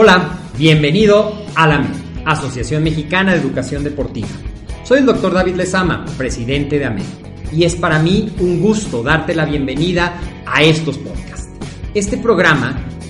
Hola, 0.00 0.38
bienvenido 0.56 1.34
a 1.56 1.66
la 1.66 1.74
AMED, 1.74 1.90
Asociación 2.24 2.84
Mexicana 2.84 3.32
de 3.32 3.40
Educación 3.40 3.82
Deportiva. 3.82 4.28
Soy 4.84 5.00
el 5.00 5.06
doctor 5.06 5.34
David 5.34 5.56
Lezama, 5.56 6.04
presidente 6.16 6.78
de 6.78 6.84
AMED, 6.84 7.02
y 7.52 7.64
es 7.64 7.74
para 7.74 7.98
mí 7.98 8.32
un 8.38 8.60
gusto 8.60 9.02
darte 9.02 9.34
la 9.34 9.44
bienvenida 9.44 10.20
a 10.46 10.62
estos 10.62 10.98
podcasts. 10.98 11.48
Este 11.94 12.16
programa 12.16 12.80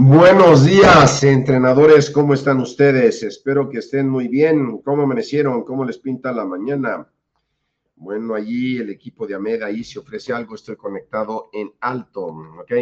Buenos 0.00 0.64
días, 0.64 1.24
entrenadores, 1.24 2.08
¿cómo 2.08 2.32
están 2.32 2.60
ustedes? 2.60 3.24
Espero 3.24 3.68
que 3.68 3.78
estén 3.78 4.08
muy 4.08 4.28
bien. 4.28 4.78
¿Cómo 4.78 5.02
amanecieron? 5.02 5.64
¿Cómo 5.64 5.84
les 5.84 5.98
pinta 5.98 6.30
la 6.30 6.44
mañana? 6.44 7.10
Bueno, 7.96 8.36
allí 8.36 8.78
el 8.78 8.90
equipo 8.90 9.26
de 9.26 9.34
AMED, 9.34 9.64
ahí 9.64 9.82
se 9.82 9.98
ofrece 9.98 10.32
algo, 10.32 10.54
estoy 10.54 10.76
conectado 10.76 11.50
en 11.52 11.72
alto, 11.80 12.26
¿ok? 12.26 12.72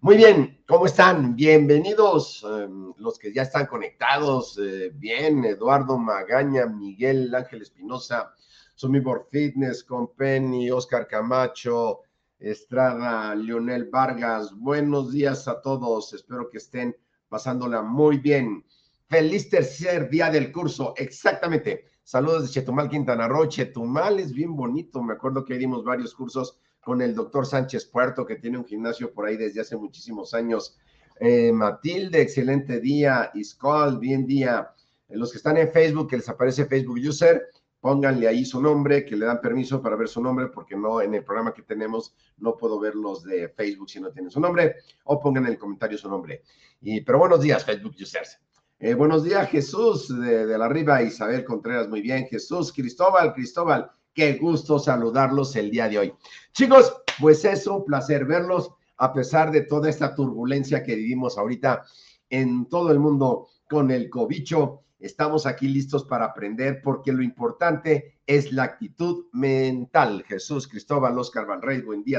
Muy 0.00 0.16
bien, 0.16 0.62
¿cómo 0.66 0.86
están? 0.86 1.36
Bienvenidos 1.36 2.42
em, 2.50 2.94
los 2.96 3.18
que 3.18 3.34
ya 3.34 3.42
están 3.42 3.66
conectados. 3.66 4.58
Eh, 4.58 4.92
bien, 4.94 5.44
Eduardo 5.44 5.98
Magaña, 5.98 6.64
Miguel 6.64 7.34
Ángel 7.34 7.60
Espinosa, 7.60 8.32
Sumibor 8.74 9.28
Fitness, 9.30 9.84
con 9.84 10.14
Penny, 10.14 10.70
Oscar 10.70 11.06
Camacho, 11.06 12.00
Estrada, 12.38 13.34
Leonel 13.34 13.88
Vargas. 13.90 14.52
Buenos 14.54 15.12
días 15.12 15.48
a 15.48 15.60
todos. 15.62 16.12
Espero 16.12 16.50
que 16.50 16.58
estén 16.58 16.96
pasándola 17.28 17.82
muy 17.82 18.18
bien. 18.18 18.64
Feliz 19.06 19.48
tercer 19.48 20.10
día 20.10 20.30
del 20.30 20.52
curso. 20.52 20.92
Exactamente. 20.96 21.86
Saludos 22.02 22.42
de 22.42 22.48
Chetumal, 22.50 22.90
Quintana 22.90 23.26
Roo. 23.26 23.46
Chetumal 23.46 24.20
es 24.20 24.32
bien 24.32 24.54
bonito. 24.54 25.02
Me 25.02 25.14
acuerdo 25.14 25.44
que 25.44 25.56
dimos 25.56 25.82
varios 25.82 26.14
cursos 26.14 26.58
con 26.80 27.00
el 27.00 27.14
doctor 27.14 27.46
Sánchez 27.46 27.86
Puerto, 27.86 28.26
que 28.26 28.36
tiene 28.36 28.58
un 28.58 28.64
gimnasio 28.64 29.12
por 29.12 29.26
ahí 29.26 29.36
desde 29.36 29.62
hace 29.62 29.76
muchísimos 29.76 30.34
años. 30.34 30.76
Eh, 31.18 31.50
Matilde, 31.52 32.20
excelente 32.20 32.80
día. 32.80 33.30
Iscol, 33.34 33.98
bien 33.98 34.26
día. 34.26 34.72
Los 35.08 35.32
que 35.32 35.38
están 35.38 35.56
en 35.56 35.72
Facebook, 35.72 36.10
que 36.10 36.18
les 36.18 36.28
aparece 36.28 36.66
Facebook 36.66 36.98
User, 36.98 37.46
pónganle 37.86 38.26
ahí 38.26 38.44
su 38.44 38.60
nombre, 38.60 39.04
que 39.04 39.14
le 39.14 39.26
dan 39.26 39.40
permiso 39.40 39.80
para 39.80 39.94
ver 39.94 40.08
su 40.08 40.20
nombre, 40.20 40.48
porque 40.48 40.74
no 40.74 41.00
en 41.00 41.14
el 41.14 41.22
programa 41.22 41.54
que 41.54 41.62
tenemos 41.62 42.16
no 42.38 42.56
puedo 42.56 42.80
ver 42.80 42.96
los 42.96 43.22
de 43.22 43.48
Facebook 43.50 43.88
si 43.88 44.00
no 44.00 44.10
tienen 44.10 44.28
su 44.28 44.40
nombre, 44.40 44.74
o 45.04 45.20
pongan 45.20 45.44
en 45.44 45.52
el 45.52 45.58
comentario 45.58 45.96
su 45.96 46.08
nombre. 46.08 46.42
Y, 46.80 47.02
pero 47.02 47.20
buenos 47.20 47.40
días, 47.40 47.64
Facebook 47.64 47.94
users. 48.02 48.40
Eh, 48.80 48.94
buenos 48.94 49.22
días, 49.22 49.48
Jesús 49.50 50.08
de, 50.08 50.46
de 50.46 50.58
la 50.58 50.68
Riva, 50.68 51.00
Isabel 51.00 51.44
Contreras, 51.44 51.88
muy 51.88 52.00
bien. 52.00 52.26
Jesús, 52.26 52.72
Cristóbal, 52.72 53.32
Cristóbal, 53.32 53.88
qué 54.12 54.32
gusto 54.32 54.80
saludarlos 54.80 55.54
el 55.54 55.70
día 55.70 55.88
de 55.88 56.00
hoy. 56.00 56.14
Chicos, 56.50 56.92
pues 57.20 57.44
es 57.44 57.68
un 57.68 57.84
placer 57.84 58.24
verlos 58.24 58.72
a 58.96 59.12
pesar 59.12 59.52
de 59.52 59.60
toda 59.60 59.88
esta 59.88 60.12
turbulencia 60.12 60.82
que 60.82 60.96
vivimos 60.96 61.38
ahorita 61.38 61.84
en 62.30 62.68
todo 62.68 62.90
el 62.90 62.98
mundo 62.98 63.46
con 63.70 63.92
el 63.92 64.10
cobicho 64.10 64.82
Estamos 65.06 65.46
aquí 65.46 65.68
listos 65.68 66.04
para 66.04 66.24
aprender 66.24 66.80
porque 66.82 67.12
lo 67.12 67.22
importante 67.22 68.18
es 68.26 68.50
la 68.50 68.64
actitud 68.64 69.26
mental. 69.32 70.24
Jesús, 70.26 70.66
Cristóbal, 70.66 71.16
Oscar 71.16 71.46
Valrey, 71.46 71.80
buen 71.80 72.02
día. 72.02 72.18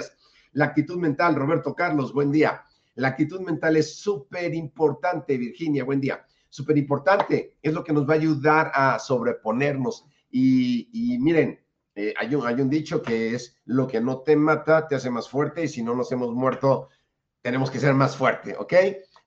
La 0.53 0.65
actitud 0.65 0.97
mental, 0.97 1.35
Roberto 1.35 1.75
Carlos, 1.75 2.13
buen 2.13 2.31
día. 2.31 2.63
La 2.95 3.09
actitud 3.09 3.41
mental 3.41 3.75
es 3.75 3.95
súper 3.95 4.55
importante, 4.55 5.37
Virginia, 5.37 5.83
buen 5.83 5.99
día. 5.99 6.25
Súper 6.47 6.77
importante, 6.77 7.57
es 7.61 7.73
lo 7.73 7.83
que 7.83 7.91
nos 7.91 8.07
va 8.07 8.13
a 8.13 8.17
ayudar 8.17 8.71
a 8.73 8.99
sobreponernos. 8.99 10.05
Y, 10.31 11.17
miren, 11.19 11.59
eh, 11.93 12.13
hay, 12.17 12.35
un, 12.35 12.47
hay 12.47 12.55
un 12.55 12.69
dicho 12.69 13.01
que 13.01 13.35
es 13.35 13.57
lo 13.65 13.85
que 13.85 13.99
no 13.99 14.19
te 14.19 14.37
mata 14.37 14.87
te 14.87 14.95
hace 14.95 15.09
más 15.09 15.27
fuerte 15.27 15.65
y 15.65 15.67
si 15.67 15.83
no 15.83 15.93
nos 15.93 16.09
hemos 16.13 16.33
muerto, 16.33 16.87
tenemos 17.41 17.69
que 17.69 17.81
ser 17.81 17.93
más 17.93 18.15
fuerte, 18.15 18.55
¿ok? 18.57 18.73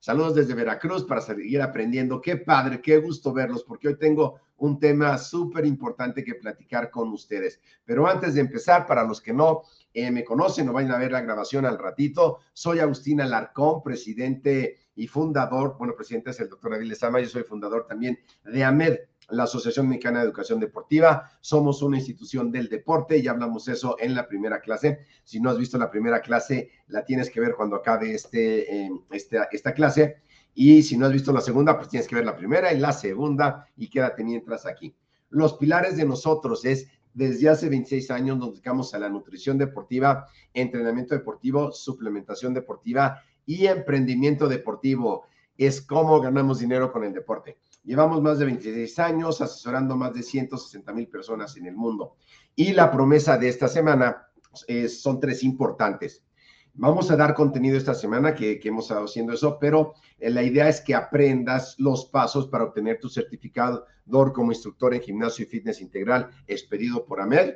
Saludos 0.01 0.33
desde 0.33 0.55
Veracruz 0.55 1.03
para 1.03 1.21
seguir 1.21 1.61
aprendiendo. 1.61 2.19
Qué 2.19 2.35
padre, 2.35 2.81
qué 2.81 2.97
gusto 2.97 3.31
verlos, 3.31 3.63
porque 3.63 3.89
hoy 3.89 3.99
tengo 3.99 4.39
un 4.57 4.79
tema 4.79 5.15
súper 5.19 5.63
importante 5.63 6.23
que 6.23 6.33
platicar 6.33 6.89
con 6.89 7.09
ustedes. 7.09 7.61
Pero 7.85 8.07
antes 8.07 8.33
de 8.33 8.41
empezar, 8.41 8.87
para 8.87 9.03
los 9.03 9.21
que 9.21 9.31
no 9.31 9.61
eh, 9.93 10.09
me 10.09 10.23
conocen 10.23 10.67
o 10.69 10.73
vayan 10.73 10.93
a 10.93 10.97
ver 10.97 11.11
la 11.11 11.21
grabación 11.21 11.67
al 11.67 11.77
ratito, 11.77 12.39
soy 12.51 12.79
Agustín 12.79 13.21
Alarcón, 13.21 13.83
presidente 13.83 14.79
y 14.95 15.05
fundador, 15.05 15.75
bueno, 15.77 15.93
presidente 15.95 16.31
es 16.31 16.39
el 16.39 16.49
doctor 16.49 16.73
Aviles 16.73 16.97
Sama, 16.97 17.19
yo 17.19 17.29
soy 17.29 17.43
fundador 17.43 17.85
también 17.85 18.17
de 18.43 18.63
AMED, 18.63 18.97
la 19.29 19.43
Asociación 19.43 19.87
Mexicana 19.87 20.19
de 20.19 20.25
Educación 20.25 20.59
Deportiva. 20.59 21.31
Somos 21.39 21.81
una 21.81 21.97
institución 21.97 22.51
del 22.51 22.67
deporte, 22.69 23.21
ya 23.21 23.31
hablamos 23.31 23.67
eso 23.67 23.95
en 23.99 24.15
la 24.15 24.27
primera 24.27 24.59
clase. 24.59 25.05
Si 25.23 25.39
no 25.39 25.49
has 25.49 25.57
visto 25.57 25.77
la 25.77 25.89
primera 25.89 26.21
clase, 26.21 26.71
la 26.87 27.05
tienes 27.05 27.29
que 27.29 27.39
ver 27.39 27.55
cuando 27.55 27.75
acabe 27.75 28.13
este, 28.13 28.85
eh, 28.85 28.89
esta 29.11 29.73
clase. 29.73 30.17
Y 30.53 30.83
si 30.83 30.97
no 30.97 31.05
has 31.05 31.13
visto 31.13 31.31
la 31.31 31.41
segunda, 31.41 31.77
pues 31.77 31.89
tienes 31.89 32.07
que 32.07 32.15
ver 32.15 32.25
la 32.25 32.35
primera 32.35 32.73
y 32.73 32.79
la 32.79 32.91
segunda 32.91 33.67
y 33.77 33.89
quédate 33.89 34.23
mientras 34.23 34.65
aquí. 34.65 34.93
Los 35.29 35.53
pilares 35.53 35.95
de 35.95 36.05
nosotros 36.05 36.65
es 36.65 36.87
desde 37.13 37.49
hace 37.49 37.69
26 37.69 38.09
años 38.11 38.37
nos 38.37 38.51
dedicamos 38.51 38.93
a 38.93 38.99
la 38.99 39.09
nutrición 39.09 39.57
deportiva, 39.57 40.27
entrenamiento 40.53 41.13
deportivo, 41.13 41.71
suplementación 41.71 42.53
deportiva 42.53 43.21
y 43.45 43.65
emprendimiento 43.67 44.47
deportivo. 44.47 45.25
Es 45.57 45.81
cómo 45.81 46.21
ganamos 46.21 46.59
dinero 46.59 46.91
con 46.91 47.03
el 47.03 47.13
deporte. 47.13 47.57
Llevamos 47.83 48.21
más 48.21 48.37
de 48.39 48.45
26 48.45 48.99
años 48.99 49.41
asesorando 49.41 49.95
más 49.95 50.13
de 50.13 50.23
160 50.23 50.93
mil 50.93 51.07
personas 51.07 51.57
en 51.57 51.65
el 51.65 51.75
mundo. 51.75 52.15
Y 52.55 52.73
la 52.73 52.91
promesa 52.91 53.37
de 53.37 53.49
esta 53.49 53.67
semana 53.67 54.27
son 54.87 55.19
tres 55.19 55.43
importantes. 55.43 56.23
Vamos 56.73 57.11
a 57.11 57.17
dar 57.17 57.33
contenido 57.33 57.77
esta 57.77 57.93
semana 57.93 58.33
que, 58.33 58.59
hemos 58.63 58.85
estado 58.85 59.05
haciendo 59.05 59.33
eso, 59.33 59.57
pero 59.59 59.93
eh, 60.19 60.29
la 60.29 60.41
idea 60.41 60.69
es 60.69 60.79
que 60.79 60.95
aprendas 60.95 61.75
los 61.79 62.05
pasos 62.05 62.47
para 62.47 62.63
obtener 62.63 62.97
tu 62.99 63.09
certificado 63.09 63.85
como 64.33 64.51
instructor 64.51 64.93
en 64.93 65.01
gimnasio 65.01 65.43
y 65.43 65.47
fitness 65.47 65.81
integral 65.81 66.29
expedido 66.47 67.05
por 67.05 67.21
AMED 67.21 67.55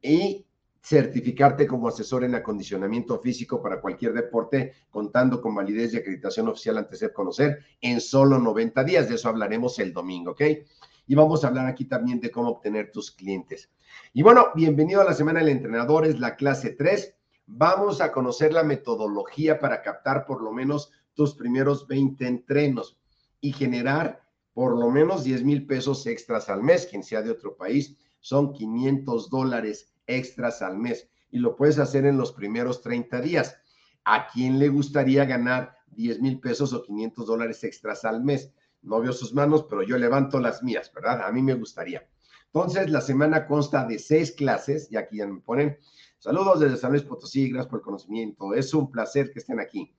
y 0.00 0.46
certificarte 0.82 1.66
como 1.66 1.86
asesor 1.88 2.24
en 2.24 2.34
acondicionamiento 2.34 3.18
físico 3.20 3.62
para 3.62 3.80
cualquier 3.80 4.12
deporte, 4.12 4.72
contando 4.90 5.40
con 5.40 5.54
validez 5.54 5.94
y 5.94 5.98
acreditación 5.98 6.48
oficial 6.48 6.78
antes 6.78 7.00
de 7.00 7.12
conocer 7.12 7.60
en 7.80 8.00
solo 8.00 8.38
90 8.38 8.82
días. 8.82 9.08
De 9.08 9.14
eso 9.14 9.28
hablaremos 9.28 9.78
el 9.78 9.92
domingo, 9.92 10.32
¿ok? 10.32 10.42
Y 11.06 11.14
vamos 11.14 11.44
a 11.44 11.48
hablar 11.48 11.66
aquí 11.66 11.84
también 11.84 12.20
de 12.20 12.30
cómo 12.30 12.50
obtener 12.50 12.90
tus 12.90 13.12
clientes. 13.12 13.70
Y 14.12 14.22
bueno, 14.22 14.46
bienvenido 14.54 15.00
a 15.00 15.04
la 15.04 15.14
Semana 15.14 15.40
del 15.40 15.50
Entrenador, 15.50 16.04
es 16.04 16.18
la 16.18 16.34
clase 16.34 16.70
3. 16.70 17.14
Vamos 17.46 18.00
a 18.00 18.10
conocer 18.10 18.52
la 18.52 18.64
metodología 18.64 19.60
para 19.60 19.82
captar 19.82 20.26
por 20.26 20.42
lo 20.42 20.52
menos 20.52 20.90
tus 21.14 21.34
primeros 21.34 21.86
20 21.86 22.26
entrenos 22.26 22.98
y 23.40 23.52
generar 23.52 24.22
por 24.52 24.78
lo 24.78 24.90
menos 24.90 25.22
10 25.22 25.44
mil 25.44 25.66
pesos 25.66 26.06
extras 26.06 26.48
al 26.48 26.62
mes, 26.62 26.86
quien 26.86 27.02
sea 27.04 27.22
de 27.22 27.30
otro 27.30 27.56
país, 27.56 27.96
son 28.20 28.52
500 28.52 29.30
dólares 29.30 29.91
extras 30.16 30.62
al 30.62 30.78
mes 30.78 31.08
y 31.30 31.38
lo 31.38 31.56
puedes 31.56 31.78
hacer 31.78 32.06
en 32.06 32.18
los 32.18 32.32
primeros 32.32 32.82
30 32.82 33.20
días. 33.20 33.56
¿A 34.04 34.28
quién 34.28 34.58
le 34.58 34.68
gustaría 34.68 35.24
ganar 35.24 35.76
10 35.88 36.20
mil 36.20 36.40
pesos 36.40 36.72
o 36.72 36.82
500 36.82 37.26
dólares 37.26 37.64
extras 37.64 38.04
al 38.04 38.22
mes? 38.22 38.52
no 38.82 39.00
veo 39.00 39.12
sus 39.12 39.32
manos, 39.32 39.64
pero 39.68 39.82
yo 39.82 39.96
levanto 39.96 40.40
las 40.40 40.62
mías, 40.62 40.92
¿verdad? 40.94 41.22
A 41.22 41.32
mí 41.32 41.42
me 41.42 41.54
gustaría. 41.54 42.06
Entonces, 42.46 42.90
la 42.90 43.00
semana 43.00 43.46
consta 43.46 43.86
de 43.86 43.98
seis 43.98 44.32
clases, 44.32 44.90
y 44.90 44.96
aquí 44.96 45.18
ya 45.18 45.26
me 45.26 45.40
ponen, 45.40 45.78
saludos 46.18 46.60
desde 46.60 46.76
San 46.76 46.90
Luis 46.90 47.04
Potosí, 47.04 47.48
gracias 47.48 47.70
por 47.70 47.78
el 47.78 47.84
conocimiento, 47.84 48.52
es 48.54 48.74
un 48.74 48.90
placer 48.90 49.30
que 49.30 49.38
estén 49.38 49.60
aquí. 49.60 49.94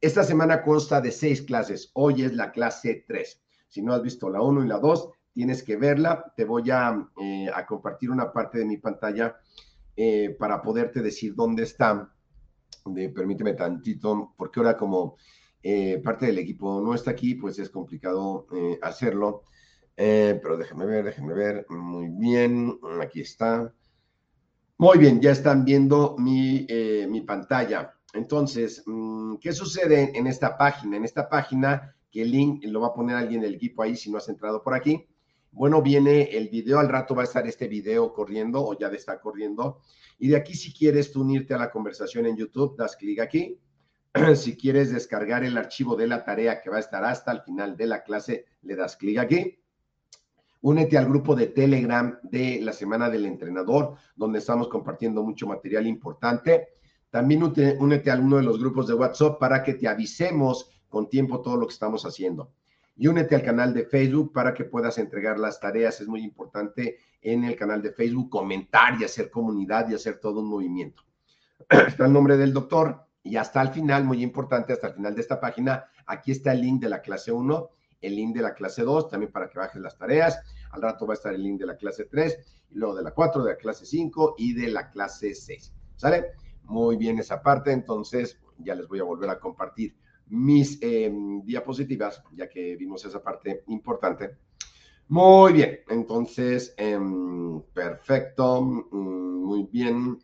Esta 0.00 0.22
semana 0.22 0.62
consta 0.62 1.00
de 1.00 1.12
seis 1.12 1.40
clases, 1.40 1.90
hoy 1.94 2.24
es 2.24 2.34
la 2.34 2.52
clase 2.52 3.04
3. 3.06 3.40
Si 3.68 3.80
no 3.80 3.94
has 3.94 4.02
visto 4.02 4.28
la 4.28 4.42
1 4.42 4.64
y 4.64 4.68
la 4.68 4.78
2, 4.78 5.08
tienes 5.34 5.62
que 5.62 5.76
verla. 5.76 6.32
Te 6.34 6.44
voy 6.44 6.70
a, 6.70 7.06
eh, 7.20 7.50
compartir 7.66 8.10
una 8.10 8.32
parte 8.32 8.58
de 8.58 8.64
mi 8.64 8.78
pantalla 8.78 9.36
eh, 9.96 10.34
para 10.38 10.62
poderte 10.62 11.02
decir 11.02 11.34
dónde 11.34 11.64
está. 11.64 12.10
De, 12.86 13.08
permíteme 13.10 13.54
tantito, 13.54 14.34
porque 14.36 14.60
ahora 14.60 14.76
como 14.76 15.16
eh, 15.62 16.00
parte 16.02 16.26
del 16.26 16.38
equipo 16.38 16.80
no 16.80 16.94
está 16.94 17.10
aquí, 17.10 17.34
pues 17.34 17.58
es 17.58 17.68
complicado 17.68 18.46
hacerlo. 18.80 19.42
pero 19.96 20.56
déjenme 20.56 20.86
ver, 20.86 21.04
déjenme 21.04 21.34
ver. 21.34 21.66
Muy 21.68 22.08
bien, 22.08 22.78
aquí 23.02 23.20
está. 23.20 23.72
Muy 24.78 24.98
bien, 24.98 25.20
ya 25.20 25.32
están 25.32 25.64
viendo 25.64 26.16
mi, 26.18 26.66
mi 27.08 27.20
pantalla. 27.22 27.94
Entonces, 28.12 28.82
mm, 28.86 29.36
¿qué 29.36 29.52
sucede 29.52 30.16
en 30.16 30.26
esta 30.26 30.56
página? 30.56 30.96
En 30.96 31.04
esta 31.04 31.28
página, 31.28 31.96
que 32.10 32.22
el 32.22 32.30
link 32.30 32.64
lo 32.66 32.80
va 32.80 32.88
a 32.88 32.94
poner 32.94 33.16
alguien 33.16 33.40
del 33.40 33.54
equipo 33.54 33.82
ahí 33.82 33.96
si 33.96 34.10
no 34.10 34.18
has 34.18 34.28
entrado 34.28 34.62
por 34.62 34.74
aquí. 34.74 35.04
Bueno, 35.54 35.82
viene 35.82 36.36
el 36.36 36.48
video, 36.48 36.80
al 36.80 36.88
rato 36.88 37.14
va 37.14 37.22
a 37.22 37.26
estar 37.26 37.46
este 37.46 37.68
video 37.68 38.12
corriendo 38.12 38.60
o 38.60 38.76
ya 38.76 38.88
está 38.88 39.20
corriendo. 39.20 39.78
Y 40.18 40.28
de 40.28 40.36
aquí, 40.36 40.52
si 40.52 40.72
quieres 40.74 41.12
tú 41.12 41.20
unirte 41.20 41.54
a 41.54 41.58
la 41.58 41.70
conversación 41.70 42.26
en 42.26 42.36
YouTube, 42.36 42.76
das 42.76 42.96
clic 42.96 43.20
aquí. 43.20 43.60
si 44.34 44.56
quieres 44.56 44.92
descargar 44.92 45.44
el 45.44 45.56
archivo 45.56 45.94
de 45.94 46.08
la 46.08 46.24
tarea 46.24 46.60
que 46.60 46.70
va 46.70 46.78
a 46.78 46.80
estar 46.80 47.04
hasta 47.04 47.30
el 47.30 47.42
final 47.42 47.76
de 47.76 47.86
la 47.86 48.02
clase, 48.02 48.46
le 48.62 48.74
das 48.74 48.96
clic 48.96 49.16
aquí. 49.18 49.56
Únete 50.62 50.98
al 50.98 51.06
grupo 51.06 51.36
de 51.36 51.46
Telegram 51.46 52.18
de 52.24 52.60
la 52.60 52.72
Semana 52.72 53.08
del 53.08 53.24
Entrenador, 53.24 53.94
donde 54.16 54.40
estamos 54.40 54.66
compartiendo 54.66 55.22
mucho 55.22 55.46
material 55.46 55.86
importante. 55.86 56.70
También 57.10 57.44
únete 57.44 58.10
a 58.10 58.16
uno 58.16 58.38
de 58.38 58.42
los 58.42 58.58
grupos 58.58 58.88
de 58.88 58.94
WhatsApp 58.94 59.38
para 59.38 59.62
que 59.62 59.74
te 59.74 59.86
avisemos 59.86 60.68
con 60.88 61.08
tiempo 61.08 61.40
todo 61.40 61.56
lo 61.56 61.68
que 61.68 61.74
estamos 61.74 62.04
haciendo 62.04 62.50
y 62.96 63.08
únete 63.08 63.34
al 63.34 63.42
canal 63.42 63.74
de 63.74 63.84
Facebook 63.84 64.32
para 64.32 64.54
que 64.54 64.64
puedas 64.64 64.98
entregar 64.98 65.38
las 65.38 65.58
tareas. 65.60 66.00
Es 66.00 66.08
muy 66.08 66.22
importante 66.22 66.98
en 67.20 67.44
el 67.44 67.56
canal 67.56 67.82
de 67.82 67.92
Facebook 67.92 68.30
comentar 68.30 69.00
y 69.00 69.04
hacer 69.04 69.30
comunidad 69.30 69.88
y 69.88 69.94
hacer 69.94 70.18
todo 70.20 70.40
un 70.40 70.48
movimiento. 70.48 71.02
Está 71.68 72.06
el 72.06 72.12
nombre 72.12 72.36
del 72.36 72.52
doctor 72.52 73.04
y 73.22 73.36
hasta 73.36 73.62
el 73.62 73.68
final, 73.70 74.04
muy 74.04 74.22
importante, 74.22 74.74
hasta 74.74 74.88
el 74.88 74.94
final 74.94 75.14
de 75.14 75.22
esta 75.22 75.40
página, 75.40 75.86
aquí 76.06 76.30
está 76.30 76.52
el 76.52 76.60
link 76.60 76.82
de 76.82 76.90
la 76.90 77.00
clase 77.00 77.32
1, 77.32 77.70
el 78.02 78.16
link 78.16 78.36
de 78.36 78.42
la 78.42 78.52
clase 78.52 78.82
2, 78.82 79.08
también 79.08 79.32
para 79.32 79.48
que 79.48 79.58
bajes 79.58 79.80
las 79.80 79.96
tareas. 79.96 80.38
Al 80.72 80.82
rato 80.82 81.06
va 81.06 81.14
a 81.14 81.16
estar 81.16 81.32
el 81.32 81.42
link 81.42 81.58
de 81.58 81.66
la 81.66 81.76
clase 81.76 82.04
3, 82.04 82.38
y 82.70 82.74
luego 82.74 82.94
de 82.94 83.02
la 83.02 83.12
4, 83.12 83.42
de 83.42 83.52
la 83.52 83.56
clase 83.56 83.86
5 83.86 84.34
y 84.36 84.52
de 84.52 84.68
la 84.68 84.90
clase 84.90 85.34
6. 85.34 85.72
¿Sale? 85.96 86.32
Muy 86.64 86.98
bien 86.98 87.18
esa 87.18 87.40
parte, 87.40 87.72
entonces 87.72 88.38
ya 88.58 88.74
les 88.74 88.86
voy 88.86 89.00
a 89.00 89.04
volver 89.04 89.30
a 89.30 89.40
compartir 89.40 89.96
mis 90.28 90.78
em, 90.82 91.42
diapositivas, 91.44 92.22
ya 92.32 92.48
que 92.48 92.76
vimos 92.76 93.04
esa 93.04 93.22
parte 93.22 93.62
importante. 93.68 94.36
Muy 95.08 95.52
bien, 95.52 95.80
entonces, 95.88 96.74
em, 96.76 97.60
perfecto, 97.74 98.62
mm, 98.62 99.44
muy 99.44 99.68
bien. 99.70 100.18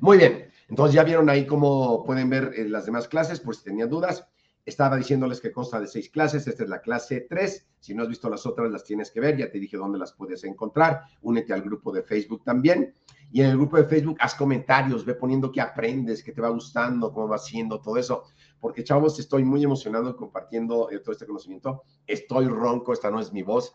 Muy 0.00 0.18
bien, 0.18 0.50
entonces 0.68 0.94
ya 0.94 1.04
vieron 1.04 1.28
ahí 1.28 1.46
cómo 1.46 2.04
pueden 2.04 2.30
ver 2.30 2.52
eh, 2.56 2.68
las 2.68 2.86
demás 2.86 3.08
clases, 3.08 3.40
por 3.40 3.56
si 3.56 3.64
tenían 3.64 3.90
dudas. 3.90 4.26
Estaba 4.64 4.96
diciéndoles 4.96 5.40
que 5.40 5.52
consta 5.52 5.80
de 5.80 5.86
seis 5.86 6.10
clases, 6.10 6.46
esta 6.46 6.64
es 6.64 6.68
la 6.68 6.80
clase 6.80 7.26
3. 7.28 7.66
Si 7.78 7.94
no 7.94 8.02
has 8.02 8.08
visto 8.08 8.28
las 8.28 8.46
otras, 8.46 8.70
las 8.70 8.82
tienes 8.82 9.12
que 9.12 9.20
ver, 9.20 9.36
ya 9.36 9.48
te 9.48 9.60
dije 9.60 9.76
dónde 9.76 9.98
las 9.98 10.12
puedes 10.12 10.42
encontrar. 10.42 11.02
Únete 11.22 11.52
al 11.52 11.62
grupo 11.62 11.92
de 11.92 12.02
Facebook 12.02 12.42
también. 12.42 12.92
Y 13.30 13.42
en 13.42 13.50
el 13.50 13.56
grupo 13.56 13.76
de 13.76 13.84
Facebook 13.84 14.16
haz 14.20 14.34
comentarios, 14.34 15.04
ve 15.04 15.14
poniendo 15.14 15.52
qué 15.52 15.60
aprendes, 15.60 16.22
qué 16.22 16.32
te 16.32 16.40
va 16.40 16.48
gustando, 16.48 17.12
cómo 17.12 17.28
va 17.28 17.38
siendo, 17.38 17.80
todo 17.80 17.96
eso 17.96 18.24
porque 18.60 18.84
chavos, 18.84 19.18
estoy 19.18 19.44
muy 19.44 19.62
emocionado 19.62 20.16
compartiendo 20.16 20.90
eh, 20.90 21.00
todo 21.00 21.12
este 21.12 21.26
conocimiento. 21.26 21.82
Estoy 22.06 22.46
ronco, 22.46 22.92
esta 22.92 23.10
no 23.10 23.20
es 23.20 23.32
mi 23.32 23.42
voz, 23.42 23.74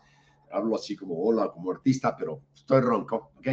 hablo 0.50 0.76
así 0.76 0.96
como 0.96 1.22
hola, 1.22 1.50
como 1.50 1.70
artista, 1.70 2.16
pero 2.16 2.42
estoy 2.54 2.80
ronco, 2.80 3.32
¿ok? 3.36 3.48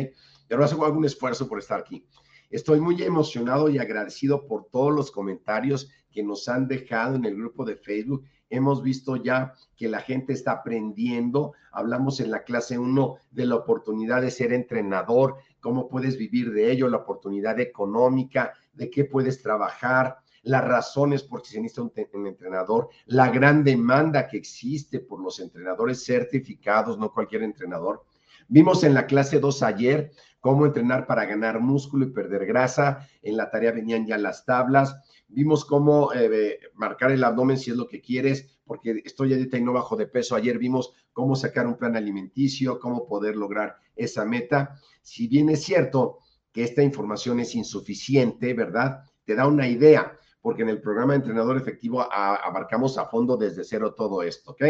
Pero 0.47 0.63
hago 0.63 0.85
algún 0.85 1.05
esfuerzo 1.05 1.47
por 1.47 1.59
estar 1.59 1.79
aquí. 1.79 2.05
Estoy 2.49 2.79
muy 2.81 3.01
emocionado 3.03 3.69
y 3.69 3.77
agradecido 3.77 4.47
por 4.47 4.65
todos 4.71 4.91
los 4.93 5.11
comentarios 5.11 5.91
que 6.11 6.23
nos 6.23 6.47
han 6.49 6.67
dejado 6.67 7.15
en 7.15 7.25
el 7.25 7.35
grupo 7.35 7.63
de 7.63 7.75
Facebook. 7.75 8.25
Hemos 8.49 8.81
visto 8.81 9.15
ya 9.15 9.53
que 9.77 9.87
la 9.87 9.99
gente 9.99 10.33
está 10.33 10.53
aprendiendo. 10.53 11.53
Hablamos 11.71 12.19
en 12.19 12.31
la 12.31 12.43
clase 12.43 12.79
1 12.79 13.17
de 13.29 13.45
la 13.45 13.55
oportunidad 13.55 14.23
de 14.23 14.31
ser 14.31 14.51
entrenador, 14.51 15.35
cómo 15.59 15.87
puedes 15.87 16.17
vivir 16.17 16.51
de 16.51 16.71
ello, 16.71 16.89
la 16.89 16.97
oportunidad 16.97 17.59
económica, 17.59 18.53
de 18.73 18.89
qué 18.89 19.05
puedes 19.05 19.43
trabajar, 19.43 20.17
las 20.43 20.65
razones 20.65 21.23
por 21.23 21.41
qué 21.41 21.49
se 21.49 21.61
necesita 21.61 22.07
un, 22.13 22.27
entrenador, 22.27 22.89
la 23.05 23.29
gran 23.29 23.63
demanda 23.63 24.27
que 24.27 24.37
existe 24.37 24.99
por 24.99 25.21
los 25.21 25.39
entrenadores 25.39 26.03
certificados, 26.03 26.97
no 26.97 27.13
cualquier 27.13 27.43
entrenador. 27.43 28.03
Vimos 28.47 28.83
en 28.83 28.93
la 28.93 29.05
clase 29.05 29.39
2 29.39 29.63
ayer 29.63 30.11
cómo 30.39 30.65
entrenar 30.65 31.05
para 31.05 31.25
ganar 31.25 31.59
músculo 31.59 32.05
y 32.05 32.11
perder 32.11 32.45
grasa. 32.45 33.07
En 33.21 33.37
la 33.37 33.49
tarea 33.51 33.71
venían 33.71 34.07
ya 34.07 34.17
las 34.17 34.45
tablas. 34.45 34.95
Vimos 35.27 35.65
cómo 35.65 36.11
eh, 36.13 36.59
marcar 36.73 37.11
el 37.11 37.23
abdomen 37.23 37.57
si 37.57 37.69
es 37.69 37.77
lo 37.77 37.87
que 37.87 38.01
quieres, 38.01 38.59
porque 38.65 39.01
estoy 39.05 39.33
a 39.33 39.37
dieta 39.37 39.57
y 39.57 39.61
no 39.61 39.73
bajo 39.73 39.95
de 39.95 40.07
peso. 40.07 40.35
Ayer 40.35 40.57
vimos 40.57 40.93
cómo 41.13 41.35
sacar 41.35 41.67
un 41.67 41.77
plan 41.77 41.95
alimenticio, 41.95 42.79
cómo 42.79 43.07
poder 43.07 43.35
lograr 43.35 43.75
esa 43.95 44.25
meta. 44.25 44.79
Si 45.01 45.27
bien 45.27 45.49
es 45.49 45.63
cierto 45.63 46.19
que 46.51 46.63
esta 46.63 46.81
información 46.81 47.39
es 47.39 47.53
insuficiente, 47.55 48.53
¿verdad? 48.53 49.03
Te 49.25 49.35
da 49.35 49.47
una 49.47 49.67
idea, 49.67 50.17
porque 50.41 50.63
en 50.63 50.69
el 50.69 50.81
programa 50.81 51.13
de 51.13 51.17
entrenador 51.17 51.57
efectivo 51.57 52.01
abarcamos 52.11 52.97
a 52.97 53.05
fondo 53.05 53.37
desde 53.37 53.63
cero 53.63 53.93
todo 53.93 54.23
esto, 54.23 54.51
¿ok? 54.51 54.63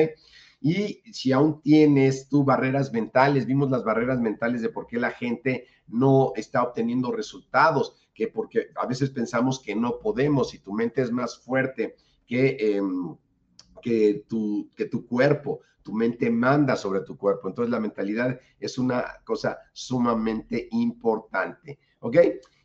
Y 0.62 1.02
si 1.14 1.32
aún 1.32 1.62
tienes 1.62 2.28
tú 2.28 2.44
barreras 2.44 2.92
mentales, 2.92 3.46
vimos 3.46 3.70
las 3.70 3.84
barreras 3.84 4.20
mentales 4.20 4.62
de 4.62 4.70
por 4.70 4.88
qué 4.88 5.00
la 5.00 5.12
gente 5.12 5.68
no 5.88 6.34
está 6.36 6.64
obteniendo 6.64 7.12
resultados, 7.12 7.96
que 8.14 8.28
porque 8.28 8.68
a 8.76 8.86
veces 8.86 9.10
pensamos 9.12 9.62
que 9.62 9.76
no 9.76 10.00
podemos 10.00 10.54
y 10.54 10.60
tu 10.60 10.74
mente 10.74 11.02
es 11.02 11.12
más 11.12 11.40
fuerte 11.40 11.96
que, 12.28 12.58
em, 12.60 13.16
que, 13.82 14.26
tu, 14.28 14.70
que 14.76 14.86
tu 14.86 15.08
cuerpo, 15.08 15.62
tu 15.82 15.94
mente 15.94 16.30
manda 16.30 16.76
sobre 16.76 17.02
tu 17.02 17.18
cuerpo. 17.18 17.48
Entonces 17.48 17.72
la 17.72 17.80
mentalidad 17.80 18.38
es 18.60 18.78
una 18.78 19.06
cosa 19.24 19.60
sumamente 19.72 20.68
importante, 20.72 21.80
¿ok? 22.00 22.18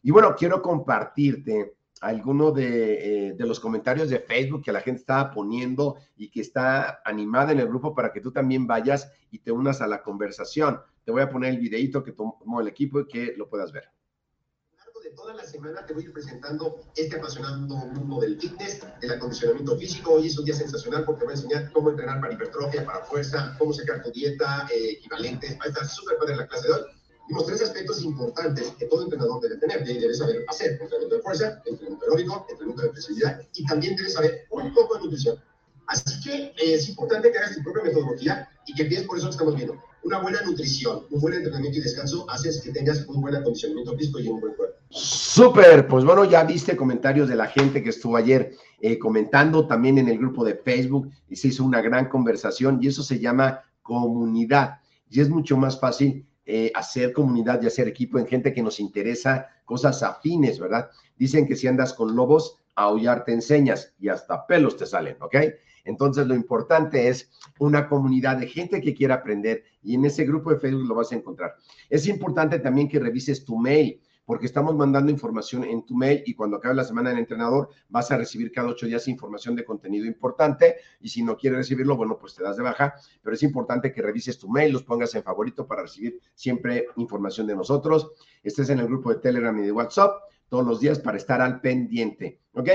Y 0.02 0.10
bueno, 0.10 0.34
quiero 0.36 0.60
compartirte 0.60 1.76
alguno 2.04 2.52
de, 2.52 3.28
eh, 3.28 3.32
de, 3.32 3.46
los 3.46 3.60
comentarios 3.60 4.10
de 4.10 4.20
Facebook 4.20 4.62
que 4.62 4.72
la 4.72 4.80
gente 4.80 5.00
estaba 5.00 5.30
poniendo 5.30 5.96
y 6.16 6.30
que 6.30 6.40
está 6.40 7.00
animada 7.04 7.52
en 7.52 7.60
el 7.60 7.66
grupo 7.66 7.94
para 7.94 8.12
que 8.12 8.20
tú 8.20 8.30
también 8.30 8.66
vayas 8.66 9.10
y 9.30 9.38
te 9.38 9.50
unas 9.50 9.80
a 9.80 9.86
la 9.86 10.02
conversación. 10.02 10.80
Te 11.04 11.12
voy 11.12 11.22
a 11.22 11.30
poner 11.30 11.54
el 11.54 11.58
videito 11.58 12.04
que 12.04 12.12
tomó 12.12 12.60
el 12.60 12.68
equipo 12.68 13.00
y 13.00 13.06
que 13.06 13.34
lo 13.36 13.48
puedas 13.48 13.72
ver. 13.72 13.84
A 13.84 14.76
lo 14.76 14.84
largo 14.84 15.00
de 15.00 15.10
toda 15.10 15.34
la 15.34 15.44
semana 15.44 15.86
te 15.86 15.94
voy 15.94 16.02
a 16.02 16.06
ir 16.06 16.12
presentando 16.12 16.80
este 16.94 17.16
apasionante 17.16 17.74
mundo 17.74 18.20
del 18.20 18.38
fitness, 18.38 18.86
del 19.00 19.12
acondicionamiento 19.12 19.76
físico. 19.78 20.14
Hoy 20.14 20.26
es 20.26 20.38
un 20.38 20.44
día 20.44 20.54
sensacional 20.54 21.04
porque 21.04 21.24
voy 21.24 21.32
a 21.32 21.36
enseñar 21.36 21.72
cómo 21.72 21.90
entrenar 21.90 22.20
para 22.20 22.34
hipertrofia, 22.34 22.84
para 22.84 23.04
fuerza, 23.04 23.56
cómo 23.58 23.72
sacar 23.72 24.02
tu 24.02 24.10
dieta, 24.12 24.66
eh, 24.70 24.92
equivalentes. 24.98 25.58
Va 25.58 25.64
a 25.64 25.68
estar 25.68 25.86
súper 25.86 26.18
padre 26.18 26.36
la 26.36 26.46
clase 26.46 26.68
de 26.68 26.74
hoy. 26.74 26.82
Vimos 27.28 27.46
tres 27.46 27.62
aspectos 27.62 28.02
importantes 28.02 28.72
que 28.78 28.86
todo 28.86 29.04
entrenador 29.04 29.40
debe 29.40 29.56
tener. 29.56 29.84
Debe 29.84 30.14
saber 30.14 30.44
hacer 30.48 30.72
entrenamiento 30.72 31.16
de 31.16 31.22
fuerza, 31.22 31.62
entrenamiento 31.64 32.04
aeróbico, 32.04 32.46
entrenamiento 32.50 32.82
de 32.82 32.90
flexibilidad 32.90 33.40
y 33.54 33.64
también 33.64 33.96
debe 33.96 34.10
saber 34.10 34.46
un 34.50 34.74
poco 34.74 34.96
de 34.96 35.04
nutrición. 35.04 35.38
Así 35.86 36.20
que 36.22 36.34
eh, 36.34 36.74
es 36.74 36.88
importante 36.88 37.30
que 37.30 37.38
hagas 37.38 37.56
tu 37.56 37.62
propia 37.62 37.84
metodología 37.84 38.48
y 38.66 38.74
que 38.74 38.82
empieces 38.82 39.06
por 39.06 39.18
eso 39.18 39.26
que 39.26 39.32
estamos 39.32 39.54
viendo. 39.54 39.76
Una 40.02 40.18
buena 40.18 40.42
nutrición, 40.42 41.06
un 41.10 41.20
buen 41.20 41.34
entrenamiento 41.34 41.78
y 41.78 41.82
descanso 41.82 42.28
haces 42.30 42.60
que 42.62 42.72
tengas 42.72 43.06
un 43.06 43.20
buen 43.20 43.34
acondicionamiento 43.34 43.96
físico 43.96 44.20
y 44.20 44.28
un 44.28 44.40
buen 44.40 44.54
cuerpo. 44.54 44.74
Súper, 44.90 45.88
pues 45.88 46.04
bueno, 46.04 46.24
ya 46.24 46.44
viste 46.44 46.76
comentarios 46.76 47.28
de 47.28 47.36
la 47.36 47.46
gente 47.46 47.82
que 47.82 47.90
estuvo 47.90 48.16
ayer 48.16 48.54
eh, 48.80 48.98
comentando 48.98 49.66
también 49.66 49.98
en 49.98 50.08
el 50.08 50.18
grupo 50.18 50.44
de 50.44 50.56
Facebook 50.56 51.10
y 51.28 51.36
se 51.36 51.48
hizo 51.48 51.64
una 51.64 51.80
gran 51.80 52.08
conversación 52.08 52.78
y 52.82 52.88
eso 52.88 53.02
se 53.02 53.18
llama 53.18 53.62
comunidad 53.82 54.78
y 55.10 55.20
es 55.20 55.28
mucho 55.28 55.56
más 55.56 55.80
fácil 55.80 56.26
eh, 56.46 56.70
hacer 56.74 57.12
comunidad 57.12 57.62
y 57.62 57.66
hacer 57.66 57.88
equipo 57.88 58.18
en 58.18 58.26
gente 58.26 58.52
que 58.52 58.62
nos 58.62 58.80
interesa 58.80 59.48
cosas 59.64 60.02
afines, 60.02 60.58
¿verdad? 60.58 60.90
Dicen 61.16 61.46
que 61.46 61.56
si 61.56 61.66
andas 61.66 61.94
con 61.94 62.14
lobos, 62.14 62.58
aullar 62.74 63.24
te 63.24 63.32
enseñas 63.32 63.94
y 63.98 64.08
hasta 64.08 64.46
pelos 64.46 64.76
te 64.76 64.86
salen, 64.86 65.16
¿ok? 65.20 65.36
Entonces 65.84 66.26
lo 66.26 66.34
importante 66.34 67.08
es 67.08 67.30
una 67.58 67.88
comunidad 67.88 68.38
de 68.38 68.46
gente 68.46 68.80
que 68.80 68.94
quiera 68.94 69.16
aprender 69.16 69.64
y 69.82 69.94
en 69.94 70.04
ese 70.04 70.24
grupo 70.24 70.50
de 70.50 70.58
Facebook 70.58 70.88
lo 70.88 70.94
vas 70.94 71.12
a 71.12 71.16
encontrar. 71.16 71.54
Es 71.88 72.06
importante 72.06 72.58
también 72.58 72.88
que 72.88 72.98
revises 72.98 73.44
tu 73.44 73.58
mail 73.58 74.00
porque 74.24 74.46
estamos 74.46 74.74
mandando 74.74 75.10
información 75.10 75.64
en 75.64 75.84
tu 75.84 75.96
mail 75.96 76.22
y 76.26 76.34
cuando 76.34 76.56
acabe 76.56 76.74
la 76.74 76.84
semana 76.84 77.10
del 77.10 77.18
entrenador 77.18 77.68
vas 77.88 78.10
a 78.10 78.16
recibir 78.16 78.50
cada 78.52 78.68
ocho 78.68 78.86
días 78.86 79.06
información 79.08 79.54
de 79.54 79.64
contenido 79.64 80.06
importante 80.06 80.76
y 81.00 81.08
si 81.08 81.22
no 81.22 81.36
quieres 81.36 81.58
recibirlo, 81.58 81.96
bueno, 81.96 82.16
pues 82.18 82.34
te 82.34 82.42
das 82.42 82.56
de 82.56 82.62
baja, 82.62 82.94
pero 83.22 83.34
es 83.34 83.42
importante 83.42 83.92
que 83.92 84.02
revises 84.02 84.38
tu 84.38 84.48
mail, 84.48 84.72
los 84.72 84.82
pongas 84.82 85.14
en 85.14 85.22
favorito 85.22 85.66
para 85.66 85.82
recibir 85.82 86.20
siempre 86.34 86.86
información 86.96 87.46
de 87.46 87.56
nosotros. 87.56 88.12
Estés 88.42 88.70
en 88.70 88.78
el 88.78 88.86
grupo 88.86 89.10
de 89.10 89.20
Telegram 89.20 89.56
y 89.58 89.62
de 89.62 89.72
WhatsApp 89.72 90.22
todos 90.48 90.66
los 90.66 90.80
días 90.80 90.98
para 90.98 91.16
estar 91.16 91.40
al 91.40 91.60
pendiente, 91.60 92.40
¿ok? 92.52 92.68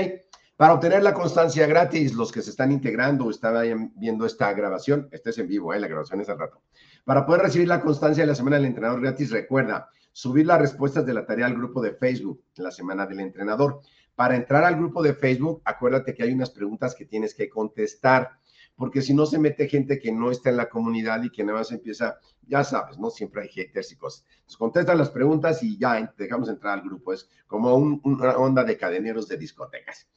Para 0.60 0.74
obtener 0.74 1.02
la 1.02 1.14
constancia 1.14 1.66
gratis, 1.66 2.12
los 2.12 2.30
que 2.30 2.42
se 2.42 2.50
están 2.50 2.70
integrando 2.70 3.24
o 3.24 3.30
están 3.30 3.92
viendo 3.96 4.26
esta 4.26 4.52
grabación, 4.52 5.08
este 5.10 5.30
es 5.30 5.38
en 5.38 5.48
vivo, 5.48 5.72
¿eh? 5.72 5.80
la 5.80 5.88
grabación 5.88 6.20
es 6.20 6.28
al 6.28 6.38
rato. 6.38 6.60
Para 7.06 7.24
poder 7.24 7.40
recibir 7.40 7.66
la 7.66 7.80
constancia 7.80 8.24
de 8.24 8.26
la 8.26 8.34
semana 8.34 8.56
del 8.56 8.66
entrenador 8.66 9.00
gratis, 9.00 9.30
recuerda 9.30 9.88
subir 10.12 10.46
las 10.46 10.60
respuestas 10.60 11.06
de 11.06 11.14
la 11.14 11.26
tarea 11.26 11.46
al 11.46 11.54
grupo 11.54 11.80
de 11.80 11.92
Facebook, 11.92 12.42
la 12.56 12.70
semana 12.70 13.06
del 13.06 13.20
entrenador. 13.20 13.80
Para 14.14 14.36
entrar 14.36 14.64
al 14.64 14.76
grupo 14.76 15.02
de 15.02 15.14
Facebook, 15.14 15.62
acuérdate 15.64 16.14
que 16.14 16.22
hay 16.22 16.32
unas 16.32 16.50
preguntas 16.50 16.94
que 16.94 17.06
tienes 17.06 17.34
que 17.34 17.48
contestar, 17.48 18.32
porque 18.76 19.02
si 19.02 19.14
no 19.14 19.26
se 19.26 19.38
mete 19.38 19.68
gente 19.68 19.98
que 19.98 20.12
no 20.12 20.30
está 20.30 20.50
en 20.50 20.56
la 20.56 20.68
comunidad 20.68 21.22
y 21.22 21.30
que 21.30 21.44
nada 21.44 21.58
más 21.58 21.72
empieza, 21.72 22.18
ya 22.46 22.64
sabes, 22.64 22.98
¿no? 22.98 23.10
Siempre 23.10 23.42
hay 23.42 23.48
haters 23.48 23.92
y 23.92 23.96
cosas. 23.96 24.24
Entonces 24.30 24.56
contesta 24.56 24.94
las 24.94 25.10
preguntas 25.10 25.62
y 25.62 25.78
ya 25.78 26.14
dejamos 26.18 26.48
entrar 26.48 26.78
al 26.78 26.84
grupo. 26.84 27.12
Es 27.12 27.28
como 27.46 27.74
una 27.76 28.36
onda 28.36 28.64
de 28.64 28.76
cadeneros 28.76 29.28
de 29.28 29.36
discotecas. 29.36 30.08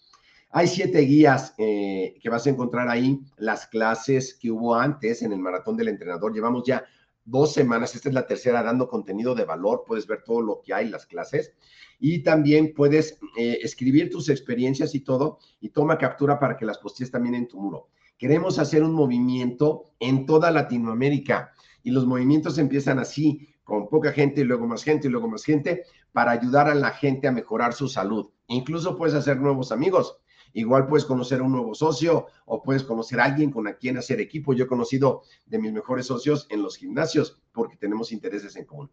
Hay 0.55 0.67
siete 0.67 0.99
guías 0.99 1.55
eh, 1.57 2.15
que 2.21 2.29
vas 2.29 2.45
a 2.45 2.51
encontrar 2.51 2.87
ahí, 2.87 3.19
las 3.37 3.65
clases 3.67 4.35
que 4.35 4.51
hubo 4.51 4.75
antes 4.75 5.23
en 5.23 5.33
el 5.33 5.39
maratón 5.39 5.75
del 5.75 5.87
entrenador. 5.87 6.31
Llevamos 6.31 6.63
ya 6.63 6.85
dos 7.25 7.53
semanas, 7.53 7.95
esta 7.95 8.09
es 8.09 8.15
la 8.15 8.27
tercera 8.27 8.63
dando 8.63 8.87
contenido 8.87 9.35
de 9.35 9.45
valor, 9.45 9.83
puedes 9.87 10.07
ver 10.07 10.23
todo 10.23 10.41
lo 10.41 10.61
que 10.61 10.73
hay, 10.73 10.89
las 10.89 11.05
clases, 11.05 11.53
y 11.99 12.23
también 12.23 12.73
puedes 12.73 13.19
eh, 13.37 13.59
escribir 13.61 14.09
tus 14.09 14.29
experiencias 14.29 14.93
y 14.95 15.01
todo, 15.01 15.39
y 15.61 15.69
toma 15.69 15.97
captura 15.97 16.39
para 16.39 16.57
que 16.57 16.65
las 16.65 16.77
postes 16.77 17.11
también 17.11 17.35
en 17.35 17.47
tu 17.47 17.59
muro. 17.59 17.87
Queremos 18.17 18.59
hacer 18.59 18.83
un 18.83 18.93
movimiento 18.93 19.85
en 19.99 20.25
toda 20.25 20.51
Latinoamérica, 20.51 21.53
y 21.83 21.91
los 21.91 22.05
movimientos 22.05 22.57
empiezan 22.57 22.99
así, 22.99 23.49
con 23.63 23.87
poca 23.87 24.11
gente 24.11 24.41
y 24.41 24.43
luego 24.43 24.67
más 24.67 24.83
gente 24.83 25.07
y 25.07 25.11
luego 25.11 25.29
más 25.29 25.43
gente, 25.43 25.83
para 26.11 26.31
ayudar 26.31 26.67
a 26.69 26.75
la 26.75 26.91
gente 26.91 27.27
a 27.27 27.31
mejorar 27.31 27.73
su 27.73 27.87
salud. 27.87 28.29
Incluso 28.47 28.97
puedes 28.97 29.15
hacer 29.15 29.37
nuevos 29.37 29.71
amigos 29.71 30.17
Igual 30.53 30.87
puedes 30.87 31.05
conocer 31.05 31.39
a 31.39 31.43
un 31.43 31.51
nuevo 31.51 31.73
socio 31.73 32.27
o 32.45 32.61
puedes 32.61 32.83
conocer 32.83 33.19
a 33.19 33.25
alguien 33.25 33.51
con 33.51 33.67
a 33.67 33.73
quien 33.73 33.97
hacer 33.97 34.19
equipo. 34.21 34.53
Yo 34.53 34.65
he 34.65 34.67
conocido 34.67 35.23
de 35.45 35.59
mis 35.59 35.73
mejores 35.73 36.05
socios 36.07 36.47
en 36.49 36.61
los 36.61 36.77
gimnasios 36.77 37.41
porque 37.51 37.75
tenemos 37.75 38.11
intereses 38.11 38.55
en 38.55 38.65
común. 38.65 38.91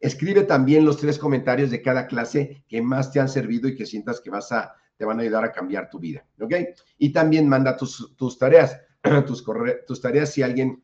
Escribe 0.00 0.42
también 0.42 0.84
los 0.84 0.96
tres 0.96 1.18
comentarios 1.18 1.70
de 1.70 1.82
cada 1.82 2.06
clase 2.06 2.64
que 2.66 2.82
más 2.82 3.12
te 3.12 3.20
han 3.20 3.28
servido 3.28 3.68
y 3.68 3.76
que 3.76 3.86
sientas 3.86 4.20
que 4.20 4.30
vas 4.30 4.50
a, 4.50 4.74
te 4.96 5.04
van 5.04 5.18
a 5.18 5.22
ayudar 5.22 5.44
a 5.44 5.52
cambiar 5.52 5.90
tu 5.90 6.00
vida, 6.00 6.26
¿ok? 6.40 6.54
Y 6.98 7.12
también 7.12 7.48
manda 7.48 7.76
tus, 7.76 8.12
tus 8.16 8.36
tareas, 8.36 8.80
tus, 9.26 9.44
tus 9.86 10.00
tareas, 10.00 10.32
si 10.32 10.42
alguien 10.42 10.82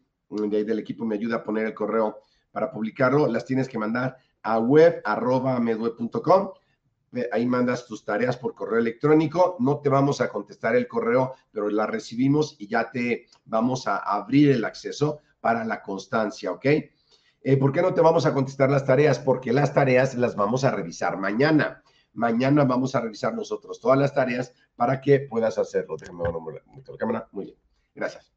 ahí 0.52 0.64
del 0.64 0.78
equipo 0.78 1.04
me 1.04 1.16
ayuda 1.16 1.36
a 1.36 1.42
poner 1.42 1.66
el 1.66 1.74
correo 1.74 2.20
para 2.52 2.70
publicarlo, 2.70 3.26
las 3.26 3.44
tienes 3.44 3.68
que 3.68 3.78
mandar 3.78 4.16
a 4.42 4.58
web.medweb.com 4.58 6.50
ahí 7.32 7.46
mandas 7.46 7.86
tus 7.86 8.04
tareas 8.04 8.36
por 8.36 8.54
correo 8.54 8.78
electrónico, 8.78 9.56
no 9.58 9.78
te 9.78 9.88
vamos 9.88 10.20
a 10.20 10.28
contestar 10.28 10.76
el 10.76 10.86
correo, 10.86 11.34
pero 11.50 11.68
la 11.68 11.86
recibimos 11.86 12.56
y 12.58 12.68
ya 12.68 12.90
te 12.90 13.26
vamos 13.44 13.86
a 13.86 13.96
abrir 13.98 14.50
el 14.50 14.64
acceso 14.64 15.20
para 15.40 15.64
la 15.64 15.82
constancia, 15.82 16.52
¿ok? 16.52 16.64
Eh, 16.64 17.56
¿Por 17.56 17.72
qué 17.72 17.82
no 17.82 17.94
te 17.94 18.00
vamos 18.00 18.26
a 18.26 18.34
contestar 18.34 18.70
las 18.70 18.84
tareas? 18.84 19.18
Porque 19.18 19.52
las 19.52 19.72
tareas 19.72 20.14
las 20.14 20.34
vamos 20.34 20.64
a 20.64 20.70
revisar 20.70 21.16
mañana. 21.18 21.82
Mañana 22.12 22.64
vamos 22.64 22.94
a 22.94 23.00
revisar 23.00 23.34
nosotros 23.34 23.80
todas 23.80 23.98
las 23.98 24.12
tareas 24.12 24.52
para 24.74 25.00
que 25.00 25.20
puedas 25.20 25.56
hacerlo. 25.56 25.96
Déjame 25.96 26.24
la 26.24 26.96
cámara. 26.98 27.28
Muy 27.32 27.46
bien. 27.46 27.56
Gracias. 27.94 28.32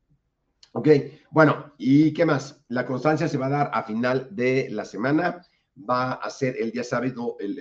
Ok, 0.73 0.87
bueno, 1.31 1.73
¿y 1.77 2.13
qué 2.13 2.25
más? 2.25 2.63
La 2.69 2.85
constancia 2.85 3.27
se 3.27 3.37
va 3.37 3.47
a 3.47 3.49
dar 3.49 3.71
a 3.73 3.83
final 3.83 4.29
de 4.31 4.69
la 4.69 4.85
semana 4.85 5.41
va 5.89 6.13
a 6.13 6.29
ser 6.29 6.55
el 6.57 6.71
día 6.71 6.83
sábado, 6.83 7.37
el, 7.39 7.55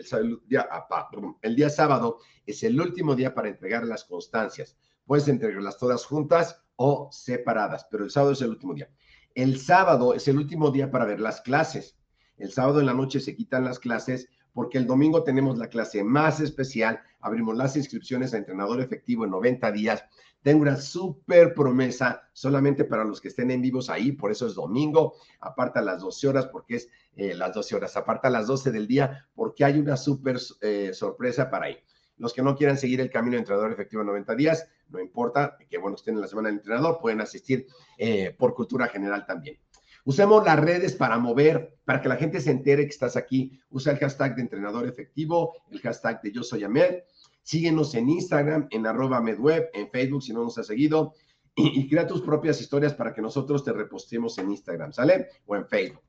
día, 0.47 0.69
ah, 0.71 1.09
el 1.43 1.57
día 1.57 1.71
sábado 1.71 2.19
es 2.47 2.63
el 2.63 2.81
último 2.81 3.15
día 3.15 3.35
para 3.35 3.49
entregar 3.49 3.85
las 3.85 4.05
constancias. 4.05 4.77
Puedes 5.05 5.29
entregarlas 5.29 5.79
todas 5.79 6.05
juntas 6.05 6.63
o 6.77 7.09
separadas, 7.13 7.87
pero 7.91 8.05
el 8.05 8.11
sábado 8.11 8.33
es 8.33 8.43
el 8.43 8.51
último 8.51 8.75
día. 8.75 8.91
El 9.35 9.59
sábado 9.59 10.15
es 10.15 10.27
el 10.29 10.39
último 10.39 10.71
día 10.71 10.91
para 10.91 11.05
ver 11.05 11.21
las 11.21 11.41
clases. 11.41 11.97
El 12.37 12.53
sábado 12.53 12.81
en 12.81 12.87
la 12.87 12.95
noche 12.95 13.21
se 13.21 13.37
quitan 13.37 13.65
las 13.65 13.79
clases 13.79 14.29
porque 14.53 14.79
el 14.79 14.87
domingo 14.87 15.23
tenemos 15.23 15.59
la 15.59 15.69
clase 15.69 16.03
más 16.03 16.41
especial. 16.41 17.01
Abrimos 17.21 17.57
las 17.57 17.77
inscripciones 17.77 18.35
a 18.35 18.39
entrenador 18.39 18.81
efectivo 18.81 19.25
en 19.25 19.31
90 19.31 19.71
días 19.73 20.05
tengo 20.43 20.63
una 20.63 20.77
súper 20.77 21.55
promesa 21.55 22.29
solamente 22.33 22.85
para 22.85 23.05
los 23.05 23.21
que 23.21 23.29
estén 23.29 23.51
en 23.51 23.61
vivos 23.61 23.91
ahí, 23.91 24.13
por 24.13 24.31
eso 24.31 24.47
es 24.47 24.55
domingo, 24.55 25.15
aparta 25.41 25.83
las 25.83 26.01
12 26.01 26.29
horas 26.29 26.47
porque 26.47 26.77
es 26.77 26.89
eh, 27.17 27.35
las 27.35 27.53
12 27.53 27.77
horas, 27.77 27.97
aparta 27.97 28.31
las 28.31 28.47
12 28.47 28.71
del 28.71 28.87
día 28.87 29.29
porque 29.35 29.65
hay 29.65 29.79
una 29.79 29.97
súper 29.97 30.39
eh, 30.63 30.93
sorpresa 30.95 31.51
para 31.51 31.67
ahí. 31.67 31.77
Los 32.17 32.35
que 32.35 32.43
no 32.43 32.55
quieran 32.55 32.77
seguir 32.77 33.01
el 33.01 33.11
camino 33.11 33.35
de 33.35 33.41
entrenador 33.41 33.73
efectivo 33.73 34.03
en 34.03 34.09
90 34.09 34.35
días, 34.35 34.67
no 34.89 35.01
importa, 35.01 35.57
que 35.69 35.79
bueno, 35.79 35.97
estén 35.97 36.15
en 36.15 36.21
la 36.21 36.29
semana 36.29 36.49
del 36.49 36.59
entrenador, 36.59 36.99
pueden 37.01 37.21
asistir 37.21 37.67
eh, 37.97 38.35
por 38.39 38.55
cultura 38.55 38.89
general 38.89 39.25
también. 39.27 39.59
Usemos 40.05 40.45
las 40.45 40.59
redes 40.59 40.95
para 40.95 41.19
mover, 41.19 41.77
para 41.85 42.01
que 42.01 42.09
la 42.09 42.17
gente 42.17 42.41
se 42.41 42.51
entere 42.51 42.85
que 42.85 42.91
estás 42.91 43.17
aquí. 43.17 43.61
Usa 43.69 43.93
el 43.93 43.99
hashtag 43.99 44.35
de 44.35 44.43
entrenador 44.43 44.87
efectivo, 44.87 45.55
el 45.71 45.81
hashtag 45.81 46.23
de 46.23 46.33
yo 46.33 46.43
soy 46.43 46.65
Ahmed 46.65 47.03
Síguenos 47.43 47.95
en 47.95 48.09
Instagram, 48.09 48.69
en 48.71 48.87
arroba 48.87 49.21
medweb, 49.21 49.71
en 49.73 49.91
Facebook 49.91 50.23
si 50.23 50.33
no 50.33 50.45
nos 50.45 50.59
has 50.59 50.67
seguido, 50.67 51.15
y, 51.57 51.89
crea 51.89 52.07
tus 52.07 52.23
propias 52.23 52.61
historias 52.61 52.95
para 52.95 53.13
que 53.13 53.21
nosotros 53.21 53.65
te 53.65 53.73
repostemos 53.73 54.39
en 54.39 54.51
Instagram, 54.51 54.93
¿sale? 54.93 55.29
O 55.47 55.57
en 55.57 55.67
Facebook. 55.67 56.03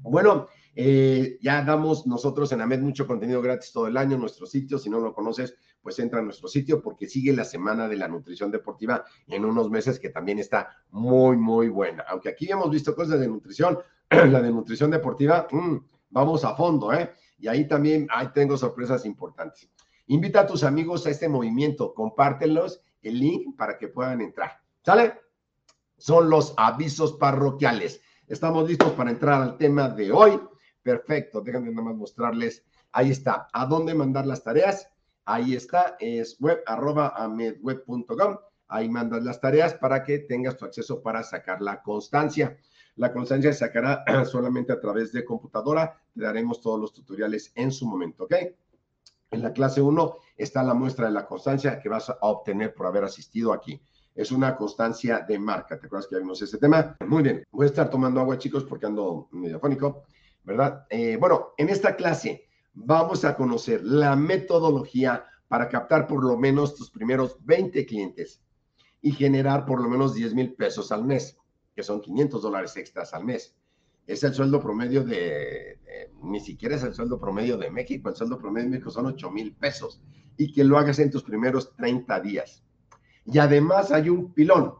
Bueno, 0.00 0.48
eh, 0.74 1.38
ya 1.40 1.62
damos 1.62 2.06
nosotros 2.06 2.50
en 2.52 2.62
AMED 2.62 2.80
mucho 2.80 3.06
contenido 3.06 3.42
gratis 3.42 3.72
todo 3.72 3.86
el 3.86 3.96
año 3.96 4.14
en 4.14 4.20
nuestro 4.20 4.46
sitio. 4.46 4.78
Si 4.78 4.88
no 4.88 4.98
lo 4.98 5.12
conoces, 5.12 5.54
pues 5.82 5.98
entra 5.98 6.20
a 6.20 6.22
nuestro 6.22 6.48
sitio 6.48 6.80
porque 6.80 7.06
sigue 7.06 7.32
la 7.32 7.44
semana 7.44 7.88
de 7.88 7.96
la 7.96 8.08
nutrición 8.08 8.50
deportiva 8.50 9.04
en 9.26 9.44
unos 9.44 9.70
meses 9.70 9.98
que 9.98 10.10
también 10.10 10.38
está 10.38 10.68
muy, 10.90 11.36
muy 11.36 11.68
buena. 11.68 12.04
Aunque 12.08 12.30
aquí 12.30 12.50
hemos 12.50 12.70
visto 12.70 12.94
cosas 12.94 13.20
de 13.20 13.28
nutrición, 13.28 13.78
la 14.10 14.40
de 14.40 14.50
nutrición 14.50 14.90
deportiva, 14.90 15.46
mm, 15.50 15.76
vamos 16.10 16.44
a 16.44 16.54
fondo, 16.54 16.92
¿eh? 16.92 17.12
Y 17.38 17.48
ahí 17.48 17.66
también, 17.66 18.06
ahí 18.10 18.28
tengo 18.32 18.56
sorpresas 18.56 19.04
importantes. 19.04 19.68
Invita 20.06 20.40
a 20.40 20.46
tus 20.46 20.64
amigos 20.64 21.06
a 21.06 21.10
este 21.10 21.28
movimiento, 21.28 21.94
compártelos 21.94 22.82
el 23.02 23.18
link 23.18 23.56
para 23.56 23.78
que 23.78 23.88
puedan 23.88 24.20
entrar. 24.20 24.60
¿Sale? 24.84 25.20
Son 25.96 26.28
los 26.28 26.54
avisos 26.56 27.14
parroquiales. 27.14 28.00
Estamos 28.26 28.68
listos 28.68 28.92
para 28.92 29.10
entrar 29.10 29.42
al 29.42 29.56
tema 29.56 29.88
de 29.88 30.10
hoy. 30.10 30.40
Perfecto, 30.82 31.40
déjenme 31.40 31.70
nada 31.70 31.82
más 31.82 31.96
mostrarles. 31.96 32.64
Ahí 32.92 33.10
está. 33.10 33.48
¿A 33.52 33.66
dónde 33.66 33.94
mandar 33.94 34.26
las 34.26 34.42
tareas? 34.42 34.88
Ahí 35.24 35.54
está, 35.54 35.96
es 36.00 36.38
web 36.40 36.62
arroba 36.66 37.12
amedweb.com. 37.16 38.36
Ahí 38.68 38.88
mandas 38.88 39.22
las 39.22 39.40
tareas 39.40 39.74
para 39.74 40.02
que 40.02 40.18
tengas 40.20 40.56
tu 40.56 40.64
acceso 40.64 41.02
para 41.02 41.22
sacar 41.22 41.60
la 41.62 41.82
constancia. 41.82 42.56
La 42.96 43.12
constancia 43.12 43.52
se 43.52 43.60
sacará 43.60 44.04
solamente 44.24 44.72
a 44.72 44.80
través 44.80 45.12
de 45.12 45.24
computadora. 45.24 46.00
Te 46.14 46.22
daremos 46.22 46.60
todos 46.60 46.80
los 46.80 46.92
tutoriales 46.92 47.52
en 47.54 47.70
su 47.70 47.86
momento, 47.86 48.24
¿ok? 48.24 48.34
En 49.32 49.42
la 49.42 49.54
clase 49.54 49.80
1 49.80 50.16
está 50.36 50.62
la 50.62 50.74
muestra 50.74 51.06
de 51.06 51.12
la 51.12 51.26
constancia 51.26 51.80
que 51.80 51.88
vas 51.88 52.10
a 52.10 52.18
obtener 52.20 52.74
por 52.74 52.86
haber 52.86 53.04
asistido 53.04 53.54
aquí. 53.54 53.80
Es 54.14 54.30
una 54.30 54.54
constancia 54.54 55.24
de 55.26 55.38
marca. 55.38 55.80
¿Te 55.80 55.86
acuerdas 55.86 56.06
que 56.06 56.16
ya 56.16 56.20
vimos 56.20 56.42
ese 56.42 56.58
tema? 56.58 56.94
Muy 57.06 57.22
bien. 57.22 57.42
Voy 57.50 57.64
a 57.64 57.70
estar 57.70 57.88
tomando 57.88 58.20
agua, 58.20 58.36
chicos, 58.36 58.64
porque 58.64 58.84
ando 58.84 59.28
mediafónico, 59.32 60.04
¿verdad? 60.44 60.84
Eh, 60.90 61.16
bueno, 61.18 61.54
en 61.56 61.70
esta 61.70 61.96
clase 61.96 62.44
vamos 62.74 63.24
a 63.24 63.34
conocer 63.34 63.82
la 63.82 64.14
metodología 64.16 65.24
para 65.48 65.66
captar 65.66 66.06
por 66.06 66.22
lo 66.22 66.36
menos 66.36 66.74
tus 66.74 66.90
primeros 66.90 67.38
20 67.42 67.86
clientes 67.86 68.42
y 69.00 69.12
generar 69.12 69.64
por 69.64 69.80
lo 69.80 69.88
menos 69.88 70.12
10 70.12 70.34
mil 70.34 70.54
pesos 70.54 70.92
al 70.92 71.04
mes, 71.04 71.38
que 71.74 71.82
son 71.82 72.02
500 72.02 72.42
dólares 72.42 72.76
extras 72.76 73.14
al 73.14 73.24
mes 73.24 73.56
es 74.06 74.22
el 74.24 74.34
sueldo 74.34 74.60
promedio 74.60 75.04
de, 75.04 75.78
ni 76.22 76.40
siquiera 76.40 76.76
es 76.76 76.82
el 76.82 76.94
sueldo 76.94 77.18
promedio 77.18 77.56
de 77.56 77.70
México, 77.70 78.08
el 78.08 78.16
sueldo 78.16 78.38
promedio 78.38 78.64
de 78.64 78.70
México 78.70 78.90
son 78.90 79.06
8 79.06 79.30
mil 79.30 79.54
pesos 79.54 80.00
y 80.36 80.52
que 80.52 80.64
lo 80.64 80.78
hagas 80.78 80.98
en 80.98 81.10
tus 81.10 81.22
primeros 81.22 81.74
30 81.76 82.20
días. 82.20 82.64
Y 83.24 83.38
además 83.38 83.92
hay 83.92 84.08
un 84.08 84.32
pilón. 84.32 84.74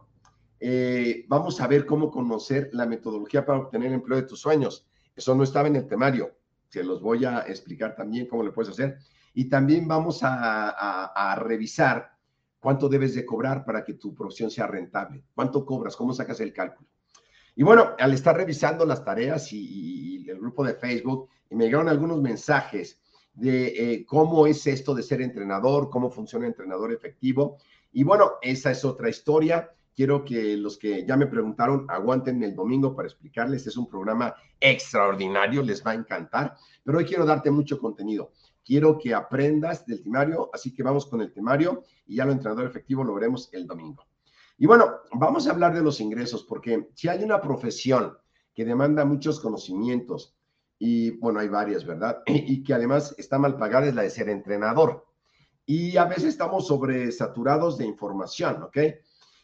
Eh, 0.59 1.25
vamos 1.27 1.59
a 1.61 1.67
ver 1.67 1.85
cómo 1.85 2.09
conocer 2.09 2.69
la 2.73 2.85
metodología 2.85 3.45
para 3.45 3.59
obtener 3.59 3.89
el 3.89 3.95
empleo 3.95 4.19
de 4.19 4.27
tus 4.27 4.39
sueños. 4.39 4.87
Eso 5.15 5.35
no 5.35 5.43
estaba 5.43 5.67
en 5.67 5.75
el 5.75 5.87
temario. 5.87 6.31
Se 6.69 6.83
los 6.83 7.01
voy 7.01 7.25
a 7.25 7.41
explicar 7.41 7.95
también 7.95 8.27
cómo 8.27 8.43
lo 8.43 8.53
puedes 8.53 8.71
hacer. 8.71 8.97
Y 9.33 9.49
también 9.49 9.87
vamos 9.87 10.21
a, 10.23 10.69
a 10.69 11.35
revisar 11.35 12.13
cuánto 12.59 12.87
debes 12.87 13.15
de 13.15 13.25
cobrar 13.25 13.65
para 13.65 13.83
que 13.83 13.93
tu 13.93 14.13
profesión 14.13 14.49
sea 14.49 14.67
rentable. 14.67 15.23
¿Cuánto 15.33 15.65
cobras? 15.65 15.95
¿Cómo 15.95 16.13
sacas 16.13 16.39
el 16.39 16.53
cálculo? 16.53 16.87
Y 17.55 17.63
bueno, 17.63 17.91
al 17.99 18.13
estar 18.13 18.35
revisando 18.35 18.85
las 18.85 19.03
tareas 19.03 19.51
y, 19.53 20.25
el 20.27 20.39
grupo 20.39 20.63
de 20.63 20.73
Facebook, 20.73 21.29
me 21.51 21.65
llegaron 21.65 21.89
algunos 21.89 22.19
mensajes 22.19 22.99
de 23.33 23.67
eh, 23.67 24.05
cómo 24.05 24.47
es 24.47 24.65
esto 24.65 24.95
de 24.95 25.03
ser 25.03 25.21
entrenador, 25.21 25.89
cómo 25.89 26.09
funciona 26.09 26.47
entrenador 26.47 26.91
efectivo. 26.91 27.57
Y 27.91 28.03
bueno, 28.03 28.33
esa 28.41 28.71
es 28.71 28.83
otra 28.83 29.09
historia. 29.09 29.69
Quiero 29.95 30.25
que 30.25 30.57
los 30.57 30.79
que 30.79 31.05
ya 31.05 31.15
me 31.15 31.27
preguntaron 31.27 31.85
aguanten 31.89 32.41
el 32.41 32.55
domingo 32.55 32.95
para 32.95 33.07
explicarles. 33.07 33.67
Es 33.67 33.77
un 33.77 33.87
programa 33.87 34.33
extraordinario, 34.59 35.61
les 35.61 35.85
va 35.85 35.91
a 35.91 35.95
encantar. 35.95 36.55
Pero 36.83 36.97
hoy 36.97 37.05
quiero 37.05 37.25
darte 37.25 37.51
mucho 37.51 37.77
contenido. 37.77 38.31
Quiero 38.65 38.97
que 38.97 39.13
aprendas 39.13 39.85
del 39.85 40.01
temario, 40.01 40.49
así 40.53 40.73
que 40.73 40.81
vamos 40.81 41.05
con 41.05 41.21
el 41.21 41.31
temario 41.31 41.83
y 42.07 42.15
ya 42.15 42.25
lo 42.25 42.31
entrenador 42.31 42.65
efectivo 42.65 43.03
lo 43.03 43.13
veremos 43.13 43.49
el 43.51 43.67
domingo. 43.67 44.07
Y 44.63 44.65
bueno, 44.65 45.01
vamos 45.11 45.45
a 45.45 45.51
hablar 45.51 45.73
de 45.73 45.81
los 45.81 45.99
ingresos, 45.99 46.45
porque 46.45 46.87
si 46.93 47.09
hay 47.09 47.21
una 47.21 47.41
profesión 47.41 48.17
que 48.55 48.63
demanda 48.63 49.03
muchos 49.03 49.41
conocimientos, 49.41 50.37
y 50.79 51.09
bueno, 51.19 51.41
hay 51.41 51.49
varias, 51.49 51.83
¿verdad? 51.83 52.23
Y 52.27 52.63
que 52.63 52.73
además 52.73 53.13
está 53.17 53.37
mal 53.37 53.57
pagada, 53.57 53.87
es 53.87 53.93
la 53.93 54.03
de 54.03 54.09
ser 54.09 54.29
entrenador. 54.29 55.05
Y 55.65 55.97
a 55.97 56.05
veces 56.05 56.23
estamos 56.23 56.67
sobresaturados 56.67 57.77
de 57.77 57.87
información, 57.87 58.63
¿ok? 58.63 58.77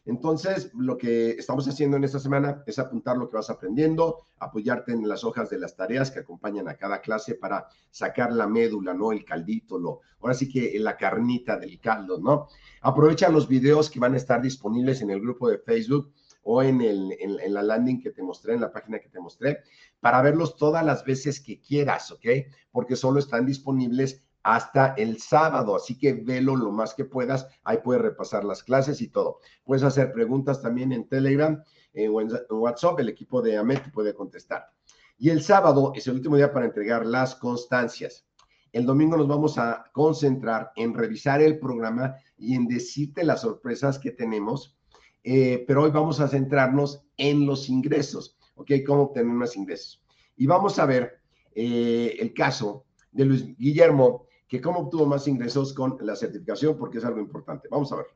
Entonces, 0.10 0.72
lo 0.74 0.98
que 0.98 1.32
estamos 1.34 1.68
haciendo 1.68 1.96
en 1.96 2.04
esta 2.04 2.18
semana 2.18 2.64
es 2.66 2.80
apuntar 2.80 3.16
lo 3.16 3.30
que 3.30 3.38
vas 3.38 3.52
aprendiendo, 3.52 4.24
apoyarte 4.40 4.92
en 4.92 5.08
las 5.08 5.24
hojas 5.24 5.52
de 5.52 5.60
las 5.60 5.76
tareas 5.76 6.10
que 6.10 6.18
acompañan 6.18 6.68
a 6.68 6.78
cada 6.78 7.00
clase 7.00 7.36
para 7.36 7.68
sacar 7.92 8.34
la 8.34 8.48
médula, 8.48 8.96
¿no? 8.96 9.12
El 9.12 9.24
caldito, 9.24 9.78
lo, 9.78 10.00
ahora 10.20 10.34
sí 10.34 10.50
que 10.50 10.80
la 10.80 10.98
carnita 10.98 11.58
del 11.58 11.80
caldo, 11.80 12.20
¿no? 12.20 12.48
Aprovecha 12.82 13.30
los 13.30 13.48
videos 13.48 13.92
que 13.92 14.00
van 14.00 14.16
a 14.16 14.18
estar 14.18 14.42
disponibles 14.42 15.04
en 15.04 15.12
el 15.12 15.22
grupo 15.22 15.48
de 15.48 15.60
Facebook 15.60 16.12
o 16.42 16.64
en, 16.64 16.82
el, 16.82 17.16
en, 17.20 17.54
la 17.54 17.62
landing 17.62 18.02
que 18.02 18.10
te 18.10 18.24
mostré, 18.24 18.56
en 18.56 18.62
la 18.62 18.72
página 18.72 18.98
que 18.98 19.10
te 19.10 19.20
mostré, 19.20 19.60
para 20.00 20.24
verlos 20.24 20.56
todas 20.56 20.84
las 20.84 21.06
veces 21.06 21.40
que 21.40 21.62
quieras, 21.62 22.10
¿ok? 22.10 22.26
Porque 22.72 22.96
solo 22.96 23.20
están 23.20 23.46
disponibles 23.46 24.28
hasta 24.44 24.94
el 24.98 25.20
sábado, 25.20 25.76
así 25.76 25.98
que 25.98 26.14
velo 26.14 26.56
lo 26.56 26.72
más 26.72 26.94
que 26.94 27.06
puedas, 27.06 27.48
ahí 27.64 27.80
puedes 27.84 28.02
repasar 28.02 28.44
las 28.44 28.64
clases 28.64 29.02
y 29.02 29.10
todo. 29.10 29.40
Puedes 29.64 29.84
hacer 29.84 30.12
preguntas 30.12 30.62
también 30.62 30.92
en 30.92 31.08
Telegram 31.08 31.62
eh, 31.94 32.08
o 32.08 32.22
en 32.22 32.30
WhatsApp, 32.50 33.00
el 33.00 33.10
equipo 33.10 33.42
de 33.42 33.58
AMET 33.58 33.92
puede 33.92 34.14
contestar. 34.14 34.70
Y 35.18 35.30
el 35.30 35.42
sábado 35.42 35.92
es 35.96 36.08
el 36.08 36.16
último 36.16 36.38
día 36.38 36.54
para 36.54 36.66
entregar 36.66 37.06
las 37.06 37.36
constancias. 37.36 38.26
El 38.72 38.86
domingo 38.86 39.18
nos 39.18 39.28
vamos 39.28 39.58
a 39.58 39.84
concentrar 39.92 40.72
en 40.76 40.94
revisar 40.94 41.42
el 41.42 41.60
programa 41.60 42.16
y 42.38 42.56
en 42.56 42.68
decirte 42.68 43.24
las 43.24 43.42
sorpresas 43.42 44.00
que 44.00 44.12
tenemos, 44.12 44.78
eh, 45.24 45.66
pero 45.68 45.84
hoy 45.84 45.92
vamos 45.92 46.20
a 46.20 46.28
centrarnos 46.28 47.04
en 47.18 47.46
los 47.46 47.68
ingresos, 47.68 48.38
¿ok? 48.56 48.72
Cómo 48.86 49.04
obtener 49.04 49.34
más 49.34 49.58
ingresos. 49.58 50.02
Y 50.38 50.46
vamos 50.48 50.80
a 50.80 50.86
ver 50.86 51.20
eh, 51.54 52.16
el 52.20 52.34
caso 52.34 52.86
de 53.12 53.26
Luis 53.26 53.58
Guillermo, 53.58 54.28
que 54.50 54.60
cómo 54.60 54.80
obtuvo 54.80 55.06
más 55.06 55.28
ingresos 55.28 55.74
con 55.74 55.98
la 56.02 56.16
certificación, 56.16 56.76
porque 56.78 56.98
es 56.98 57.06
algo 57.06 57.20
importante. 57.20 57.68
Vamos 57.70 57.94
a 57.94 57.98
ver. 57.98 58.08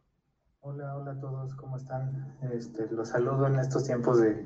Hola, 0.62 0.98
hola 0.98 1.12
a 1.12 1.20
todos, 1.20 1.54
¿cómo 1.56 1.78
están? 1.78 2.36
Este, 2.52 2.90
los 2.90 3.10
saludo 3.10 3.48
en 3.48 3.60
estos 3.60 3.84
tiempos 3.84 4.20
de, 4.20 4.46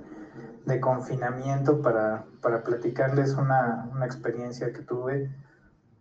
confinamiento 0.82 1.82
para, 1.82 2.26
para 2.42 2.62
platicarles 2.64 3.36
una, 3.36 3.90
una, 3.94 4.06
experiencia 4.06 4.74
que 4.74 4.82
tuve 4.82 5.34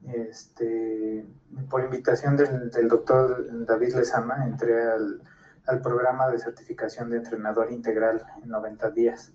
este, 0.02 1.24
por 1.70 1.84
invitación 1.84 2.36
del, 2.36 2.88
doctor 2.88 3.46
David 3.66 3.94
Lezama, 3.94 4.44
entré 4.44 4.90
al, 4.90 5.22
al 5.66 5.80
programa 5.82 6.28
de 6.28 6.38
certificación 6.38 7.10
de 7.10 7.18
entrenador 7.18 7.70
integral 7.70 8.24
en 8.42 8.48
90 8.48 8.90
días. 8.90 9.32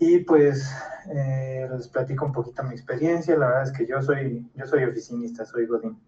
Y 0.00 0.20
pues 0.20 0.66
eh, 1.10 1.68
les 1.70 1.88
platico 1.88 2.24
un 2.24 2.32
poquito 2.32 2.62
mi 2.62 2.72
experiencia. 2.72 3.36
La 3.36 3.48
verdad 3.48 3.62
es 3.64 3.72
que 3.72 3.86
yo 3.86 4.00
soy, 4.00 4.50
yo 4.54 4.66
soy 4.66 4.84
oficinista, 4.84 5.44
soy 5.44 5.66
Godín. 5.66 6.00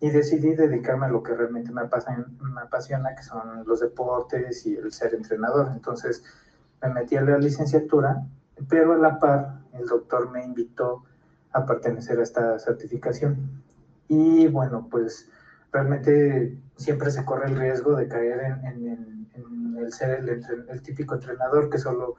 Y 0.00 0.10
decidí 0.10 0.56
dedicarme 0.56 1.06
a 1.06 1.10
lo 1.10 1.22
que 1.22 1.34
realmente 1.34 1.70
me, 1.70 1.82
apasiona, 1.82 2.26
me 2.40 2.60
apasiona, 2.60 3.14
que 3.14 3.22
son 3.22 3.64
los 3.66 3.78
deportes 3.78 4.66
y 4.66 4.76
el 4.76 4.92
ser 4.92 5.14
entrenador. 5.14 5.68
Entonces 5.72 6.24
me 6.82 6.88
metí 6.88 7.16
a 7.16 7.22
la 7.22 7.38
licenciatura, 7.38 8.26
pero 8.68 8.94
a 8.94 8.96
la 8.96 9.20
par 9.20 9.60
el 9.74 9.86
doctor 9.86 10.28
me 10.32 10.44
invitó 10.44 11.04
a 11.52 11.64
pertenecer 11.64 12.18
a 12.18 12.24
esta 12.24 12.58
certificación. 12.58 13.62
Y 14.08 14.48
bueno, 14.48 14.88
pues 14.90 15.30
realmente 15.70 16.58
siempre 16.76 17.12
se 17.12 17.24
corre 17.24 17.46
el 17.46 17.56
riesgo 17.56 17.94
de 17.94 18.08
caer 18.08 18.40
en, 18.40 18.66
en, 18.66 19.30
en 19.34 19.76
el 19.78 19.92
ser 19.92 20.18
el, 20.18 20.28
el, 20.68 20.82
típico 20.82 21.14
entrenador 21.14 21.70
que 21.70 21.78
solo 21.78 22.16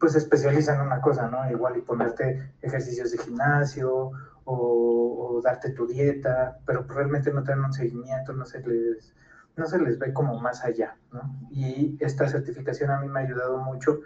pues 0.00 0.16
especializa 0.16 0.74
en 0.74 0.80
una 0.80 1.00
cosa, 1.00 1.28
¿no? 1.28 1.48
Igual 1.50 1.76
y 1.76 1.82
ponerte 1.82 2.54
ejercicios 2.62 3.12
de 3.12 3.18
gimnasio 3.18 4.10
o, 4.44 5.36
o, 5.36 5.40
darte 5.42 5.70
tu 5.70 5.86
dieta, 5.86 6.58
pero 6.64 6.84
realmente 6.88 7.30
no 7.32 7.44
tienen 7.44 7.64
un 7.64 7.72
seguimiento, 7.72 8.32
no 8.32 8.46
se 8.46 8.60
les, 8.60 9.14
no 9.56 9.66
se 9.66 9.78
les 9.78 9.98
ve 9.98 10.12
como 10.14 10.40
más 10.40 10.64
allá, 10.64 10.96
¿no? 11.12 11.20
Y 11.50 11.96
esta 12.00 12.26
certificación 12.26 12.90
a 12.90 12.98
mí 12.98 13.08
me 13.08 13.20
ha 13.20 13.22
ayudado 13.24 13.58
mucho 13.58 14.00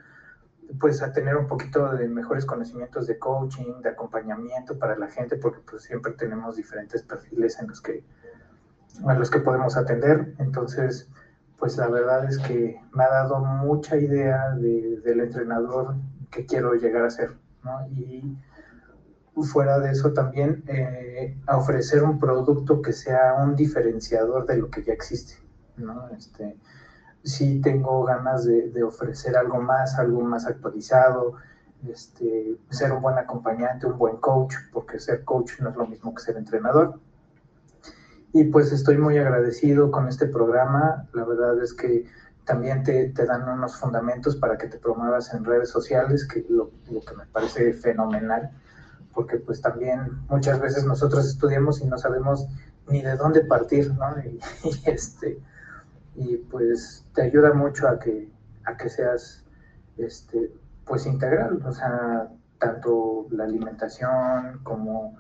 pues 0.81 1.03
a 1.03 1.13
tener 1.13 1.37
un 1.37 1.47
poquito 1.47 1.93
de 1.93 2.09
mejores 2.09 2.45
conocimientos 2.45 3.07
de 3.07 3.19
coaching, 3.19 3.81
de 3.83 3.91
acompañamiento 3.91 4.79
para 4.79 4.97
la 4.97 5.09
gente, 5.09 5.37
porque 5.37 5.61
pues 5.61 5.83
siempre 5.83 6.13
tenemos 6.13 6.57
diferentes 6.57 7.03
perfiles 7.03 7.59
en 7.61 7.69
los 7.69 7.81
que, 7.81 8.05
a 9.07 9.15
los 9.15 9.31
que 9.31 9.41
podemos 9.41 9.77
atender. 9.77 10.35
Entonces, 10.39 11.09
pues 11.59 11.77
la 11.77 11.89
verdad 11.89 12.25
es 12.25 12.39
que 12.39 12.81
me 12.93 13.05
ha 13.05 13.09
dado 13.09 13.39
mucha 13.39 13.97
idea 13.97 14.51
de, 14.51 15.01
del 15.05 15.21
entrenador 15.21 15.95
que 16.31 16.47
quiero 16.47 16.75
llegar 16.75 17.05
a 17.05 17.11
ser, 17.11 17.33
¿no? 17.63 17.87
Y 17.89 18.37
fuera 19.43 19.79
de 19.81 19.91
eso 19.91 20.13
también 20.13 20.63
eh, 20.69 21.37
a 21.47 21.57
ofrecer 21.57 22.03
un 22.03 22.19
producto 22.19 22.81
que 22.83 22.93
sea 22.93 23.35
un 23.43 23.57
diferenciador 23.57 24.47
de 24.47 24.59
lo 24.59 24.71
que 24.71 24.83
ya 24.83 24.93
existe, 24.93 25.35
¿no? 25.77 26.09
Este, 26.11 26.57
sí 27.23 27.61
tengo 27.61 28.05
ganas 28.05 28.45
de, 28.45 28.71
de 28.71 28.83
ofrecer 28.83 29.37
algo 29.37 29.61
más, 29.61 29.99
algo 29.99 30.21
más 30.23 30.47
actualizado, 30.47 31.35
este, 31.89 32.57
ser 32.71 32.93
un 32.93 33.03
buen 33.03 33.19
acompañante, 33.19 33.87
un 33.87 33.99
buen 33.99 34.17
coach, 34.17 34.55
porque 34.73 34.99
ser 34.99 35.25
coach 35.25 35.61
no 35.61 35.71
es 35.71 35.77
lo 35.77 35.87
mismo 35.87 36.15
que 36.15 36.23
ser 36.23 36.37
entrenador. 36.37 37.01
Y 38.35 38.43
pues 38.45 38.73
estoy 38.73 38.99
muy 38.99 39.17
agradecido 39.17 39.93
con 39.93 40.09
este 40.09 40.27
programa. 40.27 41.07
La 41.13 41.25
verdad 41.25 41.63
es 41.63 41.73
que 41.73 42.05
también 42.45 42.83
te, 42.83 43.11
te 43.11 43.27
dan 43.27 43.49
unos 43.49 43.77
fundamentos 43.77 44.35
para 44.35 44.59
que 44.59 44.67
te 44.67 44.77
promuevas 44.77 45.33
en 45.33 45.45
redes 45.45 45.71
sociales, 45.71 46.27
que 46.27 46.45
lo, 46.49 46.71
que 46.89 47.15
me 47.17 47.27
parece 47.27 47.73
fenomenal, 47.75 48.51
porque 49.15 49.39
pues 49.39 49.63
también 49.63 50.27
muchas 50.29 50.61
veces 50.61 50.85
nosotros 50.85 51.27
estudiamos 51.27 51.81
y 51.81 51.87
no 51.87 51.97
sabemos 51.97 52.49
ni 52.89 53.03
de 53.03 53.15
dónde 53.15 53.43
partir, 53.43 53.95
¿no? 53.95 54.17
Y, 54.25 54.41
y 54.69 54.83
este, 54.91 55.39
y 56.17 56.37
pues 56.37 57.07
te 57.15 57.23
ayuda 57.23 57.53
mucho 57.53 57.87
a 57.87 58.01
que, 58.01 58.29
a 58.65 58.77
que 58.77 58.89
seas, 58.89 59.45
este, 59.97 60.51
pues 60.85 61.07
integral, 61.07 61.63
o 61.65 61.73
sea, 61.73 62.29
tanto 62.59 63.29
la 63.31 63.45
alimentación 63.45 64.59
como 64.65 65.17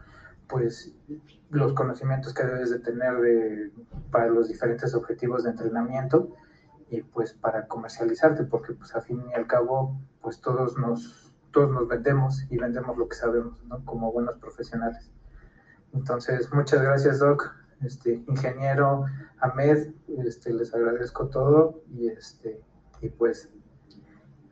pues 0.55 0.95
los 1.51 1.73
conocimientos 1.73 2.33
que 2.33 2.45
debes 2.45 2.71
de 2.71 2.79
tener 2.79 3.17
de, 3.17 3.73
para 4.12 4.29
los 4.29 4.47
diferentes 4.47 4.95
objetivos 4.95 5.43
de 5.43 5.51
entrenamiento 5.51 6.33
y 6.90 7.03
pues 7.03 7.33
para 7.33 7.67
comercializarte, 7.67 8.45
porque 8.45 8.73
pues 8.73 8.95
a 8.95 9.01
fin 9.01 9.25
y 9.29 9.35
al 9.35 9.49
cabo 9.49 9.99
pues 10.23 10.40
todos 10.40 10.79
nos, 10.79 11.35
todos 11.51 11.73
nos 11.73 11.88
vendemos 11.88 12.47
y 12.51 12.57
vendemos 12.57 12.97
lo 12.97 13.09
que 13.09 13.17
sabemos, 13.17 13.64
¿no? 13.64 13.85
Como 13.85 14.12
buenos 14.12 14.38
profesionales. 14.38 15.11
Entonces, 15.93 16.49
muchas 16.53 16.81
gracias 16.83 17.19
Doc, 17.19 17.53
este, 17.83 18.23
ingeniero 18.29 19.07
Ahmed, 19.40 19.93
este, 20.19 20.53
les 20.53 20.73
agradezco 20.73 21.31
todo 21.31 21.83
y, 21.90 22.11
este, 22.11 22.62
y 23.01 23.09
pues 23.09 23.49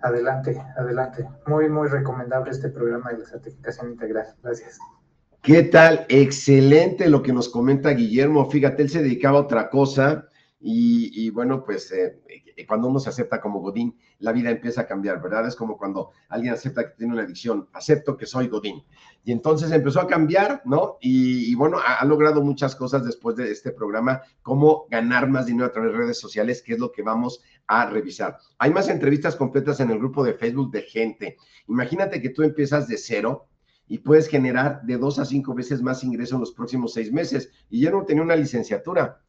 adelante, 0.01 0.61
adelante. 0.77 1.31
Muy, 1.47 1.69
muy 1.69 1.87
recomendable 1.87 2.51
este 2.51 2.71
programa 2.71 3.13
de 3.13 3.19
la 3.19 3.25
certificación 3.25 3.93
integral. 3.93 4.35
Gracias. 4.43 4.81
¿Qué 5.43 5.65
tal? 5.65 6.07
Excelente 6.09 7.09
lo 7.09 7.21
que 7.21 7.33
nos 7.33 7.49
comenta 7.49 7.91
Guillermo. 7.91 8.49
Fíjate, 8.49 8.83
él 8.83 8.91
se 8.91 9.03
dedicaba 9.03 9.39
a 9.39 9.43
otra 9.43 9.71
cosa 9.71 10.29
y, 10.61 11.31
bueno, 11.31 11.65
pues 11.65 11.91
eh, 11.91 12.23
eh, 12.57 12.65
cuando 12.65 12.87
uno 12.87 13.01
se 13.01 13.09
acepta 13.09 13.41
como 13.41 13.59
Godín, 13.59 13.99
la 14.21 14.31
vida 14.31 14.51
empieza 14.51 14.83
a 14.83 14.87
cambiar, 14.87 15.21
¿verdad? 15.21 15.49
Es 15.49 15.57
como 15.57 15.77
cuando 15.77 16.11
alguien 16.29 16.55
acepta 16.55 16.85
que 16.85 16.95
tiene 16.97 17.15
una 17.15 17.25
adicción, 17.25 17.69
acepto 17.73 18.17
que 18.17 18.25
soy 18.25 18.47
Godín. 18.47 18.85
Y 19.25 19.33
entonces 19.33 19.73
empezó 19.73 20.01
a 20.01 20.07
cambiar, 20.07 20.63
¿no? 20.65 20.99
Y, 21.01 21.51
y 21.51 21.57
bueno, 21.57 21.79
ha, 21.79 21.97
ha, 21.97 22.05
logrado 22.05 22.41
muchas 22.41 22.77
cosas 22.77 23.05
después 23.05 23.35
de 23.35 23.51
este 23.51 23.73
programa, 23.73 24.23
como 24.43 24.87
ganar 24.91 25.29
más 25.29 25.47
dinero 25.47 25.67
a 25.67 25.73
través 25.73 25.91
de 25.91 25.99
redes 25.99 26.21
sociales, 26.21 26.63
que 26.63 26.75
es 26.75 26.79
lo 26.79 26.93
que 26.93 27.03
vamos 27.03 27.43
a 27.67 27.91
revisar. 27.91 28.39
Hay 28.59 28.71
más 28.71 28.89
entrevistas 28.89 29.35
completas 29.35 29.81
en 29.81 29.91
el 29.91 29.99
grupo 29.99 30.23
de 30.23 30.35
Facebook 30.35 30.71
de 30.71 30.83
gente. 30.83 31.37
Imagínate 31.67 32.23
que 32.23 32.29
tú 32.29 32.45
empiezas 32.45 32.87
de 32.87 32.97
cero 32.97 33.49
y 33.89 33.99
puedes 33.99 34.29
generar 34.29 34.83
de 34.83 34.97
dos 34.97 35.19
a 35.19 35.25
cinco 35.25 35.55
veces 35.55 35.83
más 35.83 36.03
ingreso 36.05 36.37
en 36.37 36.41
los 36.41 36.53
próximos 36.53 36.95
seis 36.95 37.13
meses. 37.13 37.51
Y 37.69 37.83
ya 37.83 37.91
no 37.91 38.05
tenía 38.05 38.23
una 38.23 38.37
licenciatura 38.37 39.21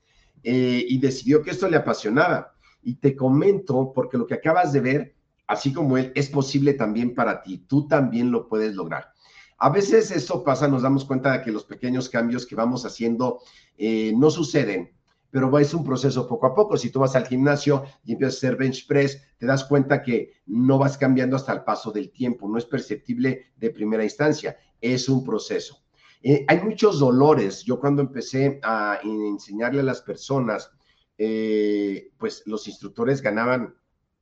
eh, 0.44 0.86
y 0.88 1.00
decidió 1.00 1.42
que 1.42 1.52
esto 1.52 1.68
le 1.68 1.78
apasionaba. 1.78 2.54
Y 2.82 2.96
te 2.96 3.16
comento, 3.16 3.92
porque 3.94 4.18
lo 4.18 4.28
que 4.28 4.36
acabas 4.36 4.74
de 4.74 4.82
ver, 4.82 5.16
así 5.48 5.74
como 5.74 5.98
él, 5.98 6.12
es 6.16 6.30
posible 6.30 6.74
también 6.74 7.14
para 7.16 7.42
ti. 7.42 7.66
Tú 7.68 7.88
también 7.88 8.32
lo 8.32 8.48
puedes 8.48 8.76
lograr. 8.76 9.14
A 9.58 9.70
veces 9.70 10.12
eso 10.12 10.44
pasa, 10.44 10.68
nos 10.68 10.82
damos 10.82 11.06
cuenta 11.06 11.32
de 11.32 11.42
que 11.42 11.52
los 11.52 11.64
pequeños 11.64 12.10
cambios 12.10 12.46
que 12.46 12.56
vamos 12.56 12.86
haciendo 12.86 13.40
eh, 13.78 14.14
no 14.16 14.30
suceden, 14.30 14.92
pero 15.34 15.58
es 15.58 15.74
un 15.74 15.84
proceso 15.84 16.28
poco 16.28 16.46
a 16.46 16.54
poco. 16.54 16.78
Si 16.78 16.92
tú 16.92 17.00
vas 17.00 17.16
al 17.16 17.26
gimnasio 17.26 17.86
y 18.06 18.12
empiezas 18.12 18.36
a 18.36 18.38
hacer 18.38 18.56
bench 18.56 18.86
press, 18.86 19.20
te 19.40 19.48
das 19.48 19.66
cuenta 19.66 20.04
que 20.04 20.34
no 20.46 20.78
vas 20.78 20.96
cambiando 20.96 21.36
hasta 21.36 21.54
el 21.54 21.64
paso 21.64 21.92
del 21.92 22.12
tiempo, 22.12 22.48
no 22.48 22.60
es 22.60 22.66
perceptible 22.66 23.48
de 23.56 23.72
primera 23.72 24.04
instancia, 24.04 24.56
es 24.80 25.10
un 25.10 25.24
proceso. 25.24 25.80
Eh, 26.22 26.46
hay 26.48 26.62
muchos 26.62 27.00
dolores. 27.00 27.64
Yo 27.64 27.80
cuando 27.80 28.04
empecé 28.04 28.60
a 28.62 29.00
enseñarle 29.04 29.80
a 29.80 29.86
las 29.86 30.04
personas, 30.04 30.70
eh, 31.18 32.12
pues 32.20 32.44
los 32.46 32.68
instructores 32.68 33.20
ganaban 33.20 33.74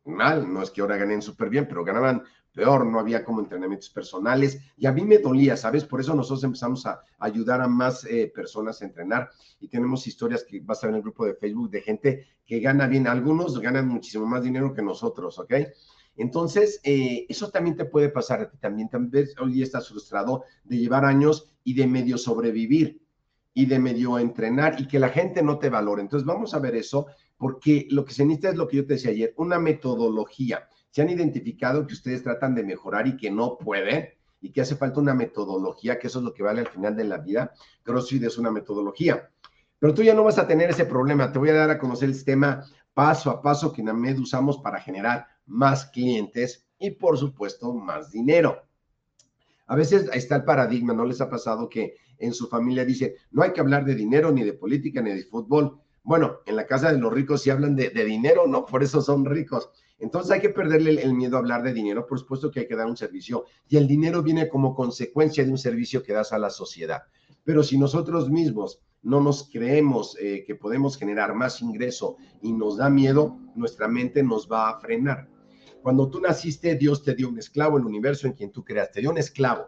mal, 0.05 0.51
no 0.51 0.63
es 0.63 0.71
que 0.71 0.79
ahora 0.79 0.95
ganen 0.95 1.21
súper 1.21 1.49
bien, 1.49 1.67
pero 1.67 1.83
ganaban 1.83 2.23
peor, 2.53 2.85
no 2.85 2.99
había 2.99 3.23
como 3.23 3.39
entrenamientos 3.39 3.89
personales 3.89 4.59
y 4.77 4.85
a 4.85 4.91
mí 4.91 5.03
me 5.03 5.19
dolía, 5.19 5.55
¿sabes? 5.55 5.85
Por 5.85 6.01
eso 6.01 6.13
nosotros 6.15 6.43
empezamos 6.43 6.85
a 6.85 7.01
ayudar 7.19 7.61
a 7.61 7.67
más 7.67 8.05
eh, 8.05 8.31
personas 8.33 8.81
a 8.81 8.85
entrenar 8.85 9.29
y 9.59 9.67
tenemos 9.67 10.05
historias 10.07 10.43
que 10.43 10.59
vas 10.59 10.83
a 10.83 10.87
ver 10.87 10.93
en 10.93 10.97
el 10.97 11.03
grupo 11.03 11.25
de 11.25 11.35
Facebook 11.35 11.69
de 11.69 11.81
gente 11.81 12.27
que 12.45 12.59
gana 12.59 12.87
bien, 12.87 13.07
algunos 13.07 13.59
ganan 13.59 13.87
muchísimo 13.87 14.25
más 14.25 14.43
dinero 14.43 14.73
que 14.73 14.81
nosotros, 14.81 15.39
¿ok? 15.39 15.53
Entonces, 16.17 16.81
eh, 16.83 17.25
eso 17.29 17.49
también 17.49 17.77
te 17.77 17.85
puede 17.85 18.09
pasar 18.09 18.41
a 18.41 18.49
ti 18.49 18.57
también, 18.57 18.89
también 18.89 19.27
hoy 19.41 19.61
estás 19.61 19.87
frustrado 19.87 20.43
de 20.63 20.77
llevar 20.77 21.05
años 21.05 21.51
y 21.63 21.73
de 21.73 21.87
medio 21.87 22.17
sobrevivir 22.17 23.01
y 23.53 23.65
de 23.65 23.79
medio 23.79 24.19
entrenar 24.19 24.79
y 24.79 24.87
que 24.87 24.99
la 24.99 25.09
gente 25.09 25.41
no 25.41 25.57
te 25.57 25.69
valore. 25.69 26.01
Entonces, 26.01 26.25
vamos 26.25 26.53
a 26.53 26.59
ver 26.59 26.75
eso 26.75 27.07
porque 27.37 27.87
lo 27.89 28.05
que 28.05 28.13
se 28.13 28.25
necesita 28.25 28.49
es 28.49 28.55
lo 28.55 28.67
que 28.67 28.77
yo 28.77 28.85
te 28.85 28.93
decía 28.93 29.11
ayer, 29.11 29.33
una 29.37 29.57
metodología 29.57 30.67
se 30.91 31.01
han 31.01 31.09
identificado 31.09 31.87
que 31.87 31.93
ustedes 31.93 32.21
tratan 32.21 32.53
de 32.53 32.63
mejorar 32.63 33.07
y 33.07 33.17
que 33.17 33.31
no 33.31 33.57
pueden 33.57 34.09
y 34.41 34.51
que 34.51 34.61
hace 34.61 34.75
falta 34.75 34.99
una 34.99 35.13
metodología, 35.13 35.99
que 35.99 36.07
eso 36.07 36.19
es 36.19 36.25
lo 36.25 36.33
que 36.33 36.43
vale 36.43 36.61
al 36.61 36.67
final 36.67 36.95
de 36.95 37.05
la 37.05 37.17
vida. 37.17 37.53
CrossFit 37.83 38.23
es 38.23 38.37
una 38.37 38.51
metodología. 38.51 39.29
Pero 39.79 39.93
tú 39.93 40.03
ya 40.03 40.13
no 40.13 40.23
vas 40.23 40.37
a 40.37 40.47
tener 40.47 40.69
ese 40.69 40.85
problema. 40.85 41.31
Te 41.31 41.39
voy 41.39 41.49
a 41.49 41.53
dar 41.53 41.69
a 41.69 41.79
conocer 41.79 42.09
el 42.09 42.15
sistema 42.15 42.65
paso 42.93 43.29
a 43.29 43.41
paso 43.41 43.71
que 43.71 43.81
en 43.81 43.89
AMED 43.89 44.19
usamos 44.19 44.57
para 44.57 44.81
generar 44.81 45.27
más 45.45 45.85
clientes 45.85 46.67
y, 46.77 46.91
por 46.91 47.17
supuesto, 47.17 47.73
más 47.73 48.11
dinero. 48.11 48.63
A 49.67 49.75
veces 49.75 50.09
está 50.13 50.35
el 50.35 50.43
paradigma, 50.43 50.93
¿no 50.93 51.05
les 51.05 51.21
ha 51.21 51.29
pasado 51.29 51.69
que 51.69 51.95
en 52.17 52.33
su 52.33 52.47
familia 52.47 52.83
dice, 52.83 53.15
no 53.31 53.43
hay 53.43 53.53
que 53.53 53.61
hablar 53.61 53.85
de 53.85 53.95
dinero, 53.95 54.31
ni 54.31 54.43
de 54.43 54.53
política, 54.53 55.01
ni 55.01 55.11
de 55.11 55.23
fútbol? 55.23 55.79
Bueno, 56.03 56.39
en 56.45 56.55
la 56.55 56.65
casa 56.65 56.91
de 56.91 56.99
los 56.99 57.13
ricos 57.13 57.43
sí 57.43 57.51
hablan 57.51 57.75
de 57.75 57.89
dinero, 57.89 58.47
¿no? 58.47 58.65
Por 58.65 58.83
eso 58.83 59.01
son 59.01 59.23
ricos. 59.23 59.69
Entonces 60.01 60.31
hay 60.31 60.41
que 60.41 60.49
perderle 60.49 60.99
el, 61.03 61.13
miedo 61.13 61.35
a 61.35 61.39
hablar 61.39 61.61
de 61.61 61.73
dinero, 61.73 62.07
por 62.07 62.19
supuesto 62.19 62.49
que 62.49 62.61
hay 62.61 62.67
que 62.67 62.75
dar 62.75 62.87
un 62.87 62.97
servicio 62.97 63.45
y 63.69 63.77
el 63.77 63.87
dinero 63.87 64.23
viene 64.23 64.49
como 64.49 64.73
consecuencia 64.73 65.45
de 65.45 65.51
un 65.51 65.59
servicio 65.59 66.01
que 66.01 66.11
das 66.11 66.33
a 66.33 66.39
la 66.39 66.49
sociedad. 66.49 67.03
Pero 67.43 67.61
si 67.61 67.77
nosotros 67.77 68.29
mismos 68.29 68.81
no 69.03 69.21
nos 69.21 69.47
creemos 69.51 70.17
eh, 70.19 70.43
que 70.45 70.55
podemos 70.55 70.97
generar 70.97 71.35
más 71.35 71.61
ingreso 71.61 72.17
y 72.41 72.51
nos 72.51 72.77
da 72.77 72.89
miedo, 72.89 73.37
nuestra 73.55 73.87
mente 73.87 74.23
nos 74.23 74.51
va 74.51 74.71
a 74.71 74.79
frenar. 74.79 75.29
Cuando 75.83 76.09
tú 76.09 76.19
naciste, 76.19 76.75
Dios 76.75 77.03
te 77.03 77.13
dio 77.13 77.29
un 77.29 77.37
esclavo, 77.37 77.77
el 77.77 77.85
universo 77.85 78.25
en 78.25 78.33
quien 78.33 78.51
tú 78.51 78.63
creaste, 78.63 78.95
te 78.95 79.01
dio 79.01 79.11
un 79.11 79.19
esclavo 79.19 79.67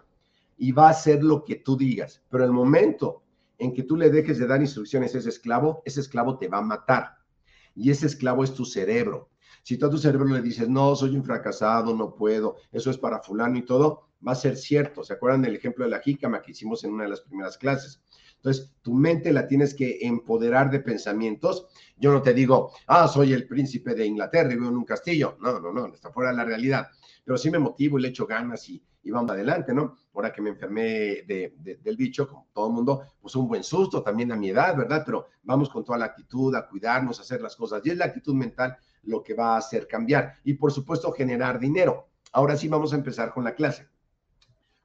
y 0.57 0.71
va 0.71 0.87
a 0.87 0.91
hacer 0.91 1.23
lo 1.23 1.43
que 1.43 1.57
tú 1.57 1.77
digas. 1.77 2.23
Pero 2.31 2.43
el 2.43 2.51
momento 2.51 3.21
en 3.59 3.71
que 3.71 3.83
tú 3.83 3.97
le 3.97 4.09
dejes 4.09 4.39
de 4.39 4.47
dar 4.47 4.61
instrucciones 4.61 5.13
a 5.13 5.19
ese 5.19 5.29
esclavo, 5.29 5.83
ese 5.85 5.99
esclavo 5.99 6.39
te 6.39 6.47
va 6.47 6.57
a 6.57 6.61
matar. 6.61 7.17
Y 7.75 7.91
ese 7.91 8.07
esclavo 8.07 8.43
es 8.43 8.53
tu 8.55 8.65
cerebro. 8.65 9.29
Si 9.63 9.77
tú 9.77 9.85
a 9.85 9.89
tu 9.89 9.97
cerebro 9.97 10.27
le 10.27 10.41
dices, 10.41 10.69
no, 10.69 10.95
soy 10.95 11.15
un 11.15 11.23
fracasado, 11.23 11.95
no 11.95 12.13
puedo, 12.13 12.57
eso 12.71 12.91
es 12.91 12.97
para 12.97 13.21
fulano 13.21 13.57
y 13.57 13.65
todo, 13.65 14.09
va 14.25 14.33
a 14.33 14.35
ser 14.35 14.57
cierto. 14.57 15.03
¿Se 15.03 15.13
acuerdan 15.13 15.41
del 15.41 15.55
ejemplo 15.55 15.85
de 15.85 15.91
la 15.91 16.01
jícama 16.01 16.41
que 16.41 16.51
hicimos 16.51 16.83
en 16.83 16.91
una 16.91 17.03
de 17.03 17.09
las 17.09 17.21
primeras 17.21 17.57
clases? 17.57 18.01
Entonces, 18.35 18.73
tu 18.81 18.93
mente 18.93 19.31
la 19.31 19.47
tienes 19.47 19.73
que 19.73 19.99
empoderar 20.01 20.69
de 20.69 20.81
pensamientos. 20.81 21.67
Yo 21.95 22.11
no 22.11 22.21
te 22.21 22.33
digo, 22.33 22.73
ah, 22.87 23.07
soy 23.07 23.31
el 23.31 23.47
príncipe 23.47 23.95
de 23.95 24.05
Inglaterra 24.05 24.51
y 24.51 24.55
vivo 24.55 24.67
en 24.67 24.75
un 24.75 24.83
castillo. 24.83 25.37
No, 25.39 25.61
no, 25.61 25.71
no, 25.71 25.93
está 25.93 26.11
fuera 26.11 26.31
de 26.31 26.35
la 26.35 26.43
realidad. 26.43 26.89
Pero 27.23 27.37
sí 27.37 27.49
me 27.49 27.57
motivo 27.57 27.97
y 27.97 28.01
le 28.01 28.09
echo 28.09 28.27
ganas 28.27 28.67
y, 28.67 28.83
y 29.01 29.11
vamos 29.11 29.31
adelante, 29.31 29.73
¿no? 29.73 29.95
Ahora 30.13 30.33
que 30.33 30.41
me 30.41 30.49
enfermé 30.49 31.23
del 31.25 31.95
bicho, 31.95 32.27
como 32.27 32.49
todo 32.53 32.67
el 32.67 32.73
mundo, 32.73 33.03
pues 33.21 33.33
un 33.37 33.47
buen 33.47 33.63
susto 33.63 34.03
también 34.03 34.33
a 34.33 34.35
mi 34.35 34.49
edad, 34.49 34.75
¿verdad? 34.75 35.03
Pero 35.05 35.27
vamos 35.43 35.69
con 35.69 35.85
toda 35.85 35.97
la 35.97 36.05
actitud 36.05 36.53
a 36.53 36.67
cuidarnos, 36.67 37.19
a 37.19 37.21
hacer 37.21 37.41
las 37.41 37.55
cosas. 37.55 37.81
Y 37.85 37.91
es 37.91 37.97
la 37.97 38.05
actitud 38.05 38.35
mental 38.35 38.77
lo 39.03 39.23
que 39.23 39.33
va 39.33 39.55
a 39.55 39.57
hacer 39.57 39.87
cambiar. 39.87 40.35
Y 40.43 40.55
por 40.55 40.71
supuesto, 40.71 41.11
generar 41.11 41.59
dinero. 41.59 42.07
Ahora 42.31 42.55
sí 42.55 42.67
vamos 42.67 42.93
a 42.93 42.97
empezar 42.97 43.31
con 43.33 43.43
la 43.43 43.55
clase. 43.55 43.87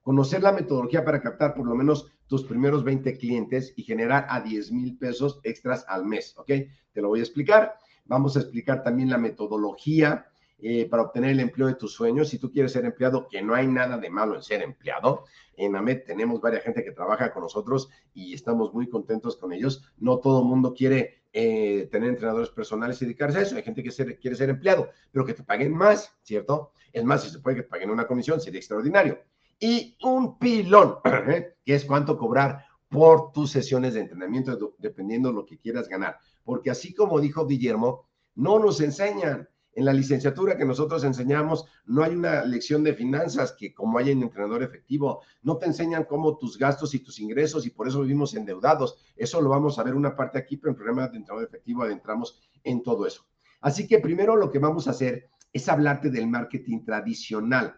Conocer 0.02 0.42
la 0.42 0.52
metodología 0.52 1.04
para 1.04 1.20
captar 1.20 1.54
por 1.54 1.66
lo 1.66 1.74
menos 1.74 2.10
tus 2.26 2.44
primeros 2.44 2.84
20 2.84 3.16
clientes 3.18 3.72
y 3.76 3.82
generar 3.82 4.26
a 4.28 4.40
10 4.40 4.72
mil 4.72 4.96
pesos 4.96 5.40
extras 5.42 5.84
al 5.88 6.04
mes, 6.04 6.34
¿ok? 6.36 6.50
Te 6.92 7.00
lo 7.00 7.08
voy 7.08 7.20
a 7.20 7.22
explicar. 7.22 7.74
Vamos 8.04 8.36
a 8.36 8.40
explicar 8.40 8.82
también 8.82 9.10
la 9.10 9.18
metodología 9.18 10.26
eh, 10.60 10.88
para 10.88 11.04
obtener 11.04 11.30
el 11.30 11.40
empleo 11.40 11.68
de 11.68 11.74
tus 11.74 11.92
sueños. 11.92 12.30
Si 12.30 12.38
tú 12.38 12.50
quieres 12.50 12.72
ser 12.72 12.84
empleado, 12.84 13.28
que 13.28 13.40
no 13.42 13.54
hay 13.54 13.68
nada 13.68 13.96
de 13.96 14.10
malo 14.10 14.34
en 14.34 14.42
ser 14.42 14.62
empleado. 14.62 15.24
En 15.56 15.76
AMED 15.76 16.04
tenemos 16.04 16.40
varias 16.40 16.64
gente 16.64 16.82
que 16.82 16.90
trabaja 16.90 17.32
con 17.32 17.42
nosotros 17.42 17.88
y 18.12 18.34
estamos 18.34 18.74
muy 18.74 18.88
contentos 18.88 19.36
con 19.36 19.52
ellos. 19.52 19.84
No 19.98 20.18
todo 20.18 20.40
el 20.40 20.46
mundo 20.46 20.74
quiere 20.74 21.17
eh, 21.32 21.88
tener 21.90 22.10
entrenadores 22.10 22.50
personales 22.50 23.00
y 23.00 23.04
dedicarse 23.04 23.38
a 23.38 23.42
eso. 23.42 23.56
Hay 23.56 23.62
gente 23.62 23.82
que 23.82 24.18
quiere 24.18 24.36
ser 24.36 24.50
empleado, 24.50 24.90
pero 25.10 25.24
que 25.24 25.34
te 25.34 25.42
paguen 25.42 25.74
más, 25.74 26.14
¿cierto? 26.22 26.72
Es 26.92 27.04
más, 27.04 27.22
si 27.22 27.30
se 27.30 27.40
puede 27.40 27.56
que 27.56 27.62
te 27.62 27.68
paguen 27.68 27.90
una 27.90 28.06
comisión, 28.06 28.40
sería 28.40 28.58
extraordinario. 28.58 29.18
Y 29.60 29.96
un 30.02 30.38
pilón, 30.38 30.96
¿eh? 31.28 31.56
que 31.64 31.74
es 31.74 31.84
cuánto 31.84 32.16
cobrar 32.16 32.64
por 32.88 33.32
tus 33.32 33.50
sesiones 33.50 33.94
de 33.94 34.00
entrenamiento, 34.00 34.74
dependiendo 34.78 35.28
de 35.28 35.34
lo 35.34 35.46
que 35.46 35.58
quieras 35.58 35.88
ganar. 35.88 36.18
Porque 36.42 36.70
así 36.70 36.94
como 36.94 37.20
dijo 37.20 37.46
Guillermo, 37.46 38.08
no 38.34 38.58
nos 38.58 38.80
enseñan. 38.80 39.48
En 39.74 39.84
la 39.84 39.92
licenciatura 39.92 40.56
que 40.56 40.64
nosotros 40.64 41.04
enseñamos, 41.04 41.66
no 41.86 42.02
hay 42.02 42.14
una 42.14 42.44
lección 42.44 42.82
de 42.82 42.94
finanzas 42.94 43.54
que 43.56 43.72
como 43.72 43.98
hay 43.98 44.10
en 44.10 44.22
entrenador 44.22 44.62
efectivo, 44.62 45.22
no 45.42 45.56
te 45.56 45.66
enseñan 45.66 46.04
cómo 46.04 46.36
tus 46.36 46.58
gastos 46.58 46.94
y 46.94 47.00
tus 47.00 47.20
ingresos 47.20 47.64
y 47.66 47.70
por 47.70 47.86
eso 47.86 48.02
vivimos 48.02 48.34
endeudados. 48.34 48.96
Eso 49.16 49.40
lo 49.40 49.50
vamos 49.50 49.78
a 49.78 49.84
ver 49.84 49.94
una 49.94 50.16
parte 50.16 50.38
aquí, 50.38 50.56
pero 50.56 50.70
en 50.70 50.74
el 50.74 50.76
programa 50.76 51.08
de 51.08 51.18
entrenador 51.18 51.48
efectivo 51.48 51.82
adentramos 51.82 52.40
en 52.64 52.82
todo 52.82 53.06
eso. 53.06 53.24
Así 53.60 53.86
que 53.86 53.98
primero 53.98 54.36
lo 54.36 54.50
que 54.50 54.58
vamos 54.58 54.88
a 54.88 54.92
hacer 54.92 55.30
es 55.52 55.68
hablarte 55.68 56.10
del 56.10 56.26
marketing 56.26 56.84
tradicional. 56.84 57.74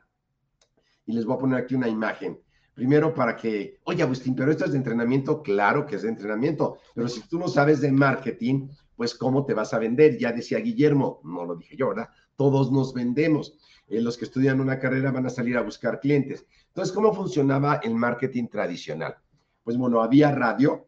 Y 1.07 1.13
les 1.13 1.25
voy 1.25 1.37
a 1.37 1.41
poner 1.41 1.59
aquí 1.59 1.75
una 1.75 1.89
imagen. 1.89 2.41
Primero 2.75 3.13
para 3.13 3.37
que, 3.37 3.79
oye 3.85 4.03
Agustín, 4.03 4.35
pero 4.35 4.51
esto 4.51 4.65
es 4.65 4.73
de 4.73 4.79
entrenamiento, 4.79 5.43
claro 5.43 5.85
que 5.85 5.97
es 5.97 6.03
de 6.03 6.09
entrenamiento, 6.09 6.79
pero 6.95 7.09
si 7.09 7.21
tú 7.29 7.39
no 7.39 7.49
sabes 7.49 7.81
de 7.81 7.93
marketing, 7.93 8.69
pues 9.01 9.15
cómo 9.15 9.47
te 9.47 9.55
vas 9.55 9.73
a 9.73 9.79
vender. 9.79 10.19
Ya 10.19 10.31
decía 10.31 10.59
Guillermo, 10.59 11.23
no 11.25 11.47
lo 11.47 11.57
dije 11.57 11.75
yo, 11.75 11.89
¿verdad? 11.89 12.11
Todos 12.37 12.71
nos 12.71 12.93
vendemos. 12.93 13.55
Eh, 13.89 13.99
los 13.99 14.19
que 14.19 14.27
estudian 14.27 14.61
una 14.61 14.79
carrera 14.79 15.11
van 15.11 15.25
a 15.25 15.31
salir 15.31 15.57
a 15.57 15.63
buscar 15.63 16.01
clientes. 16.01 16.45
Entonces, 16.67 16.95
¿cómo 16.95 17.15
funcionaba 17.15 17.81
el 17.83 17.95
marketing 17.95 18.49
tradicional? 18.49 19.17
Pues 19.65 19.79
bueno, 19.79 20.03
había 20.03 20.33
radio, 20.33 20.87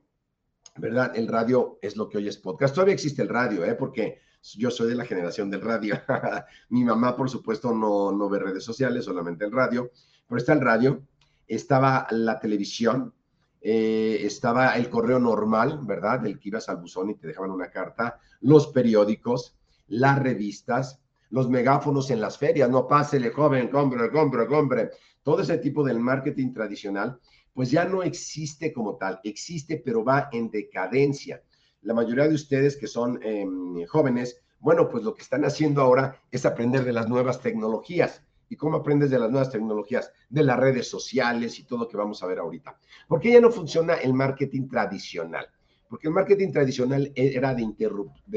¿verdad? 0.77 1.12
El 1.16 1.27
radio 1.27 1.79
es 1.81 1.96
lo 1.96 2.07
que 2.07 2.18
hoy 2.18 2.29
es 2.29 2.37
podcast. 2.37 2.75
Todavía 2.75 2.92
existe 2.92 3.22
el 3.22 3.31
radio, 3.31 3.64
¿eh? 3.64 3.77
Porque 3.77 4.18
yo 4.59 4.70
soy 4.70 4.90
de 4.90 4.96
la 4.96 5.07
generación 5.07 5.51
del 5.51 5.62
radio. 5.62 5.94
Mi 6.68 6.85
mamá, 6.85 7.16
por 7.16 7.31
supuesto, 7.31 7.75
no, 7.75 8.12
no 8.12 8.29
ve 8.29 8.40
redes 8.40 8.62
sociales, 8.62 9.07
solamente 9.07 9.46
el 9.46 9.53
radio, 9.53 9.90
pero 10.29 10.38
está 10.38 10.53
el 10.53 10.61
radio, 10.61 11.03
estaba 11.48 12.07
la 12.11 12.38
televisión, 12.38 13.14
eh, 13.64 14.18
estaba 14.22 14.75
el 14.77 14.90
correo 14.90 15.20
normal, 15.20 15.81
¿verdad? 15.85 16.20
Del 16.20 16.38
que 16.38 16.48
ibas 16.48 16.68
al 16.68 16.79
buzón 16.79 17.11
y 17.11 17.14
te 17.14 17.29
dejaban 17.29 17.53
una 17.53 17.70
carta, 17.70 18.18
los 18.40 18.66
periódicos, 18.68 19.57
las 19.87 20.18
revistas, 20.18 21.01
los 21.31 21.48
megáfonos 21.48 22.11
en 22.11 22.20
las 22.20 22.37
ferias, 22.38 22.68
no 22.68 22.88
pásele, 22.88 23.31
joven, 23.31 23.68
compre, 23.68 24.11
compre, 24.11 24.46
compre. 24.46 24.90
Todo 25.22 25.42
ese 25.42 25.59
tipo 25.59 25.85
del 25.85 26.01
marketing 26.01 26.53
tradicional, 26.53 27.20
pues 27.55 27.70
ya 27.70 27.85
no 27.85 28.03
existe 28.03 28.72
como 28.72 28.96
tal, 28.96 29.20
existe, 29.22 29.81
pero 29.85 30.05
va 30.05 30.29
en 30.33 30.51
decadencia. 30.51 31.42
La 31.83 31.94
mayoría 31.94 32.27
de 32.27 32.35
ustedes 32.35 32.77
que 32.77 32.88
son 32.88 33.20
em, 33.22 33.87
jóvenes, 33.87 34.42
bueno, 34.59 34.88
pues 34.88 35.05
lo 35.05 35.14
que 35.14 35.22
están 35.22 35.44
haciendo 35.44 35.83
ahora 35.83 36.20
es 36.31 36.44
aprender 36.46 36.85
de 36.85 36.92
las 36.92 37.09
nuevas 37.09 37.40
tecnologías 37.40 38.22
¿Y 38.53 38.57
cómo 38.57 38.77
aprendes 38.77 39.09
de 39.09 39.19
las 39.19 39.31
nuevas 39.31 39.51
tecnologías? 39.51 40.12
De 40.29 40.43
las 40.43 40.61
redes 40.61 40.87
sociales 40.87 41.59
y 41.59 41.65
todo 41.65 41.79
lo 41.79 41.88
que 41.88 41.97
vamos 41.97 42.23
a 42.23 42.27
ver 42.27 42.38
ahorita. 42.38 42.79
¿Por 43.09 43.19
qué 43.19 43.33
ya 43.33 43.41
no 43.41 43.51
funciona 43.51 43.95
el 43.95 44.12
marketing 44.12 44.69
tradicional? 44.69 45.47
Porque 45.88 46.09
el 46.09 46.12
marketing 46.12 46.53
tradicional 46.53 47.11
era 47.15 47.55
de, 47.55 47.65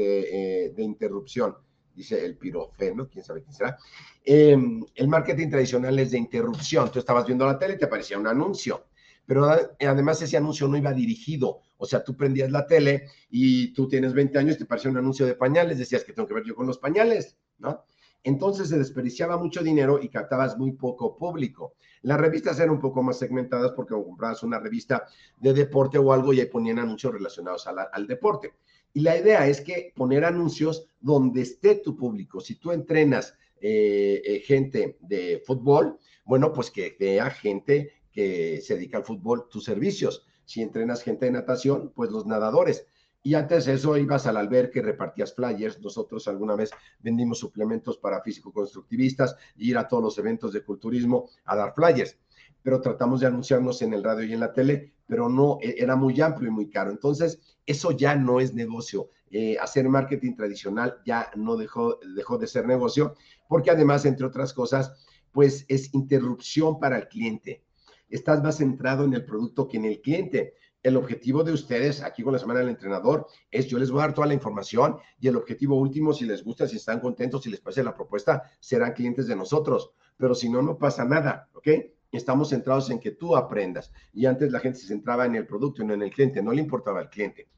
eh, 0.00 0.72
de, 0.74 0.82
interrupción, 0.82 1.54
dice 1.94 2.24
el 2.24 2.38
pirofeno, 2.38 3.10
quién 3.10 3.26
sabe 3.26 3.42
quién 3.42 3.52
será. 3.52 3.76
Em, 4.24 4.82
el 4.94 5.06
marketing 5.06 5.50
tradicional 5.50 5.98
es 5.98 6.12
de 6.12 6.16
interrupción. 6.16 6.90
Tú 6.90 6.98
estabas 6.98 7.26
viendo 7.26 7.44
la 7.44 7.58
tele 7.58 7.74
y 7.74 7.78
te 7.78 7.84
aparecía 7.84 8.18
un 8.18 8.26
anuncio 8.26 8.86
pero 9.26 9.44
además 9.44 10.22
ese 10.22 10.36
anuncio 10.36 10.68
no 10.68 10.76
iba 10.76 10.92
dirigido. 10.92 11.60
O 11.78 11.84
sea, 11.84 12.04
tú 12.04 12.16
prendías 12.16 12.48
la 12.52 12.64
tele 12.64 13.08
y 13.28 13.72
tú 13.72 13.88
tienes 13.88 14.14
20 14.14 14.38
años, 14.38 14.56
te 14.56 14.66
parecía 14.66 14.88
un 14.88 14.98
anuncio 14.98 15.26
de 15.26 15.34
pañales, 15.34 15.78
decías 15.78 16.04
que 16.04 16.12
tengo 16.12 16.28
que 16.28 16.34
ver 16.34 16.44
yo 16.44 16.54
con 16.54 16.64
los 16.64 16.78
pañales, 16.78 17.36
¿no? 17.58 17.84
Entonces 18.26 18.70
se 18.70 18.76
desperdiciaba 18.76 19.38
mucho 19.38 19.62
dinero 19.62 20.00
y 20.02 20.08
captabas 20.08 20.58
muy 20.58 20.72
poco 20.72 21.16
público. 21.16 21.74
Las 22.02 22.20
revistas 22.20 22.58
eran 22.58 22.70
un 22.70 22.80
poco 22.80 23.00
más 23.00 23.20
segmentadas 23.20 23.70
porque 23.70 23.94
comprabas 23.94 24.42
una 24.42 24.58
revista 24.58 25.06
de 25.38 25.52
deporte 25.52 25.96
o 25.96 26.12
algo 26.12 26.32
y 26.32 26.40
ahí 26.40 26.46
ponían 26.46 26.80
anuncios 26.80 27.12
relacionados 27.12 27.68
al 27.68 28.06
deporte. 28.08 28.54
Y 28.92 29.02
la 29.02 29.16
idea 29.16 29.46
es 29.46 29.60
que 29.60 29.92
poner 29.94 30.24
anuncios 30.24 30.88
donde 31.00 31.42
esté 31.42 31.76
tu 31.76 31.96
público. 31.96 32.40
Si 32.40 32.56
tú 32.56 32.72
entrenas 32.72 33.38
eh, 33.60 34.20
eh, 34.24 34.40
gente 34.40 34.98
de 35.02 35.40
fútbol, 35.46 35.96
bueno, 36.24 36.52
pues 36.52 36.72
que 36.72 36.96
vea 36.98 37.30
gente 37.30 37.92
que 38.10 38.60
se 38.60 38.74
dedica 38.74 38.98
al 38.98 39.04
fútbol 39.04 39.48
tus 39.48 39.62
servicios. 39.62 40.26
Si 40.44 40.62
entrenas 40.62 41.04
gente 41.04 41.26
de 41.26 41.30
natación, 41.30 41.92
pues 41.94 42.10
los 42.10 42.26
nadadores. 42.26 42.88
Y 43.26 43.34
antes 43.34 43.66
eso 43.66 43.96
ibas 43.96 44.24
al 44.28 44.36
albergue, 44.36 44.80
repartías 44.80 45.34
flyers. 45.34 45.80
Nosotros 45.80 46.28
alguna 46.28 46.54
vez 46.54 46.70
vendimos 47.00 47.40
suplementos 47.40 47.98
para 47.98 48.22
físico-constructivistas 48.22 49.34
y 49.56 49.70
ir 49.70 49.78
a 49.78 49.88
todos 49.88 50.00
los 50.00 50.18
eventos 50.18 50.52
de 50.52 50.62
culturismo 50.62 51.28
a 51.44 51.56
dar 51.56 51.74
flyers. 51.74 52.16
Pero 52.62 52.80
tratamos 52.80 53.18
de 53.18 53.26
anunciarnos 53.26 53.82
en 53.82 53.94
el 53.94 54.04
radio 54.04 54.22
y 54.22 54.32
en 54.32 54.38
la 54.38 54.52
tele, 54.52 54.92
pero 55.08 55.28
no, 55.28 55.58
e, 55.60 55.74
era 55.76 55.96
muy 55.96 56.20
amplio 56.20 56.50
y 56.50 56.52
muy 56.52 56.70
caro. 56.70 56.92
Entonces, 56.92 57.40
eso 57.66 57.90
ya 57.90 58.14
no 58.14 58.38
es 58.38 58.54
negocio. 58.54 59.10
Eh, 59.28 59.58
hacer 59.58 59.88
marketing 59.88 60.36
tradicional 60.36 60.98
ya 61.04 61.28
no 61.34 61.56
dejó, 61.56 61.98
dejó 62.14 62.38
de 62.38 62.46
ser 62.46 62.64
negocio, 62.64 63.16
porque 63.48 63.72
además, 63.72 64.04
entre 64.04 64.24
otras 64.24 64.52
cosas, 64.52 65.04
pues 65.32 65.64
es 65.66 65.92
interrupción 65.94 66.78
para 66.78 66.96
el 66.96 67.08
cliente. 67.08 67.64
Estás 68.08 68.40
más 68.40 68.58
centrado 68.58 69.02
en 69.02 69.14
el 69.14 69.24
producto 69.24 69.66
que 69.66 69.78
en 69.78 69.86
el 69.86 70.00
cliente. 70.00 70.54
El 70.86 70.96
objetivo 70.96 71.42
de 71.42 71.52
ustedes 71.52 72.00
aquí 72.00 72.22
con 72.22 72.32
la 72.32 72.38
semana 72.38 72.60
del 72.60 72.68
entrenador 72.68 73.26
es 73.50 73.66
yo 73.66 73.76
les 73.76 73.90
voy 73.90 73.98
a 73.98 74.02
dar 74.02 74.14
toda 74.14 74.28
la 74.28 74.34
información 74.34 74.98
y 75.18 75.26
el 75.26 75.34
objetivo 75.34 75.74
último, 75.74 76.12
si 76.12 76.26
les 76.26 76.44
gusta, 76.44 76.68
si 76.68 76.76
están 76.76 77.00
contentos, 77.00 77.42
si 77.42 77.50
les 77.50 77.60
parece 77.60 77.82
la 77.82 77.96
propuesta, 77.96 78.44
serán 78.60 78.92
clientes 78.92 79.26
de 79.26 79.34
nosotros. 79.34 79.90
Pero 80.16 80.32
si 80.36 80.48
no, 80.48 80.62
no 80.62 80.78
pasa 80.78 81.04
nada, 81.04 81.48
¿ok? 81.54 81.68
Estamos 82.12 82.50
centrados 82.50 82.88
en 82.90 83.00
que 83.00 83.10
tú 83.10 83.34
aprendas. 83.34 83.90
Y 84.12 84.26
antes 84.26 84.52
la 84.52 84.60
gente 84.60 84.78
se 84.78 84.86
centraba 84.86 85.26
en 85.26 85.34
el 85.34 85.44
producto 85.44 85.82
y 85.82 85.86
no 85.86 85.94
en 85.94 86.02
el 86.02 86.10
cliente, 86.12 86.40
no 86.40 86.52
le 86.52 86.62
importaba 86.62 87.00
al 87.00 87.10
cliente 87.10 87.48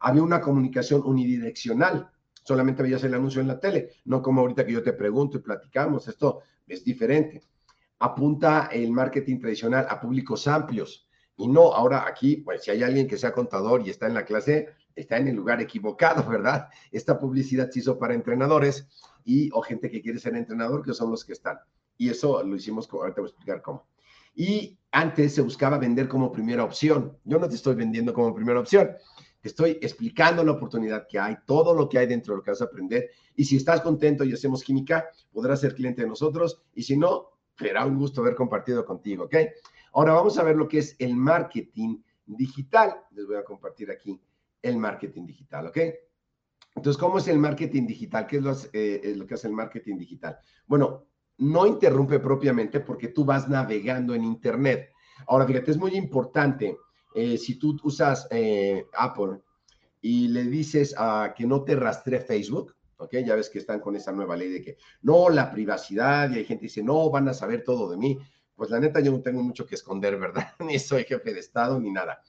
había 0.00 0.22
una 0.22 0.40
comunicación 0.40 1.02
unidireccional. 1.04 2.10
Solamente 2.42 2.82
veías 2.82 3.04
el 3.04 3.14
anuncio 3.14 3.40
en 3.40 3.48
la 3.48 3.60
tele, 3.60 3.90
no 4.04 4.22
como 4.22 4.40
ahorita 4.40 4.64
que 4.64 4.72
yo 4.72 4.82
te 4.82 4.92
pregunto 4.92 5.38
y 5.38 5.40
platicamos. 5.40 6.08
Esto 6.08 6.40
es 6.66 6.84
diferente. 6.84 7.42
Apunta 7.98 8.68
el 8.72 8.92
marketing 8.92 9.40
tradicional 9.40 9.86
a 9.88 10.00
públicos 10.00 10.46
amplios. 10.46 11.07
Y 11.38 11.46
no, 11.46 11.72
ahora 11.72 12.04
aquí, 12.06 12.36
pues 12.36 12.64
si 12.64 12.72
hay 12.72 12.82
alguien 12.82 13.06
que 13.06 13.16
sea 13.16 13.32
contador 13.32 13.86
y 13.86 13.90
está 13.90 14.08
en 14.08 14.14
la 14.14 14.24
clase, 14.24 14.70
está 14.96 15.18
en 15.18 15.28
el 15.28 15.36
lugar 15.36 15.60
equivocado, 15.60 16.28
¿verdad? 16.28 16.68
Esta 16.90 17.16
publicidad 17.16 17.70
se 17.70 17.78
hizo 17.78 17.96
para 17.96 18.12
entrenadores 18.12 18.88
y 19.24 19.48
o 19.52 19.62
gente 19.62 19.88
que 19.88 20.02
quiere 20.02 20.18
ser 20.18 20.34
entrenador, 20.34 20.84
que 20.84 20.92
son 20.92 21.12
los 21.12 21.24
que 21.24 21.34
están. 21.34 21.58
Y 21.96 22.10
eso 22.10 22.42
lo 22.42 22.56
hicimos, 22.56 22.88
ahorita 22.92 23.20
voy 23.20 23.28
a 23.28 23.30
explicar 23.30 23.62
cómo. 23.62 23.86
Y 24.34 24.76
antes 24.90 25.36
se 25.36 25.42
buscaba 25.42 25.78
vender 25.78 26.08
como 26.08 26.32
primera 26.32 26.64
opción. 26.64 27.16
Yo 27.22 27.38
no 27.38 27.48
te 27.48 27.54
estoy 27.54 27.76
vendiendo 27.76 28.12
como 28.12 28.34
primera 28.34 28.58
opción. 28.58 28.90
Te 29.40 29.48
estoy 29.48 29.78
explicando 29.80 30.42
la 30.42 30.52
oportunidad 30.52 31.06
que 31.08 31.20
hay, 31.20 31.36
todo 31.46 31.72
lo 31.72 31.88
que 31.88 31.98
hay 31.98 32.08
dentro 32.08 32.34
de 32.34 32.38
lo 32.38 32.42
que 32.42 32.50
vas 32.50 32.62
a 32.62 32.64
aprender. 32.64 33.10
Y 33.36 33.44
si 33.44 33.56
estás 33.56 33.80
contento 33.80 34.24
y 34.24 34.32
hacemos 34.32 34.64
química, 34.64 35.06
podrás 35.32 35.60
ser 35.60 35.76
cliente 35.76 36.02
de 36.02 36.08
nosotros. 36.08 36.62
Y 36.74 36.82
si 36.82 36.96
no, 36.96 37.38
será 37.56 37.86
un 37.86 37.96
gusto 37.96 38.22
haber 38.22 38.34
compartido 38.34 38.84
contigo, 38.84 39.24
¿ok? 39.24 39.36
Ahora 39.92 40.12
vamos 40.12 40.38
a 40.38 40.42
ver 40.42 40.56
lo 40.56 40.68
que 40.68 40.78
es 40.78 40.96
el 40.98 41.14
marketing 41.16 41.98
digital. 42.26 42.94
Les 43.10 43.26
voy 43.26 43.36
a 43.36 43.44
compartir 43.44 43.90
aquí 43.90 44.20
el 44.62 44.76
marketing 44.76 45.26
digital, 45.26 45.66
¿ok? 45.66 45.78
Entonces, 46.74 47.00
¿cómo 47.00 47.18
es 47.18 47.28
el 47.28 47.38
marketing 47.38 47.86
digital? 47.86 48.26
¿Qué 48.26 48.36
es 48.36 48.42
lo, 48.42 48.56
eh, 48.72 49.14
lo, 49.16 49.26
que 49.26 49.34
hace 49.34 49.48
el 49.48 49.54
marketing 49.54 49.98
digital? 49.98 50.38
Bueno, 50.66 51.06
no 51.38 51.66
interrumpe 51.66 52.18
propiamente 52.18 52.80
porque 52.80 53.08
tú 53.08 53.24
vas 53.24 53.48
navegando 53.48 54.14
en 54.14 54.24
Internet. 54.24 54.92
Ahora, 55.26 55.46
fíjate, 55.46 55.70
es 55.70 55.76
muy 55.76 55.96
importante 55.96 56.76
eh, 57.14 57.38
si 57.38 57.58
tú 57.58 57.76
usas 57.82 58.28
eh, 58.30 58.86
Apple 58.96 59.40
y 60.00 60.28
le 60.28 60.44
dices 60.44 60.94
a 60.96 61.34
que 61.36 61.46
no 61.46 61.64
te 61.64 61.74
rastree 61.74 62.20
Facebook, 62.20 62.74
¿ok? 62.98 63.16
Ya 63.24 63.34
ves 63.34 63.50
que 63.50 63.58
están 63.58 63.80
con 63.80 63.96
esa 63.96 64.12
nueva 64.12 64.36
ley 64.36 64.50
de 64.50 64.62
que 64.62 64.76
no, 65.02 65.28
la 65.28 65.50
privacidad, 65.50 66.30
y 66.30 66.34
hay 66.34 66.44
gente 66.44 66.62
que 66.62 66.66
dice, 66.66 66.82
no, 66.82 67.10
van 67.10 67.28
a 67.28 67.34
saber 67.34 67.64
todo 67.64 67.90
de 67.90 67.96
mí. 67.96 68.18
Pues 68.58 68.70
la 68.70 68.80
neta, 68.80 68.98
yo 68.98 69.12
no 69.12 69.22
tengo 69.22 69.40
mucho 69.40 69.64
que 69.64 69.76
esconder, 69.76 70.18
¿verdad? 70.18 70.48
ni 70.58 70.80
soy 70.80 71.04
jefe 71.04 71.32
de 71.32 71.38
Estado 71.38 71.78
ni 71.78 71.92
nada. 71.92 72.22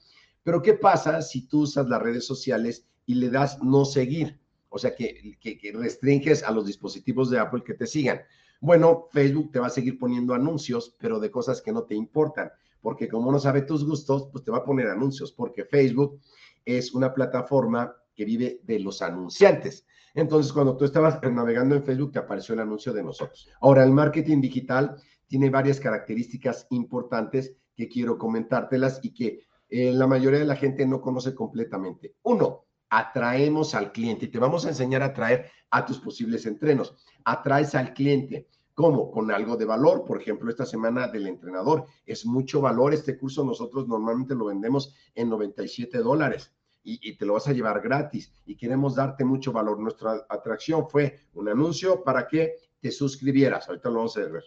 Pero 0.44 0.62
¿qué 0.62 0.74
pasa 0.74 1.20
si 1.22 1.48
tú 1.48 1.62
usas 1.62 1.88
las 1.88 2.00
redes 2.00 2.24
sociales 2.24 2.86
y 3.04 3.16
le 3.16 3.30
das 3.30 3.60
no 3.62 3.84
seguir? 3.84 4.38
O 4.68 4.78
sea, 4.78 4.94
que, 4.94 5.36
restringes 5.74 6.44
a 6.44 6.52
los 6.52 6.66
dispositivos 6.66 7.30
de 7.30 7.40
Apple 7.40 7.64
que 7.66 7.74
te 7.74 7.88
sigan. 7.88 8.22
Bueno, 8.60 9.08
Facebook 9.10 9.50
te 9.50 9.58
va 9.58 9.66
a 9.66 9.70
seguir 9.70 9.98
poniendo 9.98 10.32
anuncios, 10.32 10.94
pero 11.00 11.18
de 11.18 11.32
cosas 11.32 11.60
que 11.60 11.72
no 11.72 11.82
te 11.82 11.96
importan 11.96 12.52
porque 12.80 13.08
como 13.08 13.30
no 13.30 13.38
sabe 13.38 13.62
tus 13.62 13.84
gustos, 13.84 14.28
pues 14.32 14.44
te 14.44 14.50
va 14.50 14.58
a 14.58 14.64
poner 14.64 14.86
anuncios, 14.88 15.32
porque 15.32 15.64
Facebook 15.64 16.18
es 16.64 16.94
una 16.94 17.12
plataforma 17.12 17.94
que 18.14 18.24
vive 18.24 18.60
de 18.64 18.78
los 18.78 19.02
anunciantes. 19.02 19.86
Entonces, 20.14 20.52
cuando 20.52 20.76
tú 20.76 20.84
estabas 20.84 21.20
navegando 21.22 21.74
en 21.74 21.84
Facebook, 21.84 22.12
te 22.12 22.18
apareció 22.18 22.54
el 22.54 22.60
anuncio 22.60 22.92
de 22.92 23.02
nosotros. 23.02 23.48
Ahora, 23.60 23.84
el 23.84 23.92
marketing 23.92 24.40
digital 24.40 24.96
tiene 25.30 25.48
varias 25.48 25.78
características 25.78 26.66
importantes 26.70 27.54
que 27.76 27.88
quiero 27.88 28.18
comentártelas 28.18 28.98
y 29.04 29.14
que 29.14 29.46
eh, 29.68 29.92
la 29.92 30.08
mayoría 30.08 30.40
de 30.40 30.44
la 30.44 30.56
gente 30.56 30.84
no 30.84 31.00
conoce 31.00 31.36
completamente. 31.36 32.16
Uno, 32.24 32.64
atraemos 32.88 33.76
al 33.76 33.92
cliente 33.92 34.24
y 34.24 34.28
te 34.28 34.40
vamos 34.40 34.66
a 34.66 34.70
enseñar 34.70 35.02
a 35.02 35.06
atraer 35.06 35.48
a 35.70 35.86
tus 35.86 36.00
posibles 36.00 36.46
entrenos. 36.46 36.96
Atraes 37.24 37.76
al 37.76 37.94
cliente. 37.94 38.48
¿Cómo? 38.74 39.12
Con 39.12 39.30
algo 39.30 39.56
de 39.56 39.66
valor. 39.66 40.04
Por 40.04 40.20
ejemplo, 40.20 40.50
esta 40.50 40.66
semana 40.66 41.06
del 41.06 41.28
entrenador 41.28 41.86
es 42.04 42.26
mucho 42.26 42.60
valor. 42.60 42.92
Este 42.92 43.16
curso 43.16 43.44
nosotros 43.44 43.86
normalmente 43.86 44.34
lo 44.34 44.46
vendemos 44.46 44.96
en 45.14 45.28
97 45.28 45.98
dólares 45.98 46.52
y, 46.82 47.16
te 47.16 47.24
lo 47.24 47.34
vas 47.34 47.46
a 47.46 47.52
llevar 47.52 47.80
gratis 47.82 48.32
y 48.46 48.56
queremos 48.56 48.96
darte 48.96 49.24
mucho 49.24 49.52
valor. 49.52 49.78
Nuestra 49.78 50.26
atracción 50.28 50.88
fue 50.88 51.20
un 51.34 51.48
anuncio 51.48 52.02
para 52.02 52.26
que 52.26 52.56
te 52.80 52.90
suscribieras. 52.90 53.68
Ahorita 53.68 53.90
lo 53.90 53.96
vamos 53.96 54.16
a 54.16 54.20
ver. 54.20 54.42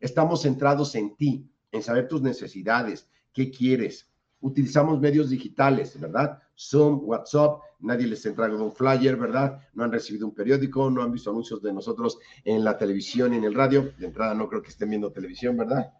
Estamos 0.00 0.42
centrados 0.42 0.94
en 0.94 1.16
ti, 1.16 1.50
en 1.72 1.82
saber 1.82 2.08
tus 2.08 2.22
necesidades, 2.22 3.08
qué 3.32 3.50
quieres, 3.50 4.08
utilizamos 4.40 5.00
medios 5.00 5.30
digitales, 5.30 5.98
¿verdad? 6.00 6.38
Zoom, 6.56 7.00
WhatsApp, 7.04 7.60
nadie 7.80 8.06
les 8.06 8.24
entregado 8.26 8.64
un 8.64 8.72
flyer, 8.72 9.16
¿verdad? 9.16 9.60
No 9.74 9.84
han 9.84 9.92
recibido 9.92 10.26
un 10.26 10.34
periódico, 10.34 10.90
no 10.90 11.02
han 11.02 11.12
visto 11.12 11.30
anuncios 11.30 11.62
de 11.62 11.72
nosotros 11.72 12.18
en 12.44 12.64
la 12.64 12.76
televisión 12.76 13.34
y 13.34 13.36
en 13.36 13.44
el 13.44 13.54
radio. 13.54 13.92
De 13.98 14.06
entrada 14.06 14.34
no 14.34 14.48
creo 14.48 14.62
que 14.62 14.70
estén 14.70 14.90
viendo 14.90 15.12
televisión, 15.12 15.56
¿verdad? 15.56 15.92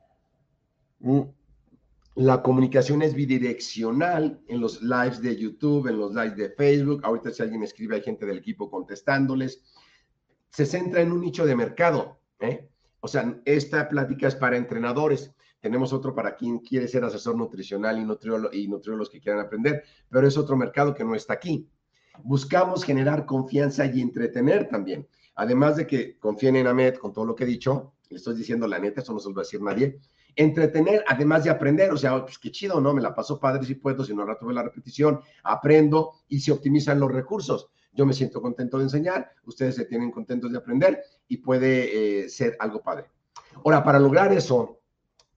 Mm. 1.01 1.23
La 2.17 2.43
comunicación 2.43 3.03
es 3.03 3.15
bidireccional 3.15 4.41
en 4.49 4.61
los 4.61 4.83
lives 4.83 5.23
de 5.23 5.37
YouTube, 5.37 5.87
en 5.87 5.99
los 5.99 6.13
lives 6.13 6.37
de 6.37 6.51
Facebook. 6.51 7.01
Ahorita 7.05 7.31
si 7.31 7.43
alguien 7.43 7.63
escribe, 7.63 7.95
hay 7.95 8.03
gente 8.03 8.27
del 8.27 8.39
equipo 8.39 8.69
contestándoles. 8.69 9.63
Se 10.51 10.67
centra 10.67 11.01
en 11.01 11.13
un 11.13 11.21
nicho 11.21 11.47
de 11.47 11.55
mercado. 11.55 12.19
¿eh? 12.41 12.69
O 13.01 13.09
sea, 13.09 13.41
esta 13.45 13.89
plática 13.89 14.29
es 14.29 14.37
para 14.37 14.57
entrenadores 14.57 15.35
tenemos 15.61 15.93
otro 15.93 16.15
para 16.15 16.37
quien 16.37 16.61
quiere 16.61 16.87
ser 16.87 17.05
asesor 17.05 17.37
nutricional 17.37 17.99
y, 17.99 18.05
nutriólogo, 18.05 18.55
y 18.55 18.69
nutriólogos 18.69 19.11
que 19.11 19.21
quieran 19.21 19.45
aprender, 19.45 19.83
pero 20.09 20.27
es 20.27 20.37
otro 20.37 20.57
mercado 20.57 20.95
que 20.95 21.05
no 21.05 21.15
está 21.15 21.35
aquí. 21.35 21.69
Buscamos 22.23 22.85
generar 22.85 23.27
confianza 23.27 23.87
y 23.87 24.01
entretener 24.01 24.69
también. 24.69 25.07
Además 25.35 25.77
de 25.77 25.87
que 25.87 26.19
confíen 26.19 26.57
en 26.57 26.67
Ahmed 26.67 26.97
con 26.97 27.13
todo 27.13 27.25
lo 27.25 27.35
que 27.35 27.45
he 27.45 27.47
dicho, 27.47 27.95
le 28.09 28.17
estoy 28.17 28.37
diciendo 28.37 28.67
la 28.67 28.79
neta, 28.79 29.01
eso 29.01 29.13
no 29.13 29.19
se 29.19 29.29
lo 29.29 29.35
va 29.35 29.43
a 29.43 29.45
decir 29.45 29.63
nadie. 29.63 29.99
Entretener, 30.35 31.05
además 31.07 31.45
de 31.45 31.51
aprender, 31.51 31.93
o 31.93 31.97
sea, 31.97 32.25
pues 32.25 32.39
qué 32.39 32.51
chido, 32.51 32.81
¿no? 32.81 32.95
Me 32.95 33.03
la 33.03 33.15
paso 33.15 33.39
padre 33.39 33.65
si 33.67 33.75
puedo, 33.75 34.05
si 34.05 34.15
no 34.15 34.25
rato 34.25 34.47
ve 34.47 34.55
la 34.55 34.63
repetición, 34.63 35.21
aprendo 35.43 36.13
y 36.29 36.41
se 36.41 36.53
optimizan 36.53 37.01
los 37.01 37.11
recursos. 37.11 37.71
Yo 37.99 38.07
me 38.07 38.13
siento 38.13 38.41
contento 38.41 38.79
de 38.79 38.85
enseñar, 38.85 39.33
ustedes 39.45 39.75
se 39.75 39.85
tienen 39.85 40.13
contentos 40.13 40.53
de 40.53 40.59
aprender 40.59 41.03
y 41.27 41.39
puede 41.39 42.27
eh, 42.27 42.29
ser 42.29 42.57
algo 42.61 42.81
padre. 42.81 43.11
Ahora, 43.57 43.83
para 43.83 43.99
lograr 43.99 44.33
eso, 44.33 44.79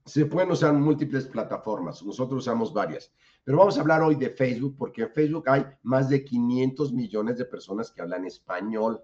se 0.06 0.28
pueden 0.28 0.52
usar 0.52 0.72
múltiples 0.74 1.26
plataformas, 1.26 2.04
nosotros 2.04 2.44
usamos 2.44 2.72
varias, 2.72 3.12
pero 3.44 3.58
vamos 3.58 3.80
a 3.80 3.82
hablar 3.82 4.04
hoy 4.04 4.14
de 4.14 4.30
Facebook 4.30 4.76
porque 4.78 5.02
en 5.02 5.10
Facebook 5.10 5.50
hay 5.50 5.66
más 5.82 6.08
de 6.08 6.24
500 6.24 6.94
millones 6.94 7.40
de 7.40 7.46
personas 7.46 7.90
que 7.90 8.04
hablan 8.04 8.26
español. 8.26 9.02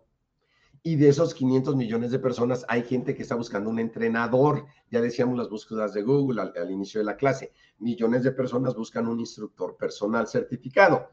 Y 0.83 0.95
de 0.95 1.09
esos 1.09 1.33
500 1.33 1.75
millones 1.75 2.11
de 2.11 2.19
personas 2.19 2.63
hay 2.69 2.83
gente 2.83 3.15
que 3.15 3.23
está 3.23 3.33
buscando 3.33 3.71
un 3.71 3.79
entrenador. 3.79 4.67
Ya 4.91 5.01
decíamos 5.01 5.35
las 5.35 5.49
búsquedas 5.49 5.95
de 5.95 6.03
Google 6.03 6.41
al, 6.55 6.71
inicio 6.71 6.99
de 6.99 7.05
la 7.05 7.17
clase. 7.17 7.51
Millones 7.79 8.23
de 8.23 8.31
personas 8.31 8.75
buscan 8.75 9.07
un 9.07 9.19
instructor 9.19 9.75
personal 9.75 10.27
certificado. 10.27 11.09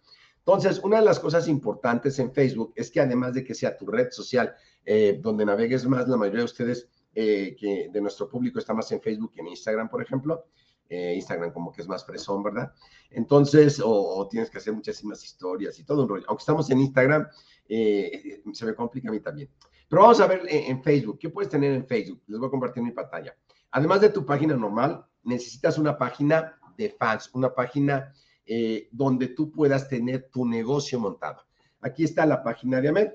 Entonces, 0.46 0.78
una 0.84 0.98
de 0.98 1.06
las 1.06 1.18
cosas 1.18 1.48
importantes 1.48 2.18
en 2.18 2.32
Facebook 2.32 2.72
es 2.76 2.90
que 2.90 3.00
además 3.00 3.32
de 3.34 3.42
que 3.44 3.54
sea 3.54 3.76
tu 3.76 3.86
red 3.86 4.10
social 4.10 4.54
eh, 4.84 5.18
donde 5.22 5.46
navegues 5.46 5.86
más, 5.86 6.06
la 6.06 6.18
mayoría 6.18 6.40
de 6.40 6.44
ustedes 6.44 6.88
eh, 7.14 7.56
que 7.58 7.88
de 7.92 8.00
nuestro 8.00 8.28
público 8.28 8.58
está 8.58 8.74
más 8.74 8.90
en 8.92 9.00
Facebook 9.00 9.32
que 9.32 9.40
en 9.40 9.48
Instagram, 9.48 9.88
por 9.88 10.02
ejemplo, 10.02 10.46
eh, 10.88 11.14
Instagram 11.14 11.52
como 11.52 11.72
que 11.72 11.80
es 11.80 11.88
más 11.88 12.04
fresón, 12.04 12.42
¿verdad? 12.42 12.72
Entonces, 13.10 13.80
o, 13.82 14.26
tienes 14.30 14.50
que 14.50 14.58
hacer 14.58 14.72
muchísimas 14.72 15.24
historias 15.24 15.78
y 15.78 15.84
todo 15.84 16.02
un 16.02 16.08
rollo. 16.08 16.24
Aunque 16.28 16.42
estamos 16.42 16.68
en 16.70 16.80
Instagram, 16.80 17.26
eh, 17.68 18.42
se 18.52 18.66
me 18.66 18.74
complica 18.74 19.08
a 19.08 19.12
mí 19.12 19.20
también. 19.20 19.48
Pero 19.88 20.02
vamos 20.02 20.20
a 20.20 20.26
ver 20.26 20.42
en, 20.48 20.82
Facebook, 20.82 21.18
¿qué 21.18 21.30
puedes 21.30 21.50
tener 21.50 21.72
en 21.72 21.86
Facebook? 21.86 22.22
Les 22.26 22.38
voy 22.38 22.48
a 22.48 22.50
compartir 22.50 22.82
mi 22.82 22.90
pantalla. 22.90 23.34
Además 23.70 24.00
de 24.00 24.10
tu 24.10 24.26
página 24.26 24.56
normal, 24.56 25.06
necesitas 25.22 25.78
una 25.78 25.96
página 25.96 26.58
de 26.76 26.90
fans, 26.90 27.30
una 27.32 27.54
página 27.54 28.12
eh, 28.46 28.88
donde 28.92 29.28
tú 29.28 29.50
puedas 29.50 29.88
tener 29.88 30.28
tu 30.30 30.46
negocio 30.46 30.98
montado. 30.98 31.42
Aquí 31.80 32.04
está 32.04 32.26
la 32.26 32.42
página 32.42 32.80
de 32.80 32.88
Ahmed, 32.88 33.08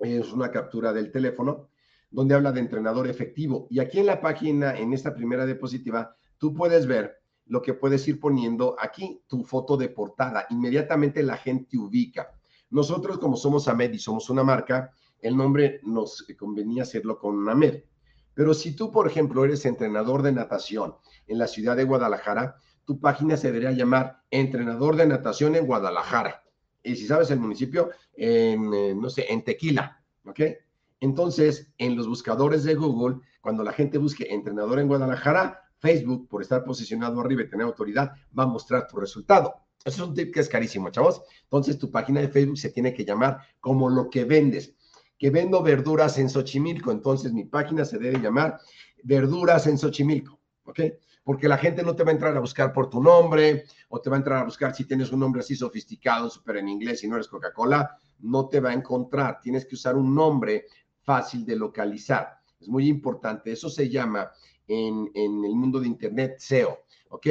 es 0.00 0.32
una 0.32 0.50
captura 0.50 0.92
del 0.92 1.10
teléfono 1.10 1.68
donde 2.10 2.34
habla 2.34 2.52
de 2.52 2.60
entrenador 2.60 3.08
efectivo. 3.08 3.66
Y 3.70 3.80
aquí 3.80 3.98
en 3.98 4.06
la 4.06 4.20
página, 4.20 4.76
en 4.76 4.92
esta 4.92 5.14
primera 5.14 5.44
diapositiva, 5.44 6.16
tú 6.38 6.54
puedes 6.54 6.86
ver 6.86 7.16
lo 7.46 7.62
que 7.62 7.74
puedes 7.74 8.06
ir 8.08 8.20
poniendo 8.20 8.76
aquí, 8.78 9.22
tu 9.26 9.44
foto 9.44 9.76
de 9.76 9.88
portada. 9.88 10.46
Inmediatamente 10.50 11.22
la 11.22 11.36
gente 11.36 11.78
ubica. 11.78 12.30
Nosotros, 12.70 13.18
como 13.18 13.36
somos 13.36 13.68
AMED 13.68 13.92
y 13.92 13.98
somos 13.98 14.28
una 14.30 14.42
marca, 14.42 14.90
el 15.20 15.36
nombre 15.36 15.80
nos 15.82 16.26
convenía 16.38 16.82
hacerlo 16.82 17.18
con 17.18 17.48
AMED. 17.48 17.84
Pero 18.34 18.52
si 18.52 18.74
tú, 18.74 18.90
por 18.90 19.06
ejemplo, 19.06 19.44
eres 19.44 19.64
entrenador 19.64 20.22
de 20.22 20.32
natación 20.32 20.94
en 21.26 21.38
la 21.38 21.46
ciudad 21.46 21.76
de 21.76 21.84
Guadalajara, 21.84 22.56
tu 22.86 23.00
página 23.00 23.36
se 23.36 23.48
debería 23.48 23.72
llamar 23.72 24.22
Entrenador 24.30 24.96
de 24.96 25.06
Natación 25.06 25.56
en 25.56 25.66
Guadalajara. 25.66 26.44
Y 26.82 26.94
si 26.94 27.06
sabes 27.06 27.30
el 27.32 27.40
municipio, 27.40 27.90
en, 28.14 28.72
eh, 28.72 28.94
no 28.94 29.10
sé, 29.10 29.26
en 29.28 29.42
Tequila, 29.42 30.02
¿ok? 30.24 30.40
Entonces, 31.00 31.72
en 31.78 31.96
los 31.96 32.06
buscadores 32.06 32.62
de 32.62 32.76
Google, 32.76 33.16
cuando 33.40 33.64
la 33.64 33.72
gente 33.72 33.98
busque 33.98 34.32
entrenador 34.32 34.78
en 34.78 34.86
Guadalajara, 34.86 35.64
Facebook, 35.78 36.28
por 36.28 36.42
estar 36.42 36.64
posicionado 36.64 37.20
arriba 37.20 37.42
y 37.42 37.50
tener 37.50 37.66
autoridad, 37.66 38.12
va 38.38 38.44
a 38.44 38.46
mostrar 38.46 38.86
tu 38.86 38.96
resultado. 38.96 39.54
Eso 39.84 40.02
es 40.02 40.08
un 40.08 40.14
tip 40.14 40.32
que 40.32 40.40
es 40.40 40.48
carísimo, 40.48 40.90
chavos. 40.90 41.22
Entonces, 41.42 41.78
tu 41.78 41.90
página 41.90 42.20
de 42.20 42.28
Facebook 42.28 42.58
se 42.58 42.70
tiene 42.70 42.94
que 42.94 43.04
llamar 43.04 43.40
como 43.60 43.90
lo 43.90 44.08
que 44.08 44.24
vendes. 44.24 44.74
Que 45.18 45.30
vendo 45.30 45.62
verduras 45.62 46.18
en 46.18 46.30
Xochimilco. 46.30 46.92
Entonces, 46.92 47.32
mi 47.32 47.44
página 47.44 47.84
se 47.84 47.98
debe 47.98 48.20
llamar 48.20 48.58
Verduras 49.02 49.66
en 49.66 49.78
Xochimilco. 49.78 50.40
¿Ok? 50.64 50.80
Porque 51.26 51.48
la 51.48 51.58
gente 51.58 51.82
no 51.82 51.96
te 51.96 52.04
va 52.04 52.10
a 52.10 52.14
entrar 52.14 52.36
a 52.36 52.40
buscar 52.40 52.72
por 52.72 52.88
tu 52.88 53.02
nombre 53.02 53.64
o 53.88 54.00
te 54.00 54.08
va 54.08 54.14
a 54.14 54.18
entrar 54.20 54.42
a 54.42 54.44
buscar 54.44 54.72
si 54.72 54.84
tienes 54.84 55.10
un 55.10 55.18
nombre 55.18 55.40
así 55.40 55.56
sofisticado, 55.56 56.30
súper 56.30 56.58
en 56.58 56.68
inglés 56.68 57.02
y 57.02 57.08
no 57.08 57.16
eres 57.16 57.26
Coca-Cola. 57.26 57.98
No 58.20 58.48
te 58.48 58.60
va 58.60 58.70
a 58.70 58.74
encontrar. 58.74 59.40
Tienes 59.40 59.66
que 59.66 59.74
usar 59.74 59.96
un 59.96 60.14
nombre 60.14 60.66
fácil 61.02 61.44
de 61.44 61.56
localizar. 61.56 62.38
Es 62.60 62.68
muy 62.68 62.86
importante. 62.86 63.50
Eso 63.50 63.68
se 63.68 63.88
llama 63.88 64.30
en, 64.68 65.10
el 65.16 65.56
mundo 65.56 65.80
de 65.80 65.88
Internet 65.88 66.36
SEO, 66.38 66.78
¿ok? 67.08 67.26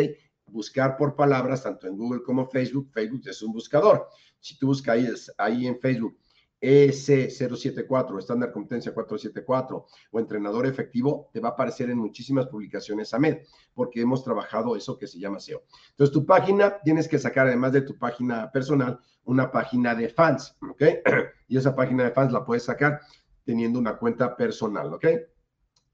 Buscar 0.47 0.97
por 0.97 1.15
palabras, 1.15 1.63
tanto 1.63 1.87
en 1.87 1.95
Google 1.95 2.21
como 2.21 2.49
Facebook. 2.49 2.89
Facebook 2.91 3.21
es 3.29 3.41
un 3.43 3.53
buscador. 3.53 4.09
Si 4.41 4.59
tú 4.59 4.67
buscas 4.67 4.97
ahí, 4.97 5.09
ahí 5.37 5.67
en 5.67 5.79
Facebook 5.79 6.19
EC074, 6.61 8.19
estándar 8.19 8.51
competencia 8.51 8.93
474 8.93 9.85
o 10.11 10.19
entrenador 10.19 10.65
efectivo, 10.65 11.29
te 11.31 11.39
va 11.39 11.49
a 11.49 11.51
aparecer 11.51 11.89
en 11.89 11.97
muchísimas 11.97 12.47
publicaciones 12.47 13.13
AMED, 13.13 13.39
porque 13.73 14.01
hemos 14.01 14.23
trabajado 14.23 14.75
eso 14.75 14.97
que 14.97 15.07
se 15.07 15.19
llama 15.19 15.39
SEO. 15.39 15.63
Entonces, 15.91 16.13
tu 16.13 16.25
página, 16.25 16.79
tienes 16.81 17.07
que 17.07 17.19
sacar, 17.19 17.47
además 17.47 17.73
de 17.73 17.81
tu 17.81 17.97
página 17.97 18.51
personal, 18.51 18.99
una 19.25 19.51
página 19.51 19.95
de 19.95 20.09
fans, 20.09 20.55
¿ok? 20.61 20.83
Y 21.47 21.57
esa 21.57 21.75
página 21.75 22.05
de 22.05 22.11
fans 22.11 22.31
la 22.31 22.43
puedes 22.43 22.63
sacar 22.63 23.01
teniendo 23.43 23.77
una 23.77 23.97
cuenta 23.97 24.35
personal, 24.35 24.93
¿ok? 24.93 25.05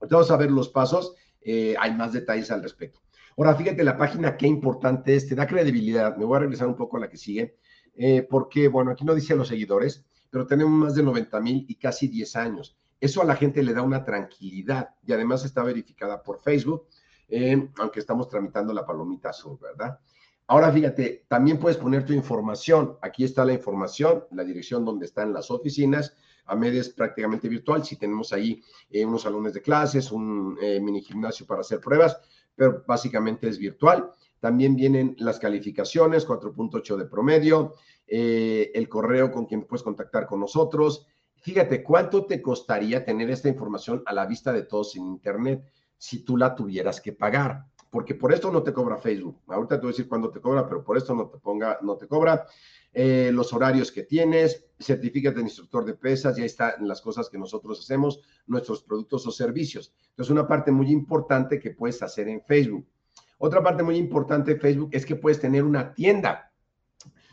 Vamos 0.09 0.31
a 0.31 0.37
ver 0.37 0.49
los 0.49 0.69
pasos, 0.69 1.15
eh, 1.41 1.75
hay 1.79 1.93
más 1.93 2.13
detalles 2.13 2.49
al 2.51 2.63
respecto. 2.63 3.01
Ahora, 3.37 3.55
fíjate 3.55 3.83
la 3.83 3.97
página, 3.97 4.37
qué 4.37 4.47
importante 4.47 5.15
es, 5.15 5.27
te 5.27 5.35
da 5.35 5.47
credibilidad. 5.47 6.15
Me 6.17 6.25
voy 6.25 6.37
a 6.37 6.39
regresar 6.41 6.67
un 6.67 6.75
poco 6.75 6.97
a 6.97 7.01
la 7.01 7.09
que 7.09 7.17
sigue, 7.17 7.57
eh, 7.95 8.25
porque, 8.29 8.67
bueno, 8.67 8.91
aquí 8.91 9.03
no 9.03 9.15
dice 9.15 9.35
los 9.35 9.47
seguidores, 9.47 10.05
pero 10.31 10.47
tenemos 10.47 10.73
más 10.73 10.95
de 10.95 11.03
90 11.03 11.39
mil 11.41 11.65
y 11.67 11.75
casi 11.75 12.07
10 12.07 12.35
años. 12.37 12.75
Eso 12.99 13.21
a 13.21 13.25
la 13.25 13.35
gente 13.35 13.61
le 13.61 13.73
da 13.73 13.83
una 13.83 14.03
tranquilidad 14.03 14.95
y 15.05 15.13
además 15.13 15.45
está 15.45 15.63
verificada 15.63 16.23
por 16.23 16.39
Facebook, 16.39 16.87
eh, 17.27 17.69
aunque 17.77 17.99
estamos 17.99 18.27
tramitando 18.27 18.73
la 18.73 18.85
palomita 18.85 19.29
azul, 19.29 19.59
¿verdad? 19.61 19.99
Ahora 20.47 20.71
fíjate, 20.71 21.25
también 21.27 21.59
puedes 21.59 21.77
poner 21.77 22.05
tu 22.05 22.13
información. 22.13 22.97
Aquí 23.01 23.23
está 23.23 23.45
la 23.45 23.53
información, 23.53 24.25
la 24.31 24.43
dirección 24.43 24.83
donde 24.83 25.05
están 25.05 25.33
las 25.33 25.51
oficinas, 25.51 26.15
a 26.45 26.67
es 26.67 26.89
prácticamente 26.89 27.47
virtual. 27.47 27.85
Si 27.85 27.95
tenemos 27.95 28.33
ahí 28.33 28.61
eh, 28.89 29.05
unos 29.05 29.21
salones 29.21 29.53
de 29.53 29.61
clases, 29.61 30.11
un 30.11 30.57
eh, 30.61 30.79
mini 30.79 31.01
gimnasio 31.01 31.45
para 31.45 31.61
hacer 31.61 31.79
pruebas, 31.79 32.17
pero 32.55 32.83
básicamente 32.85 33.47
es 33.47 33.57
virtual. 33.57 34.11
También 34.41 34.75
vienen 34.75 35.15
las 35.19 35.39
calificaciones, 35.39 36.27
4.8 36.27 36.97
de 36.97 37.05
promedio, 37.05 37.75
eh, 38.07 38.71
el 38.73 38.89
correo 38.89 39.31
con 39.31 39.45
quien 39.45 39.63
puedes 39.63 39.83
contactar 39.83 40.25
con 40.25 40.39
nosotros. 40.39 41.05
Fíjate, 41.35 41.83
¿cuánto 41.83 42.25
te 42.25 42.41
costaría 42.41 43.05
tener 43.05 43.29
esta 43.29 43.49
información 43.49 44.01
a 44.05 44.13
la 44.13 44.25
vista 44.25 44.51
de 44.51 44.63
todos 44.63 44.95
en 44.95 45.05
Internet 45.05 45.63
si 45.95 46.25
tú 46.25 46.37
la 46.37 46.55
tuvieras 46.55 46.99
que 46.99 47.13
pagar? 47.13 47.65
Porque 47.91 48.15
por 48.15 48.33
esto 48.33 48.51
no 48.51 48.63
te 48.63 48.73
cobra 48.73 48.97
Facebook. 48.97 49.41
Ahorita 49.47 49.75
te 49.75 49.81
voy 49.81 49.89
a 49.89 49.93
decir 49.93 50.09
cuándo 50.09 50.31
te 50.31 50.41
cobra, 50.41 50.67
pero 50.67 50.83
por 50.83 50.97
esto 50.97 51.13
no 51.13 51.29
te 51.29 51.37
ponga, 51.37 51.77
no 51.83 51.95
te 51.95 52.07
cobra. 52.07 52.47
Eh, 52.93 53.29
los 53.31 53.53
horarios 53.53 53.91
que 53.91 54.03
tienes, 54.03 54.65
certificate 54.79 55.35
de 55.35 55.43
instructor 55.43 55.85
de 55.85 55.93
pesas, 55.93 56.35
ya 56.35 56.45
están 56.45 56.87
las 56.87 56.99
cosas 56.99 57.29
que 57.29 57.37
nosotros 57.37 57.79
hacemos, 57.79 58.21
nuestros 58.47 58.81
productos 58.81 59.27
o 59.27 59.31
servicios. 59.31 59.93
Entonces, 60.09 60.31
una 60.31 60.47
parte 60.47 60.71
muy 60.71 60.91
importante 60.91 61.59
que 61.59 61.71
puedes 61.71 62.01
hacer 62.01 62.27
en 62.27 62.41
Facebook. 62.41 62.87
Otra 63.43 63.63
parte 63.63 63.81
muy 63.81 63.97
importante 63.97 64.53
de 64.53 64.59
Facebook 64.59 64.89
es 64.91 65.03
que 65.03 65.15
puedes 65.15 65.39
tener 65.39 65.63
una 65.63 65.95
tienda, 65.95 66.53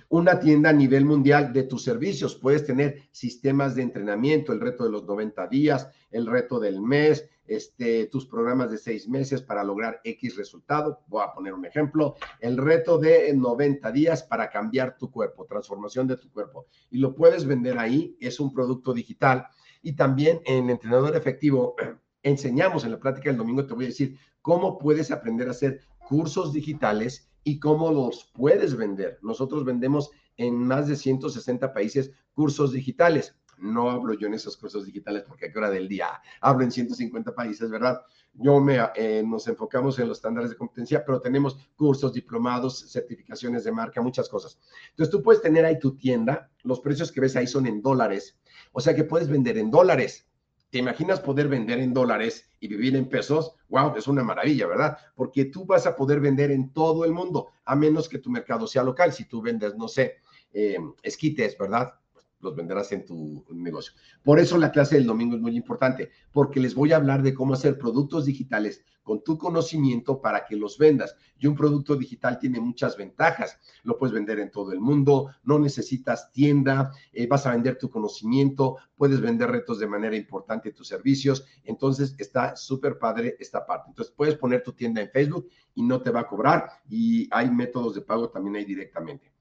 una 0.08 0.40
tienda 0.40 0.70
a 0.70 0.72
nivel 0.72 1.04
mundial 1.04 1.52
de 1.52 1.64
tus 1.64 1.84
servicios. 1.84 2.34
Puedes 2.34 2.64
tener 2.64 3.02
sistemas 3.10 3.74
de 3.74 3.82
entrenamiento, 3.82 4.54
el 4.54 4.60
reto 4.60 4.84
de 4.84 4.90
los 4.90 5.04
90 5.04 5.46
días, 5.48 5.86
el 6.10 6.26
reto 6.26 6.58
del 6.58 6.80
mes, 6.80 7.28
este, 7.46 8.06
tus 8.06 8.24
programas 8.24 8.70
de 8.70 8.78
seis 8.78 9.06
meses 9.06 9.42
para 9.42 9.62
lograr 9.62 10.00
X 10.02 10.34
resultado. 10.38 11.00
Voy 11.08 11.22
a 11.22 11.34
poner 11.34 11.52
un 11.52 11.66
ejemplo, 11.66 12.14
el 12.40 12.56
reto 12.56 12.96
de 12.96 13.30
90 13.34 13.92
días 13.92 14.22
para 14.22 14.48
cambiar 14.48 14.96
tu 14.96 15.10
cuerpo, 15.10 15.44
transformación 15.44 16.06
de 16.06 16.16
tu 16.16 16.30
cuerpo. 16.30 16.68
Y 16.90 17.00
lo 17.00 17.14
puedes 17.14 17.44
vender 17.44 17.78
ahí, 17.78 18.16
es 18.18 18.40
un 18.40 18.54
producto 18.54 18.94
digital. 18.94 19.46
Y 19.82 19.92
también 19.92 20.40
en 20.46 20.70
Entrenador 20.70 21.14
Efectivo 21.14 21.76
enseñamos 22.22 22.84
en 22.84 22.92
la 22.92 22.98
plática 22.98 23.28
del 23.28 23.36
domingo, 23.36 23.66
te 23.66 23.74
voy 23.74 23.84
a 23.84 23.88
decir 23.88 24.16
cómo 24.40 24.78
puedes 24.78 25.10
aprender 25.10 25.48
a 25.48 25.50
hacer 25.50 25.82
cursos 26.08 26.52
digitales 26.52 27.30
y 27.44 27.58
cómo 27.60 27.92
los 27.92 28.30
puedes 28.34 28.76
vender. 28.76 29.18
Nosotros 29.22 29.64
vendemos 29.64 30.10
en 30.36 30.54
más 30.54 30.88
de 30.88 30.96
160 30.96 31.72
países 31.72 32.12
cursos 32.32 32.72
digitales 32.72 33.34
no 33.58 33.90
hablo 33.90 34.14
yo 34.14 34.26
en 34.26 34.34
esos 34.34 34.56
cursos 34.56 34.86
digitales 34.86 35.24
porque 35.26 35.46
a 35.46 35.52
qué 35.52 35.58
hora 35.58 35.70
del 35.70 35.88
día 35.88 36.20
hablo 36.40 36.64
en 36.64 36.70
150 36.70 37.34
países, 37.34 37.70
¿verdad? 37.70 38.00
Yo 38.34 38.60
me, 38.60 38.78
eh, 38.94 39.22
nos 39.26 39.48
enfocamos 39.48 39.98
en 39.98 40.08
los 40.08 40.18
estándares 40.18 40.50
de 40.50 40.56
competencia, 40.56 41.04
pero 41.04 41.20
tenemos 41.20 41.58
cursos, 41.76 42.12
diplomados, 42.12 42.90
certificaciones 42.90 43.64
de 43.64 43.72
marca, 43.72 44.00
muchas 44.00 44.28
cosas. 44.28 44.58
Entonces 44.90 45.10
tú 45.10 45.22
puedes 45.22 45.42
tener 45.42 45.64
ahí 45.64 45.78
tu 45.78 45.96
tienda, 45.96 46.50
los 46.62 46.80
precios 46.80 47.10
que 47.10 47.20
ves 47.20 47.34
ahí 47.36 47.46
son 47.46 47.66
en 47.66 47.82
dólares, 47.82 48.38
o 48.72 48.80
sea 48.80 48.94
que 48.94 49.04
puedes 49.04 49.28
vender 49.28 49.58
en 49.58 49.70
dólares. 49.70 50.27
¿Te 50.70 50.78
imaginas 50.78 51.20
poder 51.20 51.48
vender 51.48 51.78
en 51.78 51.94
dólares 51.94 52.50
y 52.60 52.68
vivir 52.68 52.94
en 52.94 53.08
pesos? 53.08 53.54
¡Wow! 53.68 53.94
Es 53.96 54.06
una 54.06 54.22
maravilla, 54.22 54.66
¿verdad? 54.66 54.98
Porque 55.14 55.46
tú 55.46 55.64
vas 55.64 55.86
a 55.86 55.96
poder 55.96 56.20
vender 56.20 56.50
en 56.50 56.72
todo 56.72 57.04
el 57.06 57.12
mundo, 57.12 57.48
a 57.64 57.74
menos 57.74 58.08
que 58.08 58.18
tu 58.18 58.30
mercado 58.30 58.66
sea 58.66 58.82
local. 58.82 59.12
Si 59.12 59.24
tú 59.24 59.40
vendes, 59.40 59.74
no 59.76 59.88
sé, 59.88 60.16
eh, 60.52 60.76
esquites, 61.02 61.56
¿verdad? 61.56 61.94
Los 62.40 62.54
venderás 62.54 62.92
en 62.92 63.04
tu 63.04 63.44
negocio. 63.50 63.92
Por 64.22 64.38
eso 64.38 64.58
la 64.58 64.70
clase 64.70 64.96
del 64.96 65.06
domingo 65.06 65.36
es 65.36 65.40
muy 65.40 65.56
importante, 65.56 66.10
porque 66.32 66.60
les 66.60 66.74
voy 66.74 66.92
a 66.92 66.96
hablar 66.96 67.22
de 67.22 67.34
cómo 67.34 67.54
hacer 67.54 67.78
productos 67.78 68.26
digitales 68.26 68.84
con 69.08 69.24
tu 69.24 69.38
conocimiento 69.38 70.20
para 70.20 70.44
que 70.44 70.54
los 70.54 70.76
vendas. 70.76 71.16
Y 71.38 71.46
un 71.46 71.56
producto 71.56 71.96
digital 71.96 72.38
tiene 72.38 72.60
muchas 72.60 72.94
ventajas. 72.94 73.58
Lo 73.82 73.96
puedes 73.96 74.12
vender 74.12 74.38
en 74.38 74.50
todo 74.50 74.70
el 74.72 74.80
mundo, 74.80 75.30
no 75.44 75.58
necesitas 75.58 76.30
tienda, 76.30 76.92
eh, 77.12 77.26
vas 77.26 77.46
a 77.46 77.52
vender 77.52 77.78
tu 77.78 77.88
conocimiento, 77.88 78.76
puedes 78.96 79.20
vender 79.22 79.50
retos 79.50 79.78
de 79.78 79.86
manera 79.86 80.14
importante 80.14 80.72
tus 80.72 80.88
servicios. 80.88 81.46
Entonces 81.64 82.14
está 82.18 82.54
súper 82.54 82.98
padre 82.98 83.36
esta 83.40 83.64
parte. 83.64 83.88
Entonces 83.88 84.12
puedes 84.14 84.34
poner 84.34 84.62
tu 84.62 84.74
tienda 84.74 85.00
en 85.00 85.08
Facebook 85.10 85.48
y 85.74 85.82
no 85.82 86.02
te 86.02 86.10
va 86.10 86.20
a 86.20 86.26
cobrar 86.26 86.68
y 86.90 87.28
hay 87.30 87.50
métodos 87.50 87.94
de 87.94 88.02
pago 88.02 88.28
también 88.28 88.56
ahí 88.56 88.66
directamente. 88.66 89.37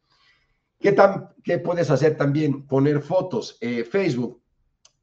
¿Qué, 0.80 0.92
tan, 0.92 1.30
qué 1.44 1.60
puedes 1.60 1.90
hacer 1.90 2.18
también? 2.18 2.68
Poner 2.68 3.02
fotos. 3.02 3.58
Eh, 3.62 3.84
Facebook 3.84 4.42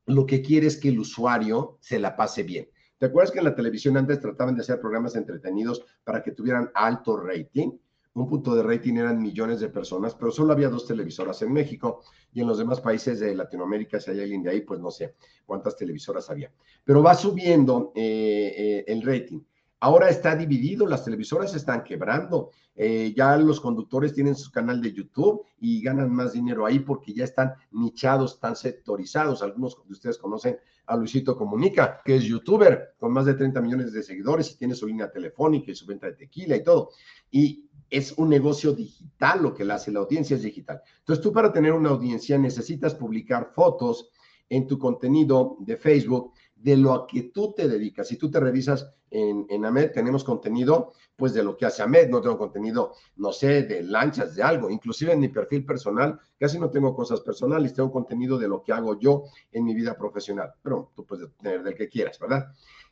lo 0.06 0.26
que 0.26 0.42
quiere 0.42 0.66
es 0.66 0.76
que 0.76 0.88
el 0.88 0.98
usuario 0.98 1.78
se 1.80 1.98
la 1.98 2.16
pase 2.16 2.42
bien. 2.42 2.68
¿Te 2.98 3.06
acuerdas 3.06 3.32
que 3.32 3.38
en 3.38 3.44
la 3.44 3.54
televisión 3.54 3.96
antes 3.96 4.20
trataban 4.20 4.54
de 4.54 4.62
hacer 4.62 4.80
programas 4.80 5.16
entretenidos 5.16 5.84
para 6.04 6.22
que 6.22 6.32
tuvieran 6.32 6.70
alto 6.74 7.16
rating? 7.16 7.72
Un 8.14 8.28
punto 8.28 8.54
de 8.54 8.62
rating 8.62 8.94
eran 8.94 9.20
millones 9.20 9.58
de 9.58 9.68
personas, 9.68 10.14
pero 10.14 10.30
solo 10.30 10.52
había 10.52 10.68
dos 10.68 10.86
televisoras 10.86 11.42
en 11.42 11.52
México 11.52 12.02
y 12.32 12.40
en 12.40 12.46
los 12.46 12.58
demás 12.58 12.80
países 12.80 13.18
de 13.18 13.34
Latinoamérica, 13.34 13.98
si 13.98 14.12
hay 14.12 14.20
alguien 14.20 14.42
de 14.42 14.50
ahí, 14.50 14.60
pues 14.60 14.78
no 14.78 14.92
sé 14.92 15.16
cuántas 15.44 15.76
televisoras 15.76 16.30
había. 16.30 16.52
Pero 16.84 17.02
va 17.02 17.14
subiendo 17.14 17.92
eh, 17.96 18.54
eh, 18.56 18.84
el 18.86 19.02
rating. 19.02 19.40
Ahora 19.80 20.08
está 20.08 20.34
dividido, 20.34 20.86
las 20.86 21.04
televisoras 21.04 21.54
están 21.54 21.84
quebrando, 21.84 22.50
eh, 22.74 23.12
ya 23.16 23.36
los 23.36 23.60
conductores 23.60 24.14
tienen 24.14 24.34
su 24.34 24.50
canal 24.50 24.80
de 24.80 24.92
YouTube 24.92 25.42
y 25.60 25.82
ganan 25.82 26.10
más 26.10 26.32
dinero 26.32 26.64
ahí 26.64 26.78
porque 26.78 27.12
ya 27.12 27.24
están 27.24 27.54
nichados, 27.70 28.34
están 28.34 28.56
sectorizados. 28.56 29.42
Algunos 29.42 29.76
de 29.86 29.92
ustedes 29.92 30.18
conocen 30.18 30.58
a 30.86 30.96
Luisito 30.96 31.36
Comunica, 31.36 32.00
que 32.04 32.16
es 32.16 32.24
youtuber 32.24 32.94
con 32.98 33.12
más 33.12 33.26
de 33.26 33.34
30 33.34 33.60
millones 33.60 33.92
de 33.92 34.02
seguidores 34.02 34.50
y 34.50 34.56
tiene 34.56 34.74
su 34.74 34.86
línea 34.86 35.10
telefónica 35.10 35.70
y 35.70 35.74
su 35.74 35.86
venta 35.86 36.06
de 36.06 36.14
tequila 36.14 36.56
y 36.56 36.64
todo. 36.64 36.90
Y 37.30 37.68
es 37.90 38.12
un 38.12 38.28
negocio 38.28 38.72
digital 38.72 39.42
lo 39.42 39.54
que 39.54 39.64
le 39.64 39.74
hace, 39.74 39.92
la 39.92 40.00
audiencia 40.00 40.36
es 40.36 40.42
digital. 40.42 40.80
Entonces 40.98 41.22
tú 41.22 41.32
para 41.32 41.52
tener 41.52 41.72
una 41.72 41.90
audiencia 41.90 42.38
necesitas 42.38 42.94
publicar 42.94 43.50
fotos 43.52 44.08
en 44.48 44.66
tu 44.66 44.78
contenido 44.78 45.56
de 45.60 45.76
Facebook 45.76 46.32
de 46.64 46.78
lo 46.78 47.06
que 47.06 47.24
tú 47.24 47.52
te 47.52 47.68
dedicas. 47.68 48.08
Si 48.08 48.16
tú 48.16 48.30
te 48.30 48.40
revisas 48.40 48.90
en, 49.10 49.46
en 49.50 49.92
tenemos 49.92 50.24
contenido 50.24 50.92
pues 51.14 51.34
de 51.34 51.44
lo 51.44 51.58
que 51.58 51.66
hace 51.66 51.82
AMED, 51.82 52.08
no 52.08 52.22
tengo 52.22 52.38
contenido, 52.38 52.94
no 53.16 53.32
sé, 53.32 53.64
de 53.64 53.82
lanchas, 53.82 54.34
de 54.34 54.42
algo. 54.42 54.70
Inclusive 54.70 55.12
en 55.12 55.20
mi 55.20 55.28
perfil 55.28 55.66
personal, 55.66 56.18
casi 56.40 56.58
no 56.58 56.70
tengo 56.70 56.96
cosas 56.96 57.20
personales, 57.20 57.74
tengo 57.74 57.92
contenido 57.92 58.38
de 58.38 58.48
lo 58.48 58.62
que 58.62 58.72
hago 58.72 58.98
yo 58.98 59.24
en 59.52 59.62
mi 59.62 59.74
vida 59.74 59.94
profesional. 59.94 60.54
Pero 60.62 60.90
tú 60.96 61.04
puedes 61.04 61.30
tener 61.36 61.62
del 61.62 61.74
que 61.74 61.86
quieras, 61.86 62.18
¿verdad? 62.18 62.46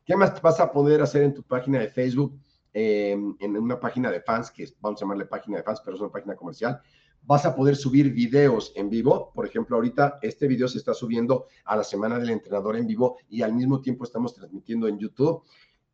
¿Qué 0.05 0.17
más 0.17 0.41
vas 0.43 0.61
a 0.61 0.71
poder 0.71 1.01
hacer 1.01 1.23
en 1.23 1.33
tu 1.33 1.43
página 1.43 1.81
de 1.81 1.89
Facebook? 1.89 2.39
Eh, 2.75 3.13
en 3.13 3.57
una 3.57 3.81
página 3.81 4.11
de 4.11 4.21
fans, 4.21 4.51
que 4.51 4.67
vamos 4.81 5.01
a 5.01 5.05
llamarle 5.05 5.25
página 5.25 5.57
de 5.57 5.63
fans, 5.63 5.81
pero 5.83 5.97
es 5.97 6.01
una 6.03 6.13
página 6.13 6.37
comercial, 6.37 6.81
vas 7.25 7.47
a 7.47 7.55
poder 7.55 7.77
subir 7.77 8.13
videos 8.13 8.73
en 8.75 8.91
vivo. 8.91 9.33
Por 9.35 9.47
ejemplo, 9.47 9.77
ahorita 9.77 10.19
este 10.23 10.47
video 10.47 10.69
se 10.69 10.79
está 10.79 10.95
subiendo 10.95 11.47
a 11.65 11.77
la 11.77 11.85
semana 11.85 12.19
del 12.19 12.31
entrenador 12.31 12.77
en 12.77 12.87
vivo 12.87 13.19
y 13.29 13.43
al 13.43 13.55
mismo 13.55 13.81
tiempo 13.81 14.05
estamos 14.05 14.35
transmitiendo 14.35 14.89
en 14.89 14.99
YouTube. 14.99 15.43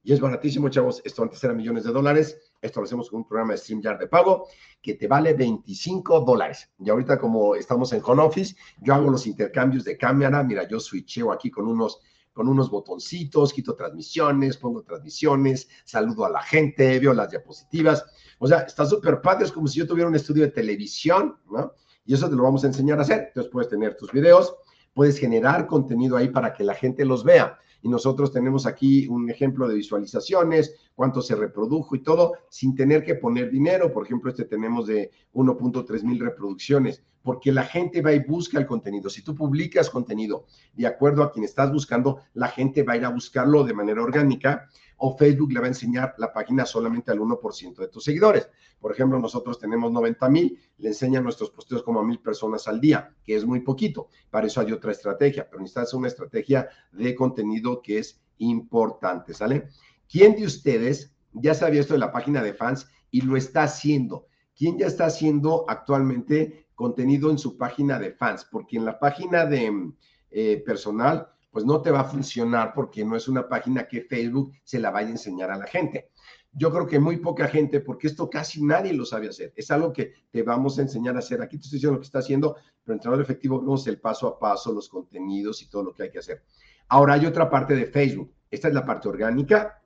Y 0.03 0.12
es 0.12 0.20
baratísimo, 0.20 0.68
chavos. 0.68 1.03
Esto 1.05 1.22
antes 1.22 1.43
era 1.45 1.53
millones 1.53 1.85
de 1.85 1.93
dólares. 1.93 2.39
Esto 2.62 2.81
lo 2.81 2.87
hacemos 2.87 3.11
con 3.11 3.20
un 3.20 3.29
programa 3.29 3.53
de 3.53 3.59
StreamYard 3.59 3.99
de 3.99 4.07
pago 4.07 4.47
que 4.81 4.95
te 4.95 5.07
vale 5.07 5.35
25 5.35 6.20
dólares. 6.20 6.70
Y 6.79 6.89
ahorita 6.89 7.18
como 7.18 7.55
estamos 7.55 7.93
en 7.93 8.01
home 8.05 8.22
office, 8.22 8.57
yo 8.81 8.95
hago 8.95 9.11
los 9.11 9.26
intercambios 9.26 9.85
de 9.85 9.99
cámara. 9.99 10.43
Mira, 10.43 10.66
yo 10.66 10.81
switcheo 10.81 11.31
aquí 11.31 11.51
con 11.51 11.66
unos 11.66 12.01
con 12.39 12.47
unos 12.47 12.70
botoncitos, 12.70 13.53
quito 13.53 13.74
transmisiones, 13.74 14.59
pongo 14.59 14.84
transmisiones, 14.84 15.68
saludo 15.84 16.24
a 16.24 16.30
la 16.30 16.41
gente, 16.41 17.01
veo 17.01 17.12
las 17.12 17.30
diapositivas. 17.30 18.07
O 18.39 18.47
sea, 18.47 18.61
está 18.61 18.86
súper 18.86 19.20
padre, 19.20 19.47
es 19.47 19.51
como 19.51 19.66
si 19.66 19.80
yo 19.80 19.89
tuviera 19.89 20.09
un 20.09 20.14
estudio 20.14 20.45
de 20.45 20.53
televisión, 20.53 21.36
¿no? 21.51 21.72
Y 22.07 22.14
eso 22.14 22.30
te 22.30 22.36
lo 22.36 22.45
vamos 22.45 22.62
a 22.62 22.68
enseñar 22.68 23.01
a 23.01 23.03
hacer. 23.03 23.24
Entonces 23.26 23.51
puedes 23.51 23.68
tener 23.68 23.97
tus 23.97 24.12
videos, 24.12 24.55
puedes 24.95 25.18
generar 25.18 25.66
contenido 25.66 26.16
ahí 26.16 26.28
para 26.28 26.53
que 26.53 26.62
la 26.62 26.74
gente 26.74 27.05
los 27.05 27.24
vea 27.24 27.59
y 27.83 27.89
nosotros 27.89 28.33
tenemos 28.33 28.66
aquí 28.66 29.07
un 29.07 29.31
ejemplo 29.31 29.68
de 29.68 29.76
visualizaciones, 29.76 30.74
cuánto 30.95 31.22
se 31.22 31.37
reprodujo 31.37 31.95
y 31.95 32.03
todo, 32.03 32.33
sin 32.49 32.74
tener 32.74 33.05
que 33.05 33.14
poner 33.14 33.51
dinero. 33.51 33.93
Por 33.93 34.05
ejemplo, 34.05 34.31
este 34.31 34.45
tenemos 34.45 34.87
de 34.87 35.11
1.3 35.35 36.03
mil 36.03 36.18
reproducciones, 36.18 37.05
porque 37.22 37.53
la 37.53 37.64
gente 37.64 38.03
va 38.03 38.12
y 38.12 38.24
busca 38.24 38.59
el 38.59 38.66
contenido. 38.66 39.11
Si 39.11 39.22
tú 39.22 39.35
publicas 39.35 39.91
contenido 39.91 40.47
de 40.74 40.87
acuerdo 40.87 41.22
a 41.22 41.31
quien 41.31 41.45
estás 41.45 41.72
buscando, 41.72 42.18
la 42.35 42.49
gente 42.49 42.83
va 42.83 42.95
a 42.95 42.97
ir 42.97 43.05
a 43.05 43.11
buscarlo 43.11 43.64
de 43.64 43.74
manera 43.74 44.03
orgánica 44.03 44.68
o 44.99 45.17
Facebook 45.17 45.53
le 45.53 45.61
va 45.61 45.67
a 45.67 45.71
enseñar 45.71 46.15
la 46.19 46.33
página 46.33 46.67
solamente 46.67 47.11
al 47.11 47.19
1% 47.21 47.77
de 47.77 47.89
tus 47.89 48.05
seguidores. 48.05 48.49
Por 48.81 48.93
ejemplo, 48.93 49.19
nosotros 49.19 49.59
tenemos 49.59 49.91
90 49.93 50.29
mil, 50.29 50.61
le 50.79 50.89
enseñan 50.89 51.25
nuestros 51.25 51.51
posteos 51.51 51.83
como 51.83 52.01
a 52.01 52.05
mil 52.05 52.21
personas 52.21 52.69
al 52.69 52.81
día, 52.81 53.15
que 53.25 53.35
es 53.35 53.45
muy 53.45 53.61
poquito. 53.61 54.09
Para 54.31 54.47
eso 54.47 54.61
hay 54.61 54.73
otra 54.73 54.93
estrategia, 54.93 55.49
pero 55.49 55.61
necesitas 55.61 55.95
una 55.95 56.09
estrategia 56.09 56.69
de 56.93 57.15
contenido 57.15 57.81
que 57.83 57.99
es 57.99 58.21
importante, 58.39 59.35
¿sale? 59.35 59.69
¿Quién 60.09 60.37
de 60.37 60.47
ustedes 60.47 61.15
ya 61.33 61.55
sabía 61.55 61.81
esto 61.81 61.95
de 61.95 62.01
la 62.01 62.13
página 62.13 62.43
de 62.43 62.55
fans 62.55 62.89
y 63.11 63.23
lo 63.23 63.37
está 63.37 63.65
haciendo? 63.65 64.27
¿Quién 64.57 64.79
ya 64.79 64.87
está 64.87 65.07
haciendo 65.07 65.65
actualmente 65.69 66.67
contenido 66.75 67.31
en 67.31 67.39
su 67.39 67.57
página 67.57 67.99
de 67.99 68.13
fans? 68.13 68.47
Porque 68.51 68.77
en 68.77 68.85
la 68.85 68.99
página 68.99 69.45
de 69.47 69.93
eh, 70.31 70.63
personal 70.65 71.29
pues 71.51 71.65
no 71.65 71.81
te 71.81 71.91
va 71.91 72.01
a 72.01 72.05
funcionar 72.05 72.73
porque 72.75 73.05
no 73.05 73.17
es 73.17 73.29
una 73.29 73.49
página 73.49 73.87
que 73.87 74.03
Facebook 74.03 74.53
se 74.65 74.79
la 74.79 74.91
vaya 74.91 75.09
a 75.09 75.13
enseñar 75.13 75.51
a 75.51 75.59
la 75.59 75.67
gente. 75.67 76.11
Yo 76.53 76.73
creo 76.73 76.87
que 76.87 76.99
muy 76.99 77.19
poca 77.19 77.47
gente, 77.47 77.81
porque 77.81 78.07
esto 78.07 78.29
casi 78.29 78.63
nadie 78.63 78.93
lo 78.93 79.05
sabe 79.05 79.29
hacer. 79.29 79.53
Es 79.55 79.71
algo 79.71 79.93
que 79.93 80.13
te 80.31 80.43
vamos 80.43 80.79
a 80.79 80.83
enseñar 80.83 81.15
a 81.17 81.21
hacer. 81.21 81.43
Aquí 81.43 81.59
te 81.59 81.65
estoy 81.65 81.77
diciendo 81.77 81.95
lo 81.95 82.01
que 82.01 82.07
está 82.07 82.19
haciendo, 82.21 82.57
pero 82.83 82.95
en 82.95 83.01
trabajo 83.01 83.23
efectivo 83.23 83.61
vemos 83.61 83.87
el 83.87 84.01
paso 84.01 84.27
a 84.27 84.39
paso, 84.39 84.73
los 84.73 84.89
contenidos 84.89 85.63
y 85.63 85.69
todo 85.69 85.85
lo 85.85 85.95
que 85.95 86.05
hay 86.05 86.11
que 86.11 86.19
hacer. 86.19 86.43
Ahora 86.89 87.15
hay 87.15 87.27
otra 87.27 87.51
parte 87.51 87.75
de 87.75 87.87
Facebook. 87.87 88.33
Esta 88.51 88.69
es 88.69 88.75
la 88.75 88.85
parte 88.85 89.09
orgánica 89.09 89.83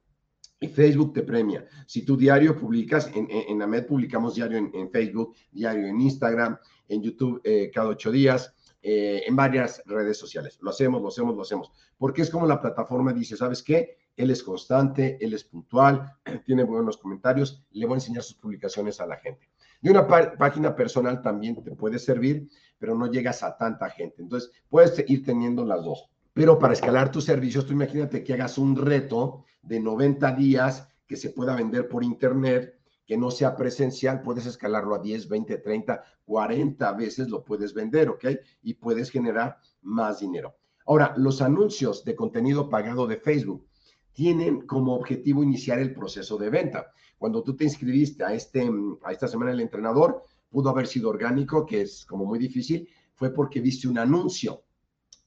y 0.61 0.69
Facebook 0.69 1.13
te 1.13 1.23
premia. 1.23 1.67
Si 1.87 2.05
tu 2.05 2.17
diario 2.17 2.57
publicas, 2.57 3.11
en, 3.13 3.29
en, 3.31 3.61
AMED 3.61 3.87
publicamos 3.87 4.37
diario 4.37 4.59
en, 4.59 4.91
Facebook, 4.91 5.35
diario 5.51 5.89
en 5.89 6.01
Instagram, 6.01 6.57
en 6.89 7.03
YouTube 7.03 7.41
eh, 7.43 7.71
cada 7.75 7.89
ocho 7.89 8.13
días 8.13 8.55
eh, 8.83 9.23
en 9.27 9.37
varias 9.37 9.83
redes 9.87 10.19
sociales. 10.19 10.59
Lo 10.61 10.71
hacemos, 10.71 11.01
lo 11.01 11.09
hacemos, 11.09 11.37
lo 11.37 11.43
hacemos. 11.43 11.71
Porque 11.97 12.23
es 12.23 12.31
como 12.31 12.47
la 12.47 12.61
plataforma 12.61 13.13
dice, 13.13 13.37
¿sabes 13.37 13.63
qué? 13.63 13.99
Él 14.17 14.31
es 14.31 14.43
constante, 14.43 15.19
él 15.21 15.33
es 15.35 15.45
puntual, 15.45 16.13
tiene 16.45 16.65
buenos 16.65 16.97
comentarios, 16.97 17.65
le 17.71 17.87
voy 17.87 17.95
a 17.95 17.97
enseñar 17.99 18.23
sus 18.23 18.37
publicaciones 18.37 19.01
a 19.01 19.07
la 19.07 19.17
gente. 19.17 19.49
De 19.81 19.91
una 19.91 20.07
página 20.07 20.75
personal 20.75 21.23
también 21.23 21.63
te 21.63 21.73
puede 21.73 21.99
servir, 21.99 22.49
pero 22.79 22.95
no 22.95 23.11
llegas 23.11 23.43
a 23.43 23.57
tanta 23.57 23.89
gente. 23.91 24.23
Entonces, 24.23 24.51
puedes 24.69 25.05
ir 25.09 25.25
teniendo 25.25 25.65
las 25.65 25.85
dos. 25.85 26.09
Pero 26.33 26.59
para 26.59 26.73
escalar 26.73 27.11
tus 27.11 27.25
servicios, 27.25 27.67
tú 27.67 27.73
imagínate 27.73 28.25
que 28.25 28.35
hagas 28.35 28.59
un 28.59 28.77
reto 28.77 29.45
de 29.63 29.81
90 29.81 30.33
días 30.33 30.89
que 31.07 31.17
se 31.17 31.31
pueda 31.31 31.55
vender 31.55 31.89
por 31.89 32.03
internet 32.05 32.79
que 33.13 33.19
no 33.19 33.31
sea 33.31 33.55
presencial, 33.55 34.23
puedes 34.23 34.47
escalarlo 34.47 34.95
a 34.95 34.99
10, 34.99 35.29
20, 35.29 35.59
30, 35.59 36.03
40 36.25 36.93
veces 36.95 37.29
lo 37.29 37.45
puedes 37.45 37.75
vender, 37.75 38.09
¿ok? 38.09 38.25
Y 38.63 38.73
puedes 38.73 39.11
generar 39.11 39.59
más 39.83 40.21
dinero. 40.21 40.57
Ahora, 40.87 41.13
los 41.19 41.43
anuncios 41.43 42.07
de 42.07 42.17
contenido 42.17 42.71
pagado 42.71 43.07
de 43.07 43.19
Facebook 43.19 43.67
tienen 44.15 44.67
como 44.67 44.95
objetivo 44.95 45.43
iniciar 45.43 45.79
el 45.79 45.93
proceso 45.93 46.39
de 46.39 46.49
venta. 46.49 46.91
Cuando 47.19 47.43
tú 47.43 47.55
te 47.55 47.65
inscribiste 47.65 48.25
a, 48.25 48.33
este, 48.33 48.67
a 49.03 49.13
esta 49.13 49.29
semana 49.29 49.51
del 49.51 49.61
entrenador, 49.61 50.23
pudo 50.49 50.71
haber 50.71 50.87
sido 50.87 51.11
orgánico, 51.11 51.67
que 51.67 51.83
es 51.83 52.07
como 52.07 52.25
muy 52.25 52.39
difícil, 52.39 52.89
fue 53.13 53.29
porque 53.29 53.61
viste 53.61 53.89
un 53.89 53.99
anuncio. 53.99 54.63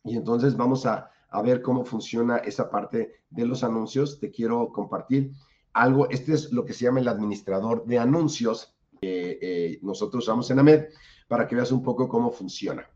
Y 0.04 0.18
entonces 0.18 0.58
vamos 0.58 0.88
a, 0.88 1.12
a 1.30 1.42
ver 1.44 1.62
cómo 1.62 1.86
funciona 1.86 2.38
esa 2.38 2.68
parte 2.68 3.12
de 3.30 3.46
los 3.46 3.64
anuncios. 3.64 4.20
Te 4.20 4.32
quiero 4.32 4.72
compartir 4.72 5.34
algo, 5.76 6.10
este 6.10 6.34
es 6.34 6.54
lo 6.54 6.66
que 6.66 6.74
se 6.74 6.86
llama 6.86 7.02
el 7.02 7.08
administrador 7.10 7.86
de 7.86 8.00
anuncios 8.00 8.74
que 9.02 9.38
eh, 9.42 9.80
nosotros 9.82 10.24
usamos 10.24 10.50
en 10.50 10.60
AMED 10.60 10.86
para 11.28 11.48
que 11.48 11.56
veas 11.56 11.72
un 11.74 11.84
poco 11.84 12.08
cómo 12.08 12.32
funciona. 12.32 12.90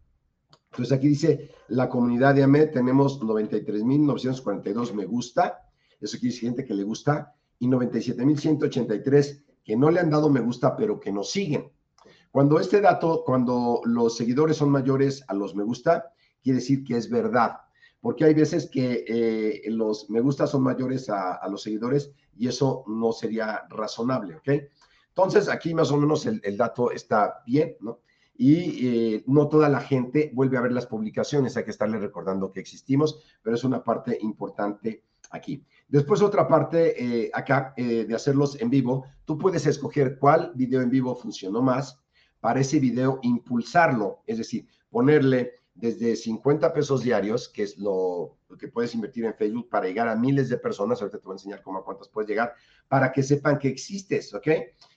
Entonces 0.71 0.97
aquí 0.97 1.09
dice, 1.09 1.51
la 1.67 1.89
comunidad 1.89 2.35
de 2.35 2.43
AMED 2.43 2.71
tenemos 2.71 3.19
93.942 3.19 4.93
me 4.93 5.05
gusta, 5.05 5.69
eso 5.99 6.17
quiere 6.17 6.33
decir 6.33 6.49
gente 6.49 6.65
que 6.65 6.73
le 6.73 6.83
gusta, 6.83 7.35
y 7.59 7.67
97.183 7.67 9.43
que 9.65 9.75
no 9.75 9.91
le 9.91 9.99
han 9.99 10.09
dado 10.09 10.29
me 10.29 10.39
gusta, 10.39 10.77
pero 10.77 11.01
que 11.01 11.11
nos 11.11 11.31
siguen. 11.31 11.69
Cuando 12.31 12.61
este 12.61 12.79
dato, 12.79 13.23
cuando 13.25 13.81
los 13.83 14.15
seguidores 14.15 14.55
son 14.55 14.69
mayores 14.69 15.25
a 15.27 15.33
los 15.33 15.53
me 15.53 15.63
gusta, 15.63 16.13
quiere 16.41 16.59
decir 16.59 16.85
que 16.85 16.95
es 16.95 17.09
verdad 17.09 17.57
porque 18.01 18.25
hay 18.25 18.33
veces 18.33 18.69
que 18.69 19.03
eh, 19.07 19.69
los 19.69 20.09
me 20.09 20.21
gusta 20.21 20.47
son 20.47 20.63
mayores 20.63 21.09
a, 21.09 21.45
los 21.49 21.63
seguidores 21.63 22.11
y 22.37 22.47
eso 22.47 22.83
no 22.87 23.11
sería 23.11 23.65
razonable, 23.69 24.35
¿ok? 24.35 24.49
Entonces, 25.09 25.49
aquí 25.49 25.73
más 25.73 25.91
o 25.91 25.97
menos 25.97 26.25
el, 26.25 26.57
dato 26.57 26.91
está 26.91 27.43
bien, 27.45 27.75
¿no? 27.81 27.99
Y 28.37 28.87
eh, 28.87 29.23
no 29.27 29.49
toda 29.49 29.67
la 29.67 29.81
gente 29.81 30.31
vuelve 30.33 30.57
a 30.57 30.61
ver 30.61 30.71
las 30.71 30.85
publicaciones, 30.85 31.57
hay 31.57 31.65
que 31.65 31.71
estarle 31.71 31.99
recordando 31.99 32.53
que 32.53 32.61
existimos, 32.61 33.19
pero 33.41 33.57
es 33.57 33.65
una 33.65 33.83
parte 33.83 34.17
importante 34.21 35.03
aquí. 35.31 35.65
Después 35.89 36.21
otra 36.21 36.47
parte 36.47 37.25
eh, 37.25 37.31
acá 37.33 37.73
de 37.75 38.15
hacerlos 38.15 38.61
en 38.61 38.69
vivo, 38.69 39.05
tú 39.25 39.37
puedes 39.37 39.65
escoger 39.65 40.17
cuál 40.17 40.53
video 40.55 40.81
en 40.81 40.89
vivo 40.89 41.15
funcionó 41.15 41.61
más 41.61 41.99
para 42.39 42.61
ese 42.61 42.79
video 42.79 43.19
impulsarlo, 43.23 44.23
es 44.25 44.37
decir, 44.37 44.67
ponerle 44.89 45.53
desde 45.79 46.15
50 46.15 46.73
pesos 46.73 47.03
diarios, 47.03 47.47
que 47.47 47.63
es 47.63 47.77
lo, 47.77 48.37
que 48.59 48.67
puedes 48.67 48.93
invertir 48.93 49.23
en 49.25 49.33
Facebook 49.33 49.69
para 49.69 49.87
llegar 49.87 50.09
a 50.09 50.15
miles 50.15 50.49
de 50.49 50.57
personas, 50.57 51.01
ahorita 51.01 51.19
te 51.19 51.25
voy 51.25 51.33
a 51.33 51.35
enseñar 51.35 51.61
cómo 51.61 51.79
a 51.79 51.85
cuántas 51.85 52.09
puedes 52.09 52.29
llegar, 52.29 52.53
para 52.89 53.11
que 53.13 53.23
sepan 53.23 53.57
que 53.57 53.69
existes, 53.69 54.33
¿ok? 54.33 54.47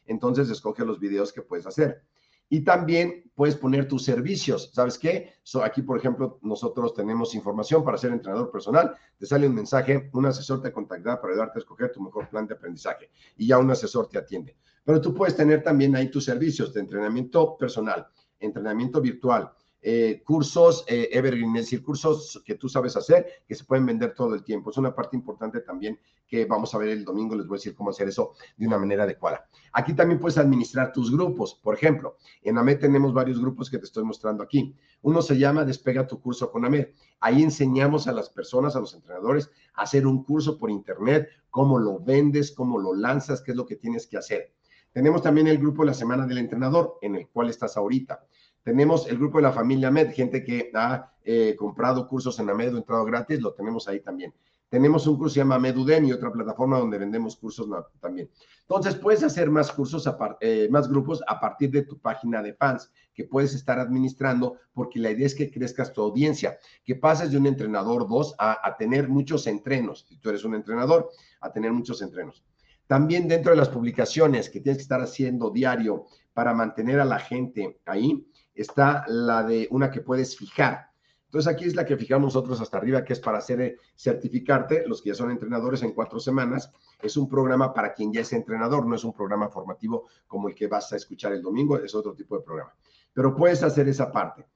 Entonces 0.06 0.50
escoge 0.50 0.84
los 0.84 0.98
videos 0.98 1.32
que 1.32 1.42
puedes 1.42 1.66
hacer. 1.66 2.02
Y 2.48 2.64
también 2.64 3.30
puedes 3.34 3.56
poner 3.56 3.88
tus 3.88 4.04
servicios. 4.04 4.72
¿Sabes 4.74 4.98
qué? 4.98 5.32
aquí, 5.62 5.80
por 5.82 5.96
ejemplo, 5.96 6.38
nosotros 6.42 6.92
tenemos 6.92 7.34
información 7.34 7.82
para 7.82 7.96
ser 7.96 8.12
entrenador 8.12 8.50
personal. 8.50 8.94
Te 9.16 9.24
sale 9.24 9.46
un 9.46 9.54
mensaje, 9.54 10.10
un 10.12 10.26
asesor 10.26 10.60
te 10.60 10.70
contactará 10.70 11.18
para 11.18 11.32
ayudarte 11.32 11.58
a 11.58 11.60
escoger 11.60 11.92
tu 11.92 12.02
mejor 12.02 12.28
plan 12.28 12.46
de 12.46 12.54
aprendizaje. 12.54 13.10
Y 13.38 13.46
ya 13.46 13.58
un 13.58 13.70
asesor 13.70 14.08
te 14.08 14.18
atiende. 14.18 14.56
Pero 14.84 15.00
tú 15.00 15.14
puedes 15.14 15.34
tener 15.34 15.62
también 15.62 15.96
ahí 15.96 16.10
tus 16.10 16.24
servicios 16.24 16.74
de 16.74 16.80
entrenamiento 16.80 17.56
personal, 17.56 18.06
entrenamiento 18.38 19.00
virtual, 19.00 19.50
eh, 19.84 20.22
cursos 20.24 20.84
eh, 20.86 21.08
evergreen, 21.10 21.56
es 21.56 21.64
decir, 21.64 21.82
cursos 21.82 22.40
que 22.44 22.54
tú 22.54 22.68
sabes 22.68 22.96
hacer, 22.96 23.26
que 23.48 23.56
se 23.56 23.64
pueden 23.64 23.84
vender 23.84 24.14
todo 24.14 24.34
el 24.34 24.44
tiempo. 24.44 24.70
Es 24.70 24.76
una 24.76 24.94
parte 24.94 25.16
importante 25.16 25.60
también 25.60 25.98
que 26.28 26.44
vamos 26.46 26.74
a 26.74 26.78
ver 26.78 26.90
el 26.90 27.04
domingo, 27.04 27.34
les 27.34 27.46
voy 27.46 27.56
a 27.56 27.58
decir 27.58 27.74
cómo 27.74 27.90
hacer 27.90 28.08
eso 28.08 28.34
de 28.56 28.66
una 28.66 28.78
manera 28.78 29.02
adecuada. 29.02 29.46
Aquí 29.72 29.92
también 29.94 30.20
puedes 30.20 30.38
administrar 30.38 30.92
tus 30.92 31.10
grupos. 31.10 31.58
Por 31.62 31.74
ejemplo, 31.74 32.16
en 32.42 32.58
AMED 32.58 32.78
tenemos 32.78 33.12
varios 33.12 33.40
grupos 33.40 33.68
que 33.68 33.78
te 33.78 33.84
estoy 33.84 34.04
mostrando 34.04 34.42
aquí. 34.42 34.74
Uno 35.02 35.20
se 35.20 35.36
llama 35.36 35.64
Despega 35.64 36.06
tu 36.06 36.20
curso 36.20 36.50
con 36.50 36.64
AMED. 36.64 36.88
Ahí 37.20 37.42
enseñamos 37.42 38.06
a 38.06 38.12
las 38.12 38.30
personas, 38.30 38.76
a 38.76 38.80
los 38.80 38.94
entrenadores, 38.94 39.50
a 39.74 39.82
hacer 39.82 40.06
un 40.06 40.22
curso 40.22 40.56
por 40.58 40.70
internet, 40.70 41.28
cómo 41.50 41.78
lo 41.78 41.98
vendes, 41.98 42.52
cómo 42.52 42.78
lo 42.78 42.94
lanzas, 42.94 43.42
qué 43.42 43.50
es 43.50 43.56
lo 43.56 43.66
que 43.66 43.76
tienes 43.76 44.06
que 44.06 44.16
hacer. 44.16 44.52
Tenemos 44.92 45.22
también 45.22 45.48
el 45.48 45.58
grupo 45.58 45.82
de 45.82 45.88
la 45.88 45.94
Semana 45.94 46.26
del 46.26 46.38
Entrenador, 46.38 46.98
en 47.00 47.16
el 47.16 47.28
cual 47.28 47.48
estás 47.48 47.76
ahorita. 47.76 48.24
Tenemos 48.62 49.08
el 49.08 49.18
grupo 49.18 49.38
de 49.38 49.42
la 49.42 49.52
familia 49.52 49.90
MED, 49.90 50.12
gente 50.12 50.44
que 50.44 50.70
ha 50.74 51.12
eh, 51.24 51.56
comprado 51.56 52.06
cursos 52.06 52.38
en 52.38 52.50
AMED 52.50 52.74
o 52.74 52.78
entrado 52.78 53.04
gratis, 53.04 53.40
lo 53.40 53.52
tenemos 53.52 53.88
ahí 53.88 54.00
también. 54.00 54.32
Tenemos 54.68 55.06
un 55.06 55.18
curso 55.18 55.34
que 55.34 55.40
se 55.40 55.46
llama 55.46 55.60
y 55.68 56.12
otra 56.12 56.32
plataforma 56.32 56.78
donde 56.78 56.96
vendemos 56.96 57.36
cursos 57.36 57.68
también. 58.00 58.30
Entonces, 58.62 58.94
puedes 58.94 59.22
hacer 59.22 59.50
más 59.50 59.70
cursos, 59.70 60.08
eh, 60.40 60.66
más 60.70 60.88
grupos 60.88 61.22
a 61.26 61.38
partir 61.38 61.70
de 61.70 61.82
tu 61.82 61.98
página 61.98 62.42
de 62.42 62.54
fans 62.54 62.90
que 63.12 63.24
puedes 63.24 63.54
estar 63.54 63.78
administrando, 63.78 64.56
porque 64.72 64.98
la 64.98 65.10
idea 65.10 65.26
es 65.26 65.34
que 65.34 65.50
crezcas 65.50 65.92
tu 65.92 66.00
audiencia, 66.00 66.56
que 66.84 66.94
pases 66.94 67.30
de 67.30 67.36
un 67.36 67.46
entrenador 67.46 68.08
dos 68.08 68.34
a, 68.38 68.66
a 68.66 68.74
tener 68.78 69.10
muchos 69.10 69.46
entrenos. 69.46 70.06
Si 70.08 70.16
tú 70.16 70.30
eres 70.30 70.42
un 70.42 70.54
entrenador, 70.54 71.10
a 71.42 71.52
tener 71.52 71.70
muchos 71.72 72.00
entrenos. 72.00 72.42
También 72.86 73.28
dentro 73.28 73.50
de 73.50 73.58
las 73.58 73.68
publicaciones 73.68 74.48
que 74.48 74.60
tienes 74.60 74.78
que 74.78 74.82
estar 74.82 75.02
haciendo 75.02 75.50
diario 75.50 76.06
para 76.32 76.54
mantener 76.54 76.98
a 76.98 77.04
la 77.04 77.18
gente 77.18 77.78
ahí, 77.84 78.26
está 78.54 79.04
la 79.08 79.42
de 79.42 79.68
una 79.70 79.90
que 79.90 80.00
puedes 80.00 80.36
fijar. 80.36 80.92
Entonces 81.32 81.50
aquí 81.50 81.64
es 81.64 81.74
la 81.74 81.86
que 81.86 81.96
fijamos 81.96 82.34
nosotros 82.34 82.60
hasta 82.60 82.76
arriba, 82.76 83.02
que 83.04 83.14
es 83.14 83.20
para 83.20 83.38
hacer 83.38 83.60
eh, 83.62 83.78
certificarte, 83.96 84.86
los 84.86 85.00
que 85.00 85.08
ya 85.08 85.14
son 85.14 85.30
entrenadores 85.30 85.82
en 85.82 85.92
cuatro 85.92 86.20
semanas. 86.20 86.70
Es 87.00 87.16
un 87.16 87.26
programa 87.26 87.72
para 87.72 87.94
quien 87.94 88.12
ya 88.12 88.20
es 88.20 88.34
entrenador, 88.34 88.86
no 88.86 88.94
es 88.94 89.02
un 89.02 89.14
programa 89.14 89.48
formativo 89.48 90.08
como 90.26 90.48
el 90.48 90.54
que 90.54 90.66
vas 90.66 90.92
a 90.92 90.96
escuchar 90.96 91.32
el 91.32 91.40
domingo, 91.40 91.78
es 91.78 91.94
otro 91.94 92.12
tipo 92.14 92.36
de 92.36 92.44
programa. 92.44 92.74
Pero 93.14 93.34
puedes 93.34 93.62
hacer 93.62 93.88
esa 93.88 94.12
parte. 94.12 94.46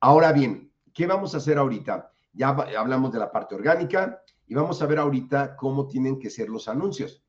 Ahora 0.00 0.32
bien, 0.32 0.72
¿qué 0.94 1.06
vamos 1.06 1.34
a 1.34 1.36
hacer 1.36 1.58
ahorita? 1.58 2.10
Ya 2.32 2.48
hablamos 2.48 3.12
de 3.12 3.18
la 3.18 3.30
parte 3.30 3.54
orgánica 3.54 4.22
y 4.46 4.54
vamos 4.54 4.80
a 4.80 4.86
ver 4.86 5.00
ahorita 5.00 5.54
cómo 5.54 5.86
tienen 5.86 6.18
que 6.18 6.30
ser 6.30 6.48
los 6.48 6.66
anuncios. 6.66 7.22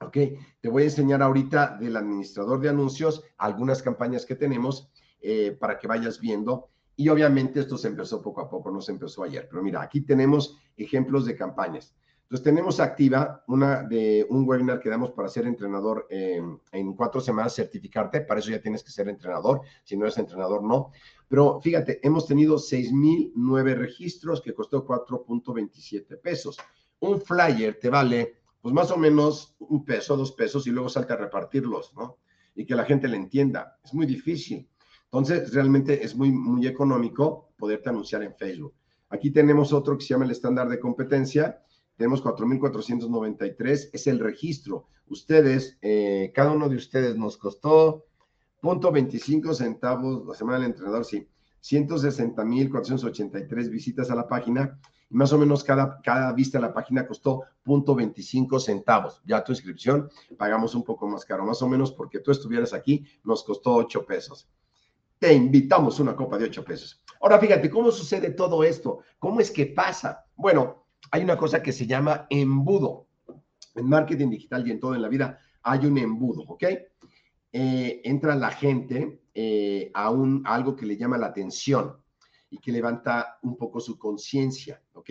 Ok, 0.00 0.18
te 0.60 0.68
voy 0.68 0.82
a 0.82 0.86
enseñar 0.86 1.22
ahorita 1.22 1.76
del 1.78 1.96
administrador 1.96 2.60
de 2.60 2.68
anuncios 2.68 3.22
algunas 3.38 3.80
campañas 3.80 4.26
que 4.26 4.34
tenemos 4.34 4.90
eh, 5.26 5.56
para 5.58 5.78
que 5.78 5.88
vayas 5.88 6.20
viendo. 6.20 6.68
Y 6.96 7.08
obviamente 7.08 7.60
esto 7.60 7.78
se 7.78 7.88
empezó 7.88 8.20
poco 8.20 8.42
a 8.42 8.48
poco, 8.50 8.70
no 8.70 8.80
se 8.80 8.92
empezó 8.92 9.22
ayer. 9.22 9.48
Pero 9.50 9.62
mira, 9.62 9.80
aquí 9.80 10.02
tenemos 10.02 10.58
ejemplos 10.76 11.24
de 11.24 11.34
campañas. 11.34 11.96
Entonces 12.24 12.44
tenemos 12.44 12.78
activa 12.78 13.42
una 13.48 13.82
de 13.82 14.26
un 14.28 14.48
webinar 14.48 14.80
que 14.80 14.88
damos 14.90 15.12
para 15.12 15.28
ser 15.28 15.46
entrenador 15.46 16.06
en 16.10 16.94
cuatro 16.94 17.20
semanas, 17.20 17.54
certificarte. 17.54 18.22
Para 18.22 18.40
eso 18.40 18.50
ya 18.50 18.60
tienes 18.60 18.82
que 18.82 18.90
ser 18.90 19.08
entrenador. 19.08 19.60
Si 19.82 19.96
no 19.96 20.04
eres 20.04 20.18
entrenador, 20.18 20.62
no. 20.62 20.90
Pero 21.28 21.60
fíjate, 21.60 22.00
hemos 22.02 22.26
tenido 22.26 22.58
6,009 22.58 23.74
registros 23.74 24.40
que 24.40 24.54
costó 24.54 24.86
4.27 24.86 26.20
pesos. 26.20 26.58
Un 27.00 27.20
flyer 27.20 27.78
te 27.80 27.90
vale, 27.90 28.36
pues 28.60 28.74
más 28.74 28.90
o 28.90 28.96
menos 28.96 29.56
un 29.58 29.84
peso, 29.84 30.16
dos 30.16 30.32
pesos 30.32 30.66
y 30.66 30.70
luego 30.70 30.88
salta 30.88 31.14
a 31.14 31.18
repartirlos, 31.18 31.92
¿no? 31.94 32.18
Y 32.54 32.64
que 32.64 32.74
la 32.74 32.84
gente 32.84 33.08
le 33.08 33.16
entienda. 33.16 33.78
Es 33.84 33.92
muy 33.92 34.06
difícil. 34.06 34.68
Entonces, 35.14 35.54
realmente 35.54 36.04
es 36.04 36.16
muy, 36.16 36.32
muy 36.32 36.66
económico 36.66 37.50
poderte 37.56 37.88
anunciar 37.88 38.24
en 38.24 38.34
Facebook. 38.34 38.74
Aquí 39.10 39.30
tenemos 39.30 39.72
otro 39.72 39.96
que 39.96 40.04
se 40.04 40.12
llama 40.12 40.24
el 40.24 40.32
estándar 40.32 40.68
de 40.68 40.80
competencia. 40.80 41.62
Tenemos 41.94 42.20
4.493, 42.20 43.90
es 43.92 44.06
el 44.08 44.18
registro. 44.18 44.88
Ustedes, 45.06 45.78
eh, 45.82 46.32
cada 46.34 46.50
uno 46.50 46.68
de 46.68 46.74
ustedes 46.74 47.16
nos 47.16 47.36
costó 47.36 48.06
punto 48.60 48.90
25 48.90 49.54
centavos 49.54 50.26
la 50.26 50.34
semana 50.34 50.58
del 50.58 50.70
entrenador, 50.70 51.04
sí, 51.04 51.28
160.483 51.62 53.70
visitas 53.70 54.10
a 54.10 54.16
la 54.16 54.26
página 54.26 54.80
más 55.10 55.32
o 55.32 55.38
menos 55.38 55.62
cada, 55.62 56.00
cada 56.02 56.32
vista 56.32 56.58
a 56.58 56.60
la 56.60 56.74
página 56.74 57.06
costó 57.06 57.44
punto 57.62 57.94
25 57.94 58.58
centavos. 58.58 59.22
Ya 59.24 59.44
tu 59.44 59.52
inscripción 59.52 60.10
pagamos 60.36 60.74
un 60.74 60.82
poco 60.82 61.06
más 61.06 61.24
caro, 61.24 61.46
más 61.46 61.62
o 61.62 61.68
menos 61.68 61.92
porque 61.92 62.18
tú 62.18 62.32
estuvieras 62.32 62.72
aquí 62.72 63.06
nos 63.22 63.44
costó 63.44 63.74
8 63.74 64.04
pesos 64.06 64.48
te 65.24 65.32
invitamos 65.32 66.00
una 66.00 66.14
copa 66.14 66.36
de 66.36 66.44
8 66.44 66.62
pesos. 66.62 67.02
Ahora 67.22 67.38
fíjate, 67.38 67.70
¿cómo 67.70 67.90
sucede 67.90 68.32
todo 68.32 68.62
esto? 68.62 68.98
¿Cómo 69.18 69.40
es 69.40 69.50
que 69.50 69.64
pasa? 69.64 70.26
Bueno, 70.36 70.84
hay 71.10 71.24
una 71.24 71.38
cosa 71.38 71.62
que 71.62 71.72
se 71.72 71.86
llama 71.86 72.26
embudo. 72.28 73.06
En 73.74 73.88
marketing 73.88 74.28
digital 74.28 74.68
y 74.68 74.72
en 74.72 74.80
todo 74.80 74.94
en 74.94 75.00
la 75.00 75.08
vida 75.08 75.38
hay 75.62 75.86
un 75.86 75.96
embudo, 75.96 76.42
¿ok? 76.42 76.64
Eh, 77.52 78.02
entra 78.04 78.34
la 78.34 78.50
gente 78.50 79.22
eh, 79.32 79.90
a, 79.94 80.10
un, 80.10 80.42
algo 80.44 80.76
que 80.76 80.84
le 80.84 80.98
llama 80.98 81.16
la 81.16 81.28
atención 81.28 81.96
y 82.50 82.58
que 82.58 82.70
levanta 82.70 83.38
un 83.44 83.56
poco 83.56 83.80
su 83.80 83.98
conciencia, 83.98 84.82
¿ok? 84.92 85.10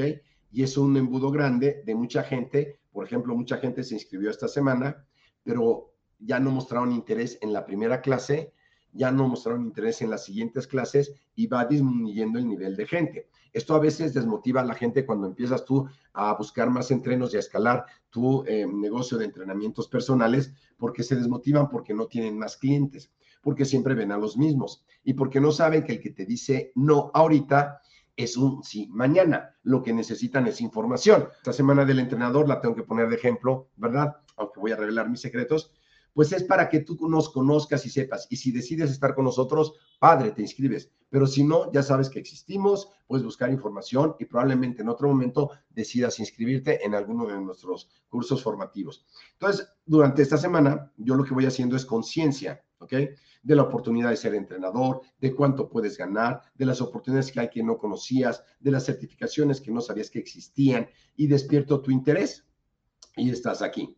Y 0.52 0.62
es 0.62 0.78
un 0.78 0.96
embudo 0.96 1.32
grande 1.32 1.82
de 1.84 1.96
mucha 1.96 2.22
gente. 2.22 2.82
Por 2.92 3.04
ejemplo, 3.04 3.36
mucha 3.36 3.58
gente 3.58 3.82
se 3.82 3.96
inscribió 3.96 4.30
esta 4.30 4.48
semana, 4.48 5.08
pero 5.42 5.96
ya 6.20 6.40
no 6.40 6.52
mostraron 6.52 6.92
interés 6.92 7.40
en 7.42 7.52
la 7.52 7.66
primera 7.66 8.00
clase 8.00 8.54
ya 8.94 9.12
no 9.12 9.28
mostraron 9.28 9.64
interés 9.64 10.02
en 10.02 10.10
las 10.10 10.26
siguientes 10.26 10.68
clases 10.68 11.14
y 11.36 11.48
va 11.48 11.66
disminuyendo 11.66 12.40
el 12.40 12.48
nivel 12.48 12.76
de 12.76 12.86
gente. 12.86 13.30
Esto 13.52 13.76
a 13.76 13.80
veces 13.80 14.14
desmotiva 14.14 14.62
a 14.62 14.66
la 14.66 14.74
gente 14.74 15.06
cuando 15.06 15.28
empiezas 15.28 15.66
tú 15.66 15.88
a 16.14 16.34
buscar 16.36 16.70
más 16.70 16.92
entrenos 16.92 17.34
y 17.34 17.38
a 17.38 17.40
escalar 17.40 17.86
tu 18.10 18.44
eh, 18.46 18.66
negocio 18.66 19.18
de 19.18 19.26
entrenamientos 19.26 19.88
personales 19.88 20.54
porque 20.78 21.04
se 21.04 21.16
desmotivan 21.16 21.70
porque 21.70 21.94
no 21.94 22.08
tienen 22.08 22.38
más 22.38 22.58
clientes, 22.58 23.12
porque 23.42 23.66
siempre 23.66 23.96
ven 23.96 24.12
a 24.12 24.18
los 24.18 24.38
mismos 24.38 24.84
y 25.04 25.14
porque 25.14 25.40
no 25.40 25.52
saben 25.52 25.84
que 25.84 25.94
el 25.94 26.00
que 26.00 26.12
te 26.12 26.26
dice 26.26 26.72
no 26.76 27.12
ahorita 27.14 27.82
es 28.16 28.38
un 28.38 28.64
sí 28.64 28.88
mañana. 28.92 29.56
Lo 29.64 29.82
que 29.82 29.94
necesitan 29.94 30.48
es 30.48 30.62
información. 30.62 31.30
Esta 31.38 31.54
semana 31.54 31.86
del 31.86 32.00
entrenador 32.00 32.48
la 32.48 32.62
tengo 32.62 32.76
que 32.76 32.84
poner 32.84 33.10
de 33.10 33.16
ejemplo, 33.16 33.70
¿verdad? 33.76 34.18
Aunque 34.38 34.60
voy 34.60 34.72
a 34.72 34.76
revelar 34.76 35.10
mis 35.10 35.22
secretos 35.22 35.72
pues 36.14 36.32
es 36.32 36.44
para 36.44 36.70
que 36.70 36.80
tú 36.80 36.98
nos 37.08 37.30
conozcas 37.30 37.86
y 37.86 37.90
sepas. 37.90 38.28
Y 38.30 38.38
si 38.38 38.52
decides 38.52 38.92
estar 38.92 39.16
con 39.16 39.26
nosotros, 39.26 39.74
padre, 40.00 40.32
te 40.32 40.42
inscribes. 40.42 40.92
Pero 41.10 41.28
si 41.28 41.44
no, 41.44 41.72
ya 41.72 41.84
sabes 41.84 42.10
que 42.10 42.20
existimos, 42.20 42.90
puedes 43.06 43.24
buscar 43.24 43.52
información 43.52 44.16
y 44.20 44.26
probablemente 44.26 44.82
en 44.82 44.90
otro 44.90 45.08
momento 45.08 45.52
decidas 45.70 46.20
inscribirte 46.20 46.84
en 46.84 46.96
alguno 46.96 47.28
de 47.28 47.40
nuestros 47.40 47.90
cursos 48.10 48.42
formativos. 48.42 49.06
Entonces, 49.34 49.68
durante 49.86 50.24
esta 50.24 50.38
semana, 50.38 50.92
yo 50.98 51.16
lo 51.16 51.24
que 51.24 51.36
voy 51.36 51.46
haciendo 51.46 51.76
es 51.76 51.86
conciencia, 51.86 52.64
¿ok? 52.80 52.94
De 53.44 53.56
la 53.56 53.62
oportunidad 53.62 54.10
de 54.10 54.18
ser 54.18 54.34
entrenador, 54.34 55.02
de 55.20 55.36
cuánto 55.36 55.70
puedes 55.70 55.98
ganar, 55.98 56.42
de 56.56 56.66
las 56.66 56.82
oportunidades 56.82 57.32
que 57.32 57.42
hay 57.42 57.50
que 57.50 57.62
no 57.62 57.78
conocías, 57.78 58.44
de 58.60 58.72
las 58.72 58.86
certificaciones 58.86 59.62
que 59.62 59.72
no 59.72 59.82
sabías 59.82 60.10
que 60.10 60.20
existían 60.20 60.90
y 61.16 61.28
despierto 61.28 61.82
tu 61.82 61.92
interés 61.92 62.44
y 63.16 63.30
estás 63.30 63.62
aquí. 63.62 63.96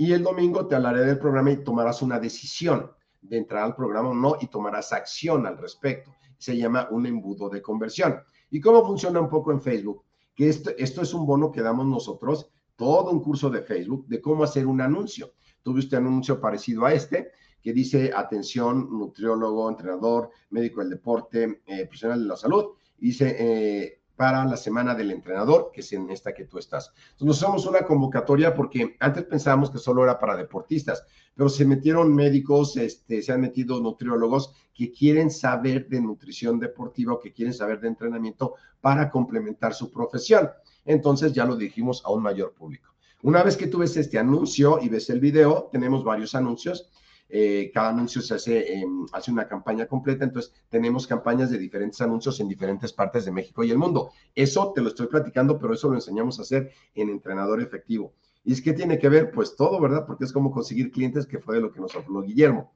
Y 0.00 0.12
el 0.12 0.22
domingo 0.22 0.64
te 0.68 0.76
hablaré 0.76 1.04
del 1.04 1.18
programa 1.18 1.50
y 1.50 1.64
tomarás 1.64 2.02
una 2.02 2.20
decisión 2.20 2.88
de 3.20 3.36
entrar 3.36 3.64
al 3.64 3.74
programa 3.74 4.10
o 4.10 4.14
no 4.14 4.36
y 4.40 4.46
tomarás 4.46 4.92
acción 4.92 5.44
al 5.44 5.58
respecto. 5.58 6.14
Se 6.38 6.56
llama 6.56 6.86
un 6.92 7.04
embudo 7.04 7.48
de 7.48 7.60
conversión. 7.60 8.20
¿Y 8.48 8.60
cómo 8.60 8.86
funciona 8.86 9.20
un 9.20 9.28
poco 9.28 9.50
en 9.50 9.60
Facebook? 9.60 10.04
Que 10.36 10.50
esto, 10.50 10.70
esto 10.78 11.02
es 11.02 11.12
un 11.12 11.26
bono 11.26 11.50
que 11.50 11.62
damos 11.62 11.84
nosotros, 11.84 12.48
todo 12.76 13.10
un 13.10 13.20
curso 13.20 13.50
de 13.50 13.62
Facebook 13.62 14.06
de 14.06 14.20
cómo 14.20 14.44
hacer 14.44 14.68
un 14.68 14.80
anuncio. 14.80 15.32
Tuve 15.64 15.80
un 15.90 15.96
anuncio 15.96 16.40
parecido 16.40 16.86
a 16.86 16.92
este 16.92 17.32
que 17.60 17.72
dice 17.72 18.12
atención, 18.14 18.88
nutriólogo, 18.96 19.68
entrenador, 19.68 20.30
médico 20.50 20.80
del 20.80 20.90
deporte, 20.90 21.62
eh, 21.66 21.86
profesional 21.86 22.22
de 22.22 22.28
la 22.28 22.36
salud. 22.36 22.66
Dice 22.96 23.34
eh, 23.36 23.97
para 24.18 24.44
la 24.44 24.56
semana 24.56 24.96
del 24.96 25.12
entrenador, 25.12 25.70
que 25.72 25.80
es 25.80 25.92
en 25.92 26.10
esta 26.10 26.34
que 26.34 26.44
tú 26.44 26.58
estás. 26.58 26.92
Entonces, 27.12 27.48
nos 27.48 27.66
una 27.66 27.82
convocatoria 27.82 28.52
porque 28.52 28.96
antes 28.98 29.22
pensábamos 29.22 29.70
que 29.70 29.78
solo 29.78 30.02
era 30.02 30.18
para 30.18 30.36
deportistas, 30.36 31.04
pero 31.36 31.48
se 31.48 31.64
metieron 31.64 32.12
médicos, 32.12 32.76
este, 32.76 33.22
se 33.22 33.30
han 33.30 33.40
metido 33.40 33.80
nutriólogos 33.80 34.52
que 34.74 34.90
quieren 34.90 35.30
saber 35.30 35.88
de 35.88 36.00
nutrición 36.00 36.58
deportiva 36.58 37.12
o 37.12 37.20
que 37.20 37.32
quieren 37.32 37.54
saber 37.54 37.80
de 37.80 37.86
entrenamiento 37.86 38.56
para 38.80 39.08
complementar 39.08 39.72
su 39.72 39.88
profesión. 39.88 40.50
Entonces, 40.84 41.32
ya 41.32 41.44
lo 41.44 41.54
dijimos 41.54 42.02
a 42.04 42.10
un 42.10 42.24
mayor 42.24 42.54
público. 42.54 42.92
Una 43.22 43.44
vez 43.44 43.56
que 43.56 43.68
tú 43.68 43.78
ves 43.78 43.96
este 43.96 44.18
anuncio 44.18 44.80
y 44.82 44.88
ves 44.88 45.10
el 45.10 45.20
video, 45.20 45.68
tenemos 45.70 46.02
varios 46.02 46.34
anuncios 46.34 46.90
eh, 47.28 47.70
cada 47.72 47.90
anuncio 47.90 48.22
se 48.22 48.34
hace, 48.34 48.84
hace 49.12 49.30
una 49.30 49.46
campaña 49.46 49.86
completa, 49.86 50.24
entonces 50.24 50.52
tenemos 50.68 51.06
campañas 51.06 51.50
de 51.50 51.58
diferentes 51.58 52.00
anuncios 52.00 52.40
en 52.40 52.48
diferentes 52.48 52.92
partes 52.92 53.24
de 53.24 53.32
México 53.32 53.62
y 53.64 53.70
el 53.70 53.78
mundo. 53.78 54.10
Eso 54.34 54.72
te 54.74 54.80
lo 54.80 54.88
estoy 54.88 55.08
platicando, 55.08 55.58
pero 55.58 55.74
eso 55.74 55.88
lo 55.88 55.96
enseñamos 55.96 56.38
a 56.38 56.42
hacer 56.42 56.72
en 56.94 57.10
Entrenador 57.10 57.60
Efectivo. 57.60 58.12
¿Y 58.44 58.52
es 58.52 58.62
que 58.62 58.72
tiene 58.72 58.98
que 58.98 59.08
ver? 59.08 59.30
Pues 59.30 59.56
todo, 59.56 59.80
¿verdad? 59.80 60.06
Porque 60.06 60.24
es 60.24 60.32
como 60.32 60.50
conseguir 60.50 60.90
clientes, 60.90 61.26
que 61.26 61.38
fue 61.38 61.56
de 61.56 61.60
lo 61.60 61.70
que 61.70 61.80
nos 61.80 61.94
habló 61.94 62.22
Guillermo. 62.22 62.72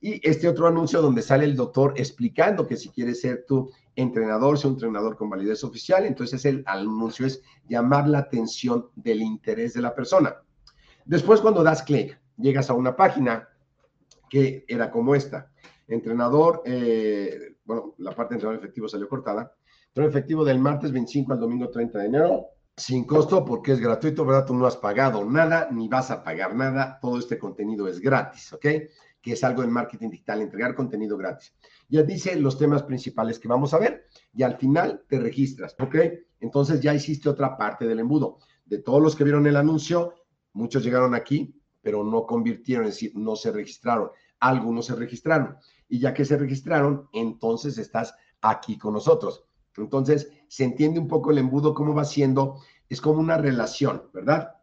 Y 0.00 0.20
este 0.28 0.48
otro 0.48 0.66
anuncio 0.66 1.00
donde 1.00 1.22
sale 1.22 1.44
el 1.44 1.54
doctor 1.54 1.94
explicando 1.96 2.66
que 2.66 2.76
si 2.76 2.88
quieres 2.88 3.20
ser 3.20 3.44
tu 3.46 3.70
entrenador, 3.94 4.58
sea 4.58 4.68
un 4.68 4.74
entrenador 4.74 5.16
con 5.16 5.30
validez 5.30 5.62
oficial, 5.62 6.04
entonces 6.04 6.44
el 6.44 6.64
anuncio 6.66 7.24
es 7.24 7.40
llamar 7.68 8.08
la 8.08 8.18
atención 8.18 8.88
del 8.96 9.22
interés 9.22 9.74
de 9.74 9.82
la 9.82 9.94
persona. 9.94 10.34
Después 11.04 11.40
cuando 11.40 11.62
das 11.62 11.84
clic, 11.84 12.18
llegas 12.36 12.68
a 12.68 12.74
una 12.74 12.96
página 12.96 13.48
que 14.32 14.64
era 14.66 14.90
como 14.90 15.14
esta. 15.14 15.52
Entrenador, 15.86 16.62
eh, 16.64 17.56
bueno, 17.66 17.94
la 17.98 18.12
parte 18.12 18.32
de 18.32 18.36
entrenador 18.36 18.64
efectivo 18.64 18.88
salió 18.88 19.06
cortada. 19.06 19.54
Entrenador 19.88 20.16
efectivo 20.16 20.42
del 20.42 20.58
martes 20.58 20.90
25 20.90 21.34
al 21.34 21.38
domingo 21.38 21.68
30 21.68 21.98
de 21.98 22.06
enero, 22.06 22.46
sin 22.74 23.04
costo 23.04 23.44
porque 23.44 23.72
es 23.72 23.80
gratuito, 23.80 24.24
¿verdad? 24.24 24.46
Tú 24.46 24.54
no 24.54 24.64
has 24.64 24.78
pagado 24.78 25.22
nada, 25.22 25.68
ni 25.70 25.86
vas 25.86 26.10
a 26.10 26.24
pagar 26.24 26.56
nada. 26.56 26.98
Todo 27.02 27.18
este 27.18 27.38
contenido 27.38 27.86
es 27.86 28.00
gratis, 28.00 28.54
¿ok? 28.54 28.66
que 29.20 29.32
es 29.34 29.44
algo 29.44 29.62
del 29.62 29.70
marketing 29.70 30.08
digital, 30.08 30.40
entregar 30.40 30.74
contenido 30.74 31.16
gratis. 31.16 31.54
Ya 31.88 32.02
dice 32.02 32.34
los 32.34 32.58
temas 32.58 32.82
principales 32.82 33.38
que 33.38 33.46
vamos 33.46 33.72
a 33.72 33.78
ver 33.78 34.06
y 34.34 34.42
al 34.42 34.56
final 34.56 35.04
te 35.08 35.20
registras, 35.20 35.76
¿ok? 35.78 35.94
Entonces 36.40 36.80
ya 36.80 36.92
hiciste 36.92 37.28
otra 37.28 37.56
parte 37.56 37.86
del 37.86 38.00
embudo. 38.00 38.38
De 38.64 38.78
todos 38.78 39.00
los 39.00 39.14
que 39.14 39.24
vieron 39.24 39.46
el 39.46 39.56
anuncio, 39.56 40.14
muchos 40.54 40.82
llegaron 40.82 41.14
aquí, 41.14 41.54
pero 41.82 42.04
no 42.04 42.26
convirtieron, 42.26 42.86
es 42.86 42.94
decir, 42.94 43.12
no 43.14 43.36
se 43.36 43.50
registraron. 43.50 44.10
Algunos 44.40 44.86
se 44.86 44.94
registraron. 44.94 45.56
Y 45.88 45.98
ya 45.98 46.14
que 46.14 46.24
se 46.24 46.38
registraron, 46.38 47.08
entonces 47.12 47.76
estás 47.78 48.14
aquí 48.40 48.78
con 48.78 48.94
nosotros. 48.94 49.44
Entonces, 49.76 50.30
se 50.48 50.64
entiende 50.64 51.00
un 51.00 51.08
poco 51.08 51.30
el 51.30 51.38
embudo, 51.38 51.74
cómo 51.74 51.94
va 51.94 52.04
siendo. 52.04 52.60
Es 52.88 53.00
como 53.00 53.20
una 53.20 53.36
relación, 53.36 54.04
¿verdad? 54.12 54.54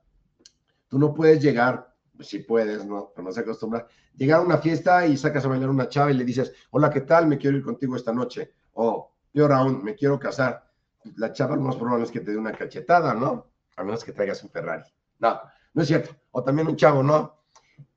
Tú 0.88 0.98
no 0.98 1.14
puedes 1.14 1.42
llegar 1.42 1.94
si 2.22 2.40
puedes, 2.40 2.86
¿no? 2.86 3.12
Pero 3.16 3.28
no 3.28 3.32
se 3.32 3.42
acostumbra. 3.42 3.88
Llegar 4.16 4.40
a 4.40 4.44
una 4.44 4.58
fiesta 4.58 5.06
y 5.06 5.18
sacas 5.18 5.46
a 5.46 5.48
bailar 5.48 5.70
una 5.70 5.88
chava 5.88 6.12
y 6.12 6.16
le 6.16 6.26
dices, 6.26 6.54
hola, 6.72 6.90
¿qué 6.90 7.02
tal? 7.02 7.28
Me 7.28 7.38
quiero 7.38 7.58
ir 7.58 7.64
contigo 7.64 7.96
esta 7.96 8.12
noche. 8.12 8.54
O, 8.74 9.12
yo 9.34 9.46
aún, 9.54 9.84
me 9.84 9.96
quiero 9.96 10.20
casar. 10.20 10.70
La 11.16 11.32
chava 11.32 11.56
lo 11.56 11.62
más 11.62 11.76
probable 11.76 12.06
es 12.06 12.12
que 12.12 12.20
te 12.20 12.32
dé 12.32 12.38
una 12.38 12.52
cachetada, 12.52 13.14
¿no? 13.14 13.48
A 13.78 13.84
menos 13.84 14.04
que 14.04 14.12
traigas 14.12 14.44
un 14.44 14.50
Ferrari. 14.50 14.84
No, 15.20 15.40
no 15.74 15.82
es 15.82 15.88
cierto. 15.88 16.16
O 16.32 16.44
también 16.44 16.68
un 16.68 16.76
chavo, 16.76 17.04
¿no? 17.04 17.40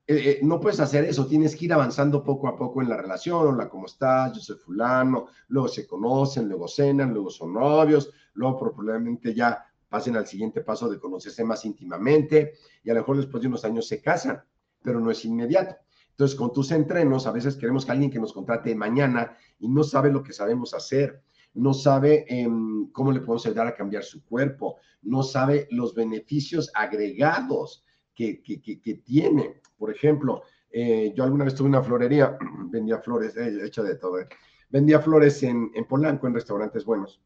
Eh, 0.06 0.30
eh, 0.30 0.40
no 0.42 0.60
puedes 0.60 0.80
hacer 0.80 1.04
eso, 1.04 1.26
tienes 1.26 1.54
que 1.54 1.66
ir 1.66 1.72
avanzando 1.72 2.24
poco 2.24 2.48
a 2.48 2.56
poco 2.56 2.82
en 2.82 2.88
la 2.88 2.96
relación, 2.96 3.46
hola, 3.46 3.68
¿cómo 3.68 3.86
estás? 3.86 4.32
Yo 4.34 4.40
soy 4.40 4.56
fulano, 4.56 5.28
luego 5.48 5.68
se 5.68 5.86
conocen, 5.86 6.48
luego 6.48 6.66
cenan, 6.66 7.14
luego 7.14 7.30
son 7.30 7.54
novios, 7.54 8.10
luego 8.34 8.58
probablemente 8.58 9.32
ya 9.32 9.64
pasen 9.88 10.16
al 10.16 10.26
siguiente 10.26 10.62
paso 10.62 10.88
de 10.88 10.98
conocerse 10.98 11.44
más 11.44 11.64
íntimamente 11.64 12.54
y 12.82 12.90
a 12.90 12.94
lo 12.94 13.00
mejor 13.00 13.18
después 13.18 13.42
de 13.42 13.48
unos 13.48 13.64
años 13.64 13.86
se 13.86 14.02
casan, 14.02 14.42
pero 14.82 14.98
no 14.98 15.10
es 15.10 15.24
inmediato. 15.24 15.76
Entonces, 16.10 16.36
con 16.36 16.52
tus 16.52 16.72
entrenos, 16.72 17.26
a 17.26 17.32
veces 17.32 17.56
queremos 17.56 17.86
que 17.86 17.92
alguien 17.92 18.10
que 18.10 18.18
nos 18.18 18.32
contrate 18.32 18.74
mañana 18.74 19.36
y 19.60 19.68
no 19.68 19.84
sabe 19.84 20.10
lo 20.10 20.22
que 20.22 20.32
sabemos 20.32 20.74
hacer, 20.74 21.22
no 21.54 21.74
sabe 21.74 22.24
em, 22.28 22.90
cómo 22.92 23.12
le 23.12 23.20
podemos 23.20 23.44
ayudar 23.46 23.66
a 23.66 23.74
cambiar 23.74 24.04
su 24.04 24.24
cuerpo, 24.24 24.78
no 25.02 25.22
sabe 25.22 25.66
los 25.70 25.94
beneficios 25.94 26.70
agregados 26.74 27.84
que, 28.14 28.42
que, 28.42 28.94
tiene. 29.04 29.60
Por 29.76 29.90
ejemplo, 29.90 30.42
eh, 30.70 31.12
yo 31.14 31.24
alguna 31.24 31.44
vez 31.44 31.54
tuve 31.54 31.68
una 31.68 31.82
florería, 31.82 32.38
vendía 32.70 32.98
flores, 32.98 33.36
eh, 33.36 33.50
de 33.50 33.96
todo, 33.96 34.20
eh, 34.20 34.28
vendía 34.70 35.00
flores 35.00 35.42
en, 35.42 35.70
en 35.74 35.84
Polanco, 35.86 36.26
en 36.26 36.34
restaurantes 36.34 36.84
buenos, 36.84 37.20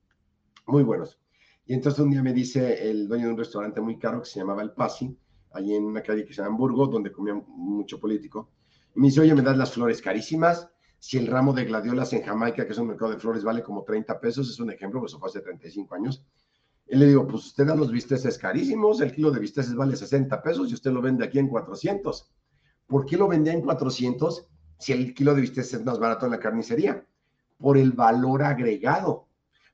muy 0.66 0.82
buenos. 0.82 1.20
Y 1.66 1.74
entonces 1.74 2.00
un 2.00 2.10
día 2.10 2.22
me 2.22 2.32
dice 2.32 2.88
el 2.88 3.08
dueño 3.08 3.26
de 3.26 3.32
un 3.32 3.38
restaurante 3.38 3.80
muy 3.80 3.98
caro 3.98 4.20
que 4.20 4.28
se 4.28 4.38
llamaba 4.38 4.62
El 4.62 4.70
Pasi, 4.70 5.16
allí 5.52 5.74
en 5.74 5.84
una 5.84 6.02
calle 6.02 6.24
que 6.24 6.32
se 6.32 6.40
llama 6.40 6.54
Hamburgo, 6.54 6.86
donde 6.86 7.10
comía 7.10 7.34
mucho 7.34 7.98
político. 7.98 8.50
Y 8.94 9.00
me 9.00 9.08
dice, 9.08 9.20
oye, 9.20 9.34
me 9.34 9.42
das 9.42 9.56
las 9.56 9.72
flores 9.72 10.00
carísimas. 10.00 10.70
Si 10.98 11.18
el 11.18 11.26
ramo 11.26 11.52
de 11.52 11.64
gladiolas 11.64 12.12
en 12.12 12.22
Jamaica, 12.22 12.66
que 12.66 12.72
es 12.72 12.78
un 12.78 12.88
mercado 12.88 13.12
de 13.12 13.18
flores, 13.18 13.44
vale 13.44 13.62
como 13.62 13.84
30 13.84 14.18
pesos, 14.20 14.50
es 14.50 14.58
un 14.60 14.70
ejemplo, 14.70 15.00
pues 15.00 15.12
eso 15.12 15.20
fue 15.20 15.28
hace 15.28 15.40
35 15.40 15.94
años. 15.94 16.24
Y 16.88 16.96
le 16.96 17.06
digo, 17.06 17.26
pues 17.26 17.46
usted 17.46 17.66
da 17.66 17.74
los 17.74 17.90
bisteces 17.90 18.38
carísimos, 18.38 19.00
el 19.00 19.12
kilo 19.12 19.30
de 19.30 19.40
bisteces 19.40 19.74
vale 19.74 19.96
60 19.96 20.42
pesos 20.42 20.70
y 20.70 20.74
usted 20.74 20.92
lo 20.92 21.02
vende 21.02 21.24
aquí 21.24 21.38
en 21.38 21.48
400. 21.48 22.30
¿Por 22.86 23.06
qué 23.06 23.16
lo 23.16 23.28
vendía 23.28 23.52
en 23.52 23.62
400 23.62 24.46
si 24.78 24.92
el 24.92 25.14
kilo 25.14 25.34
de 25.34 25.40
bisteces 25.40 25.74
es 25.74 25.84
más 25.84 25.98
barato 25.98 26.26
en 26.26 26.32
la 26.32 26.38
carnicería? 26.38 27.04
Por 27.58 27.76
el 27.76 27.92
valor 27.92 28.42
agregado 28.42 29.26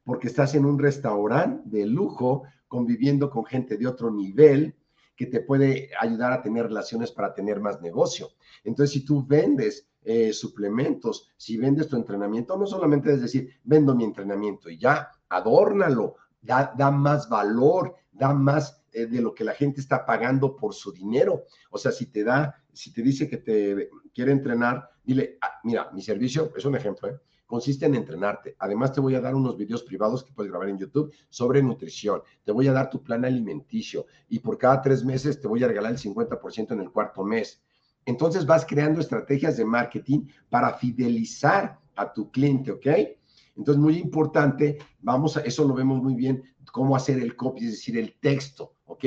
porque 0.04 0.28
estás 0.28 0.54
en 0.54 0.64
un 0.64 0.78
restaurante 0.78 1.62
de 1.64 1.86
lujo, 1.86 2.44
conviviendo 2.66 3.30
con 3.30 3.44
gente 3.44 3.76
de 3.76 3.86
otro 3.86 4.10
nivel 4.10 4.74
que 5.14 5.26
te 5.26 5.40
puede 5.40 5.90
ayudar 6.00 6.32
a 6.32 6.42
tener 6.42 6.66
relaciones 6.66 7.12
para 7.12 7.34
tener 7.34 7.60
más 7.60 7.80
negocio. 7.80 8.30
Entonces, 8.64 8.92
si 8.92 9.04
tú 9.04 9.24
vendes 9.24 9.86
eh, 10.04 10.32
suplementos, 10.32 11.28
si 11.36 11.56
vendes 11.56 11.88
tu 11.88 11.96
entrenamiento, 11.96 12.56
no 12.56 12.66
solamente 12.66 13.12
es 13.12 13.20
decir, 13.20 13.48
vendo 13.64 13.94
mi 13.94 14.04
entrenamiento 14.04 14.68
y 14.68 14.78
ya, 14.78 15.10
adórnalo, 15.28 16.16
da, 16.40 16.74
da 16.76 16.90
más 16.90 17.28
valor, 17.28 17.94
da 18.10 18.34
más 18.34 18.82
eh, 18.92 19.06
de 19.06 19.20
lo 19.20 19.34
que 19.34 19.44
la 19.44 19.54
gente 19.54 19.80
está 19.80 20.04
pagando 20.04 20.56
por 20.56 20.74
su 20.74 20.92
dinero. 20.92 21.44
O 21.70 21.78
sea, 21.78 21.92
si 21.92 22.06
te 22.06 22.24
da, 22.24 22.62
si 22.72 22.92
te 22.92 23.02
dice 23.02 23.28
que 23.28 23.38
te 23.38 23.88
quiere 24.12 24.32
entrenar, 24.32 24.90
dile, 25.02 25.38
ah, 25.40 25.60
mira, 25.64 25.90
mi 25.92 26.02
servicio 26.02 26.52
es 26.56 26.64
un 26.64 26.76
ejemplo, 26.76 27.08
¿eh? 27.08 27.18
consiste 27.46 27.84
en 27.84 27.94
entrenarte. 27.94 28.56
Además, 28.58 28.92
te 28.92 29.00
voy 29.00 29.14
a 29.14 29.20
dar 29.20 29.34
unos 29.34 29.56
videos 29.56 29.82
privados 29.82 30.24
que 30.24 30.32
puedes 30.32 30.50
grabar 30.50 30.70
en 30.70 30.78
YouTube 30.78 31.12
sobre 31.28 31.62
nutrición. 31.62 32.22
Te 32.44 32.50
voy 32.50 32.66
a 32.68 32.72
dar 32.72 32.88
tu 32.88 33.02
plan 33.02 33.24
alimenticio 33.24 34.06
y 34.28 34.38
por 34.38 34.56
cada 34.56 34.80
tres 34.80 35.04
meses 35.04 35.38
te 35.38 35.48
voy 35.48 35.62
a 35.62 35.68
regalar 35.68 35.92
el 35.92 35.98
50% 35.98 36.72
en 36.72 36.80
el 36.80 36.90
cuarto 36.90 37.22
mes. 37.24 37.62
Entonces 38.06 38.46
vas 38.46 38.66
creando 38.66 39.00
estrategias 39.00 39.56
de 39.56 39.64
marketing 39.64 40.26
para 40.48 40.74
fidelizar 40.74 41.78
a 41.94 42.12
tu 42.12 42.30
cliente, 42.30 42.72
¿ok? 42.72 42.86
Entonces, 43.56 43.80
muy 43.80 43.98
importante, 43.98 44.78
vamos 45.00 45.36
a, 45.36 45.40
eso 45.40 45.66
lo 45.66 45.74
vemos 45.74 46.02
muy 46.02 46.14
bien, 46.14 46.42
cómo 46.72 46.96
hacer 46.96 47.18
el 47.18 47.36
copy, 47.36 47.66
es 47.66 47.72
decir, 47.72 47.98
el 47.98 48.14
texto, 48.18 48.76
¿ok? 48.86 49.04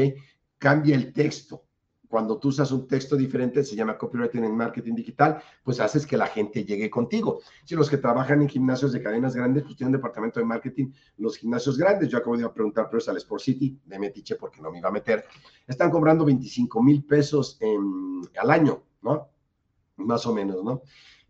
Cambia 0.57 0.95
el 0.95 1.11
texto 1.13 1.64
cuando 2.15 2.37
tú 2.37 2.47
usas 2.47 2.71
un 2.71 2.87
texto 2.87 3.17
diferente, 3.17 3.61
se 3.61 3.75
llama 3.75 3.97
copywriting 3.97 4.45
en 4.45 4.55
marketing 4.55 4.95
digital, 4.95 5.43
pues 5.61 5.81
haces 5.81 6.07
que 6.07 6.15
la 6.15 6.27
gente 6.27 6.63
llegue 6.63 6.89
contigo. 6.89 7.41
Si 7.65 7.75
los 7.75 7.89
que 7.89 7.97
trabajan 7.97 8.41
en 8.41 8.47
gimnasios 8.47 8.93
de 8.93 9.03
cadenas 9.03 9.35
grandes, 9.35 9.63
pues 9.63 9.75
tienen 9.75 9.91
departamento 9.91 10.39
de 10.39 10.45
marketing, 10.45 10.93
los 11.17 11.35
gimnasios 11.35 11.77
grandes, 11.77 12.07
yo 12.07 12.17
acabo 12.17 12.37
de 12.37 12.47
preguntar, 12.47 12.87
pero 12.89 12.99
es 12.99 13.09
al 13.09 13.17
Sport 13.17 13.41
City, 13.41 13.77
de 13.83 13.99
Metiche 13.99 14.37
porque 14.37 14.61
no 14.61 14.71
me 14.71 14.79
iba 14.79 14.87
a 14.87 14.93
meter, 14.93 15.25
están 15.67 15.91
cobrando 15.91 16.23
25 16.23 16.81
mil 16.81 17.03
pesos 17.03 17.59
al 18.39 18.49
año, 18.49 18.81
¿no? 19.01 19.27
Más 19.97 20.25
o 20.25 20.33
menos, 20.33 20.63
¿no? 20.63 20.83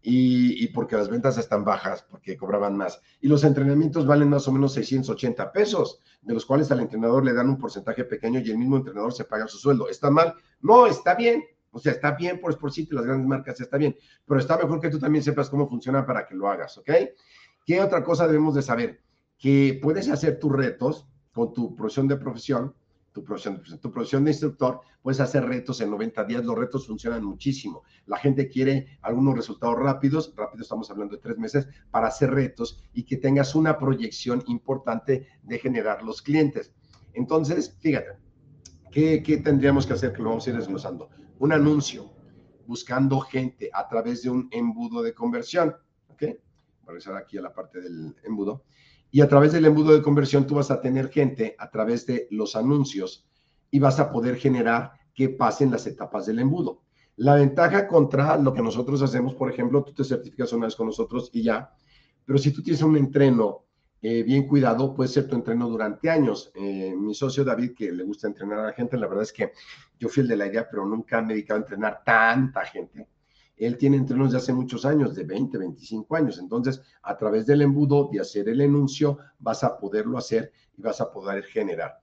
Y, 0.07 0.67
porque 0.67 0.95
las 0.95 1.09
ventas 1.09 1.37
están 1.39 1.65
bajas, 1.65 2.03
porque 2.03 2.37
cobraban 2.37 2.77
más. 2.77 3.01
Y 3.21 3.27
los 3.27 3.43
entrenamientos 3.43 4.05
valen 4.05 4.29
más 4.29 4.47
o 4.47 4.51
menos 4.51 4.73
680 4.73 5.51
pesos, 5.51 5.99
de 6.21 6.35
los 6.35 6.45
cuales 6.45 6.71
al 6.71 6.79
entrenador 6.79 7.25
le 7.25 7.33
dan 7.33 7.49
un 7.49 7.57
porcentaje 7.57 8.03
pequeño 8.03 8.39
y 8.39 8.51
el 8.51 8.57
mismo 8.59 8.77
entrenador 8.77 9.13
se 9.13 9.25
paga 9.25 9.47
su 9.47 9.57
sueldo. 9.57 9.89
¿Está 9.89 10.11
mal? 10.11 10.35
No, 10.61 10.85
está 10.85 11.15
bien. 11.15 11.43
O 11.71 11.79
sea, 11.79 11.91
está 11.91 12.11
bien 12.11 12.39
por 12.39 12.51
Sport 12.51 12.73
City, 12.73 12.95
las 12.95 13.03
grandes 13.03 13.27
marcas 13.27 13.59
está 13.59 13.77
bien, 13.77 13.97
pero 14.25 14.39
está 14.39 14.57
mejor 14.57 14.79
que 14.79 14.89
tú 14.89 14.97
también 14.97 15.21
sepas 15.21 15.49
cómo 15.49 15.67
funciona 15.67 16.05
para 16.05 16.25
que 16.25 16.33
lo 16.33 16.47
hagas, 16.47 16.77
¿ok? 16.77 16.89
¿Qué 17.65 17.81
otra 17.81 18.01
cosa 18.01 18.27
debemos 18.27 18.55
de 18.55 18.61
saber? 18.61 19.01
Que 19.37 19.77
puedes 19.81 20.07
hacer 20.07 20.39
tus 20.39 20.53
retos 20.53 21.05
con 21.33 21.51
tu 21.51 21.75
profesión 21.75 22.07
de 22.07 22.15
profesión, 22.15 22.73
tu 23.15 23.23
profesión, 23.23 23.63
tu 23.81 23.91
profesión 23.93 24.25
de 24.25 24.31
instructor, 24.31 24.81
puedes 25.01 25.21
hacer 25.21 25.45
retos 25.45 25.79
en 25.79 25.89
90 25.89 26.25
días. 26.25 26.43
Los 26.43 26.57
retos 26.57 26.85
funcionan 26.85 27.23
muchísimo. 27.23 27.83
La 28.07 28.17
gente 28.17 28.49
quiere 28.49 28.99
algunos 29.01 29.35
resultados 29.35 29.79
rápidos, 29.79 30.33
rápido 30.35 30.63
estamos 30.63 30.91
hablando 30.91 31.15
de 31.15 31.21
tres 31.21 31.37
meses, 31.37 31.65
para 31.91 32.07
hacer 32.07 32.31
retos 32.31 32.83
y 32.91 33.03
que 33.03 33.15
tengas 33.15 33.55
una 33.55 33.79
proyección 33.79 34.43
importante 34.47 35.29
de 35.43 35.59
generar 35.59 36.03
los 36.03 36.21
clientes. 36.21 36.73
Entonces, 37.13 37.77
fíjate, 37.79 38.17
¿qué, 38.91 39.23
qué 39.23 39.37
tendríamos 39.37 39.87
que 39.87 39.93
hacer? 39.93 40.11
Que 40.11 40.21
lo 40.21 40.31
vamos 40.31 40.45
a 40.45 40.49
ir 40.49 40.57
desglosando. 40.57 41.07
Un 41.39 41.53
anuncio 41.53 42.11
buscando 42.67 43.21
gente 43.21 43.69
a 43.71 43.87
través 43.87 44.23
de 44.23 44.29
un 44.29 44.49
embudo 44.51 45.01
de 45.01 45.13
conversión. 45.13 45.73
¿Ok? 46.09 46.21
Voy 46.21 46.31
a 46.83 46.87
regresar 46.87 47.15
aquí 47.15 47.37
a 47.37 47.41
la 47.41 47.53
parte 47.53 47.79
del 47.79 48.13
embudo. 48.25 48.65
Y 49.11 49.21
a 49.21 49.27
través 49.27 49.53
del 49.53 49.65
embudo 49.65 49.93
de 49.93 50.01
conversión 50.01 50.45
tú 50.45 50.55
vas 50.55 50.71
a 50.71 50.81
tener 50.81 51.09
gente 51.09 51.55
a 51.57 51.69
través 51.69 52.05
de 52.05 52.27
los 52.31 52.55
anuncios 52.55 53.27
y 53.71 53.79
vas 53.79 53.99
a 53.99 54.11
poder 54.11 54.35
generar 54.35 54.93
que 55.13 55.29
pasen 55.29 55.71
las 55.71 55.87
etapas 55.87 56.25
del 56.25 56.39
embudo. 56.39 56.81
La 57.17 57.35
ventaja 57.35 57.87
contra 57.87 58.37
lo 58.37 58.53
que 58.53 58.61
nosotros 58.61 59.01
hacemos, 59.01 59.35
por 59.35 59.49
ejemplo, 59.49 59.83
tú 59.83 59.93
te 59.93 60.03
certificas 60.03 60.51
una 60.51 60.65
vez 60.65 60.75
con 60.75 60.87
nosotros 60.87 61.29
y 61.31 61.43
ya, 61.43 61.73
pero 62.25 62.37
si 62.37 62.51
tú 62.51 62.61
tienes 62.61 62.81
un 62.81 62.97
entreno 62.97 63.65
eh, 64.01 64.21
bien 64.23 64.47
cuidado, 64.47 64.93
puede 64.93 65.07
ser 65.07 65.27
tu 65.27 65.35
entreno 65.35 65.69
durante 65.69 66.09
años. 66.09 66.51
Eh, 66.53 66.93
mi 66.95 67.15
socio 67.15 67.43
David, 67.43 67.73
que 67.73 67.91
le 67.91 68.03
gusta 68.03 68.27
entrenar 68.27 68.59
a 68.59 68.65
la 68.67 68.73
gente, 68.73 68.97
la 68.97 69.07
verdad 69.07 69.23
es 69.23 69.31
que 69.31 69.53
yo 69.97 70.09
fui 70.09 70.21
el 70.21 70.27
de 70.27 70.37
la 70.37 70.47
idea, 70.47 70.67
pero 70.69 70.85
nunca 70.85 71.21
me 71.21 71.33
he 71.33 71.35
dedicado 71.37 71.59
a 71.59 71.63
entrenar 71.63 72.03
tanta 72.05 72.65
gente. 72.65 73.07
Él 73.57 73.77
tiene 73.77 73.97
entrenos 73.97 74.31
de 74.31 74.37
hace 74.37 74.53
muchos 74.53 74.85
años, 74.85 75.15
de 75.15 75.23
20, 75.23 75.57
25 75.57 76.15
años. 76.15 76.39
Entonces, 76.39 76.81
a 77.01 77.15
través 77.17 77.45
del 77.45 77.61
embudo, 77.61 78.09
de 78.11 78.19
hacer 78.19 78.49
el 78.49 78.61
anuncio, 78.61 79.17
vas 79.39 79.63
a 79.63 79.77
poderlo 79.77 80.17
hacer 80.17 80.51
y 80.77 80.81
vas 80.81 80.99
a 81.01 81.11
poder 81.11 81.43
generar. 81.43 81.99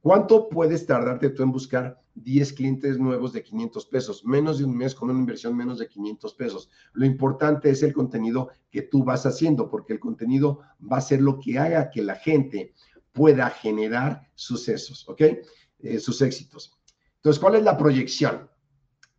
¿Cuánto 0.00 0.48
puedes 0.48 0.86
tardarte 0.86 1.30
tú 1.30 1.42
en 1.42 1.50
buscar 1.50 2.00
10 2.14 2.52
clientes 2.52 2.98
nuevos 2.98 3.32
de 3.32 3.42
500 3.42 3.86
pesos? 3.86 4.24
Menos 4.24 4.58
de 4.58 4.64
un 4.64 4.76
mes 4.76 4.94
con 4.94 5.10
una 5.10 5.18
inversión 5.18 5.56
menos 5.56 5.78
de 5.78 5.88
500 5.88 6.34
pesos. 6.34 6.70
Lo 6.92 7.04
importante 7.06 7.70
es 7.70 7.82
el 7.82 7.92
contenido 7.92 8.50
que 8.70 8.82
tú 8.82 9.02
vas 9.02 9.26
haciendo, 9.26 9.68
porque 9.68 9.94
el 9.94 9.98
contenido 9.98 10.60
va 10.80 10.98
a 10.98 11.00
ser 11.00 11.20
lo 11.20 11.40
que 11.40 11.58
haga 11.58 11.90
que 11.90 12.02
la 12.02 12.14
gente 12.14 12.72
pueda 13.10 13.50
generar 13.50 14.28
sucesos, 14.34 15.08
¿ok? 15.08 15.22
Eh, 15.80 15.98
sus 15.98 16.22
éxitos. 16.22 16.78
Entonces, 17.16 17.40
¿cuál 17.40 17.56
es 17.56 17.64
la 17.64 17.76
proyección? 17.76 18.48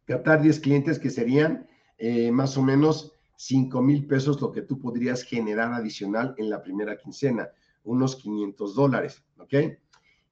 Captar 0.05 0.41
10 0.41 0.59
clientes 0.61 0.99
que 0.99 1.09
serían 1.09 1.67
eh, 1.97 2.31
más 2.31 2.57
o 2.57 2.63
menos 2.63 3.13
5 3.35 3.81
mil 3.81 4.05
pesos 4.05 4.41
lo 4.41 4.51
que 4.51 4.61
tú 4.61 4.79
podrías 4.79 5.23
generar 5.23 5.73
adicional 5.73 6.35
en 6.37 6.49
la 6.49 6.61
primera 6.61 6.97
quincena, 6.97 7.49
unos 7.83 8.15
500 8.15 8.75
dólares, 8.75 9.23
¿ok? 9.37 9.53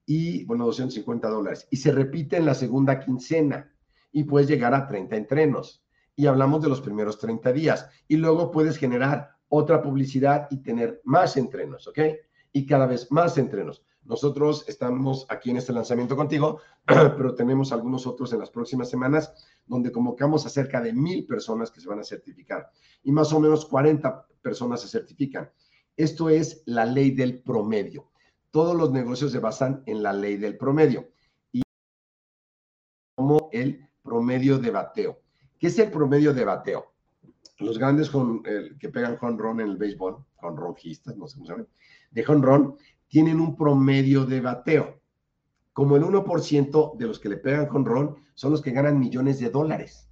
y, 0.06 0.44
bueno, 0.46 0.66
250 0.66 1.28
dólares. 1.30 1.68
Y 1.72 1.78
se 1.78 1.92
repite 1.92 2.38
en 2.38 2.46
la 2.46 2.54
segunda 2.54 3.00
quincena 3.00 3.72
y 4.12 4.24
puedes 4.24 4.48
llegar 4.48 4.74
a 4.74 4.88
30 4.88 5.16
entrenos. 5.16 5.84
Y 6.16 6.28
hablamos 6.28 6.62
de 6.62 6.70
los 6.70 6.82
primeros 6.82 7.20
30 7.20 7.52
días. 7.52 7.90
Y 8.08 8.18
luego 8.18 8.52
puedes 8.52 8.78
generar 8.78 9.32
otra 9.50 9.82
publicidad 9.82 10.48
y 10.50 10.58
tener 10.58 11.02
más 11.04 11.38
entrenos, 11.38 11.88
¿ok? 11.88 12.00
Y 12.52 12.66
cada 12.66 12.86
vez 12.86 13.12
más 13.12 13.38
entrenos. 13.38 13.84
Nosotros 14.06 14.66
estamos 14.68 15.26
aquí 15.30 15.50
en 15.52 15.58
este 15.58 15.74
lanzamiento 15.74 16.16
contigo, 16.16 16.62
pero 16.86 17.36
tenemos 17.36 17.72
algunos 17.72 18.08
otros 18.08 18.32
en 18.34 18.40
las 18.40 18.50
próximas 18.50 18.90
semanas 18.90 19.34
donde 19.66 19.92
convocamos 19.92 20.46
a 20.46 20.50
cerca 20.50 20.80
de 20.82 20.94
mil 20.94 21.26
personas 21.26 21.72
que 21.72 21.82
se 21.82 21.90
van 21.90 22.00
a 22.00 22.04
certificar 22.04 22.70
y 23.04 23.12
más 23.12 23.34
o 23.34 23.40
menos 23.40 23.66
40 23.66 24.28
personas 24.42 24.82
se 24.82 24.88
certifican. 24.88 25.50
Esto 25.98 26.30
es 26.30 26.62
la 26.66 26.86
ley 26.86 27.12
del 27.12 27.42
promedio 27.42 28.10
todos 28.56 28.74
los 28.74 28.90
negocios 28.90 29.34
se 29.34 29.40
basan 29.40 29.84
en 29.86 30.02
la 30.02 30.14
ley 30.14 30.38
del 30.38 30.56
promedio 30.58 31.10
y 31.52 31.62
como 33.14 33.50
el 33.52 33.90
promedio 34.02 34.58
de 34.58 34.72
bateo. 34.72 35.20
¿Qué 35.60 35.68
es 35.68 35.78
el 35.78 35.92
promedio 35.92 36.34
de 36.34 36.46
bateo? 36.46 36.94
Los 37.60 37.78
grandes 37.78 38.10
con, 38.10 38.42
que 38.80 38.88
pegan 38.88 39.18
ron 39.20 39.60
en 39.60 39.72
el 39.72 39.76
béisbol, 39.76 40.24
ronjistas, 40.40 41.18
no 41.18 41.28
sé 41.28 41.36
cómo 41.36 41.48
se 41.48 41.52
llaman, 41.52 41.68
de 42.12 42.24
ron, 42.24 42.78
tienen 43.08 43.40
un 43.40 43.56
promedio 43.56 44.26
de 44.26 44.42
bateo. 44.42 45.02
Como 45.74 45.96
el 45.96 46.04
1% 46.04 46.98
de 46.98 47.08
los 47.08 47.20
que 47.20 47.30
le 47.30 47.38
pegan 47.38 47.68
ron 47.86 48.16
son 48.34 48.52
los 48.52 48.62
que 48.62 48.72
ganan 48.72 49.00
millones 49.00 49.40
de 49.40 49.50
dólares. 49.50 50.10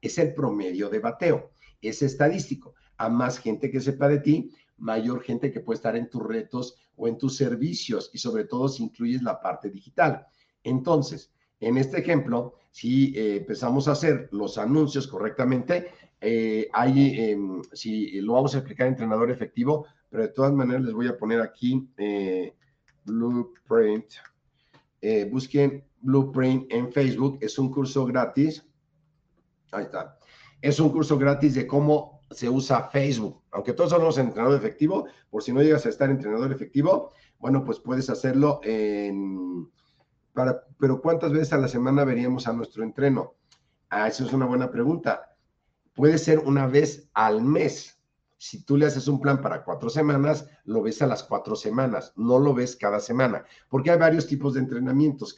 Es 0.00 0.18
el 0.18 0.34
promedio 0.34 0.88
de 0.88 0.98
bateo. 0.98 1.50
Es 1.80 2.02
estadístico. 2.02 2.74
A 2.98 3.08
más 3.08 3.38
gente 3.38 3.70
que 3.70 3.80
sepa 3.80 4.08
de 4.08 4.18
ti, 4.18 4.50
mayor 4.78 5.22
gente 5.22 5.50
que 5.50 5.60
puede 5.60 5.76
estar 5.76 5.96
en 5.96 6.10
tus 6.10 6.22
retos 6.22 6.76
o 6.96 7.08
en 7.08 7.18
tus 7.18 7.36
servicios 7.36 8.10
y 8.12 8.18
sobre 8.18 8.44
todo 8.44 8.68
si 8.68 8.84
incluyes 8.84 9.22
la 9.22 9.40
parte 9.40 9.70
digital. 9.70 10.26
Entonces, 10.62 11.32
en 11.60 11.78
este 11.78 12.00
ejemplo, 12.00 12.54
si 12.70 13.16
eh, 13.16 13.36
empezamos 13.36 13.88
a 13.88 13.92
hacer 13.92 14.28
los 14.32 14.58
anuncios 14.58 15.06
correctamente, 15.06 15.92
eh, 16.20 16.68
em, 16.74 17.62
si 17.72 18.20
lo 18.20 18.34
vamos 18.34 18.54
a 18.54 18.58
explicar 18.58 18.88
entrenador 18.88 19.30
efectivo, 19.30 19.86
pero 20.08 20.22
de 20.22 20.28
todas 20.28 20.52
maneras 20.52 20.82
les 20.82 20.94
voy 20.94 21.08
a 21.08 21.16
poner 21.16 21.40
aquí 21.40 21.88
eh, 21.96 22.54
Blueprint. 23.04 24.06
busquen 25.30 25.84
Blueprint 26.00 26.72
en 26.72 26.92
Facebook, 26.92 27.38
es 27.40 27.58
un 27.58 27.70
curso 27.70 28.04
gratis. 28.04 28.64
Ahí 29.72 29.84
está. 29.84 30.18
Es 30.60 30.80
un 30.80 30.90
curso 30.90 31.18
gratis 31.18 31.54
de 31.54 31.66
cómo 31.66 32.16
se 32.30 32.48
usa 32.48 32.88
Facebook. 32.88 33.42
Aunque 33.50 33.72
todos 33.72 33.90
somos 33.90 34.18
entrenador 34.18 34.56
efectivo, 34.56 35.06
por 35.30 35.42
si 35.42 35.52
no 35.52 35.62
llegas 35.62 35.86
a 35.86 35.90
estar 35.90 36.10
entrenador 36.10 36.52
efectivo, 36.52 37.12
bueno, 37.38 37.64
pues 37.64 37.78
puedes 37.78 38.10
hacerlo 38.10 38.60
en... 38.62 39.70
Para, 40.32 40.64
pero 40.78 41.00
¿cuántas 41.00 41.32
veces 41.32 41.52
a 41.52 41.58
la 41.58 41.68
semana 41.68 42.04
veríamos 42.04 42.46
a 42.46 42.52
nuestro 42.52 42.82
entreno? 42.82 43.34
Ah, 43.88 44.08
eso 44.08 44.24
es 44.24 44.32
una 44.32 44.46
buena 44.46 44.70
pregunta. 44.70 45.36
Puede 45.94 46.18
ser 46.18 46.40
una 46.40 46.66
vez 46.66 47.08
al 47.14 47.42
mes. 47.42 47.95
Si 48.38 48.64
tú 48.64 48.76
le 48.76 48.86
haces 48.86 49.08
un 49.08 49.20
plan 49.20 49.40
para 49.40 49.64
cuatro 49.64 49.88
semanas, 49.88 50.46
lo 50.64 50.82
ves 50.82 51.00
a 51.02 51.06
las 51.06 51.22
cuatro 51.22 51.56
semanas, 51.56 52.12
no 52.16 52.38
lo 52.38 52.54
ves 52.54 52.76
cada 52.76 53.00
semana, 53.00 53.44
porque 53.68 53.90
hay 53.90 53.98
varios 53.98 54.26
tipos 54.26 54.54
de 54.54 54.60
entrenamientos, 54.60 55.36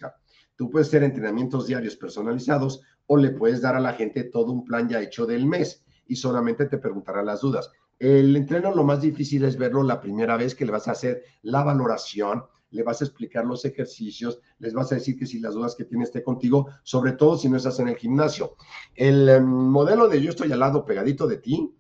Tú 0.57 0.69
puedes 0.71 0.89
hacer 0.89 1.05
entrenamientos 1.05 1.69
diarios 1.69 1.95
personalizados 1.95 2.81
o 3.07 3.17
le 3.17 3.31
puedes 3.31 3.63
dar 3.63 3.77
a 3.77 3.81
la 3.81 3.93
gente 3.93 4.25
todo 4.25 4.51
un 4.51 4.65
plan 4.65 4.89
ya 4.89 5.01
hecho 5.01 5.25
del 5.25 5.47
mes 5.47 5.85
y 6.09 6.17
solamente 6.17 6.67
te 6.67 6.79
preguntará 6.79 7.23
las 7.23 7.43
dudas. 7.43 7.71
El 7.97 8.35
entreno 8.35 8.75
lo 8.75 8.83
más 8.83 9.01
difícil 9.01 9.45
es 9.45 9.57
verlo 9.57 9.85
la 9.85 10.01
primera 10.01 10.37
vez 10.37 10.57
que 10.57 10.67
le 10.67 10.73
vas 10.73 10.89
a 10.89 10.93
hacer 10.93 11.23
la 11.43 11.63
valoración, 11.63 12.43
le 12.71 12.83
vas 12.83 13.01
a 13.01 13.05
explicar 13.05 13.45
los 13.47 13.65
ejercicios, 13.65 14.41
les 14.59 14.75
vas 14.75 14.91
a 14.91 14.97
decir 14.97 15.17
que 15.17 15.27
si 15.27 15.39
las 15.39 15.55
dudas 15.55 15.77
que 15.77 15.85
tiene 15.85 16.03
esté 16.03 16.25
contigo, 16.25 16.69
sobre 16.83 17.13
todo 17.13 17.39
si 17.39 17.49
no 17.49 17.57
estás 17.57 17.79
en 17.79 17.89
el 17.89 17.97
gimnasio. 17.97 18.57
El 18.95 19.29
em, 19.29 19.45
modelo 19.45 20.09
de 20.09 20.21
yo 20.21 20.31
estoy 20.31 20.51
al 20.51 20.59
lado 20.59 20.85
pegadito 20.85 21.29
de 21.29 21.39
ti 21.39 21.73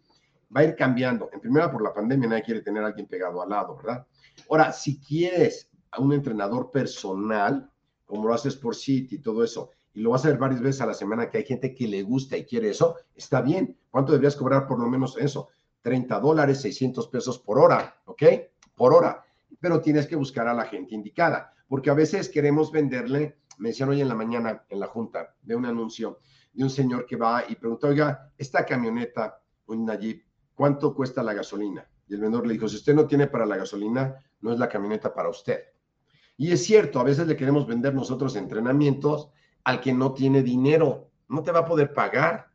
va 0.54 0.60
a 0.60 0.64
ir 0.64 0.76
cambiando. 0.76 1.30
En 1.32 1.40
primera, 1.40 1.70
por 1.70 1.82
la 1.82 1.92
pandemia 1.92 2.28
nadie 2.28 2.42
quiere 2.42 2.62
tener 2.62 2.82
a 2.82 2.86
alguien 2.86 3.06
pegado 3.06 3.42
al 3.42 3.50
lado, 3.50 3.76
¿verdad? 3.76 4.06
Ahora, 4.48 4.72
si 4.72 5.00
quieres 5.00 5.70
a 5.90 6.00
un 6.00 6.12
entrenador 6.12 6.70
personal, 6.70 7.70
como 8.04 8.26
lo 8.26 8.34
haces 8.34 8.56
por 8.56 8.74
City 8.74 9.16
y 9.16 9.18
todo 9.18 9.44
eso, 9.44 9.70
y 9.92 10.00
lo 10.00 10.10
vas 10.10 10.24
a 10.24 10.28
ver 10.28 10.38
varias 10.38 10.60
veces 10.60 10.80
a 10.80 10.86
la 10.86 10.94
semana 10.94 11.28
que 11.28 11.38
hay 11.38 11.44
gente 11.44 11.74
que 11.74 11.88
le 11.88 12.02
gusta 12.02 12.36
y 12.36 12.44
quiere 12.44 12.70
eso, 12.70 12.96
está 13.14 13.40
bien. 13.40 13.76
¿Cuánto 13.90 14.12
deberías 14.12 14.36
cobrar 14.36 14.66
por 14.66 14.78
lo 14.78 14.88
menos 14.88 15.16
eso? 15.18 15.48
30 15.82 16.20
dólares, 16.20 16.60
600 16.60 17.08
pesos 17.08 17.38
por 17.38 17.58
hora, 17.58 18.00
¿ok? 18.04 18.22
Por 18.74 18.94
hora. 18.94 19.24
Pero 19.60 19.80
tienes 19.80 20.06
que 20.06 20.16
buscar 20.16 20.46
a 20.46 20.54
la 20.54 20.66
gente 20.66 20.94
indicada, 20.94 21.52
porque 21.68 21.90
a 21.90 21.94
veces 21.94 22.28
queremos 22.28 22.70
venderle, 22.70 23.38
me 23.58 23.70
decían 23.70 23.88
hoy 23.88 24.00
en 24.00 24.08
la 24.08 24.14
mañana 24.14 24.64
en 24.68 24.80
la 24.80 24.86
junta 24.86 25.34
de 25.42 25.56
un 25.56 25.66
anuncio 25.66 26.20
de 26.52 26.64
un 26.64 26.70
señor 26.70 27.06
que 27.06 27.16
va 27.16 27.44
y 27.48 27.56
pregunta, 27.56 27.88
oiga, 27.88 28.32
esta 28.36 28.64
camioneta, 28.64 29.40
una 29.66 29.96
Jeep, 29.96 30.27
¿cuánto 30.58 30.92
cuesta 30.92 31.22
la 31.22 31.34
gasolina? 31.34 31.88
Y 32.08 32.14
el 32.14 32.20
vendedor 32.20 32.44
le 32.44 32.54
dijo, 32.54 32.68
si 32.68 32.74
usted 32.74 32.92
no 32.92 33.06
tiene 33.06 33.28
para 33.28 33.46
la 33.46 33.56
gasolina, 33.56 34.16
no 34.40 34.52
es 34.52 34.58
la 34.58 34.68
camioneta 34.68 35.14
para 35.14 35.28
usted. 35.28 35.60
Y 36.36 36.50
es 36.50 36.64
cierto, 36.64 36.98
a 36.98 37.04
veces 37.04 37.28
le 37.28 37.36
queremos 37.36 37.64
vender 37.64 37.94
nosotros 37.94 38.34
entrenamientos 38.34 39.30
al 39.62 39.80
que 39.80 39.92
no 39.92 40.14
tiene 40.14 40.42
dinero. 40.42 41.12
No 41.28 41.44
te 41.44 41.52
va 41.52 41.60
a 41.60 41.64
poder 41.64 41.92
pagar. 41.92 42.48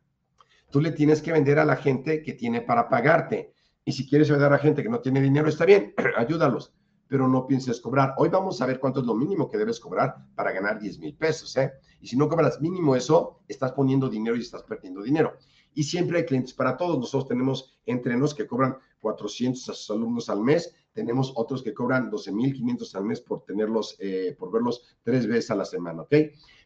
Tú 0.70 0.82
le 0.82 0.92
tienes 0.92 1.22
que 1.22 1.32
vender 1.32 1.58
a 1.58 1.64
la 1.64 1.76
gente 1.76 2.20
que 2.20 2.34
tiene 2.34 2.60
para 2.60 2.90
pagarte. 2.90 3.54
Y 3.86 3.92
si 3.92 4.06
quieres 4.06 4.30
ayudar 4.30 4.52
a 4.52 4.58
gente 4.58 4.82
que 4.82 4.90
no 4.90 5.00
tiene 5.00 5.22
dinero, 5.22 5.48
está 5.48 5.64
bien, 5.64 5.94
ayúdalos, 6.18 6.74
pero 7.08 7.26
no 7.26 7.46
pienses 7.46 7.80
cobrar. 7.80 8.12
Hoy 8.18 8.28
vamos 8.28 8.60
a 8.60 8.66
ver 8.66 8.78
cuánto 8.78 9.00
es 9.00 9.06
lo 9.06 9.14
mínimo 9.14 9.48
que 9.48 9.56
debes 9.56 9.80
cobrar 9.80 10.14
para 10.34 10.52
ganar 10.52 10.78
10 10.78 10.98
mil 10.98 11.16
pesos. 11.16 11.56
¿eh? 11.56 11.72
Y 12.02 12.06
si 12.06 12.18
no 12.18 12.28
cobras 12.28 12.60
mínimo 12.60 12.96
eso, 12.96 13.40
estás 13.48 13.72
poniendo 13.72 14.10
dinero 14.10 14.36
y 14.36 14.40
estás 14.40 14.62
perdiendo 14.62 15.00
dinero. 15.00 15.38
Y 15.74 15.82
siempre 15.82 16.18
hay 16.18 16.24
clientes 16.24 16.54
para 16.54 16.76
todos. 16.76 16.98
Nosotros 16.98 17.28
tenemos 17.28 17.74
entrenos 17.86 18.34
que 18.34 18.46
cobran 18.46 18.76
400 19.00 19.68
a 19.68 19.74
sus 19.74 19.90
alumnos 19.90 20.28
al 20.28 20.40
mes. 20.40 20.74
Tenemos 20.92 21.32
otros 21.36 21.62
que 21.62 21.74
cobran 21.74 22.10
12.500 22.10 22.94
al 22.94 23.04
mes 23.04 23.20
por 23.20 23.44
tenerlos, 23.44 23.96
eh, 23.98 24.34
por 24.38 24.52
verlos 24.52 24.96
tres 25.02 25.26
veces 25.26 25.50
a 25.50 25.56
la 25.56 25.64
semana, 25.64 26.02
¿ok? 26.02 26.14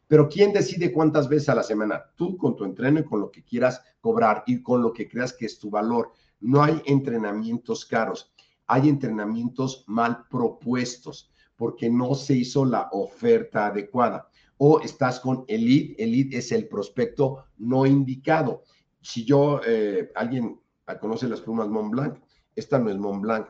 Pero 0.07 0.29
¿quién 0.29 0.53
decide 0.53 0.91
cuántas 0.91 1.29
veces 1.29 1.51
a 1.51 1.55
la 1.55 1.63
semana? 1.63 2.03
Tú 2.17 2.37
con 2.39 2.57
tu 2.57 2.65
entreno 2.65 3.01
y 3.01 3.05
con 3.05 3.21
lo 3.21 3.31
que 3.31 3.45
quieras 3.45 3.83
cobrar 4.01 4.43
y 4.47 4.63
con 4.63 4.83
lo 4.83 4.93
que 4.93 5.07
creas 5.07 5.35
que 5.35 5.47
es 5.47 5.59
tu 5.59 5.69
valor. 5.69 6.13
No 6.41 6.63
hay 6.63 6.81
entrenamientos 6.87 7.85
caros, 7.85 8.33
hay 8.67 8.89
entrenamientos 8.89 9.85
mal 9.87 10.25
propuestos 10.31 11.31
porque 11.57 11.91
no 11.91 12.15
se 12.15 12.35
hizo 12.35 12.65
la 12.65 12.89
oferta 12.93 13.67
adecuada. 13.67 14.29
O 14.57 14.81
estás 14.81 15.21
con 15.21 15.45
Elite, 15.47 16.03
Elite 16.03 16.39
es 16.39 16.53
el 16.53 16.69
prospecto 16.69 17.45
no 17.59 17.85
indicado. 17.85 18.63
Si 19.09 19.25
yo, 19.25 19.63
eh, 19.67 20.13
alguien 20.15 20.61
conoce 21.01 21.29
las 21.29 21.41
plumas 21.41 21.69
Mont 21.69 21.91
Blanc, 21.91 22.19
esta 22.55 22.79
no 22.79 22.91
es 22.91 22.99
Mont 22.99 23.23
Blanc, 23.23 23.49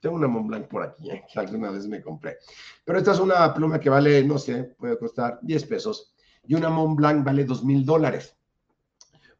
tengo 0.00 0.16
una 0.16 0.28
Montblanc 0.28 0.66
por 0.66 0.82
aquí, 0.82 1.08
¿eh? 1.08 1.24
que 1.32 1.38
alguna 1.38 1.70
vez 1.70 1.86
me 1.86 2.02
compré. 2.02 2.38
Pero 2.84 2.98
esta 2.98 3.12
es 3.12 3.20
una 3.20 3.52
pluma 3.54 3.80
que 3.80 3.90
vale, 3.90 4.24
no 4.24 4.38
sé, 4.38 4.74
puede 4.78 4.98
costar 4.98 5.38
10 5.42 5.66
pesos. 5.66 6.12
Y 6.46 6.54
una 6.54 6.68
Montblanc 6.68 7.24
vale 7.24 7.44
2 7.44 7.64
mil 7.64 7.84
dólares. 7.84 8.36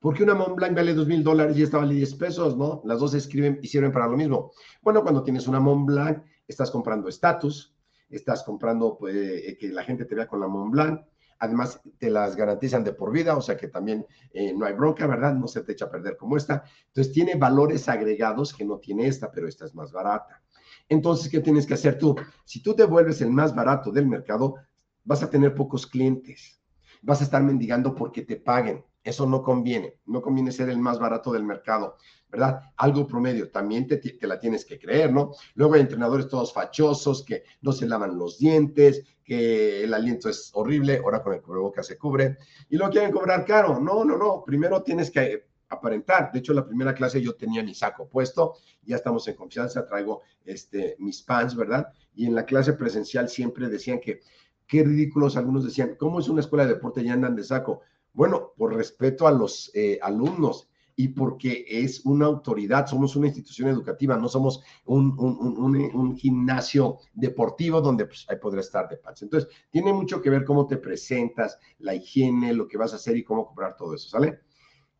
¿Por 0.00 0.14
qué 0.14 0.22
una 0.22 0.34
Montblanc 0.34 0.76
vale 0.76 0.94
2 0.94 1.08
mil 1.08 1.24
dólares 1.24 1.56
y 1.56 1.62
esta 1.64 1.78
vale 1.78 1.94
10 1.94 2.14
pesos? 2.14 2.56
¿No? 2.56 2.82
Las 2.84 3.00
dos 3.00 3.14
escriben 3.14 3.58
y 3.62 3.68
sirven 3.68 3.92
para 3.92 4.06
lo 4.06 4.16
mismo. 4.16 4.52
Bueno, 4.80 5.02
cuando 5.02 5.24
tienes 5.24 5.48
una 5.48 5.60
Montblanc, 5.60 6.24
estás 6.46 6.70
comprando 6.70 7.08
estatus, 7.08 7.74
estás 8.08 8.44
comprando 8.44 8.96
pues, 8.96 9.14
eh, 9.14 9.56
que 9.58 9.68
la 9.68 9.82
gente 9.82 10.04
te 10.04 10.14
vea 10.14 10.28
con 10.28 10.40
la 10.40 10.48
Montblanc. 10.48 11.02
Además, 11.40 11.80
te 11.98 12.10
las 12.10 12.36
garantizan 12.36 12.82
de 12.84 12.92
por 12.92 13.12
vida, 13.12 13.36
o 13.36 13.42
sea 13.42 13.56
que 13.56 13.68
también 13.68 14.06
eh, 14.32 14.52
no 14.52 14.66
hay 14.66 14.74
bronca, 14.74 15.06
¿verdad? 15.06 15.34
No 15.34 15.46
se 15.46 15.62
te 15.62 15.72
echa 15.72 15.84
a 15.86 15.90
perder 15.90 16.16
como 16.16 16.36
esta. 16.36 16.64
Entonces, 16.88 17.12
tiene 17.12 17.36
valores 17.36 17.88
agregados 17.88 18.52
que 18.52 18.64
no 18.64 18.78
tiene 18.78 19.06
esta, 19.06 19.30
pero 19.30 19.46
esta 19.46 19.64
es 19.64 19.74
más 19.74 19.92
barata. 19.92 20.42
Entonces, 20.88 21.30
¿qué 21.30 21.40
tienes 21.40 21.66
que 21.66 21.74
hacer 21.74 21.98
tú? 21.98 22.16
Si 22.44 22.62
tú 22.62 22.74
te 22.74 22.84
vuelves 22.84 23.20
el 23.20 23.30
más 23.30 23.54
barato 23.54 23.90
del 23.92 24.06
mercado, 24.06 24.56
vas 25.04 25.22
a 25.22 25.30
tener 25.30 25.54
pocos 25.54 25.86
clientes. 25.86 26.60
Vas 27.02 27.20
a 27.20 27.24
estar 27.24 27.42
mendigando 27.42 27.94
porque 27.94 28.22
te 28.22 28.36
paguen. 28.36 28.84
Eso 29.04 29.26
no 29.26 29.42
conviene. 29.42 30.00
No 30.06 30.20
conviene 30.22 30.50
ser 30.50 30.68
el 30.70 30.78
más 30.78 30.98
barato 30.98 31.32
del 31.32 31.44
mercado, 31.44 31.96
¿verdad? 32.30 32.60
Algo 32.76 33.06
promedio. 33.06 33.50
También 33.50 33.86
te, 33.86 34.00
la 34.22 34.38
tienes 34.38 34.64
que 34.64 34.78
creer, 34.78 35.12
¿no? 35.12 35.32
Luego 35.54 35.74
hay 35.74 35.80
entrenadores 35.80 36.28
todos 36.28 36.52
fachosos 36.52 37.24
que 37.24 37.44
no 37.62 37.72
se 37.72 37.86
lavan 37.86 38.18
los 38.18 38.38
dientes, 38.38 39.04
que 39.24 39.84
el 39.84 39.94
aliento 39.94 40.28
es 40.28 40.50
horrible, 40.54 41.00
ahora 41.02 41.22
con 41.22 41.34
el 41.34 41.42
cubrebocas 41.42 41.86
se 41.86 41.98
cubre, 41.98 42.38
y 42.70 42.76
lo 42.76 42.88
quieren 42.90 43.12
cobrar 43.12 43.44
caro. 43.44 43.78
No, 43.80 44.04
no, 44.04 44.16
no. 44.16 44.44
Primero 44.44 44.82
tienes 44.82 45.10
que 45.10 45.48
aparentar. 45.68 46.32
De 46.32 46.38
hecho, 46.38 46.54
la 46.54 46.64
primera 46.64 46.94
clase 46.94 47.20
yo 47.20 47.34
tenía 47.34 47.62
mi 47.62 47.74
saco 47.74 48.08
puesto, 48.08 48.54
ya 48.82 48.96
estamos 48.96 49.26
en 49.28 49.34
confianza, 49.34 49.86
traigo 49.86 50.22
este, 50.44 50.96
mis 50.98 51.22
pants, 51.22 51.54
¿verdad? 51.54 51.92
Y 52.14 52.26
en 52.26 52.34
la 52.34 52.46
clase 52.46 52.72
presencial 52.72 53.28
siempre 53.28 53.68
decían 53.68 54.00
que, 54.00 54.20
qué 54.66 54.82
ridículos, 54.82 55.36
algunos 55.36 55.64
decían, 55.64 55.96
¿cómo 55.98 56.20
es 56.20 56.28
una 56.28 56.40
escuela 56.40 56.66
de 56.66 56.74
deporte 56.74 57.02
y 57.02 57.08
andan 57.08 57.36
de 57.36 57.44
saco? 57.44 57.82
Bueno, 58.12 58.52
por 58.56 58.74
respeto 58.74 59.26
a 59.26 59.32
los 59.32 59.70
eh, 59.74 59.98
alumnos 60.02 60.68
y 61.00 61.06
porque 61.06 61.64
es 61.68 62.04
una 62.04 62.26
autoridad, 62.26 62.88
somos 62.88 63.14
una 63.14 63.28
institución 63.28 63.68
educativa, 63.68 64.16
no 64.16 64.28
somos 64.28 64.64
un, 64.84 65.14
un, 65.16 65.76
un, 65.94 66.16
gimnasio 66.16 66.98
deportivo 67.14 67.80
donde 67.80 68.06
pues, 68.06 68.26
ahí 68.28 68.36
podrá 68.36 68.62
estar 68.62 68.88
de 68.88 68.96
pants. 68.96 69.22
Entonces, 69.22 69.48
tiene 69.70 69.92
mucho 69.92 70.20
que 70.20 70.28
ver 70.28 70.44
cómo 70.44 70.66
te 70.66 70.76
presentas, 70.76 71.56
la 71.78 71.94
higiene, 71.94 72.52
lo 72.52 72.66
que 72.66 72.76
vas 72.76 72.94
a 72.94 72.96
hacer 72.96 73.16
y 73.16 73.22
cómo 73.22 73.46
cobrar 73.46 73.76
todo 73.76 73.94
eso, 73.94 74.08
¿sale? 74.08 74.40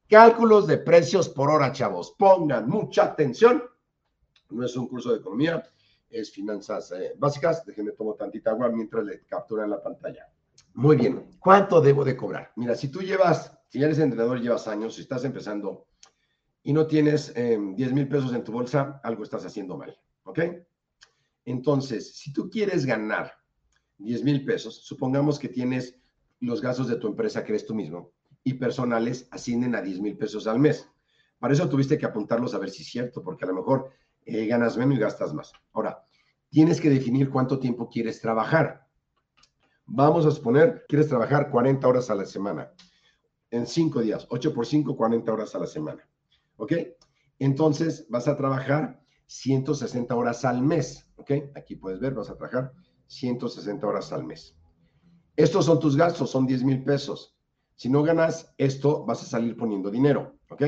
Cálculos 0.09 0.69
de 0.69 0.79
precios 0.79 1.29
por 1.29 1.51
hora, 1.51 1.73
chavos. 1.73 2.15
Pongan 2.17 2.69
mucha 2.69 3.03
atención. 3.03 3.65
No 4.51 4.65
es 4.65 4.77
un 4.77 4.87
curso 4.87 5.11
de 5.11 5.19
economía, 5.19 5.69
es 6.09 6.31
finanzas 6.31 6.93
eh, 6.93 7.15
básicas. 7.19 7.67
Déjenme 7.67 7.91
tomar 7.91 8.15
tantita 8.15 8.53
agua 8.53 8.69
mientras 8.69 9.03
le 9.03 9.27
capturan 9.27 9.69
la 9.69 9.83
pantalla. 9.83 10.31
Muy 10.75 10.95
bien. 10.95 11.27
¿Cuánto 11.41 11.81
debo 11.81 12.05
de 12.05 12.17
cobrar? 12.17 12.53
Mira, 12.55 12.77
si 12.77 12.87
tú 12.87 13.01
llevas, 13.01 13.53
si 13.67 13.83
eres 13.83 13.99
entrenador 13.99 14.41
llevas 14.41 14.69
años, 14.69 14.95
si 14.95 15.01
estás 15.01 15.25
empezando 15.25 15.88
y 16.63 16.73
no 16.73 16.87
tienes 16.87 17.35
10 17.35 17.39
em, 17.39 17.75
mil 17.95 18.09
pesos 18.09 18.33
en 18.35 18.45
tu 18.45 18.53
bolsa, 18.53 19.01
algo 19.03 19.23
estás 19.23 19.45
haciendo 19.45 19.77
mal. 19.77 19.99
¿Ok? 20.25 20.41
Entonces, 21.45 22.17
si 22.17 22.33
tú 22.33 22.51
quieres 22.51 22.85
ganar 22.85 23.33
10 23.99 24.25
mil 24.25 24.45
pesos, 24.45 24.85
supongamos 24.85 25.39
que 25.39 25.49
tienes 25.49 25.99
los 26.41 26.61
gastos 26.61 26.89
de 26.89 26.97
tu 26.97 27.09
empresa 27.09 27.43
que 27.43 27.53
eres 27.53 27.67
tú 27.67 27.75
mismo 27.75 28.13
y 28.45 28.55
personales 28.55 29.29
ascienden 29.31 29.75
a 29.75 29.83
10 29.83 30.01
mil 30.01 30.17
pesos 30.17 30.47
al 30.47 30.59
mes. 30.59 30.89
Para 31.39 31.55
eso 31.55 31.69
tuviste 31.69 31.99
que 31.99 32.07
apuntarlos 32.07 32.55
a 32.55 32.59
ver 32.59 32.71
si 32.71 32.83
es 32.83 32.89
cierto, 32.89 33.23
porque 33.23 33.45
a 33.45 33.49
lo 33.49 33.55
mejor 33.55 33.91
eh, 34.25 34.47
ganas 34.47 34.77
menos 34.77 34.97
y 34.97 35.01
gastas 35.01 35.33
más. 35.33 35.53
Ahora, 35.73 36.05
tienes 36.49 36.81
que 36.81 36.91
definir 36.91 37.31
cuánto 37.31 37.59
tiempo 37.59 37.89
quieres 37.89 38.21
trabajar. 38.21 38.87
Vamos 39.87 40.27
a 40.27 40.31
suponer, 40.31 40.85
quieres 40.89 41.09
trabajar 41.09 41.51
40 41.51 41.87
horas 41.87 42.11
a 42.11 42.15
la 42.15 42.27
semana, 42.27 42.73
en 43.51 43.67
5 43.67 44.01
días, 44.01 44.27
8 44.29 44.53
por 44.53 44.67
5, 44.67 44.97
40 44.97 45.33
horas 45.33 45.55
a 45.55 45.59
la 45.59 45.67
semana. 45.67 46.08
¿Ok? 46.59 46.73
Entonces 47.39 48.07
vas 48.11 48.29
a 48.29 48.37
trabajar 48.37 49.01
160 49.27 50.15
horas 50.15 50.45
al 50.45 50.63
mes. 50.63 51.11
¿Ok? 51.17 51.33
Aquí 51.57 51.77
puedes 51.77 51.99
ver, 51.99 52.15
vas 52.15 52.31
a 52.31 52.37
trabajar 52.37 52.73
160 53.09 53.87
horas 53.87 54.13
al 54.13 54.25
mes. 54.25 54.55
Estos 55.37 55.65
son 55.65 55.79
tus 55.79 55.97
gastos, 55.97 56.31
son 56.31 56.47
10 56.47 56.65
mil 56.65 56.85
pesos. 56.85 57.37
Si 57.79 57.89
no 57.89 58.03
ganas 58.03 58.53
esto, 58.59 59.05
vas 59.05 59.23
a 59.23 59.27
salir 59.27 59.57
poniendo 59.57 59.89
dinero, 59.89 60.35
¿ok? 60.51 60.65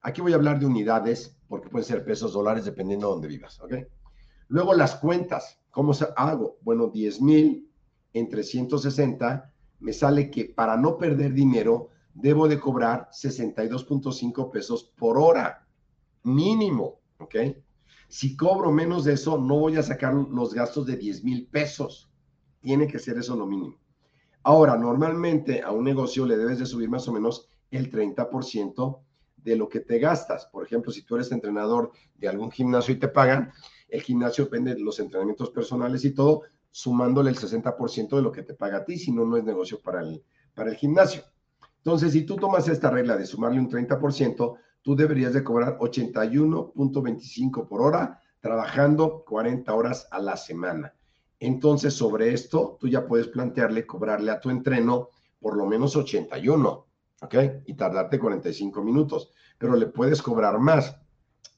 Aquí 0.00 0.20
voy 0.20 0.32
a 0.32 0.34
hablar 0.34 0.58
de 0.58 0.66
unidades, 0.66 1.36
porque 1.46 1.68
pueden 1.68 1.86
ser 1.86 2.04
pesos, 2.04 2.32
dólares, 2.32 2.64
dependiendo 2.64 3.06
de 3.06 3.12
dónde 3.12 3.28
vivas, 3.28 3.60
¿ok? 3.60 3.74
Luego 4.48 4.74
las 4.74 4.96
cuentas, 4.96 5.60
¿cómo 5.70 5.92
hago? 6.16 6.58
Bueno, 6.62 6.88
10 6.88 7.22
mil 7.22 7.70
entre 8.12 8.42
160, 8.42 9.52
me 9.78 9.92
sale 9.92 10.32
que 10.32 10.46
para 10.46 10.76
no 10.76 10.98
perder 10.98 11.32
dinero, 11.32 11.90
debo 12.14 12.48
de 12.48 12.60
cobrar 12.60 13.08
62.5 13.12 14.50
pesos 14.50 14.92
por 14.96 15.18
hora, 15.18 15.66
mínimo, 16.22 17.00
¿ok? 17.18 17.36
Si 18.08 18.36
cobro 18.36 18.70
menos 18.70 19.04
de 19.04 19.14
eso, 19.14 19.38
no 19.38 19.58
voy 19.58 19.76
a 19.76 19.82
sacar 19.82 20.12
los 20.14 20.52
gastos 20.52 20.86
de 20.86 20.96
10 20.96 21.24
mil 21.24 21.46
pesos. 21.46 22.10
Tiene 22.60 22.86
que 22.86 22.98
ser 22.98 23.16
eso 23.16 23.34
lo 23.34 23.46
mínimo. 23.46 23.78
Ahora, 24.42 24.76
normalmente 24.76 25.62
a 25.62 25.70
un 25.70 25.84
negocio 25.84 26.26
le 26.26 26.36
debes 26.36 26.58
de 26.58 26.66
subir 26.66 26.90
más 26.90 27.08
o 27.08 27.12
menos 27.12 27.48
el 27.70 27.90
30% 27.90 29.00
de 29.36 29.56
lo 29.56 29.68
que 29.68 29.80
te 29.80 29.98
gastas. 29.98 30.46
Por 30.46 30.64
ejemplo, 30.64 30.92
si 30.92 31.02
tú 31.02 31.14
eres 31.14 31.32
entrenador 31.32 31.92
de 32.16 32.28
algún 32.28 32.50
gimnasio 32.50 32.94
y 32.94 32.98
te 32.98 33.08
pagan, 33.08 33.52
el 33.88 34.02
gimnasio 34.02 34.44
depende 34.44 34.74
de 34.74 34.80
los 34.80 35.00
entrenamientos 35.00 35.50
personales 35.50 36.04
y 36.04 36.12
todo, 36.12 36.42
sumándole 36.70 37.30
el 37.30 37.36
60% 37.36 38.16
de 38.16 38.22
lo 38.22 38.32
que 38.32 38.42
te 38.42 38.54
paga 38.54 38.78
a 38.78 38.84
ti, 38.84 38.98
si 38.98 39.12
no, 39.12 39.24
no 39.24 39.36
es 39.36 39.44
negocio 39.44 39.80
para 39.80 40.02
el, 40.02 40.22
para 40.54 40.70
el 40.70 40.76
gimnasio. 40.76 41.22
Entonces, 41.84 42.12
si 42.12 42.22
tú 42.22 42.36
tomas 42.36 42.68
esta 42.68 42.90
regla 42.90 43.16
de 43.16 43.26
sumarle 43.26 43.58
un 43.58 43.68
30%, 43.68 44.56
tú 44.82 44.94
deberías 44.94 45.32
de 45.32 45.42
cobrar 45.42 45.78
81.25 45.78 47.66
por 47.66 47.82
hora, 47.82 48.20
trabajando 48.40 49.24
40 49.26 49.74
horas 49.74 50.06
a 50.12 50.20
la 50.20 50.36
semana. 50.36 50.94
Entonces, 51.40 51.92
sobre 51.92 52.32
esto, 52.32 52.76
tú 52.78 52.86
ya 52.86 53.04
puedes 53.04 53.26
plantearle 53.26 53.84
cobrarle 53.84 54.30
a 54.30 54.38
tu 54.38 54.50
entreno 54.50 55.08
por 55.40 55.56
lo 55.56 55.66
menos 55.66 55.96
81, 55.96 56.86
¿ok? 57.20 57.34
Y 57.66 57.74
tardarte 57.74 58.20
45 58.20 58.80
minutos, 58.84 59.32
pero 59.58 59.74
le 59.74 59.86
puedes 59.86 60.22
cobrar 60.22 60.60
más. 60.60 60.96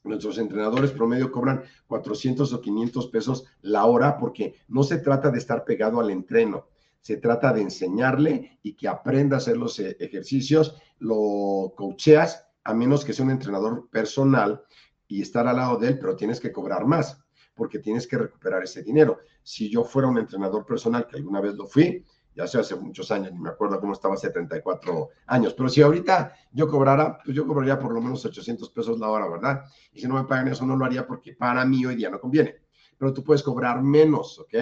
Nuestros 0.05 0.39
entrenadores 0.39 0.91
promedio 0.93 1.31
cobran 1.31 1.65
400 1.87 2.51
o 2.51 2.61
500 2.63 3.09
pesos 3.09 3.45
la 3.61 3.85
hora 3.85 4.17
porque 4.17 4.55
no 4.69 4.83
se 4.85 4.99
trata 4.99 5.31
de 5.31 5.37
estar 5.37 5.65
pegado 5.65 6.01
al 6.01 6.11
entreno, 6.11 6.67
se 7.05 7.19
trata 7.19 7.53
de 7.53 7.61
enseñarle 7.61 8.61
y 8.63 8.75
que 8.75 8.89
aprenda 8.89 9.37
a 9.37 9.39
hacer 9.39 9.59
los 9.59 9.79
eh, 9.79 9.95
ejercicios, 10.01 10.81
lo 11.01 11.75
coacheas, 11.77 12.47
a 12.65 12.73
menos 12.73 13.05
que 13.05 13.13
sea 13.13 13.27
un 13.27 13.31
entrenador 13.31 13.91
personal 13.91 14.65
y 15.07 15.21
estar 15.21 15.47
al 15.47 15.57
lado 15.57 15.77
de 15.77 15.89
él, 15.89 15.99
pero 15.99 16.17
tienes 16.17 16.41
que 16.41 16.51
cobrar 16.51 16.87
más 16.87 17.23
porque 17.55 17.79
tienes 17.79 18.09
que 18.09 18.17
recuperar 18.17 18.63
ese 18.63 18.83
dinero. 18.83 19.19
Si 19.43 19.69
yo 19.69 19.85
fuera 19.85 20.09
un 20.09 20.17
entrenador 20.17 20.65
personal, 20.65 21.07
que 21.07 21.17
alguna 21.17 21.43
vez 21.43 21.55
lo 21.57 21.67
fui, 21.67 22.03
ya 22.35 22.47
sé, 22.47 22.59
hace 22.59 22.75
muchos 22.75 23.11
años, 23.11 23.33
ni 23.33 23.39
me 23.39 23.51
acuerdo 23.51 23.79
cómo 23.81 23.93
estaba, 23.93 24.17
74 24.17 25.11
años, 25.27 25.53
pero 25.53 25.69
si 25.69 25.83
ahorita 25.83 26.33
yo 26.53 26.67
cobrara, 26.69 27.19
pues 27.23 27.37
yo 27.37 27.47
cobraría 27.47 27.79
por 27.79 27.93
lo 27.93 28.01
menos 28.01 28.25
800 28.25 28.71
pesos 28.71 28.99
la 28.99 29.11
hora, 29.11 29.29
¿verdad? 29.29 29.65
Y 29.93 30.01
si 30.01 30.09
no 30.09 30.15
me 30.15 30.25
pagan 30.25 30.49
eso, 30.49 30.65
no 30.65 30.75
lo 30.75 30.87
haría 30.87 31.07
porque 31.07 31.35
para 31.35 31.67
mí 31.67 31.85
hoy 31.85 31.97
día 31.97 32.09
no 32.09 32.19
conviene. 32.19 32.63
Pero 32.97 33.13
tú 33.13 33.23
puedes 33.23 33.43
cobrar 33.43 33.83
menos, 33.83 34.39
¿ok? 34.39 34.55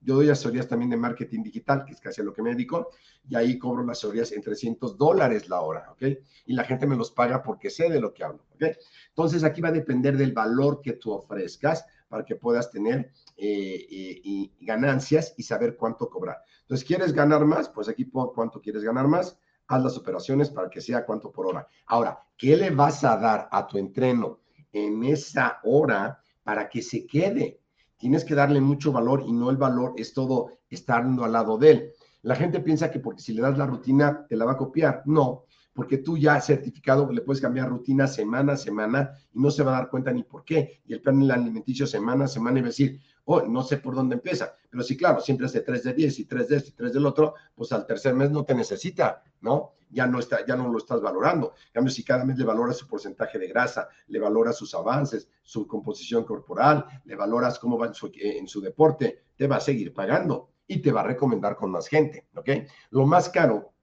Yo 0.00 0.16
doy 0.16 0.30
asesorías 0.30 0.68
también 0.68 0.90
de 0.90 0.96
marketing 0.96 1.42
digital, 1.42 1.84
que 1.84 1.92
es 1.92 2.00
casi 2.00 2.20
a 2.20 2.24
lo 2.24 2.32
que 2.32 2.42
me 2.42 2.50
dedico, 2.50 2.90
y 3.28 3.34
ahí 3.34 3.58
cobro 3.58 3.84
las 3.84 3.98
asesorías 3.98 4.32
en 4.32 4.42
300 4.42 4.96
dólares 4.96 5.48
la 5.48 5.60
hora, 5.60 5.90
¿ok? 5.92 6.02
Y 6.46 6.54
la 6.54 6.64
gente 6.64 6.86
me 6.86 6.96
los 6.96 7.10
paga 7.10 7.42
porque 7.42 7.70
sé 7.70 7.88
de 7.90 8.00
lo 8.00 8.14
que 8.14 8.24
hablo, 8.24 8.44
¿ok? 8.54 8.64
Entonces 9.08 9.42
aquí 9.42 9.60
va 9.60 9.70
a 9.70 9.72
depender 9.72 10.16
del 10.16 10.32
valor 10.32 10.80
que 10.80 10.94
tú 10.94 11.12
ofrezcas 11.12 11.84
para 12.08 12.24
que 12.24 12.36
puedas 12.36 12.70
tener 12.70 13.10
eh, 13.36 13.86
eh, 13.90 14.50
ganancias 14.60 15.34
y 15.36 15.42
saber 15.42 15.76
cuánto 15.76 16.08
cobrar. 16.08 16.38
Entonces, 16.62 16.86
¿quieres 16.86 17.12
ganar 17.12 17.44
más? 17.44 17.68
Pues 17.68 17.88
aquí 17.88 18.04
por 18.04 18.32
cuánto 18.32 18.60
quieres 18.60 18.82
ganar 18.82 19.08
más, 19.08 19.38
haz 19.68 19.82
las 19.82 19.96
operaciones 19.96 20.50
para 20.50 20.70
que 20.70 20.80
sea 20.80 21.04
cuánto 21.04 21.30
por 21.30 21.46
hora. 21.46 21.68
Ahora, 21.86 22.18
¿qué 22.36 22.56
le 22.56 22.70
vas 22.70 23.04
a 23.04 23.16
dar 23.16 23.48
a 23.50 23.66
tu 23.66 23.78
entreno 23.78 24.40
en 24.72 25.04
esa 25.04 25.60
hora 25.64 26.20
para 26.42 26.68
que 26.68 26.82
se 26.82 27.06
quede? 27.06 27.60
Tienes 27.96 28.24
que 28.24 28.34
darle 28.34 28.60
mucho 28.60 28.92
valor 28.92 29.24
y 29.26 29.32
no 29.32 29.50
el 29.50 29.56
valor 29.56 29.94
es 29.96 30.12
todo 30.12 30.58
estando 30.68 31.24
al 31.24 31.32
lado 31.32 31.58
de 31.58 31.70
él. 31.70 31.92
La 32.22 32.34
gente 32.34 32.60
piensa 32.60 32.90
que 32.90 33.00
porque 33.00 33.22
si 33.22 33.32
le 33.32 33.42
das 33.42 33.56
la 33.56 33.66
rutina 33.66 34.26
te 34.28 34.36
la 34.36 34.44
va 34.44 34.52
a 34.52 34.56
copiar. 34.56 35.02
No, 35.06 35.44
porque 35.72 35.98
tú 35.98 36.16
ya 36.16 36.40
certificado 36.40 37.12
le 37.12 37.20
puedes 37.20 37.40
cambiar 37.40 37.68
rutina 37.68 38.06
semana 38.06 38.54
a 38.54 38.56
semana 38.56 39.10
y 39.32 39.38
no 39.38 39.50
se 39.50 39.62
va 39.62 39.72
a 39.76 39.80
dar 39.80 39.90
cuenta 39.90 40.10
ni 40.10 40.24
por 40.24 40.44
qué. 40.44 40.80
Y 40.86 40.94
el 40.94 41.02
plan 41.02 41.30
alimenticio 41.30 41.86
semana 41.86 42.24
a 42.24 42.28
semana 42.28 42.58
y 42.58 42.62
va 42.62 42.68
a 42.68 42.70
decir, 42.70 43.00
oh, 43.26 43.42
no 43.42 43.62
sé 43.62 43.76
por 43.76 43.94
dónde 43.94 44.16
empieza. 44.16 44.54
Pero 44.70 44.82
sí, 44.82 44.96
claro, 44.96 45.20
siempre 45.20 45.46
hace 45.46 45.60
3 45.60 45.84
de 45.84 45.92
10 45.92 46.18
y 46.18 46.24
3 46.24 46.48
de 46.48 46.56
este 46.56 46.70
y 46.70 46.72
3 46.72 46.92
del 46.94 47.06
otro, 47.06 47.34
pues 47.54 47.70
al 47.72 47.86
tercer 47.86 48.14
mes 48.14 48.30
no 48.30 48.44
te 48.44 48.54
necesita, 48.54 49.22
¿no? 49.40 49.75
Ya 49.90 50.06
no, 50.06 50.18
está, 50.18 50.44
ya 50.44 50.56
no 50.56 50.68
lo 50.68 50.78
estás 50.78 51.00
valorando. 51.00 51.54
En 51.68 51.72
cambio, 51.74 51.92
si 51.92 52.04
cada 52.04 52.24
mes 52.24 52.38
le 52.38 52.44
valoras 52.44 52.76
su 52.76 52.86
porcentaje 52.86 53.38
de 53.38 53.48
grasa, 53.48 53.88
le 54.08 54.18
valoras 54.18 54.56
sus 54.56 54.74
avances, 54.74 55.28
su 55.42 55.66
composición 55.66 56.24
corporal, 56.24 56.84
le 57.04 57.14
valoras 57.14 57.58
cómo 57.58 57.78
va 57.78 57.86
en 57.86 57.94
su, 57.94 58.10
en 58.14 58.48
su 58.48 58.60
deporte, 58.60 59.24
te 59.36 59.46
va 59.46 59.56
a 59.56 59.60
seguir 59.60 59.94
pagando 59.94 60.50
y 60.66 60.78
te 60.78 60.90
va 60.90 61.02
a 61.02 61.04
recomendar 61.04 61.56
con 61.56 61.70
más 61.70 61.88
gente, 61.88 62.28
¿ok? 62.34 62.50
Lo 62.90 63.06
más 63.06 63.28
caro 63.28 63.74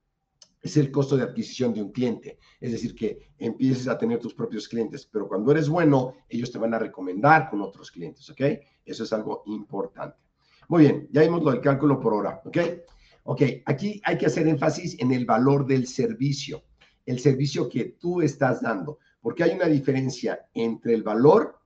es 0.61 0.77
el 0.77 0.91
costo 0.91 1.17
de 1.17 1.23
adquisición 1.23 1.73
de 1.73 1.81
un 1.81 1.91
cliente. 1.91 2.39
Es 2.59 2.71
decir, 2.71 2.95
que 2.95 3.31
empieces 3.37 3.87
a 3.87 3.97
tener 3.97 4.19
tus 4.19 4.33
propios 4.33 4.67
clientes, 4.67 5.05
pero 5.05 5.27
cuando 5.27 5.51
eres 5.51 5.67
bueno, 5.67 6.15
ellos 6.29 6.51
te 6.51 6.57
van 6.57 6.73
a 6.73 6.79
recomendar 6.79 7.49
con 7.49 7.61
otros 7.61 7.91
clientes, 7.91 8.29
¿ok? 8.29 8.41
Eso 8.85 9.03
es 9.03 9.13
algo 9.13 9.43
importante. 9.47 10.17
Muy 10.69 10.83
bien, 10.83 11.09
ya 11.11 11.21
vimos 11.21 11.43
lo 11.43 11.51
del 11.51 11.59
cálculo 11.59 11.99
por 11.99 12.13
hora, 12.13 12.41
¿ok? 12.45 12.57
Ok, 13.23 13.41
aquí 13.65 14.01
hay 14.03 14.17
que 14.17 14.25
hacer 14.25 14.47
énfasis 14.47 14.99
en 14.99 15.13
el 15.13 15.25
valor 15.25 15.65
del 15.65 15.87
servicio, 15.87 16.63
el 17.05 17.19
servicio 17.19 17.69
que 17.69 17.95
tú 17.99 18.21
estás 18.21 18.61
dando, 18.61 18.99
porque 19.21 19.43
hay 19.43 19.51
una 19.51 19.67
diferencia 19.67 20.47
entre 20.53 20.93
el 20.93 21.03
valor 21.03 21.59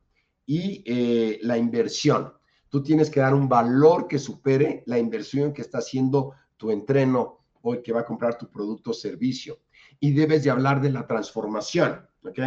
y 0.45 0.83
eh, 0.85 1.39
la 1.41 1.57
inversión. 1.57 2.31
Tú 2.69 2.83
tienes 2.83 3.09
que 3.09 3.21
dar 3.21 3.33
un 3.33 3.49
valor 3.49 4.07
que 4.07 4.19
supere 4.19 4.83
la 4.85 4.99
inversión 4.99 5.51
que 5.51 5.61
está 5.61 5.79
haciendo 5.79 6.33
tu 6.57 6.69
entreno 6.69 7.39
o 7.61 7.73
el 7.73 7.81
que 7.81 7.91
va 7.93 8.01
a 8.01 8.05
comprar 8.05 8.37
tu 8.37 8.49
producto 8.49 8.91
o 8.91 8.93
servicio. 8.93 9.59
y 9.99 10.13
debes 10.13 10.43
de 10.43 10.51
hablar 10.51 10.79
de 10.79 10.91
la 10.91 11.07
transformación, 11.07 12.07
¿ok? 12.23 12.39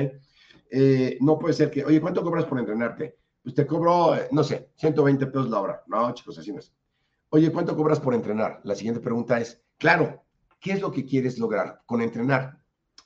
Eh, 0.71 1.19
no 1.21 1.37
puede 1.37 1.55
ser 1.55 1.69
que, 1.69 1.85
oye, 1.85 2.01
¿cuánto 2.01 2.23
cobras 2.23 2.45
por 2.45 2.61
entrenarte? 2.61 3.19
Pues 3.43 3.55
te 3.57 3.67
cobro, 3.67 4.15
eh, 4.15 4.29
no 4.31 4.45
sé, 4.45 4.71
120 4.77 5.27
pesos 5.27 5.51
la 5.51 5.61
hora. 5.61 5.83
No, 5.89 6.13
chicos, 6.15 6.39
así 6.39 6.53
no 6.53 6.61
es. 6.61 6.73
Oye, 7.33 7.53
¿cuánto 7.53 7.76
cobras 7.76 8.01
por 8.01 8.12
entrenar? 8.12 8.61
La 8.64 8.74
siguiente 8.74 9.01
pregunta 9.01 9.39
es, 9.39 9.62
claro, 9.78 10.24
¿qué 10.59 10.72
es 10.72 10.81
lo 10.81 10.91
que 10.91 11.05
quieres 11.05 11.39
lograr 11.39 11.81
con 11.87 12.03
entrenar? 12.03 12.59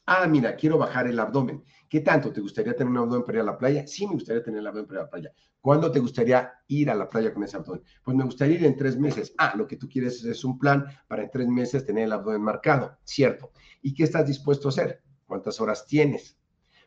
Ah, 0.06 0.26
mira, 0.26 0.56
quiero 0.56 0.78
bajar 0.78 1.06
el 1.06 1.20
abdomen. 1.20 1.62
¿Qué 1.90 2.00
tanto? 2.00 2.32
¿Te 2.32 2.40
gustaría 2.40 2.74
tener 2.74 2.90
un 2.90 2.96
abdomen 2.96 3.22
para 3.22 3.36
ir 3.36 3.42
a 3.42 3.44
la 3.44 3.58
playa? 3.58 3.86
Sí, 3.86 4.06
me 4.06 4.14
gustaría 4.14 4.42
tener 4.42 4.60
el 4.60 4.66
abdomen 4.66 4.86
para 4.86 5.00
ir 5.00 5.00
a 5.00 5.04
la 5.04 5.10
playa. 5.10 5.32
¿Cuándo 5.60 5.92
te 5.92 5.98
gustaría 5.98 6.54
ir 6.68 6.88
a 6.88 6.94
la 6.94 7.10
playa 7.10 7.34
con 7.34 7.44
ese 7.44 7.58
abdomen? 7.58 7.82
Pues 8.02 8.16
me 8.16 8.24
gustaría 8.24 8.54
ir 8.56 8.64
en 8.64 8.78
tres 8.78 8.98
meses. 8.98 9.34
Ah, 9.36 9.52
lo 9.58 9.66
que 9.66 9.76
tú 9.76 9.90
quieres 9.90 10.24
es 10.24 10.42
un 10.42 10.58
plan 10.58 10.86
para 11.06 11.22
en 11.24 11.30
tres 11.30 11.46
meses 11.46 11.84
tener 11.84 12.04
el 12.04 12.12
abdomen 12.12 12.40
marcado. 12.40 12.96
Cierto. 13.04 13.52
¿Y 13.82 13.92
qué 13.92 14.04
estás 14.04 14.26
dispuesto 14.26 14.68
a 14.68 14.70
hacer? 14.70 15.02
¿Cuántas 15.26 15.60
horas 15.60 15.86
tienes? 15.86 16.38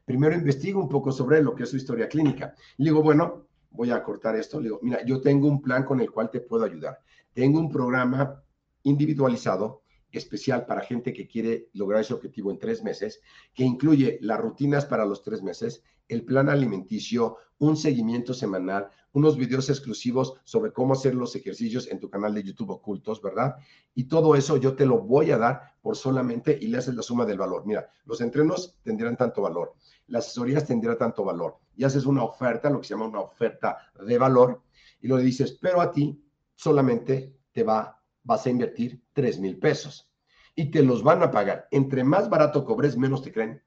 Primero 0.05 0.33
investigo 0.33 0.81
un 0.81 0.89
poco 0.89 1.11
sobre 1.11 1.43
lo 1.43 1.53
que 1.53 1.63
es 1.63 1.69
su 1.69 1.77
historia 1.77 2.09
clínica. 2.09 2.55
Le 2.77 2.85
digo, 2.85 3.03
bueno, 3.03 3.45
voy 3.69 3.91
a 3.91 4.01
cortar 4.01 4.35
esto. 4.35 4.59
Le 4.59 4.69
digo, 4.69 4.79
mira, 4.81 5.05
yo 5.05 5.21
tengo 5.21 5.47
un 5.47 5.61
plan 5.61 5.83
con 5.83 5.99
el 5.99 6.09
cual 6.09 6.31
te 6.31 6.39
puedo 6.41 6.65
ayudar. 6.65 6.99
Tengo 7.37 7.59
un 7.59 7.69
programa 7.69 8.43
individualizado 8.81 9.83
especial 10.11 10.65
para 10.65 10.81
gente 10.81 11.13
que 11.13 11.27
quiere 11.27 11.69
lograr 11.73 12.01
ese 12.01 12.15
objetivo 12.15 12.49
en 12.49 12.57
tres 12.57 12.81
meses, 12.81 13.21
que 13.53 13.63
incluye 13.63 14.17
las 14.21 14.39
rutinas 14.39 14.87
para 14.87 15.05
los 15.05 15.21
tres 15.21 15.43
meses, 15.43 15.83
el 16.07 16.25
plan 16.25 16.49
alimenticio, 16.49 17.37
un 17.59 17.77
seguimiento 17.77 18.33
semanal, 18.33 18.89
unos 19.11 19.37
videos 19.37 19.69
exclusivos 19.69 20.33
sobre 20.45 20.73
cómo 20.73 20.93
hacer 20.93 21.13
los 21.13 21.35
ejercicios 21.35 21.87
en 21.91 21.99
tu 21.99 22.09
canal 22.09 22.33
de 22.33 22.41
YouTube 22.41 22.71
ocultos, 22.71 23.21
¿verdad? 23.21 23.57
Y 23.93 24.05
todo 24.05 24.33
eso 24.35 24.57
yo 24.57 24.75
te 24.75 24.87
lo 24.87 25.03
voy 25.03 25.29
a 25.29 25.37
dar 25.37 25.75
por 25.83 25.95
solamente 25.95 26.57
y 26.59 26.69
le 26.69 26.79
haces 26.79 26.95
la 26.95 27.03
suma 27.03 27.23
del 27.23 27.37
valor. 27.37 27.67
Mira, 27.67 27.87
los 28.05 28.19
entrenos 28.19 28.79
tendrán 28.81 29.15
tanto 29.15 29.43
valor, 29.43 29.75
las 30.07 30.25
asesorías 30.25 30.65
tendrán 30.65 30.97
tanto 30.97 31.23
valor. 31.23 31.59
Y 31.75 31.83
haces 31.83 32.07
una 32.07 32.23
oferta, 32.23 32.71
lo 32.71 32.81
que 32.81 32.87
se 32.87 32.95
llama 32.95 33.05
una 33.05 33.19
oferta 33.21 33.77
de 34.03 34.17
valor, 34.17 34.63
y 34.99 35.07
lo 35.07 35.17
dices, 35.17 35.55
pero 35.61 35.81
a 35.81 35.91
ti 35.91 36.19
solamente 36.57 37.37
te 37.53 37.63
va, 37.63 38.01
vas 38.23 38.45
a 38.45 38.49
invertir 38.49 39.01
3 39.13 39.39
mil 39.39 39.57
pesos 39.57 40.11
y 40.55 40.69
te 40.71 40.83
los 40.83 41.03
van 41.03 41.23
a 41.23 41.31
pagar. 41.31 41.67
Entre 41.71 42.03
más 42.03 42.29
barato 42.29 42.65
cobres, 42.65 42.97
menos 42.97 43.21
te 43.21 43.31
creen, 43.31 43.63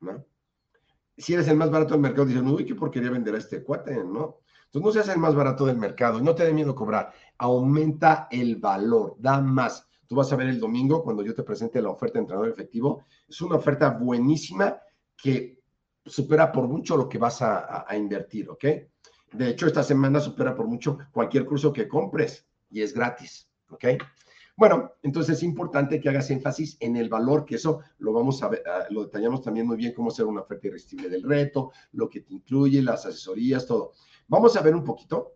¿no? 0.00 0.24
Si 1.16 1.32
eres 1.32 1.48
el 1.48 1.56
más 1.56 1.70
barato 1.70 1.94
del 1.94 2.02
mercado, 2.02 2.26
dicen, 2.26 2.46
uy, 2.46 2.66
qué 2.66 2.74
porquería 2.74 3.10
vender 3.10 3.34
a 3.34 3.38
este 3.38 3.64
cuate, 3.64 3.96
¿no? 4.04 4.40
Entonces 4.66 4.82
no 4.82 4.92
seas 4.92 5.08
el 5.08 5.18
más 5.18 5.34
barato 5.34 5.64
del 5.64 5.78
mercado 5.78 6.18
y 6.18 6.22
no 6.22 6.34
te 6.34 6.44
dé 6.44 6.52
miedo 6.52 6.74
cobrar. 6.74 7.10
Aumenta 7.38 8.28
el 8.30 8.56
valor, 8.56 9.16
da 9.18 9.40
más. 9.40 9.88
Tú 10.06 10.14
vas 10.14 10.30
a 10.30 10.36
ver 10.36 10.48
el 10.48 10.60
domingo 10.60 11.02
cuando 11.02 11.22
yo 11.22 11.34
te 11.34 11.42
presente 11.42 11.80
la 11.80 11.88
oferta 11.88 12.14
de 12.14 12.20
entrenador 12.20 12.50
efectivo. 12.50 13.04
Es 13.26 13.40
una 13.40 13.56
oferta 13.56 13.90
buenísima 13.90 14.78
que 15.16 15.62
supera 16.04 16.52
por 16.52 16.68
mucho 16.68 16.98
lo 16.98 17.08
que 17.08 17.16
vas 17.16 17.40
a, 17.40 17.86
a 17.88 17.96
invertir, 17.96 18.50
¿ok? 18.50 18.64
De 19.32 19.50
hecho, 19.50 19.66
esta 19.66 19.82
semana 19.82 20.20
supera 20.20 20.54
por 20.54 20.66
mucho 20.66 20.98
cualquier 21.12 21.44
curso 21.44 21.72
que 21.72 21.88
compres 21.88 22.46
y 22.70 22.82
es 22.82 22.94
gratis, 22.94 23.48
¿ok? 23.70 23.84
Bueno, 24.56 24.92
entonces 25.02 25.36
es 25.36 25.42
importante 25.42 26.00
que 26.00 26.08
hagas 26.08 26.30
énfasis 26.30 26.78
en 26.80 26.96
el 26.96 27.10
valor, 27.10 27.44
que 27.44 27.56
eso 27.56 27.80
lo 27.98 28.14
vamos 28.14 28.42
a 28.42 28.48
ver, 28.48 28.62
ah, 28.66 28.86
lo 28.88 29.04
detallamos 29.04 29.42
también 29.42 29.66
muy 29.66 29.76
bien, 29.76 29.92
cómo 29.92 30.08
hacer 30.08 30.24
una 30.24 30.40
oferta 30.40 30.68
irresistible 30.68 31.10
del 31.10 31.24
reto, 31.24 31.72
lo 31.92 32.08
que 32.08 32.22
te 32.22 32.32
incluye, 32.32 32.80
las 32.80 33.04
asesorías, 33.04 33.66
todo. 33.66 33.92
Vamos 34.28 34.56
a 34.56 34.62
ver 34.62 34.74
un 34.74 34.82
poquito 34.82 35.34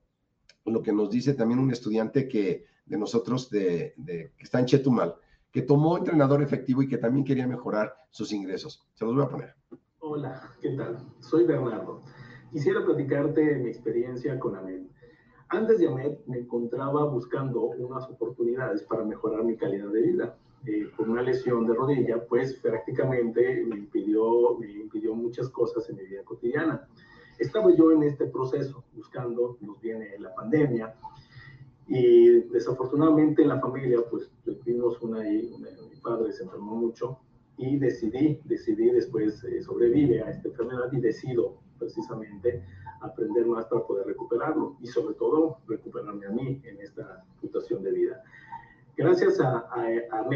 lo 0.64 0.82
que 0.82 0.92
nos 0.92 1.10
dice 1.10 1.34
también 1.34 1.60
un 1.60 1.70
estudiante 1.70 2.28
que 2.28 2.64
de 2.86 2.98
nosotros, 2.98 3.50
de, 3.50 3.94
que 4.36 4.44
está 4.44 4.58
en 4.58 4.66
Chetumal, 4.66 5.14
que 5.50 5.62
tomó 5.62 5.98
entrenador 5.98 6.42
efectivo 6.42 6.82
y 6.82 6.88
que 6.88 6.98
también 6.98 7.24
quería 7.24 7.46
mejorar 7.46 7.94
sus 8.10 8.32
ingresos. 8.32 8.86
Se 8.94 9.04
los 9.04 9.14
voy 9.14 9.24
a 9.24 9.28
poner. 9.28 9.54
Hola, 9.98 10.54
¿qué 10.60 10.70
tal? 10.70 10.98
Soy 11.20 11.44
Bernardo. 11.44 12.02
Quisiera 12.50 12.84
platicarte 12.84 13.56
mi 13.56 13.68
experiencia 13.68 14.36
con 14.40 14.56
Amel. 14.56 14.88
Antes 15.50 15.78
de 15.78 15.86
AMED 15.86 16.18
me 16.26 16.38
encontraba 16.38 17.04
buscando 17.04 17.62
unas 17.62 18.10
oportunidades 18.10 18.82
para 18.82 19.04
mejorar 19.04 19.44
mi 19.44 19.56
calidad 19.56 19.88
de 19.88 20.02
vida. 20.02 20.36
Eh, 20.66 20.90
por 20.96 21.08
una 21.08 21.22
lesión 21.22 21.66
de 21.66 21.74
rodilla, 21.74 22.26
pues 22.26 22.54
prácticamente 22.54 23.64
me 23.64 23.76
impidió, 23.76 24.58
me 24.58 24.68
impidió 24.68 25.14
muchas 25.14 25.48
cosas 25.48 25.88
en 25.90 25.96
mi 25.96 26.06
vida 26.06 26.24
cotidiana. 26.24 26.88
Estaba 27.38 27.74
yo 27.74 27.92
en 27.92 28.02
este 28.02 28.26
proceso 28.26 28.84
buscando, 28.94 29.56
nos 29.60 29.80
viene 29.80 30.18
la 30.18 30.34
pandemia, 30.34 30.94
y 31.86 32.40
desafortunadamente 32.50 33.42
en 33.42 33.48
la 33.48 33.60
familia, 33.60 34.00
pues 34.10 34.30
tuvimos 34.44 35.00
una, 35.02 35.20
una, 35.20 35.70
mi 35.88 36.00
padre 36.02 36.32
se 36.32 36.42
enfermó 36.42 36.76
mucho 36.76 37.18
y 37.56 37.78
decidí, 37.78 38.40
decidí 38.44 38.90
después 38.90 39.42
eh, 39.44 39.62
sobrevive 39.62 40.22
a 40.22 40.30
esta 40.30 40.48
enfermedad 40.48 40.92
y 40.92 41.00
decido 41.00 41.58
precisamente 41.80 42.62
aprender 43.00 43.44
más 43.46 43.64
para 43.66 43.84
poder 43.84 44.06
recuperarlo 44.06 44.76
y 44.80 44.86
sobre 44.86 45.14
todo 45.14 45.58
recuperarme 45.66 46.26
a 46.26 46.30
mí 46.30 46.60
en 46.64 46.80
esta 46.80 47.24
situación 47.40 47.82
de 47.82 47.90
vida. 47.90 48.22
Gracias 48.96 49.40
a, 49.40 49.66
a, 49.70 49.80
a, 50.12 50.28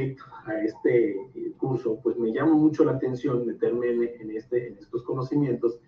a 0.47 0.65
este 0.65 1.55
curso, 1.59 2.01
pues 2.03 2.17
me 2.17 2.33
llama 2.33 2.55
mucho 2.55 2.85
la 2.85 2.93
atención 2.93 3.47
meterme 3.47 3.91
en, 3.91 4.03
en, 4.21 4.37
este, 4.37 4.69
en 4.69 4.79
estos 4.79 5.03
conocimientos 5.03 5.79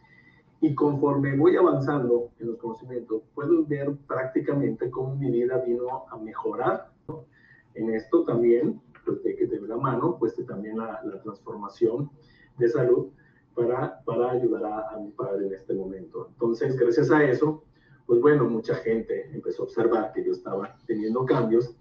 y 0.61 0.74
conforme 0.74 1.36
voy 1.36 1.57
avanzando 1.57 2.30
en 2.38 2.48
los 2.48 2.59
conocimientos, 2.59 3.22
puedo 3.34 3.64
ver 3.64 3.94
prácticamente 4.07 4.90
cómo 4.90 5.16
mi 5.16 5.30
vida 5.30 5.59
vino 5.66 6.04
a 6.11 6.16
mejorar. 6.18 6.90
En 7.74 7.90
esto 7.90 8.24
también, 8.24 8.80
pues 9.04 9.22
de 9.22 9.36
que 9.36 9.46
de 9.46 9.61
la 9.61 9.76
mano, 9.76 10.16
pues 10.18 10.36
de 10.36 10.44
también 10.44 10.78
la, 10.78 11.00
la 11.04 11.20
transformación 11.22 12.11
de 12.59 12.68
salud 12.68 13.09
para, 13.57 14.00
para 14.04 14.30
ayudar 14.32 14.64
a, 14.64 14.90
a, 14.90 14.98
mi 15.00 15.11
padre 15.11 15.46
en 15.46 15.54
este 15.54 15.74
momento. 15.74 16.28
Entonces, 16.34 16.76
gracias 16.76 17.11
a 17.11 17.24
eso, 17.24 17.64
pues 18.07 18.20
bueno, 18.20 18.44
mucha 18.44 18.76
gente 18.76 19.28
empezó 19.32 19.62
a 19.62 19.64
observar 19.64 20.12
que 20.12 20.24
yo 20.24 20.32
estaba 20.32 20.76
teniendo 20.86 21.24
cambios 21.24 21.74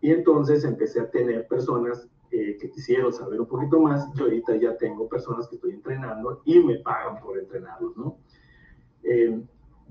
y 0.00 0.12
entonces 0.12 0.64
empecé 0.64 1.00
a 1.00 1.10
tener 1.10 1.46
personas 1.48 2.08
eh, 2.30 2.56
que 2.60 2.70
quisieron 2.70 3.12
saber 3.12 3.40
un 3.40 3.46
poquito 3.46 3.80
más 3.80 4.08
y 4.14 4.20
ahorita 4.20 4.56
ya 4.56 4.76
tengo 4.76 5.08
personas 5.08 5.48
que 5.48 5.56
estoy 5.56 5.72
entrenando 5.72 6.42
y 6.44 6.60
me 6.60 6.78
pagan 6.78 7.20
por 7.20 7.38
entrenarlos, 7.38 7.96
¿no? 7.96 8.18
Eh, 9.02 9.42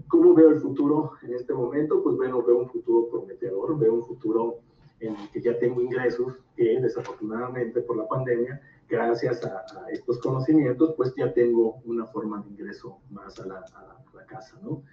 ¿Cómo 0.08 0.34
veo 0.34 0.50
el 0.50 0.60
futuro 0.60 1.12
en 1.24 1.34
este 1.34 1.54
momento? 1.54 2.04
Pues 2.04 2.18
bueno, 2.18 2.44
veo 2.44 2.60
un 2.60 2.70
futuro 2.70 3.08
prometedor, 3.10 3.80
veo 3.80 3.94
un 3.94 4.06
futuro 4.06 4.60
en 5.00 5.16
el 5.16 5.30
que 5.30 5.42
ya 5.42 5.58
tengo 5.60 5.82
ingresos 5.82 6.34
que 6.56 6.80
desafortunadamente 6.82 7.82
por 7.82 7.98
la 7.98 8.08
pandemia 8.08 8.62
gracias 8.88 9.44
a, 9.46 9.66
a, 9.80 9.90
estos 9.92 10.20
conocimientos, 10.20 10.94
pues 10.96 11.14
ya 11.16 11.34
tengo 11.34 11.82
una 11.86 12.06
forma 12.06 12.42
de 12.42 12.50
ingreso 12.50 13.00
más 13.10 13.40
a 13.40 13.48
la, 13.48 13.60
a 13.60 14.04
la 14.14 14.26
casa, 14.26 14.58
¿no? 14.62 14.84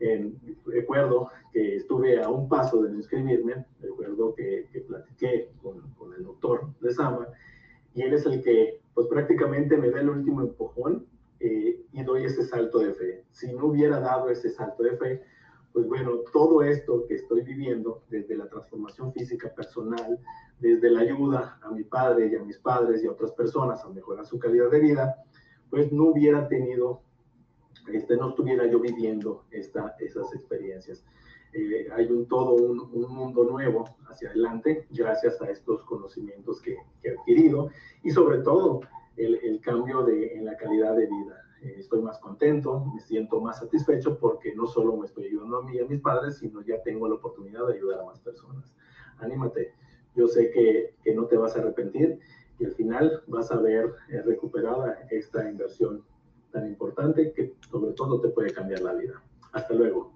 Eh, 0.00 0.32
recuerdo 0.64 1.30
que 1.52 1.76
estuve 1.76 2.22
a 2.22 2.28
un 2.28 2.48
paso 2.48 2.82
de 2.82 2.94
inscribirme, 2.94 3.66
recuerdo 3.80 4.34
que, 4.34 4.68
que 4.72 4.80
platiqué 4.82 5.50
con, 5.60 5.80
con, 5.94 6.14
el 6.14 6.22
doctor 6.22 6.68
de 6.80 6.92
Sama, 6.92 7.28
y 7.94 8.02
él 8.02 8.14
es 8.14 8.24
el 8.26 8.42
que, 8.42 8.80
pues 8.94 9.08
prácticamente 9.08 9.76
me 9.76 9.90
da 9.90 10.00
el 10.00 10.08
último 10.08 10.42
empujón 10.42 11.06
eh, 11.40 11.84
y 11.92 12.02
doy 12.04 12.24
ese 12.24 12.44
salto 12.44 12.78
de 12.78 12.92
fe. 12.94 13.24
Si 13.32 13.52
no 13.52 13.66
hubiera 13.66 13.98
dado 13.98 14.30
ese 14.30 14.50
salto 14.50 14.84
de 14.84 14.96
fe, 14.96 15.22
pues 15.72 15.86
bueno, 15.86 16.18
todo 16.32 16.62
esto 16.62 17.06
que 17.06 17.14
estoy 17.14 17.42
viviendo, 17.42 18.02
desde 18.08 18.36
la 18.36 18.48
transformación 18.48 19.12
física 19.12 19.54
personal, 19.54 20.18
desde 20.58 20.90
la 20.90 21.00
ayuda 21.00 21.58
a 21.62 21.70
mi 21.70 21.84
padre 21.84 22.28
y 22.32 22.36
a 22.36 22.42
mis 22.42 22.58
padres 22.58 23.02
y 23.02 23.06
a 23.06 23.12
otras 23.12 23.32
personas 23.32 23.84
a 23.84 23.88
mejorar 23.90 24.26
su 24.26 24.38
calidad 24.38 24.70
de 24.70 24.80
vida, 24.80 25.24
pues 25.70 25.92
no 25.92 26.04
hubiera 26.04 26.48
tenido, 26.48 27.02
este, 27.92 28.16
no 28.16 28.30
estuviera 28.30 28.66
yo 28.66 28.80
viviendo 28.80 29.44
esta, 29.50 29.94
esas 30.00 30.34
experiencias. 30.34 31.04
Eh, 31.52 31.88
hay 31.94 32.06
un 32.06 32.26
todo 32.26 32.54
un, 32.54 32.78
un, 32.80 33.14
mundo 33.14 33.44
nuevo 33.44 33.84
hacia 34.08 34.28
adelante 34.28 34.86
gracias 34.90 35.40
a 35.40 35.50
estos 35.50 35.82
conocimientos 35.84 36.60
que, 36.60 36.76
he 37.02 37.10
adquirido 37.10 37.70
y 38.02 38.10
sobre 38.10 38.38
todo 38.38 38.80
el, 39.16 39.60
cambio 39.60 40.06
en 40.08 40.44
la 40.44 40.56
calidad 40.56 40.94
de 40.96 41.06
vida. 41.06 41.47
Eh, 41.62 41.76
estoy 41.78 42.00
más 42.02 42.18
contento, 42.18 42.84
me 42.94 43.00
siento 43.00 43.40
más 43.40 43.58
satisfecho 43.58 44.18
porque 44.18 44.54
no 44.54 44.66
solo 44.66 44.96
me 44.96 45.06
estoy 45.06 45.26
ayudando 45.26 45.58
a 45.58 45.62
mí 45.62 45.76
y 45.76 45.80
a 45.80 45.86
mis 45.86 46.00
padres, 46.00 46.38
sino 46.38 46.62
ya 46.62 46.82
tengo 46.82 47.08
la 47.08 47.16
oportunidad 47.16 47.66
de 47.66 47.74
ayudar 47.74 48.00
a 48.00 48.04
más 48.04 48.20
personas. 48.20 48.72
Anímate, 49.18 49.72
yo 50.14 50.28
sé 50.28 50.50
que, 50.50 50.94
que 51.02 51.14
no 51.14 51.26
te 51.26 51.36
vas 51.36 51.56
a 51.56 51.60
arrepentir 51.60 52.20
y 52.58 52.64
al 52.64 52.72
final 52.72 53.22
vas 53.26 53.50
a 53.50 53.56
ver 53.60 53.92
eh, 54.10 54.22
recuperada 54.22 55.06
esta 55.10 55.48
inversión 55.48 56.04
tan 56.52 56.66
importante 56.66 57.32
que 57.32 57.54
sobre 57.70 57.92
todo 57.92 58.20
te 58.20 58.28
puede 58.28 58.52
cambiar 58.52 58.80
la 58.80 58.94
vida. 58.94 59.22
Hasta 59.52 59.74
luego. 59.74 60.12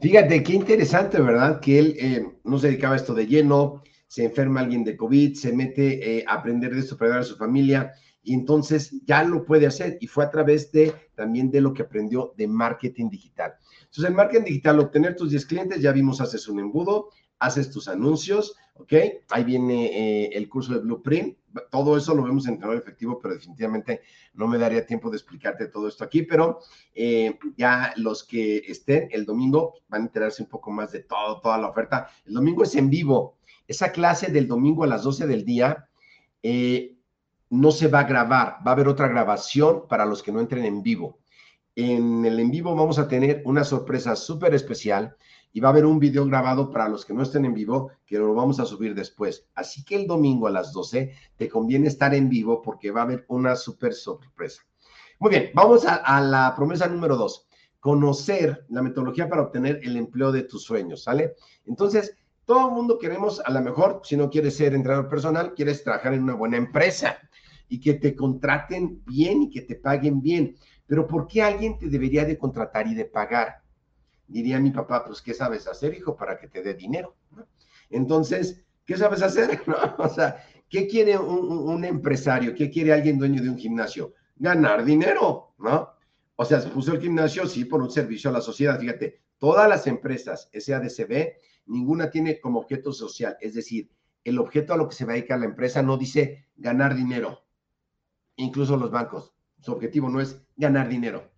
Fíjate, 0.00 0.42
qué 0.42 0.52
interesante, 0.52 1.20
¿verdad? 1.20 1.60
Que 1.60 1.78
él 1.78 1.96
eh, 1.98 2.26
no 2.44 2.58
se 2.58 2.68
dedicaba 2.68 2.94
a 2.94 2.96
esto 2.96 3.14
de 3.14 3.26
lleno, 3.26 3.82
se 4.06 4.24
enferma 4.24 4.60
alguien 4.60 4.84
de 4.84 4.96
COVID, 4.96 5.34
se 5.34 5.52
mete 5.52 6.18
eh, 6.18 6.24
a 6.26 6.34
aprender 6.34 6.74
de 6.74 6.80
esto 6.80 6.96
para 6.96 7.10
ayudar 7.10 7.22
a 7.22 7.24
su 7.24 7.36
familia 7.36 7.92
y 8.22 8.34
entonces 8.34 8.94
ya 9.04 9.24
lo 9.24 9.44
puede 9.44 9.66
hacer 9.66 9.98
y 10.00 10.06
fue 10.06 10.24
a 10.24 10.30
través 10.30 10.70
de 10.72 10.94
también 11.14 11.50
de 11.50 11.60
lo 11.60 11.72
que 11.72 11.82
aprendió 11.82 12.34
de 12.36 12.46
marketing 12.46 13.08
digital. 13.08 13.54
Entonces, 13.80 14.04
en 14.04 14.14
marketing 14.14 14.44
digital, 14.44 14.80
obtener 14.80 15.16
tus 15.16 15.30
10 15.30 15.46
clientes, 15.46 15.82
ya 15.82 15.92
vimos, 15.92 16.20
haces 16.20 16.48
un 16.48 16.60
embudo, 16.60 17.10
haces 17.38 17.70
tus 17.70 17.88
anuncios, 17.88 18.54
¿ok? 18.74 18.92
Ahí 19.30 19.44
viene 19.44 19.86
eh, 19.86 20.30
el 20.32 20.48
curso 20.48 20.74
de 20.74 20.80
Blueprint. 20.80 21.38
Todo 21.70 21.96
eso 21.96 22.14
lo 22.14 22.22
vemos 22.22 22.46
en 22.46 22.54
entrenador 22.54 22.80
efectivo, 22.80 23.18
pero 23.20 23.34
definitivamente 23.34 24.02
no 24.34 24.46
me 24.46 24.58
daría 24.58 24.86
tiempo 24.86 25.10
de 25.10 25.16
explicarte 25.16 25.66
todo 25.66 25.88
esto 25.88 26.04
aquí, 26.04 26.22
pero 26.22 26.60
eh, 26.94 27.38
ya 27.56 27.92
los 27.96 28.22
que 28.24 28.58
estén 28.58 29.08
el 29.10 29.24
domingo 29.24 29.74
van 29.88 30.02
a 30.02 30.04
enterarse 30.04 30.42
un 30.42 30.48
poco 30.48 30.70
más 30.70 30.92
de 30.92 31.00
todo, 31.00 31.40
toda 31.40 31.58
la 31.58 31.68
oferta. 31.68 32.08
El 32.24 32.34
domingo 32.34 32.62
es 32.62 32.74
en 32.76 32.88
vivo. 32.88 33.38
Esa 33.66 33.90
clase 33.90 34.30
del 34.30 34.46
domingo 34.46 34.84
a 34.84 34.86
las 34.86 35.02
12 35.02 35.26
del 35.26 35.44
día 35.44 35.88
eh, 36.42 36.96
no 37.50 37.72
se 37.72 37.88
va 37.88 38.00
a 38.00 38.04
grabar, 38.04 38.58
va 38.64 38.70
a 38.70 38.74
haber 38.74 38.88
otra 38.88 39.08
grabación 39.08 39.86
para 39.88 40.06
los 40.06 40.22
que 40.22 40.32
no 40.32 40.40
entren 40.40 40.64
en 40.64 40.82
vivo. 40.82 41.18
En 41.74 42.24
el 42.24 42.38
en 42.38 42.50
vivo 42.50 42.74
vamos 42.74 42.98
a 42.98 43.08
tener 43.08 43.42
una 43.44 43.64
sorpresa 43.64 44.14
súper 44.16 44.54
especial 44.54 45.16
y 45.52 45.60
va 45.60 45.68
a 45.68 45.72
haber 45.72 45.84
un 45.84 45.98
video 45.98 46.24
grabado 46.26 46.70
para 46.70 46.88
los 46.88 47.04
que 47.04 47.12
no 47.12 47.22
estén 47.22 47.44
en 47.44 47.54
vivo 47.54 47.90
que 48.06 48.18
lo 48.18 48.34
vamos 48.34 48.60
a 48.60 48.66
subir 48.66 48.94
después. 48.94 49.46
Así 49.54 49.84
que 49.84 49.96
el 49.96 50.06
domingo 50.06 50.46
a 50.46 50.50
las 50.50 50.72
12 50.72 51.12
te 51.36 51.48
conviene 51.48 51.88
estar 51.88 52.14
en 52.14 52.28
vivo 52.28 52.62
porque 52.62 52.92
va 52.92 53.00
a 53.00 53.04
haber 53.04 53.24
una 53.28 53.56
súper 53.56 53.94
sorpresa. 53.94 54.62
Muy 55.18 55.30
bien, 55.30 55.50
vamos 55.52 55.84
a, 55.86 56.20
la 56.20 56.54
promesa 56.54 56.86
número 56.86 57.16
dos. 57.16 57.48
Conocer 57.80 58.64
la 58.68 58.80
metodología 58.80 59.28
para 59.28 59.42
obtener 59.42 59.80
el 59.82 59.96
empleo 59.96 60.30
de 60.30 60.42
tus 60.42 60.62
sueños, 60.62 61.02
¿sale? 61.02 61.34
Entonces, 61.66 62.16
todo 62.44 62.68
el 62.68 62.74
mundo 62.74 62.98
queremos, 62.98 63.40
a 63.40 63.50
lo 63.50 63.60
mejor, 63.60 64.02
si 64.04 64.16
no 64.16 64.30
quieres 64.30 64.56
ser 64.56 64.74
entrenador 64.74 65.08
personal, 65.08 65.54
quieres 65.54 65.82
trabajar 65.82 66.14
en 66.14 66.22
una 66.22 66.34
buena 66.34 66.56
empresa 66.56 67.18
y 67.70 67.80
que 67.80 67.94
te 67.94 68.14
contraten 68.14 69.02
bien 69.06 69.44
y 69.44 69.50
que 69.50 69.62
te 69.62 69.76
paguen 69.76 70.20
bien. 70.20 70.56
Pero 70.86 71.06
¿por 71.06 71.26
qué 71.28 71.40
alguien 71.40 71.78
te 71.78 71.88
debería 71.88 72.24
de 72.24 72.36
contratar 72.36 72.88
y 72.88 72.94
de 72.94 73.04
pagar? 73.04 73.62
Diría 74.26 74.58
mi 74.58 74.72
papá, 74.72 75.04
pues, 75.04 75.22
¿qué 75.22 75.32
sabes 75.32 75.66
hacer, 75.68 75.94
hijo, 75.94 76.16
para 76.16 76.36
que 76.36 76.48
te 76.48 76.62
dé 76.62 76.74
dinero? 76.74 77.16
Entonces, 77.88 78.60
¿qué 78.84 78.96
sabes 78.96 79.22
hacer? 79.22 79.62
O 79.98 80.08
sea, 80.08 80.44
¿qué 80.68 80.88
quiere 80.88 81.16
un, 81.16 81.84
empresario? 81.84 82.54
¿Qué 82.54 82.70
quiere 82.70 82.92
alguien 82.92 83.18
dueño 83.18 83.40
de 83.40 83.50
un 83.50 83.56
gimnasio? 83.56 84.14
Ganar 84.36 84.84
dinero, 84.84 85.54
¿no? 85.58 85.90
O 86.34 86.44
sea, 86.44 86.60
se 86.60 86.70
puso 86.70 86.92
el 86.92 87.00
gimnasio, 87.00 87.46
sí, 87.46 87.64
por 87.64 87.80
un 87.82 87.90
servicio 87.90 88.30
a 88.30 88.32
la 88.32 88.40
sociedad. 88.40 88.80
Fíjate, 88.80 89.20
todas 89.38 89.68
las 89.68 89.86
empresas 89.86 90.50
SADCB, 90.52 91.34
ninguna 91.66 92.10
tiene 92.10 92.40
como 92.40 92.58
objeto 92.58 92.92
social. 92.92 93.36
Es 93.40 93.54
decir, 93.54 93.90
el 94.24 94.40
objeto 94.40 94.74
a 94.74 94.76
lo 94.76 94.88
que 94.88 94.96
se 94.96 95.04
va 95.04 95.12
a 95.12 95.14
dedicar 95.14 95.38
la 95.38 95.46
empresa 95.46 95.82
no 95.82 95.96
dice 95.96 96.48
ganar 96.56 96.96
dinero. 96.96 97.44
Incluso 98.40 98.76
los 98.76 98.90
bancos. 98.90 99.32
Su 99.60 99.72
objetivo 99.72 100.08
no 100.08 100.20
es 100.20 100.40
ganar 100.56 100.88
dinero 100.88 101.30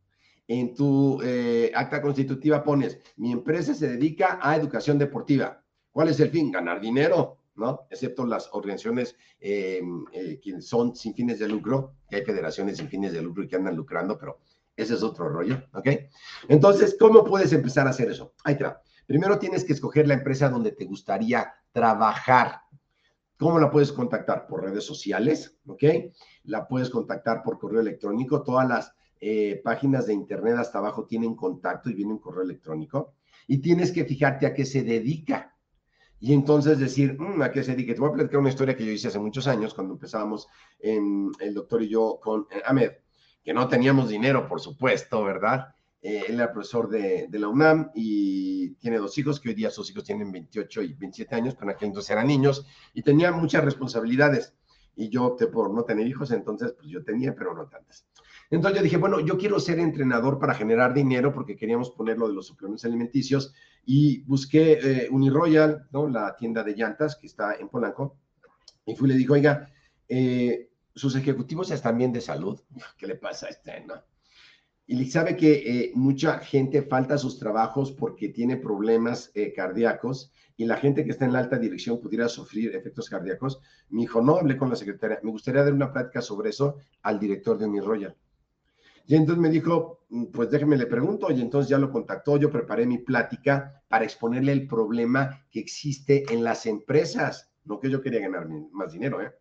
en 0.49 0.75
tu 0.75 1.21
eh, 1.23 1.71
acta 1.75 2.03
constitutiva 2.03 2.63
pones, 2.63 2.99
mi 3.17 3.33
empresa 3.33 3.75
se 3.75 3.89
dedica 3.89 4.39
a 4.43 4.57
educación 4.57 4.99
deportiva. 4.99 5.63
¿Cuál 5.91 6.09
es 6.09 6.21
el 6.21 6.31
fin? 6.31 6.51
Ganar 6.51 6.81
dinero, 6.81 7.39
¿no? 7.55 7.87
Excepto 7.91 8.27
las 8.27 8.49
organizaciones 8.53 9.17
em, 9.41 10.05
eh, 10.13 10.41
que 10.43 10.61
son 10.61 10.97
sin 10.97 11.15
fines 11.15 11.39
de 11.39 11.49
lucro, 11.49 11.95
que 12.09 12.17
hay 12.17 12.25
federaciones 12.25 12.79
sin 12.79 12.89
fines 12.89 13.13
de 13.13 13.23
lucro 13.23 13.45
y 13.45 13.49
que 13.49 13.57
andan 13.57 13.77
lucrando, 13.77 14.19
pero 14.19 14.41
ese 14.75 14.95
es 14.95 15.03
otro 15.03 15.29
rollo, 15.29 15.63
¿ok? 15.75 15.89
Entonces, 16.49 16.97
¿cómo 16.99 17.25
puedes 17.25 17.53
empezar 17.53 17.87
a 17.87 17.91
hacer 17.91 18.11
eso? 18.11 18.35
Ahí 18.45 18.57
va. 18.57 18.83
Primero 19.07 19.39
tienes 19.39 19.65
que 19.65 19.75
escoger 19.75 20.09
la 20.09 20.15
empresa 20.15 20.49
donde 20.49 20.73
te 20.73 20.87
gustaría 20.87 21.53
trabajar. 21.73 22.63
¿Cómo 23.43 23.59
la 23.59 23.73
puedes 23.73 23.91
contactar? 23.91 24.47
Por 24.47 24.63
redes 24.63 24.85
sociales, 24.85 25.59
¿ok? 25.67 25.83
La 26.45 26.69
puedes 26.69 26.89
contactar 26.91 27.43
por 27.43 27.59
correo 27.59 27.81
electrónico. 27.81 28.45
Todas 28.45 28.69
las 28.69 28.95
eh, 29.21 29.61
páginas 29.65 30.07
de 30.07 30.13
internet 30.13 30.55
hasta 30.59 30.79
abajo 30.79 31.07
tienen 31.07 31.35
contacto 31.35 31.91
y 31.91 31.95
viene 31.95 32.13
un 32.13 32.21
correo 32.21 32.45
electrónico 32.45 33.15
y 33.49 33.59
tienes 33.59 33.91
que 33.91 34.05
fijarte 34.05 34.47
a 34.47 34.55
qué 34.55 34.65
se 34.65 34.85
dedica. 34.85 35.57
Y 36.21 36.33
entonces 36.35 36.79
decir, 36.79 37.19
mm, 37.19 37.43
¿a 37.43 37.51
qué 37.51 37.65
se 37.65 37.73
dedica? 37.73 37.95
Te 37.95 38.01
voy 38.01 38.11
a 38.11 38.13
platicar 38.13 38.39
una 38.39 38.49
historia 38.49 38.77
que 38.77 38.87
yo 38.87 38.93
hice 38.93 39.09
hace 39.09 39.19
muchos 39.19 39.49
años 39.49 39.75
cuando 39.75 39.95
empezábamos 39.95 40.47
en, 40.79 41.33
el 41.41 41.53
doctor 41.53 41.83
y 41.83 41.89
yo 41.89 42.21
con 42.23 42.47
eh, 42.49 42.63
Ahmed, 42.65 42.93
que 43.43 43.53
no 43.53 43.67
teníamos 43.67 44.09
dinero, 44.09 44.47
por 44.47 44.61
supuesto, 44.61 45.25
¿verdad? 45.25 45.75
Eh, 46.05 46.25
él 46.29 46.35
era 46.35 46.53
profesor 46.53 46.89
de, 46.89 47.29
la 47.31 47.49
UNAM 47.49 47.93
y 47.95 48.71
tiene 48.75 48.99
dos 48.99 49.17
hijos, 49.19 49.39
que 49.39 49.51
hoy 49.51 49.55
día 49.55 49.71
sus 49.71 49.89
hijos 49.91 50.03
tienen 50.03 50.33
28 50.33 50.83
y 50.83 50.95
27 50.95 51.35
años, 51.37 51.55
pero 51.55 51.71
en 51.71 51.77
aquel 51.77 51.89
entonces 51.89 52.11
eran 52.11 52.27
niños 52.27 52.67
y 52.93 53.03
tenía 53.03 53.31
muchas 53.31 53.65
responsabilidades. 53.65 54.55
Y 54.97 55.09
yo 55.09 55.25
opté 55.25 55.47
por 55.47 55.73
no 55.73 55.85
tener 55.85 56.07
hijos, 56.07 56.33
entonces 56.33 56.73
pues 56.73 56.89
yo 56.89 57.05
tenía, 57.05 57.35
pero 57.35 57.55
no 57.55 57.69
tantas. 57.69 58.05
Entonces 58.51 58.79
yo 58.79 58.83
dije, 58.85 58.97
bueno, 58.99 59.21
yo 59.21 59.39
quiero 59.39 59.59
ser 59.61 59.79
entrenador 59.79 60.39
para 60.39 60.55
generar 60.55 60.93
dinero 60.93 61.33
porque 61.33 61.57
queríamos 61.57 61.91
poner 61.91 62.19
lo 62.19 62.29
de 62.29 62.35
los 62.35 62.49
suplementos 62.49 62.85
alimenticios 62.85 63.55
y 63.87 64.23
busqué 64.25 64.73
eh, 64.73 65.09
Uniroyal, 65.11 65.89
¿no? 65.93 66.09
La 66.09 66.37
tienda 66.37 66.63
de 66.63 66.75
llantas 66.75 67.17
que 67.17 67.29
está 67.29 67.55
en 67.55 67.69
Polanco. 67.69 68.19
Y 68.85 68.97
fui 68.97 69.09
le 69.09 69.15
dije, 69.15 69.33
oiga, 69.33 69.71
eh, 70.09 70.69
sus 70.95 71.17
ejecutivos 71.17 71.71
están 71.71 71.97
bien 71.97 72.13
de 72.13 72.21
salud. 72.21 72.61
¿Qué 72.99 73.07
le 73.07 73.15
pasa 73.15 73.47
a 73.47 73.51
este, 73.51 73.81
no? 73.87 73.95
Y 74.87 75.05
sabe 75.07 75.37
que 75.37 75.53
eh, 75.53 75.93
mucha 75.95 76.39
gente 76.39 76.83
falta 76.83 77.15
a 77.15 77.19
sus 77.19 77.39
trabajos 77.39 77.93
porque 77.93 78.29
tiene 78.29 78.57
problemas 78.57 79.33
cardíacos 79.55 80.33
y 80.57 80.65
la 80.65 80.77
gente 80.77 81.05
que 81.05 81.11
está 81.11 81.25
en 81.25 81.33
la 81.33 81.41
alta 81.41 81.59
dirección 81.59 82.01
pudiera 82.01 82.29
sufrir 82.29 82.75
efectos 82.75 83.09
cardíacos. 83.09 83.61
Me 83.89 84.03
dijo, 84.03 84.21
no, 84.21 84.37
hablé 84.37 84.57
con 84.57 84.69
la 84.69 84.77
secretaria, 84.77 85.19
me 85.23 85.31
gustaría 85.31 85.65
dar 85.65 85.73
una 85.73 85.93
práctica 85.93 86.21
sobre 86.21 86.51
eso 86.51 86.77
al 87.03 87.19
director 87.19 87.59
de 87.59 87.67
Uniroyal. 87.67 88.17
Y 89.07 89.17
entonces 89.17 89.43
me 89.43 89.51
dijo, 89.51 90.05
mm, 90.11 90.27
pues 90.27 90.51
déjeme 90.51 90.77
le 90.77 90.87
pregunto, 90.87 91.31
y 91.31 91.41
entonces 91.41 91.69
ya 91.69 91.79
lo 91.79 91.91
contactó, 91.91 92.37
yo 92.37 92.51
preparé 92.51 92.87
mi 92.87 92.99
plática 92.99 93.83
para 93.89 94.05
exponerle 94.05 94.53
el 94.53 94.67
problema 94.67 95.45
que 95.51 95.61
existe 95.61 96.25
en 96.33 96.45
las 96.45 96.67
empresas, 96.67 97.51
no 97.65 97.81
que 97.81 97.91
yo 97.91 98.01
quería 98.01 98.21
ganar 98.21 98.49
más 98.73 98.93
dinero, 98.93 99.21
¿eh? 99.21 99.33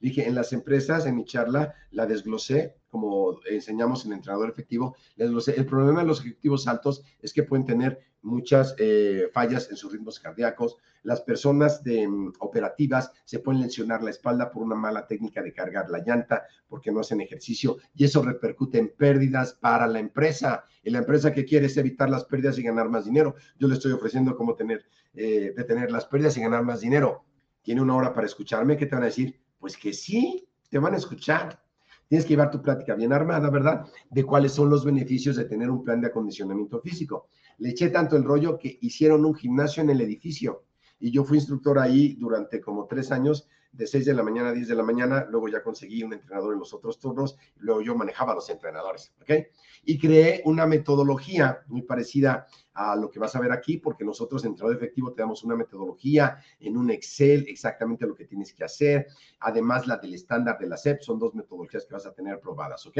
Dije, 0.00 0.26
en 0.26 0.34
las 0.34 0.54
empresas, 0.54 1.04
en 1.04 1.16
mi 1.16 1.26
charla, 1.26 1.74
la 1.90 2.06
desglosé, 2.06 2.79
como 2.90 3.40
enseñamos 3.48 4.04
en 4.04 4.12
entrenador 4.12 4.50
efectivo. 4.50 4.96
El 5.16 5.66
problema 5.66 6.00
de 6.00 6.06
los 6.06 6.20
ejecutivos 6.20 6.66
altos 6.66 7.04
es 7.20 7.32
que 7.32 7.44
pueden 7.44 7.64
tener 7.64 8.00
muchas 8.22 8.74
eh, 8.78 9.28
fallas 9.32 9.70
en 9.70 9.76
sus 9.76 9.92
ritmos 9.92 10.20
cardíacos. 10.20 10.76
Las 11.02 11.20
personas 11.22 11.82
de, 11.82 12.06
mm, 12.06 12.32
operativas 12.40 13.12
se 13.24 13.38
pueden 13.38 13.62
lesionar 13.62 14.02
la 14.02 14.10
espalda 14.10 14.50
por 14.50 14.62
una 14.62 14.74
mala 14.74 15.06
técnica 15.06 15.42
de 15.42 15.52
cargar 15.52 15.88
la 15.88 16.00
llanta, 16.00 16.44
porque 16.68 16.92
no 16.92 17.00
hacen 17.00 17.20
ejercicio, 17.20 17.78
y 17.94 18.04
eso 18.04 18.22
repercute 18.22 18.78
en 18.78 18.88
pérdidas 18.88 19.54
para 19.54 19.86
la 19.86 19.98
empresa. 19.98 20.64
Y 20.82 20.90
la 20.90 20.98
empresa 20.98 21.32
que 21.32 21.44
quiere 21.44 21.66
es 21.66 21.76
evitar 21.76 22.10
las 22.10 22.24
pérdidas 22.24 22.58
y 22.58 22.62
ganar 22.62 22.88
más 22.88 23.04
dinero. 23.04 23.34
Yo 23.58 23.68
le 23.68 23.74
estoy 23.74 23.92
ofreciendo 23.92 24.36
cómo 24.36 24.54
tener, 24.54 24.84
eh, 25.14 25.52
detener 25.56 25.90
las 25.90 26.06
pérdidas 26.06 26.36
y 26.36 26.40
ganar 26.40 26.64
más 26.64 26.80
dinero. 26.80 27.24
Tiene 27.62 27.82
una 27.82 27.94
hora 27.94 28.12
para 28.12 28.26
escucharme, 28.26 28.76
¿qué 28.76 28.86
te 28.86 28.94
van 28.94 29.04
a 29.04 29.06
decir? 29.06 29.38
Pues 29.58 29.76
que 29.76 29.92
sí, 29.92 30.48
te 30.70 30.78
van 30.78 30.94
a 30.94 30.96
escuchar. 30.96 31.62
Tienes 32.10 32.26
que 32.26 32.30
llevar 32.30 32.50
tu 32.50 32.60
plática 32.60 32.96
bien 32.96 33.12
armada, 33.12 33.50
¿verdad? 33.50 33.86
De 34.10 34.24
cuáles 34.24 34.50
son 34.50 34.68
los 34.68 34.84
beneficios 34.84 35.36
de 35.36 35.44
tener 35.44 35.70
un 35.70 35.84
plan 35.84 36.00
de 36.00 36.08
acondicionamiento 36.08 36.80
físico. 36.80 37.28
Le 37.58 37.68
eché 37.68 37.88
tanto 37.90 38.16
el 38.16 38.24
rollo 38.24 38.58
que 38.58 38.78
hicieron 38.80 39.24
un 39.24 39.32
gimnasio 39.32 39.80
en 39.84 39.90
el 39.90 40.00
edificio 40.00 40.64
y 40.98 41.12
yo 41.12 41.22
fui 41.22 41.38
instructor 41.38 41.78
ahí 41.78 42.16
durante 42.16 42.60
como 42.60 42.86
tres 42.86 43.12
años 43.12 43.46
de 43.70 43.86
6 43.86 44.06
de 44.06 44.14
la 44.14 44.24
mañana 44.24 44.48
a 44.48 44.52
10 44.52 44.66
de 44.66 44.74
la 44.74 44.82
mañana, 44.82 45.24
luego 45.30 45.46
ya 45.46 45.62
conseguí 45.62 46.02
un 46.02 46.12
entrenador 46.12 46.52
en 46.52 46.58
los 46.58 46.74
otros 46.74 46.98
turnos, 46.98 47.36
luego 47.58 47.80
yo 47.80 47.94
manejaba 47.94 48.34
los 48.34 48.50
entrenadores, 48.50 49.14
¿ok? 49.22 49.46
Y 49.84 49.96
creé 49.96 50.42
una 50.46 50.66
metodología 50.66 51.60
muy 51.68 51.82
parecida 51.82 52.48
a 52.74 52.96
lo 52.96 53.10
que 53.10 53.18
vas 53.18 53.34
a 53.34 53.40
ver 53.40 53.52
aquí, 53.52 53.78
porque 53.78 54.04
nosotros 54.04 54.44
en 54.44 54.50
entrenador 54.50 54.76
efectivo 54.76 55.12
te 55.12 55.22
damos 55.22 55.42
una 55.44 55.56
metodología 55.56 56.38
en 56.58 56.76
un 56.76 56.90
Excel, 56.90 57.46
exactamente 57.48 58.06
lo 58.06 58.14
que 58.14 58.24
tienes 58.24 58.52
que 58.52 58.64
hacer, 58.64 59.06
además 59.40 59.86
la 59.86 59.96
del 59.96 60.14
estándar 60.14 60.58
de 60.58 60.66
la 60.66 60.76
SEP, 60.76 61.00
son 61.00 61.18
dos 61.18 61.34
metodologías 61.34 61.84
que 61.84 61.94
vas 61.94 62.06
a 62.06 62.12
tener 62.12 62.40
probadas, 62.40 62.86
¿ok? 62.86 62.98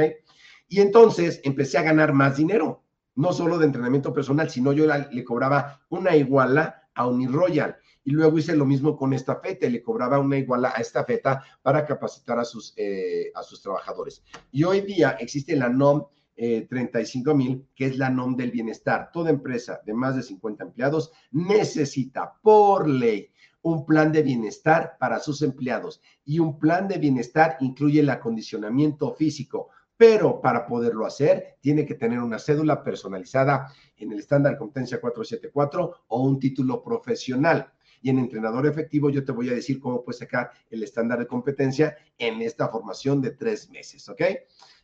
Y 0.67 0.79
entonces 0.81 1.41
empecé 1.43 1.77
a 1.77 1.83
ganar 1.83 2.13
más 2.13 2.37
dinero, 2.37 2.83
no 3.15 3.33
solo 3.33 3.57
de 3.57 3.65
entrenamiento 3.65 4.13
personal, 4.13 4.49
sino 4.49 4.73
yo 4.73 4.85
le 4.85 5.23
cobraba 5.23 5.81
una 5.89 6.15
iguala 6.15 6.87
a 6.93 7.07
Uniroyal 7.07 7.77
y 8.03 8.11
luego 8.11 8.37
hice 8.37 8.55
lo 8.55 8.65
mismo 8.65 8.97
con 8.97 9.13
esta 9.13 9.37
feta, 9.37 9.67
le 9.69 9.81
cobraba 9.81 10.19
una 10.19 10.37
iguala 10.37 10.73
a 10.75 10.81
esta 10.81 11.03
feta 11.03 11.43
para 11.61 11.85
capacitar 11.85 12.39
a 12.39 12.45
sus, 12.45 12.73
eh, 12.77 13.31
a 13.35 13.43
sus 13.43 13.61
trabajadores. 13.61 14.23
Y 14.51 14.63
hoy 14.63 14.81
día 14.81 15.11
existe 15.19 15.55
la 15.55 15.69
NOM 15.69 16.05
eh, 16.35 16.65
35 16.69 17.35
mil, 17.35 17.67
que 17.75 17.85
es 17.85 17.97
la 17.97 18.09
NOM 18.09 18.35
del 18.35 18.51
bienestar. 18.51 19.11
Toda 19.11 19.29
empresa 19.29 19.81
de 19.85 19.93
más 19.93 20.15
de 20.15 20.23
50 20.23 20.63
empleados 20.63 21.11
necesita 21.31 22.33
por 22.41 22.87
ley 22.87 23.31
un 23.63 23.85
plan 23.85 24.11
de 24.11 24.23
bienestar 24.23 24.97
para 24.99 25.19
sus 25.19 25.41
empleados 25.41 26.01
y 26.25 26.39
un 26.39 26.57
plan 26.57 26.87
de 26.87 26.97
bienestar 26.97 27.57
incluye 27.59 27.99
el 27.99 28.09
acondicionamiento 28.09 29.13
físico, 29.13 29.69
pero 29.95 30.41
para 30.41 30.65
poderlo 30.65 31.05
hacer 31.05 31.57
tiene 31.61 31.85
que 31.85 31.95
tener 31.95 32.19
una 32.19 32.39
cédula 32.39 32.83
personalizada 32.83 33.71
en 33.97 34.11
el 34.11 34.19
estándar 34.19 34.57
competencia 34.57 34.99
474 34.99 36.05
o 36.07 36.23
un 36.23 36.39
título 36.39 36.81
profesional. 36.81 37.71
Y 38.01 38.09
en 38.09 38.17
entrenador 38.17 38.65
efectivo 38.65 39.11
yo 39.11 39.23
te 39.23 39.31
voy 39.31 39.49
a 39.49 39.53
decir 39.53 39.79
cómo 39.79 40.03
puedes 40.03 40.17
sacar 40.17 40.49
el 40.71 40.81
estándar 40.81 41.19
de 41.19 41.27
competencia 41.27 41.95
en 42.17 42.41
esta 42.41 42.67
formación 42.69 43.21
de 43.21 43.31
tres 43.31 43.69
meses, 43.69 44.09
¿ok? 44.09 44.21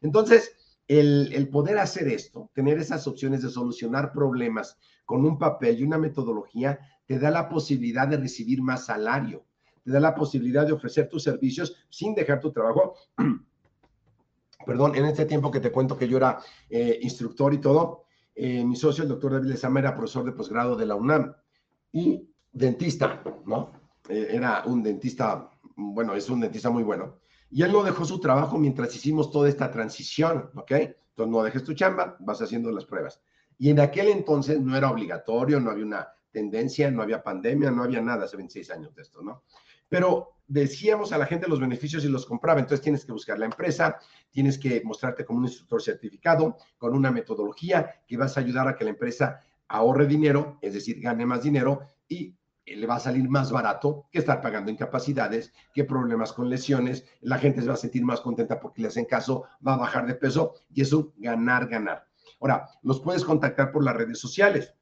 Entonces, 0.01 0.55
el, 0.87 1.33
el, 1.33 1.49
poder 1.49 1.77
hacer 1.79 2.07
esto, 2.07 2.49
tener 2.53 2.77
esas 2.77 3.07
opciones 3.07 3.41
de 3.41 3.49
solucionar 3.49 4.11
problemas 4.11 4.77
con 5.05 5.25
un 5.25 5.37
papel 5.37 5.79
y 5.79 5.83
una 5.83 5.97
metodología, 5.97 6.79
te 7.05 7.19
da 7.19 7.31
la 7.31 7.49
posibilidad 7.49 8.07
de 8.07 8.17
recibir 8.17 8.61
más 8.61 8.85
salario, 8.85 9.45
te 9.83 9.91
da 9.91 9.99
la 9.99 10.15
posibilidad 10.15 10.65
de 10.65 10.73
ofrecer 10.73 11.07
tus 11.07 11.23
servicios 11.23 11.75
sin 11.89 12.13
dejar 12.13 12.39
tu 12.39 12.51
trabajo. 12.51 12.95
Perdón, 14.65 14.95
en 14.95 15.05
este 15.05 15.25
tiempo 15.25 15.49
que 15.49 15.61
te 15.61 15.71
cuento 15.71 15.97
que 15.97 16.07
yo 16.07 16.17
era 16.17 16.39
eh, 16.69 16.99
instructor 17.01 17.53
y 17.53 17.59
todo, 17.59 18.03
eh, 18.35 18.63
mi 18.63 18.75
socio, 18.75 19.03
el 19.03 19.09
doctor 19.09 19.31
David 19.31 19.47
Lezama, 19.47 19.79
era 19.79 19.95
profesor 19.95 20.25
de 20.25 20.33
posgrado 20.33 20.75
de 20.75 20.85
la 20.85 20.95
UNAM 20.95 21.33
y 21.91 22.29
dentista, 22.51 23.23
¿no? 23.45 23.71
Eh, 24.09 24.27
era 24.31 24.63
un 24.65 24.83
dentista, 24.83 25.49
bueno, 25.75 26.13
es 26.15 26.29
un 26.29 26.41
dentista 26.41 26.69
muy 26.69 26.83
bueno. 26.83 27.19
Y 27.49 27.63
él 27.63 27.71
no 27.71 27.83
dejó 27.83 28.05
su 28.05 28.19
trabajo 28.19 28.57
mientras 28.57 28.95
hicimos 28.95 29.31
toda 29.31 29.49
esta 29.49 29.71
transición, 29.71 30.51
¿ok? 30.55 30.71
Entonces 30.71 31.31
no 31.31 31.43
dejes 31.43 31.63
tu 31.63 31.73
chamba, 31.73 32.17
vas 32.19 32.41
haciendo 32.41 32.71
las 32.71 32.85
pruebas. 32.85 33.21
Y 33.57 33.69
en 33.69 33.79
aquel 33.79 34.09
entonces 34.09 34.59
no 34.59 34.77
era 34.77 34.91
obligatorio, 34.91 35.59
no 35.59 35.71
había 35.71 35.85
una 35.85 36.07
tendencia, 36.31 36.91
no 36.91 37.01
había 37.01 37.23
pandemia, 37.23 37.71
no 37.71 37.83
había 37.83 38.01
nada, 38.01 38.25
hace 38.25 38.37
26 38.37 38.69
años 38.71 38.93
de 38.93 39.01
esto, 39.01 39.21
¿no? 39.21 39.43
Pero 39.89 40.37
decíamos 40.47 41.11
a 41.11 41.17
la 41.17 41.25
gente 41.25 41.47
los 41.47 41.59
beneficios 41.59 42.03
y 42.05 42.09
los 42.09 42.25
compraba, 42.25 42.59
entonces 42.59 42.81
tienes 42.81 43.05
que 43.05 43.11
buscar 43.11 43.39
la 43.39 43.45
empresa, 43.45 43.97
tienes 44.29 44.57
que 44.57 44.81
mostrarte 44.83 45.25
como 45.25 45.39
un 45.39 45.45
instructor 45.45 45.81
certificado, 45.81 46.57
con 46.77 46.93
una 46.93 47.11
metodología 47.11 48.01
que 48.07 48.17
vas 48.17 48.37
a 48.37 48.41
ayudar 48.41 48.67
a 48.67 48.75
que 48.75 48.83
la 48.83 48.91
empresa 48.91 49.41
ahorre 49.67 50.05
dinero, 50.05 50.57
es 50.61 50.73
decir, 50.73 51.01
gane 51.01 51.25
más 51.25 51.43
dinero 51.43 51.81
y 52.07 52.33
le 52.75 52.87
va 52.87 52.95
a 52.95 52.99
salir 52.99 53.29
más 53.29 53.51
barato 53.51 54.05
que 54.11 54.19
estar 54.19 54.41
pagando 54.41 54.71
incapacidades, 54.71 55.53
que 55.73 55.83
problemas 55.83 56.33
con 56.33 56.49
lesiones, 56.49 57.05
la 57.21 57.37
gente 57.37 57.61
se 57.61 57.67
va 57.67 57.73
a 57.75 57.77
sentir 57.77 58.03
más 58.03 58.21
contenta 58.21 58.59
porque 58.59 58.81
le 58.81 58.89
hacen 58.89 59.05
caso, 59.05 59.45
va 59.65 59.75
a 59.75 59.77
bajar 59.77 60.05
de 60.05 60.15
peso 60.15 60.55
y 60.73 60.81
eso 60.81 61.13
ganar, 61.17 61.67
ganar. 61.67 62.05
Ahora, 62.41 62.67
los 62.83 62.99
puedes 62.99 63.23
contactar 63.23 63.71
por 63.71 63.83
las 63.83 63.95
redes 63.95 64.19
sociales 64.19 64.73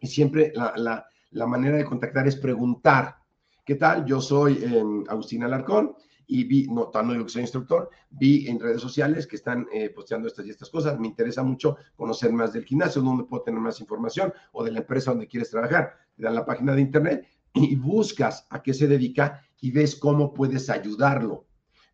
y 0.00 0.06
siempre 0.08 0.52
la, 0.54 1.06
la 1.30 1.46
manera 1.46 1.76
de 1.76 1.84
contactar 1.84 2.26
es 2.26 2.36
preguntar, 2.36 3.16
¿qué 3.64 3.74
tal? 3.74 4.04
Yo 4.06 4.20
soy 4.20 4.62
eh, 4.62 4.82
Agustín 5.08 5.42
Alarcón 5.42 5.96
y 6.26 6.44
vi, 6.44 6.66
no, 6.66 6.90
no 6.92 7.12
digo 7.12 7.24
que 7.24 7.30
soy 7.30 7.42
instructor, 7.42 7.90
vi 8.10 8.48
en 8.48 8.58
redes 8.58 8.80
sociales 8.80 9.26
que 9.26 9.36
están 9.36 9.66
eh, 9.72 9.90
posteando 9.90 10.28
estas 10.28 10.46
y 10.46 10.50
estas 10.50 10.70
cosas. 10.70 10.98
Me 10.98 11.08
interesa 11.08 11.42
mucho 11.42 11.76
conocer 11.96 12.32
más 12.32 12.52
del 12.52 12.64
gimnasio, 12.64 13.02
donde 13.02 13.24
puedo 13.24 13.42
tener 13.42 13.60
más 13.60 13.80
información 13.80 14.32
o 14.52 14.64
de 14.64 14.72
la 14.72 14.78
empresa 14.80 15.10
donde 15.10 15.26
quieres 15.26 15.50
trabajar. 15.50 15.94
Te 16.16 16.22
dan 16.22 16.34
la 16.34 16.46
página 16.46 16.74
de 16.74 16.80
internet 16.80 17.28
y 17.52 17.76
buscas 17.76 18.46
a 18.50 18.62
qué 18.62 18.74
se 18.74 18.86
dedica 18.86 19.42
y 19.60 19.70
ves 19.70 19.96
cómo 19.96 20.32
puedes 20.32 20.70
ayudarlo. 20.70 21.46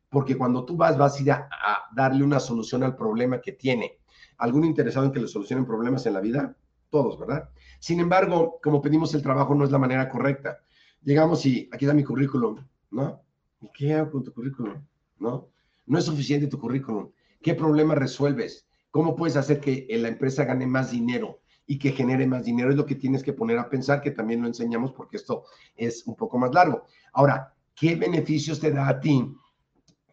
Porque 0.09 0.37
cuando 0.37 0.65
tú 0.65 0.77
vas, 0.77 0.99
vas 0.99 1.19
a 1.19 1.23
ir 1.23 1.31
a, 1.31 1.49
a 1.51 1.89
darle 1.95 2.25
una 2.25 2.41
solución 2.41 2.83
al 2.83 2.97
problema 2.97 3.41
que 3.41 3.53
tiene. 3.53 4.01
¿Algún 4.39 4.65
interesado 4.65 5.07
en 5.07 5.13
que 5.13 5.21
le 5.21 5.29
solucionen 5.29 5.67
problemas 5.67 6.07
en 6.07 6.15
la 6.15 6.21
vida? 6.21 6.57
Todos, 6.89 7.19
¿verdad? 7.19 7.51
Sin 7.79 8.01
embargo, 8.01 8.59
como 8.63 8.83
pedimos 8.83 9.15
el 9.15 9.23
trabajo, 9.23 9.55
no 9.55 9.65
es 9.65 9.71
la 9.71 9.79
manera 9.79 10.09
correcta. 10.09 10.59
Llegamos 11.03 11.47
y 11.47 11.69
aquí 11.73 11.85
está 11.85 11.95
mi 11.95 12.05
currículum, 12.05 12.57
¿no? 12.91 13.23
¿Y 13.61 13.71
qué 13.73 13.95
hago 13.95 14.13
con 14.13 14.25
tu 14.25 14.33
currículum? 14.33 14.83
¿No? 15.19 15.49
No 15.87 15.99
es 15.99 16.05
suficiente 16.05 16.47
tu 16.47 16.59
currículum. 16.59 17.11
¿Qué 17.43 17.55
problema 17.55 17.95
resuelves? 17.95 18.67
¿Cómo 18.91 19.15
puedes 19.15 19.37
hacer 19.37 19.61
que 19.61 19.87
la 19.91 20.09
empresa 20.09 20.45
gane 20.45 20.67
más 20.67 20.91
dinero 20.91 21.41
y 21.67 21.79
que 21.79 21.93
genere 21.93 22.27
más 22.27 22.45
dinero? 22.45 22.71
Es 22.71 22.77
lo 22.77 22.87
que 22.87 22.95
tienes 22.95 23.23
que 23.23 23.33
poner 23.33 23.59
a 23.59 23.69
pensar, 23.69 24.01
que 24.01 24.11
también 24.11 24.41
lo 24.41 24.49
enseñamos 24.49 24.93
porque 24.93 25.17
esto 25.17 25.45
es 25.77 26.07
un 26.07 26.17
poco 26.17 26.39
más 26.39 26.53
largo. 26.55 26.85
Ahora, 27.13 27.55
¿qué 27.75 27.97
beneficios 27.97 28.61
te 28.61 28.71
da 28.71 28.89
a 28.89 29.01
ti 29.01 29.33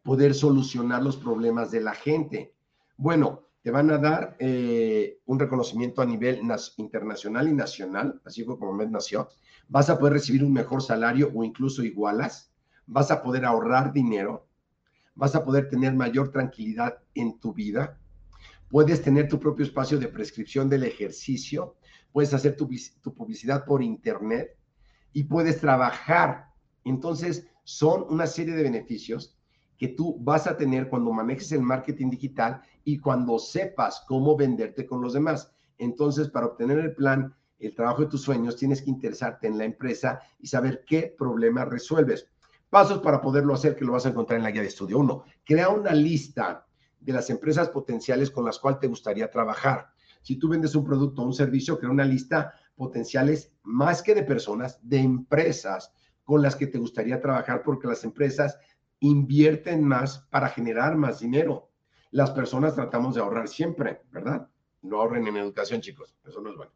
poder 0.03 0.34
solucionar 0.34 1.02
los 1.02 1.18
problemas 1.18 1.72
de 1.72 1.82
la 1.82 1.94
gente? 1.94 2.53
Bueno, 2.98 3.48
te 3.61 3.72
van 3.72 3.90
a 3.91 3.98
dar 3.98 4.38
eh, 4.40 5.19
un 5.26 5.40
reconocimiento 5.40 6.02
a 6.02 6.06
nivel 6.06 6.41
internacional 6.78 7.48
y 7.48 7.53
nacional, 7.53 8.22
así 8.26 8.45
como 8.45 8.74
Med 8.74 8.90
nació. 8.90 9.30
Vas 9.68 9.90
a 9.90 9.98
poder 9.99 10.14
recibir 10.14 10.44
un 10.44 10.53
mejor 10.53 10.82
salario 10.82 11.32
o 11.34 11.44
incluso 11.44 11.84
igualas 11.84 12.53
vas 12.88 13.12
a 13.12 13.22
poder 13.22 13.46
ahorrar 13.46 13.94
dinero, 13.94 14.48
vas 15.14 15.36
a 15.36 15.44
poder 15.44 15.70
tener 15.70 15.94
mayor 15.94 16.32
tranquilidad 16.32 16.98
en 17.14 17.40
tu 17.40 17.54
vida, 17.54 18.00
puedes 18.70 19.02
tener 19.02 19.28
tu 19.28 19.40
propio 19.40 19.66
espacio 19.66 20.00
de 20.00 20.08
prescripción 20.08 20.70
del 20.70 20.84
ejercicio, 20.84 21.76
puedes 22.12 22.34
hacer 22.34 22.56
tu, 22.56 22.68
publicidad 23.14 23.66
por 23.66 23.84
internet 23.84 24.58
y 25.14 25.24
puedes 25.24 25.60
trabajar. 25.60 26.48
Entonces, 26.84 27.48
son 27.64 28.06
una 28.10 28.28
serie 28.28 28.56
de 28.56 28.64
beneficios 28.64 29.38
que 29.78 29.90
tú 29.90 30.18
vas 30.20 30.48
a 30.48 30.58
tener 30.58 30.90
cuando 30.90 31.12
manejes 31.12 31.52
el 31.52 31.62
marketing 31.62 32.10
digital 32.10 32.62
y 32.84 32.98
cuando 32.98 33.38
sepas 33.38 34.04
cómo 34.08 34.36
venderte 34.36 34.86
con 34.86 35.02
los 35.02 35.14
demás. 35.14 35.52
Entonces, 35.78 36.30
para 36.30 36.48
obtener 36.48 36.80
el 36.80 36.96
plan, 36.96 37.36
el 37.60 37.76
trabajo 37.76 38.04
de 38.04 38.10
tus 38.10 38.22
sueños, 38.22 38.56
tienes 38.56 38.82
que 38.82 38.90
interesarte 38.90 39.48
en 39.48 39.58
la 39.58 39.66
empresa 39.66 40.22
y 40.40 40.48
saber 40.48 40.84
qué 40.88 41.14
problema 41.18 41.66
resuelves. 41.66 42.28
Pasos 42.69 42.99
para 42.99 43.22
poderlo 43.22 43.53
hacer, 43.53 43.76
que 43.76 43.85
lo 43.85 43.94
vas 43.94 44.06
a 44.06 44.10
encontrar 44.10 44.38
en 44.38 44.44
la 44.44 44.52
guía 44.52 44.61
de 44.61 44.68
estudio. 44.68 44.99
Uno, 44.99 45.23
crea 45.45 45.69
una 45.69 45.94
lista 45.94 46.65
de 46.99 47.14
las 47.14 47.30
empresas 47.30 47.69
potenciales 47.69 48.30
con 48.30 48.44
las 48.45 48.60
cuales 48.60 48.80
te 48.80 48.88
gustaría 48.88 49.31
trabajar. 49.31 49.89
Si 50.22 50.35
tú 50.35 50.49
vendes 50.49 50.76
un 50.76 50.84
producto 50.84 51.22
o 51.22 51.26
un 51.26 51.34
servicio, 51.34 51.80
crea 51.80 51.91
una 51.91 52.03
lista 52.03 52.53
potenciales 52.76 53.53
más 53.64 54.02
que 54.02 54.14
de 54.14 54.23
personas, 54.23 54.80
de 54.81 54.99
empresas 54.99 55.94
con 56.23 56.41
las 56.41 56.56
que 56.56 56.68
te 56.68 56.77
gustaría 56.77 57.22
trabajar, 57.22 57.64
porque 57.64 57.88
las 57.88 58.03
empresas 58.03 58.57
invierten 58.99 59.84
más 59.84 60.19
para 60.30 60.49
generar 60.49 60.98
más 60.98 61.19
dinero. 61.19 61.72
Las 62.11 62.31
personas 62.31 62.76
tratamos 62.76 63.15
de 63.15 63.22
ahorrar 63.22 63.48
siempre, 63.48 64.02
¿verdad? 64.11 64.49
No 64.81 64.99
ahorren 64.99 65.27
en 65.27 65.38
educación, 65.38 65.81
chicos. 65.81 66.15
Eso 66.26 66.41
no 66.41 66.49
es 66.49 66.57
bueno. 66.57 66.72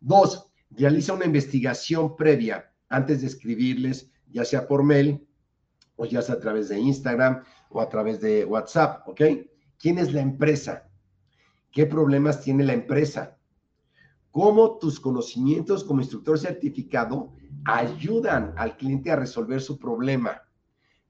Dos, 0.00 0.50
realiza 0.70 1.12
una 1.12 1.26
investigación 1.26 2.16
previa 2.16 2.72
antes 2.88 3.20
de 3.20 3.28
escribirles 3.28 4.10
ya 4.32 4.44
sea 4.44 4.66
por 4.66 4.82
mail 4.82 5.26
o 5.96 6.06
ya 6.06 6.22
sea 6.22 6.36
a 6.36 6.40
través 6.40 6.68
de 6.68 6.78
Instagram 6.78 7.44
o 7.68 7.80
a 7.80 7.88
través 7.88 8.20
de 8.20 8.44
WhatsApp, 8.44 9.06
¿ok? 9.08 9.20
¿Quién 9.78 9.98
es 9.98 10.12
la 10.12 10.20
empresa? 10.20 10.88
¿Qué 11.70 11.86
problemas 11.86 12.40
tiene 12.40 12.64
la 12.64 12.72
empresa? 12.72 13.36
¿Cómo 14.30 14.78
tus 14.78 15.00
conocimientos 15.00 15.84
como 15.84 16.00
instructor 16.00 16.38
certificado 16.38 17.32
ayudan 17.64 18.54
al 18.56 18.76
cliente 18.76 19.10
a 19.10 19.16
resolver 19.16 19.60
su 19.60 19.78
problema? 19.78 20.42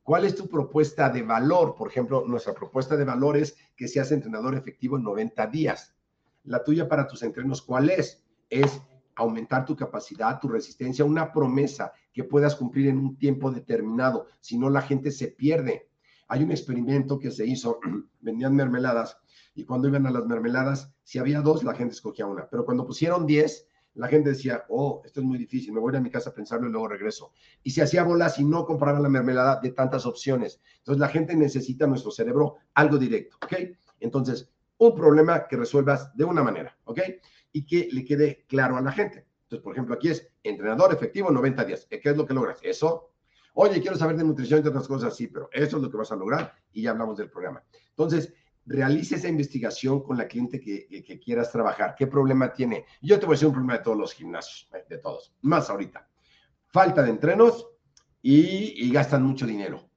¿Cuál 0.02 0.24
es 0.24 0.34
tu 0.34 0.48
propuesta 0.48 1.08
de 1.10 1.22
valor? 1.22 1.74
Por 1.76 1.88
ejemplo, 1.88 2.24
nuestra 2.26 2.54
propuesta 2.54 2.96
de 2.96 3.04
valor 3.04 3.36
es 3.36 3.56
que 3.76 3.88
seas 3.88 4.10
entrenador 4.10 4.54
efectivo 4.54 4.96
en 4.96 5.04
90 5.04 5.46
días. 5.48 5.94
La 6.44 6.64
tuya 6.64 6.88
para 6.88 7.06
tus 7.06 7.22
entrenos, 7.22 7.62
¿cuál 7.62 7.90
es? 7.90 8.24
Es 8.48 8.80
aumentar 9.14 9.64
tu 9.66 9.76
capacidad, 9.76 10.40
tu 10.40 10.48
resistencia, 10.48 11.04
una 11.04 11.32
promesa 11.32 11.92
que 12.12 12.24
puedas 12.24 12.56
cumplir 12.56 12.88
en 12.88 12.98
un 12.98 13.16
tiempo 13.16 13.50
determinado, 13.50 14.26
si 14.40 14.58
no 14.58 14.70
la 14.70 14.82
gente 14.82 15.10
se 15.10 15.28
pierde. 15.28 15.88
Hay 16.28 16.42
un 16.42 16.50
experimento 16.50 17.18
que 17.18 17.30
se 17.30 17.46
hizo, 17.46 17.78
vendían 18.20 18.54
mermeladas 18.54 19.18
y 19.54 19.64
cuando 19.64 19.88
iban 19.88 20.06
a 20.06 20.10
las 20.10 20.26
mermeladas, 20.26 20.92
si 21.02 21.18
había 21.18 21.40
dos, 21.40 21.64
la 21.64 21.74
gente 21.74 21.94
escogía 21.94 22.26
una, 22.26 22.48
pero 22.48 22.64
cuando 22.64 22.86
pusieron 22.86 23.26
diez, 23.26 23.66
la 23.94 24.06
gente 24.06 24.30
decía, 24.30 24.64
oh, 24.68 25.02
esto 25.04 25.20
es 25.20 25.26
muy 25.26 25.36
difícil, 25.36 25.72
me 25.72 25.80
voy 25.80 25.94
a 25.96 26.00
mi 26.00 26.10
casa 26.10 26.30
a 26.30 26.34
pensarlo 26.34 26.68
y 26.68 26.70
luego 26.70 26.86
regreso. 26.86 27.32
Y 27.64 27.72
se 27.72 27.82
hacía 27.82 28.04
bolas 28.04 28.38
y 28.38 28.44
no 28.44 28.64
compraban 28.64 29.02
la 29.02 29.08
mermelada 29.08 29.58
de 29.60 29.72
tantas 29.72 30.06
opciones. 30.06 30.60
Entonces 30.78 31.00
la 31.00 31.08
gente 31.08 31.34
necesita 31.34 31.88
nuestro 31.88 32.12
cerebro 32.12 32.56
algo 32.74 32.98
directo, 32.98 33.36
¿ok? 33.42 33.54
Entonces, 33.98 34.48
un 34.78 34.94
problema 34.94 35.46
que 35.48 35.56
resuelvas 35.56 36.16
de 36.16 36.24
una 36.24 36.42
manera, 36.42 36.78
¿ok? 36.84 37.00
y 37.52 37.66
que 37.66 37.88
le 37.90 38.04
quede 38.04 38.44
claro 38.48 38.76
a 38.76 38.80
la 38.80 38.92
gente. 38.92 39.26
Entonces, 39.50 39.64
por 39.64 39.72
ejemplo, 39.72 39.96
aquí 39.96 40.08
es 40.08 40.28
entrenador 40.44 40.94
efectivo 40.94 41.28
90 41.28 41.64
días. 41.64 41.84
¿Qué 41.90 42.00
es 42.04 42.16
lo 42.16 42.24
que 42.24 42.34
logras? 42.34 42.60
Eso. 42.62 43.10
Oye, 43.54 43.80
quiero 43.80 43.96
saber 43.96 44.16
de 44.16 44.22
nutrición 44.22 44.62
y 44.64 44.68
otras 44.68 44.86
cosas, 44.86 45.16
sí, 45.16 45.26
pero 45.26 45.48
eso 45.52 45.76
es 45.76 45.82
lo 45.82 45.90
que 45.90 45.96
vas 45.96 46.12
a 46.12 46.16
lograr 46.16 46.54
y 46.72 46.82
ya 46.82 46.92
hablamos 46.92 47.18
del 47.18 47.28
programa. 47.28 47.64
Entonces, 47.88 48.32
realice 48.64 49.16
esa 49.16 49.26
investigación 49.26 50.04
con 50.04 50.16
la 50.16 50.28
cliente 50.28 50.60
que, 50.60 51.20
quieras 51.20 51.50
trabajar. 51.50 51.96
¿Qué 51.98 52.06
problema 52.06 52.52
tiene? 52.52 52.84
Yo 53.02 53.18
te 53.18 53.26
voy 53.26 53.32
a 53.32 53.34
decir 53.34 53.48
un 53.48 53.54
problema 53.54 53.78
de 53.78 53.82
todos 53.82 53.98
los 53.98 54.12
gimnasios, 54.12 54.70
eh, 54.72 54.84
de 54.88 54.98
todos, 54.98 55.34
más 55.40 55.68
ahorita. 55.68 56.08
Falta 56.68 57.02
de 57.02 57.10
entrenos 57.10 57.66
y 58.22 58.88
gastan 58.92 59.24
mucho 59.24 59.46
dinero. 59.46 59.89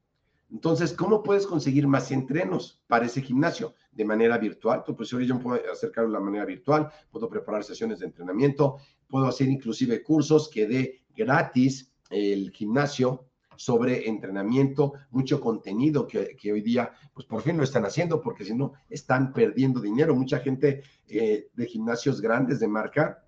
Entonces, 0.54 0.94
¿cómo 0.94 1.24
puedes 1.24 1.48
conseguir 1.48 1.88
más 1.88 2.12
entrenos 2.12 2.80
para 2.86 3.08
ese 3.08 3.24
gimnasio? 3.24 3.74
De 3.92 4.06
manera 4.06 4.38
virtual. 4.38 4.84
Tu 4.84 4.96
profesor 4.96 5.24
y 5.24 5.26
yo 5.26 5.40
puedo 5.40 5.60
acercarlo 5.72 6.12
de 6.12 6.20
la 6.20 6.24
manera 6.24 6.46
virtual, 6.46 6.92
puedo 7.12 7.28
preparar 7.28 7.64
sesiones 7.64 8.00
de 8.00 8.06
entrenamiento, 8.06 8.78
puedo 9.08 9.26
hacer 9.26 9.50
inclusive 9.50 10.04
cursos 10.04 10.50
que 10.54 10.68
dé 10.68 11.06
gratis 11.16 11.92
el 12.12 12.52
gimnasio 12.52 13.26
sobre 13.56 14.08
entrenamiento, 14.08 14.94
mucho 15.10 15.42
contenido 15.42 16.06
que, 16.08 16.52
hoy 16.52 16.62
día, 16.62 16.92
pues 17.16 17.26
por 17.26 17.42
fin 17.42 17.58
lo 17.58 17.64
están 17.64 17.86
haciendo, 17.86 18.22
porque 18.22 18.46
si 18.46 18.54
no, 18.54 18.74
están 18.90 19.34
perdiendo 19.34 19.80
dinero. 19.80 20.16
Mucha 20.16 20.40
gente 20.40 20.84
eh, 21.08 21.50
de 21.52 21.66
gimnasios 21.66 22.22
grandes 22.22 22.60
de 22.60 22.68
marca, 22.68 23.26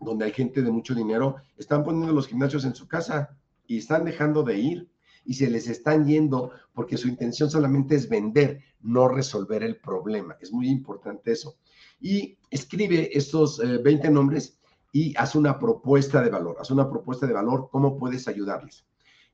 donde 0.00 0.26
hay 0.26 0.32
gente 0.32 0.60
de 0.60 0.70
mucho 0.70 0.94
dinero, 0.94 1.36
están 1.56 1.82
poniendo 1.82 2.12
los 2.12 2.28
gimnasios 2.28 2.66
en 2.66 2.74
su 2.74 2.86
casa 2.86 3.38
y 3.66 3.78
están 3.78 4.04
dejando 4.04 4.42
de 4.42 4.58
ir 4.58 4.91
y 5.24 5.34
se 5.34 5.48
les 5.50 5.68
están 5.68 6.06
yendo 6.06 6.50
porque 6.72 6.96
su 6.96 7.08
intención 7.08 7.50
solamente 7.50 7.94
es 7.94 8.08
vender, 8.08 8.62
no 8.80 9.08
resolver 9.08 9.62
el 9.62 9.76
problema. 9.76 10.36
Es 10.40 10.52
muy 10.52 10.68
importante 10.68 11.32
eso. 11.32 11.56
Y 12.00 12.38
escribe 12.50 13.10
estos 13.12 13.58
20 13.58 14.06
eh, 14.06 14.10
nombres 14.10 14.58
y 14.92 15.14
haz 15.16 15.34
una 15.34 15.58
propuesta 15.58 16.20
de 16.20 16.30
valor, 16.30 16.56
haz 16.60 16.70
una 16.70 16.88
propuesta 16.88 17.26
de 17.26 17.32
valor, 17.32 17.68
cómo 17.70 17.96
puedes 17.96 18.28
ayudarles. 18.28 18.84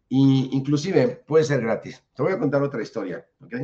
Y 0.08 0.48
inclusive 0.52 1.22
puede 1.26 1.44
ser 1.44 1.60
gratis. 1.60 2.02
Te 2.14 2.22
voy 2.22 2.32
a 2.32 2.38
contar 2.38 2.62
otra 2.62 2.82
historia, 2.82 3.26
¿ok? 3.42 3.54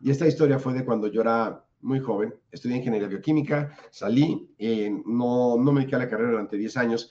Y 0.00 0.10
esta 0.10 0.26
historia 0.26 0.58
fue 0.58 0.74
de 0.74 0.84
cuando 0.84 1.08
yo 1.08 1.20
era 1.20 1.64
muy 1.80 2.00
joven, 2.00 2.34
estudié 2.50 2.76
ingeniería 2.76 3.08
bioquímica, 3.08 3.76
salí, 3.90 4.54
eh, 4.58 4.90
no, 5.06 5.56
no 5.56 5.72
me 5.72 5.80
dediqué 5.80 5.96
a 5.96 6.00
la 6.00 6.08
carrera 6.08 6.30
durante 6.30 6.56
10 6.56 6.76
años, 6.78 7.10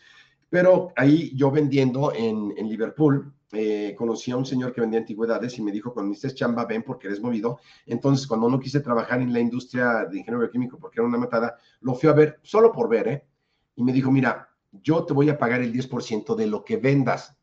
pero 0.55 0.93
ahí 0.95 1.35
yo 1.35 1.51
vendiendo 1.51 2.13
en, 2.15 2.55
Liverpool, 2.69 3.33
eh, 3.51 3.93
conocí 3.97 4.31
a 4.31 4.37
un 4.37 4.45
señor 4.45 4.71
que 4.71 4.79
vendía 4.79 5.01
antigüedades 5.01 5.59
y 5.59 5.61
me 5.61 5.69
dijo, 5.69 5.93
cuando 5.93 6.13
estés 6.13 6.33
chamba, 6.33 6.63
ven 6.63 6.81
porque 6.81 7.07
eres 7.07 7.19
movido. 7.19 7.59
Entonces, 7.85 8.25
cuando 8.25 8.49
no 8.49 8.57
quise 8.57 8.79
trabajar 8.79 9.19
en 9.19 9.33
la 9.33 9.41
industria 9.41 10.05
de 10.05 10.17
ingeniero 10.17 10.39
bioquímico 10.39 10.79
porque 10.79 11.01
era 11.01 11.09
una 11.09 11.17
matada, 11.17 11.57
lo 11.81 11.93
fui 11.93 12.07
a 12.07 12.13
ver 12.13 12.39
solo 12.41 12.71
por 12.71 12.87
ver, 12.87 13.07
¿eh? 13.09 13.25
Y 13.75 13.83
me 13.83 13.91
dijo, 13.91 14.09
mira, 14.09 14.47
yo 14.71 15.03
te 15.03 15.11
voy 15.11 15.27
a 15.27 15.37
pagar 15.37 15.59
el 15.59 15.73
10% 15.73 16.35
de 16.35 16.47
lo 16.47 16.63
que 16.63 16.77
vendas. 16.77 17.35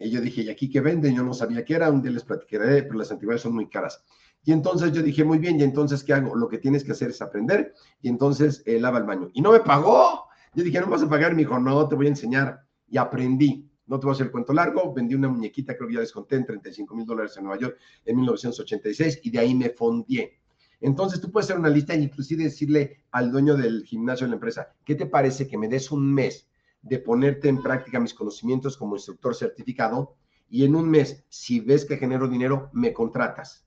Y 0.00 0.10
yo 0.10 0.20
dije, 0.20 0.42
¿y 0.42 0.50
aquí 0.50 0.68
qué 0.68 0.80
venden? 0.80 1.14
Yo 1.14 1.22
no 1.22 1.34
sabía 1.34 1.64
qué 1.64 1.74
era, 1.74 1.88
un 1.88 2.02
día 2.02 2.10
les 2.10 2.24
platicaré, 2.24 2.82
pero 2.82 2.98
las 2.98 3.12
antigüedades 3.12 3.42
son 3.42 3.54
muy 3.54 3.68
caras. 3.68 4.02
Y 4.42 4.50
entonces 4.50 4.90
yo 4.90 5.04
dije, 5.04 5.22
muy 5.22 5.38
bien, 5.38 5.60
¿y 5.60 5.62
entonces 5.62 6.02
qué 6.02 6.14
hago? 6.14 6.34
Lo 6.34 6.48
que 6.48 6.58
tienes 6.58 6.82
que 6.82 6.90
hacer 6.90 7.10
es 7.10 7.22
aprender 7.22 7.74
y 8.02 8.08
entonces 8.08 8.64
eh, 8.66 8.80
lava 8.80 8.98
el 8.98 9.04
baño. 9.04 9.30
Y 9.34 9.40
no 9.40 9.52
me 9.52 9.60
pagó. 9.60 10.27
Yo 10.54 10.64
dije, 10.64 10.80
no 10.80 10.88
vas 10.88 11.02
a 11.02 11.08
pagar, 11.08 11.32
me 11.32 11.38
dijo, 11.38 11.58
no, 11.58 11.88
te 11.88 11.94
voy 11.94 12.06
a 12.06 12.10
enseñar. 12.10 12.60
Y 12.86 12.96
aprendí. 12.96 13.68
No 13.86 13.98
te 13.98 14.04
voy 14.04 14.12
a 14.12 14.14
hacer 14.14 14.26
el 14.26 14.32
cuento 14.32 14.52
largo, 14.52 14.92
vendí 14.92 15.14
una 15.14 15.28
muñequita, 15.28 15.74
creo 15.74 15.88
que 15.88 15.94
ya 15.94 16.00
les 16.00 16.12
conté, 16.12 16.36
en 16.36 16.44
35 16.44 16.94
mil 16.94 17.06
dólares 17.06 17.34
en 17.38 17.44
Nueva 17.44 17.58
York 17.58 17.78
en 18.04 18.16
1986 18.16 19.20
y 19.22 19.30
de 19.30 19.38
ahí 19.38 19.54
me 19.54 19.70
fondié. 19.70 20.38
Entonces 20.80 21.22
tú 21.22 21.32
puedes 21.32 21.46
hacer 21.46 21.58
una 21.58 21.70
lista 21.70 21.94
e 21.94 22.00
inclusive 22.00 22.44
decirle 22.44 23.04
al 23.10 23.32
dueño 23.32 23.56
del 23.56 23.84
gimnasio 23.84 24.26
de 24.26 24.30
la 24.30 24.36
empresa, 24.36 24.74
¿qué 24.84 24.94
te 24.94 25.06
parece 25.06 25.48
que 25.48 25.56
me 25.56 25.68
des 25.68 25.90
un 25.90 26.12
mes 26.12 26.50
de 26.82 26.98
ponerte 26.98 27.48
en 27.48 27.62
práctica 27.62 27.98
mis 27.98 28.12
conocimientos 28.12 28.76
como 28.76 28.94
instructor 28.94 29.34
certificado 29.34 30.16
y 30.50 30.64
en 30.64 30.76
un 30.76 30.88
mes, 30.88 31.24
si 31.30 31.60
ves 31.60 31.86
que 31.86 31.96
genero 31.96 32.28
dinero, 32.28 32.68
me 32.74 32.92
contratas? 32.92 33.66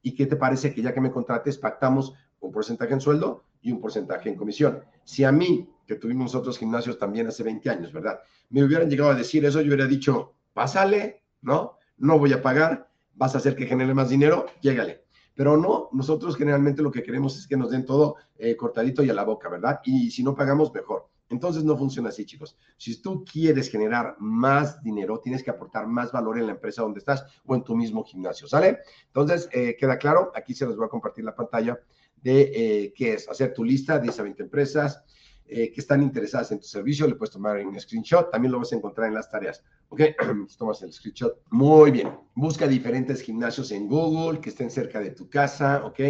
¿Y 0.00 0.14
qué 0.14 0.24
te 0.24 0.36
parece 0.36 0.72
que 0.72 0.80
ya 0.80 0.94
que 0.94 1.00
me 1.02 1.10
contrates, 1.10 1.58
pactamos 1.58 2.14
un 2.40 2.52
porcentaje 2.52 2.94
en 2.94 3.00
sueldo 3.00 3.44
y 3.62 3.72
un 3.72 3.80
porcentaje 3.80 4.28
en 4.28 4.36
comisión? 4.36 4.80
Si 5.04 5.24
a 5.24 5.32
mí, 5.32 5.68
que 5.86 5.96
tuvimos 5.96 6.34
otros 6.34 6.58
gimnasios 6.58 6.98
también 6.98 7.26
hace 7.26 7.42
20 7.42 7.70
años, 7.70 7.92
¿verdad? 7.92 8.20
Me 8.50 8.62
hubieran 8.62 8.90
llegado 8.90 9.10
a 9.10 9.14
decir 9.14 9.44
eso, 9.44 9.60
yo 9.60 9.68
hubiera 9.68 9.86
dicho, 9.86 10.34
pásale, 10.52 11.22
¿no? 11.42 11.78
No 11.96 12.18
voy 12.18 12.32
a 12.32 12.42
pagar, 12.42 12.90
vas 13.14 13.34
a 13.34 13.38
hacer 13.38 13.56
que 13.56 13.66
genere 13.66 13.94
más 13.94 14.10
dinero, 14.10 14.46
llégale. 14.60 15.04
Pero 15.34 15.56
no, 15.56 15.88
nosotros 15.92 16.36
generalmente 16.36 16.82
lo 16.82 16.90
que 16.90 17.02
queremos 17.02 17.38
es 17.38 17.46
que 17.46 17.56
nos 17.56 17.70
den 17.70 17.84
todo 17.84 18.16
eh, 18.36 18.56
cortadito 18.56 19.02
y 19.02 19.10
a 19.10 19.14
la 19.14 19.24
boca, 19.24 19.48
¿verdad? 19.48 19.80
Y 19.84 20.10
si 20.10 20.22
no 20.22 20.34
pagamos, 20.34 20.72
mejor. 20.72 21.08
Entonces 21.30 21.62
no 21.62 21.76
funciona 21.76 22.08
así, 22.08 22.24
chicos. 22.24 22.56
Si 22.76 23.00
tú 23.02 23.24
quieres 23.24 23.70
generar 23.70 24.16
más 24.18 24.82
dinero, 24.82 25.20
tienes 25.20 25.42
que 25.42 25.50
aportar 25.50 25.86
más 25.86 26.10
valor 26.10 26.38
en 26.38 26.46
la 26.46 26.52
empresa 26.52 26.82
donde 26.82 26.98
estás 26.98 27.24
o 27.44 27.54
en 27.54 27.62
tu 27.62 27.76
mismo 27.76 28.02
gimnasio, 28.02 28.48
¿sale? 28.48 28.78
Entonces, 29.06 29.48
eh, 29.52 29.76
queda 29.78 29.98
claro, 29.98 30.32
aquí 30.34 30.54
se 30.54 30.64
los 30.64 30.76
voy 30.76 30.86
a 30.86 30.90
compartir 30.90 31.24
la 31.24 31.34
pantalla 31.34 31.78
de 32.22 32.52
eh, 32.54 32.92
qué 32.94 33.14
es 33.14 33.28
hacer 33.28 33.54
tu 33.54 33.64
lista 33.64 33.98
de 33.98 34.10
20 34.10 34.42
empresas 34.42 35.04
eh, 35.46 35.72
que 35.72 35.80
están 35.80 36.02
interesadas 36.02 36.52
en 36.52 36.60
tu 36.60 36.66
servicio. 36.66 37.06
Le 37.06 37.14
puedes 37.14 37.32
tomar 37.32 37.64
un 37.66 37.78
screenshot, 37.78 38.30
también 38.30 38.52
lo 38.52 38.58
vas 38.58 38.72
a 38.72 38.76
encontrar 38.76 39.08
en 39.08 39.14
las 39.14 39.30
tareas. 39.30 39.64
¿Ok? 39.88 40.02
Tomas 40.58 40.82
el 40.82 40.92
screenshot. 40.92 41.42
Muy 41.50 41.90
bien. 41.90 42.10
Busca 42.34 42.66
diferentes 42.66 43.22
gimnasios 43.22 43.70
en 43.72 43.88
Google 43.88 44.40
que 44.40 44.50
estén 44.50 44.70
cerca 44.70 45.00
de 45.00 45.10
tu 45.10 45.28
casa. 45.28 45.84
¿Ok? 45.84 46.00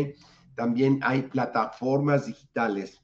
También 0.54 0.98
hay 1.02 1.22
plataformas 1.22 2.26
digitales 2.26 3.00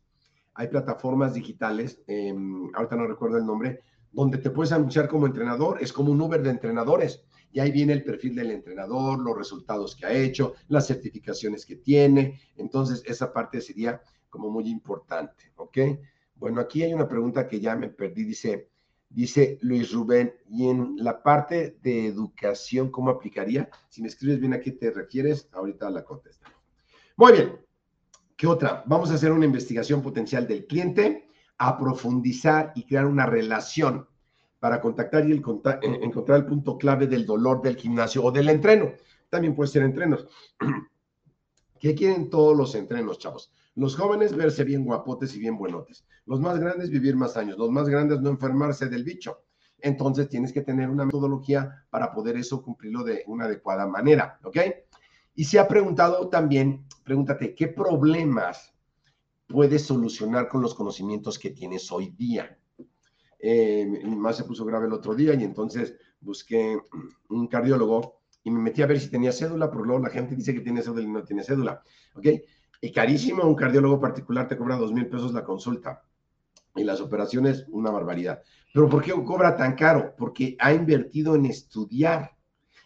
hay 0.55 0.68
plataformas 0.68 1.35
digitales, 1.35 2.02
em, 2.06 2.70
ahorita 2.74 2.97
no 2.97 3.06
recuerdo 3.06 3.39
el 3.39 3.47
nombre, 3.47 3.81
donde 4.12 4.39
te 4.39 4.51
puedes 4.51 4.72
anunciar 4.72 5.09
como 5.09 5.26
entrenador, 5.26 5.78
es 5.81 5.93
como 5.93 6.12
un 6.12 6.20
Uber 6.20 6.43
de 6.43 6.51
entrenadores. 6.51 7.24
Y 7.55 7.60
ahí 7.60 7.70
viene 7.70 7.93
el 7.93 8.02
perfil 8.02 8.35
del 8.35 8.51
entrenador, 8.51 9.20
los 9.20 9.39
resultados 9.39 9.94
que 9.94 10.05
ha 10.05 10.12
hecho, 10.12 10.55
las 10.66 10.89
certificaciones 10.89 11.64
que 11.64 11.76
tiene. 11.76 12.40
Entonces, 12.56 13.01
esa 13.06 13.32
parte 13.32 13.60
sería 13.60 14.02
como 14.28 14.51
muy 14.51 14.68
importante, 14.68 15.52
¿ok? 15.55 15.78
Bueno, 16.35 16.60
aquí 16.60 16.82
hay 16.82 16.93
una 16.93 17.09
pregunta 17.09 17.47
que 17.47 17.60
ya 17.60 17.76
me 17.76 17.89
perdí, 17.89 18.24
dice, 18.24 18.70
dice 19.09 19.59
Luis 19.62 19.93
Rubén, 19.93 20.35
y 20.48 20.68
en 20.68 20.97
la 20.97 21.22
parte 21.22 21.78
de 21.81 22.09
educación, 22.09 22.90
¿cómo 22.90 23.10
aplicaría? 23.10 23.70
Si 23.89 24.02
me 24.02 24.09
escribes 24.09 24.40
bien 24.40 24.55
a 24.55 24.60
qué 24.60 24.72
te 24.72 24.90
refieres, 24.90 25.48
ahorita 25.52 25.89
la 25.90 26.05
contesto. 26.05 26.48
Muy 27.16 27.32
bien, 27.35 27.52
¿Qué 28.36 28.48
otra? 28.48 28.82
Vamos 28.86 29.10
a 29.10 29.14
hacer 29.14 29.31
una 29.31 29.44
investigación 29.44 30.02
potencial 30.02 30.48
del 30.48 30.66
cliente, 30.66 31.28
a 31.56 31.78
profundizar 31.78 32.72
y 32.74 32.85
crear 32.85 33.06
una 33.06 33.26
relación 33.26 34.09
para 34.65 34.81
contactar 34.81 35.28
y 35.28 35.32
eh, 35.32 35.41
encontrar 36.01 36.39
el 36.39 36.47
punto 36.47 36.78
clave 36.78 37.07
del 37.07 37.27
dolor 37.27 37.61
del 37.61 37.77
gimnasio 37.77 38.24
o 38.24 38.32
del 38.32 38.49
entreno. 38.49 38.93
También 39.28 39.55
puede 39.55 39.69
ser 39.69 39.82
entrenos. 39.82 40.27
¿Qué 41.78 41.95
quieren 41.95 42.31
todos 42.31 42.57
los 42.57 42.74
entrenos, 42.74 43.19
chavos? 43.19 43.53
Los 43.74 43.95
jóvenes 43.95 44.35
verse 44.35 44.65
bien 44.65 44.86
guapotes 44.86 45.36
y 45.36 45.39
bien 45.39 45.59
buenotes. 45.59 46.07
Los 46.24 46.41
más 46.41 46.59
grandes 46.59 46.89
vivir 46.89 47.15
más 47.15 47.36
años. 47.36 47.59
Los 47.59 47.70
más 47.70 47.91
grandes 47.91 48.23
no 48.23 48.31
enfermarse 48.31 48.89
del 48.89 49.05
bicho. 49.05 49.43
Entonces 49.81 50.31
tienes 50.31 50.51
que 50.51 50.62
tener 50.62 50.89
una 50.89 51.05
metodología 51.05 51.85
para 51.91 52.11
poder 52.11 52.39
eso 52.39 52.62
cumplirlo 52.62 53.05
de 53.05 53.23
una 53.27 53.45
adecuada 53.45 53.86
manera, 53.86 54.41
¿ok? 54.45 54.57
Y 55.35 55.45
se 55.45 55.59
ha 55.59 55.69
preguntado 55.69 56.31
también, 56.31 56.86
pregúntate, 57.05 57.55
¿qué 57.55 57.69
problemas 57.69 58.73
puedes 59.47 59.85
solucionar 59.85 60.49
con 60.49 60.62
los 60.62 60.74
conocimientos 60.74 61.39
que 61.39 61.51
tienes 61.51 61.93
hoy 61.93 62.12
día? 62.16 62.59
Eh, 63.47 64.01
mamá 64.07 64.33
se 64.33 64.45
puso 64.45 64.65
grave 64.65 64.87
el 64.87 64.95
otro 64.95 65.15
día 65.15 65.35
y 65.35 65.45
entonces 65.45 65.95
busqué 66.19 66.79
un 67.29 67.47
cardiólogo 67.47 68.23
y 68.43 68.51
me 68.51 68.59
metí 68.59 68.81
a 68.81 68.87
ver 68.87 68.99
si 68.99 69.11
tenía 69.11 69.33
cédula, 69.33 69.71
porque 69.71 69.87
luego 69.87 70.03
la 70.03 70.09
gente 70.09 70.35
dice 70.35 70.55
que 70.55 70.62
tiene 70.62 70.81
cédula 70.81 71.03
y 71.03 71.09
no 71.09 71.23
tiene 71.25 71.43
cédula, 71.43 71.83
¿ok? 72.15 72.27
Y 72.81 72.91
carísimo, 72.91 73.45
un 73.45 73.55
cardiólogo 73.55 74.01
particular 74.01 74.49
te 74.49 74.57
cobra 74.57 74.77
dos 74.77 74.95
mil 74.95 75.11
pesos 75.11 75.35
la 75.35 75.45
consulta 75.45 76.03
y 76.75 76.85
las 76.85 77.03
operaciones, 77.03 77.66
una 77.69 77.91
barbaridad. 77.91 78.41
Pero 78.73 78.89
¿por 78.89 79.03
qué 79.03 79.12
cobra 79.12 79.55
tan 79.59 79.75
caro? 79.75 80.15
Porque 80.16 80.57
ha 80.59 80.73
invertido 80.73 81.35
en 81.35 81.45
estudiar 81.45 82.31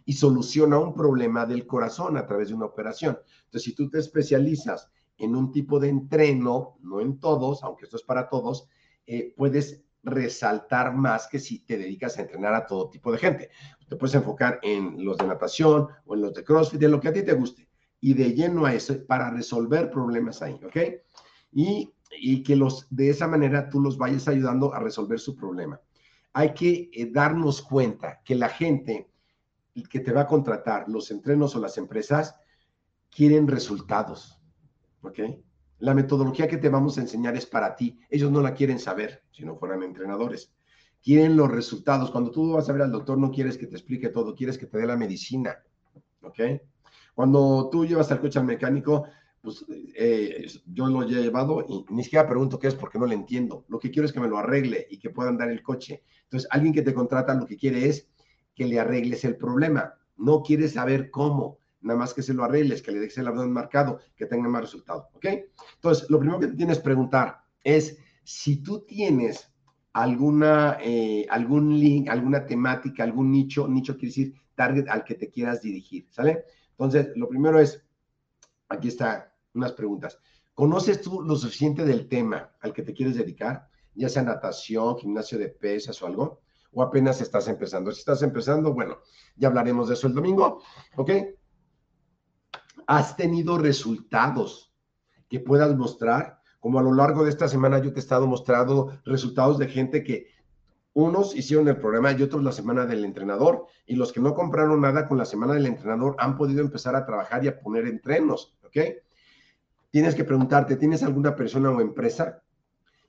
y 0.05 0.15
soluciona 0.15 0.81
un 0.81 0.93
problema 0.93 1.47
del 1.47 1.69
corazón 1.69 2.17
a 2.17 2.27
través 2.27 2.49
de 2.49 2.55
una 2.55 2.67
operación. 2.67 3.17
Entonces, 3.45 3.63
si 3.63 3.77
tú 3.77 3.89
te 3.89 4.01
especializas 4.01 4.91
en 5.19 5.37
un 5.37 5.53
tipo 5.53 5.79
de 5.79 5.89
entreno, 5.89 6.79
no 6.81 7.01
en 7.01 7.21
todos, 7.21 7.63
aunque 7.63 7.85
esto 7.85 7.97
es 7.97 8.03
para 8.03 8.29
todos, 8.29 8.69
eh, 9.07 9.33
puedes 9.37 9.85
resaltar 10.03 10.95
más 10.95 11.29
que 11.29 11.39
si 11.39 11.61
te 11.61 11.77
dedicas 11.77 12.19
a 12.19 12.23
entrenar 12.23 12.55
a 12.55 12.67
todo 12.67 12.91
tipo 12.91 13.13
de 13.13 13.19
gente. 13.19 13.51
Te 13.89 13.97
puedes 13.97 14.15
enfocar 14.15 14.61
en 14.63 15.05
los 15.05 15.17
de 15.17 15.27
natación 15.27 15.89
o 16.05 16.15
en 16.15 16.21
los 16.23 16.35
de 16.35 16.45
CrossFit, 16.45 16.83
en 16.83 16.91
lo 16.91 17.01
que 17.01 17.09
a 17.09 17.13
ti 17.13 17.23
te 17.23 17.33
guste, 17.33 17.69
y 18.01 18.15
de 18.15 18.33
lleno 18.35 18.67
a 18.67 18.75
eso 18.75 18.95
para 19.07 19.31
resolver 19.31 19.91
problemas 19.91 20.43
ahí, 20.43 20.61
¿ok? 20.65 20.77
Y, 21.53 21.93
y 22.21 22.43
que 22.43 22.57
los 22.57 22.87
de 22.91 23.11
esa 23.11 23.27
manera 23.27 23.69
tú 23.69 23.81
los 23.81 23.97
vayas 23.99 24.29
ayudando 24.29 24.75
a 24.75 24.81
resolver 24.81 25.19
su 25.19 25.35
problema. 25.35 25.81
Hay 26.33 26.53
que 26.53 26.91
eh, 26.93 27.11
darnos 27.11 27.63
cuenta 27.63 28.21
que 28.25 28.35
la 28.35 28.49
gente 28.49 29.11
que 29.89 30.01
te 30.01 30.13
va 30.13 30.23
a 30.23 30.27
contratar, 30.27 30.89
los 30.89 31.11
entrenos 31.11 31.55
o 31.55 31.61
las 31.61 31.79
empresas, 31.79 32.35
quieren 33.11 33.47
resultados. 33.47 34.41
¿Ok? 35.03 35.21
La 35.81 35.95
metodología 35.95 36.49
que 36.49 36.57
te 36.57 36.69
vamos 36.69 36.99
a 36.99 37.01
enseñar 37.01 37.37
es 37.37 37.47
para 37.47 37.77
ti. 37.77 37.99
Ellos 38.11 38.31
no 38.31 38.41
la 38.41 38.55
quieren 38.55 38.79
saber 38.79 39.23
si 39.31 39.45
no 39.45 39.57
fueran 39.57 39.83
entrenadores. 39.83 40.53
Quieren 41.03 41.37
los 41.37 41.51
resultados. 41.51 42.11
Cuando 42.11 42.31
tú 42.31 42.53
vas 42.53 42.69
a 42.69 42.73
ver 42.73 42.83
al 42.83 42.93
doctor, 42.93 43.19
no 43.19 43.31
quieres 43.31 43.57
que 43.57 43.67
te 43.67 43.77
explique 43.77 44.09
todo, 44.09 44.35
quieres 44.35 44.59
que 44.59 44.67
te 44.67 44.79
dé 44.79 44.87
la 44.87 44.97
medicina. 44.97 45.57
¿Ok? 46.23 46.41
Cuando 47.15 47.69
tú 47.71 47.87
llevas 47.87 48.11
al 48.11 48.21
coche 48.21 48.39
al 48.39 48.45
mecánico, 48.45 49.05
pues 49.41 49.65
eh, 49.95 50.47
yo 50.67 50.89
lo 50.89 51.03
he 51.03 51.07
llevado 51.07 51.65
y 51.69 51.85
ni 51.91 52.03
siquiera 52.03 52.29
pregunto 52.29 52.59
qué 52.59 52.67
es 52.67 52.75
porque 52.75 52.99
no 52.99 53.07
le 53.07 53.15
entiendo. 53.15 53.65
Lo 53.69 53.79
que 53.79 53.91
quiero 53.91 54.07
es 54.07 54.13
que 54.13 54.21
me 54.21 54.29
lo 54.29 54.39
arregle 54.39 54.87
y 54.91 54.99
que 54.99 55.11
pueda 55.11 55.29
andar 55.29 55.51
el 55.51 55.63
coche. 55.63 56.03
Entonces, 56.25 56.49
alguien 56.51 56.75
que 56.75 56.83
te 56.83 56.95
contrata 56.95 57.35
lo 57.35 57.47
que 57.47 57.57
quiere 57.57 57.89
es 57.89 58.09
que 58.55 58.67
le 58.67 58.81
arregles 58.81 59.25
el 59.25 59.37
problema. 59.37 59.95
No 60.17 60.43
quieres 60.43 60.73
saber 60.73 61.11
cómo, 61.11 61.58
nada 61.81 61.99
más 61.99 62.15
que 62.15 62.23
se 62.23 62.35
lo 62.35 62.45
arregles, 62.45 62.83
que 62.83 62.93
le 62.93 63.01
dejes 63.01 63.19
el 63.19 63.29
abdomen 63.29 63.53
marcado, 63.53 64.01
que 64.17 64.27
tenga 64.27 64.49
más 64.49 64.63
resultado, 64.63 65.09
¿ok? 65.15 65.27
Entonces, 65.75 66.09
lo 66.11 66.19
primero 66.19 66.41
que 66.41 66.49
tienes 66.49 66.79
que 66.79 66.85
preguntar 66.85 67.39
es 67.63 67.99
si 68.25 68.63
tú 68.63 68.85
tienes 68.85 69.53
alguna, 69.93 70.79
eh, 70.81 71.27
algún 71.31 71.79
link, 71.79 72.09
alguna 72.09 72.47
temática, 72.47 73.03
algún 73.03 73.31
nicho, 73.31 73.67
nicho 73.69 73.95
quiere 73.95 74.09
decir 74.09 74.35
target 74.55 74.89
al 74.89 75.05
que 75.05 75.15
te 75.15 75.31
quieras 75.31 75.63
dirigir, 75.63 76.07
¿sale? 76.11 76.45
Entonces, 76.71 77.09
lo 77.17 77.29
primero 77.29 77.59
es, 77.59 77.85
aquí 78.69 78.89
está 78.89 79.35
unas 79.55 79.73
preguntas. 79.73 80.19
¿Conoces 80.55 81.01
tú 81.01 81.23
lo 81.23 81.37
suficiente 81.37 81.85
del 81.85 82.09
tema 82.09 82.51
al 82.61 82.73
que 82.73 82.83
te 82.83 82.93
quieres 82.93 83.17
dedicar? 83.17 83.69
Ya 83.95 84.09
sea 84.09 84.23
natación, 84.23 84.97
gimnasio 84.97 85.39
de 85.39 85.49
pesas 85.49 86.03
o 86.03 86.07
algo 86.07 86.41
o 86.73 86.83
apenas 86.83 87.21
estás 87.21 87.49
empezando. 87.49 87.91
Si 87.93 88.01
estás 88.01 88.23
empezando, 88.23 88.73
bueno, 88.73 88.99
ya 89.37 89.49
hablaremos 89.49 89.89
de 89.89 89.95
eso 89.95 90.07
el 90.07 90.15
domingo, 90.15 90.63
¿ok? 90.97 91.11
¿Has 92.89 93.19
tenido 93.19 93.59
resultados 93.59 94.73
que 95.29 95.41
puedas 95.41 95.77
mostrar? 95.77 96.41
Como 96.59 96.79
a 96.79 96.83
lo 96.83 96.95
largo 96.95 97.23
de 97.23 97.29
esta 97.29 97.47
semana 97.47 97.81
yo 97.81 97.93
te 97.93 97.99
he 97.99 98.03
estado 98.03 98.27
mostrando 98.27 98.99
resultados 99.05 99.59
de 99.59 99.69
gente 99.69 100.03
que 100.03 100.29
unos 100.95 101.37
hicieron 101.37 101.69
el 101.69 101.77
programa 101.77 102.13
y 102.13 102.23
otros 102.23 102.43
la 102.43 102.51
semana 102.51 102.87
del 102.87 103.05
entrenador, 103.05 103.67
y 103.85 103.97
los 103.97 104.11
que 104.11 104.21
no 104.21 104.35
compraron 104.35 104.81
nada 104.81 105.07
con 105.07 105.19
la 105.19 105.27
semana 105.27 105.53
del 105.53 105.67
entrenador 105.67 106.17
han 106.19 106.39
podido 106.39 106.63
empezar 106.63 106.97
a 106.97 107.05
trabajar 107.05 107.45
y 107.45 107.49
a 107.49 107.61
poner 107.61 107.87
entrenos, 107.87 108.57
¿ok? 108.65 108.79
Tienes 109.91 110.15
que 110.15 110.25
preguntarte, 110.25 110.77
¿tienes 110.77 111.03
alguna 111.03 111.37
persona 111.37 111.71
o 111.71 111.83
empresa 111.83 112.43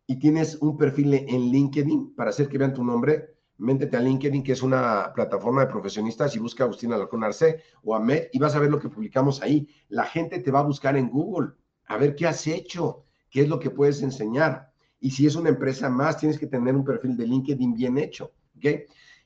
y 0.06 0.19
tienes 0.19 0.56
un 0.56 0.77
perfil 0.77 1.14
en 1.14 1.51
LinkedIn 1.51 2.15
para 2.15 2.31
hacer 2.31 2.49
que 2.49 2.57
vean 2.57 2.73
tu 2.73 2.84
nombre? 2.84 3.39
Métete 3.60 3.98
a 3.98 4.02
LinkedIn, 4.02 4.44
que 4.44 4.53
es 4.53 4.64
una 4.64 5.11
plataforma 5.14 5.61
de 5.61 5.72
profesionistas, 5.72 6.36
y 6.36 6.40
busca 6.40 6.64
a 6.64 6.65
Agustín 6.65 6.94
Alarcón 6.94 7.23
Arce 7.23 7.61
o 7.84 7.94
a 7.94 7.99
Met 7.99 8.30
y 8.34 8.40
vas 8.40 8.56
a 8.56 8.60
ver 8.60 8.72
lo 8.72 8.80
que 8.80 8.90
publicamos 8.90 9.41
ahí. 9.41 9.68
La 9.90 10.06
gente 10.06 10.40
te 10.40 10.52
va 10.52 10.60
a 10.60 10.64
buscar 10.64 10.98
en 10.98 11.10
Google, 11.10 11.52
a 11.86 11.98
ver 11.98 12.15
qué 12.15 12.27
has 12.27 12.48
hecho, 12.48 13.06
qué 13.30 13.41
es 13.41 13.49
lo 13.49 13.60
que 13.60 13.69
puedes 13.69 14.02
enseñar. 14.02 14.72
Y 14.99 15.11
si 15.11 15.27
es 15.27 15.36
una 15.36 15.49
empresa 15.49 15.90
más, 15.90 16.18
tienes 16.18 16.40
que 16.40 16.48
tener 16.48 16.76
un 16.76 16.84
perfil 16.84 17.15
de 17.15 17.27
LinkedIn 17.27 17.73
bien 17.73 17.98
hecho, 17.98 18.31
¿ok? 18.57 18.65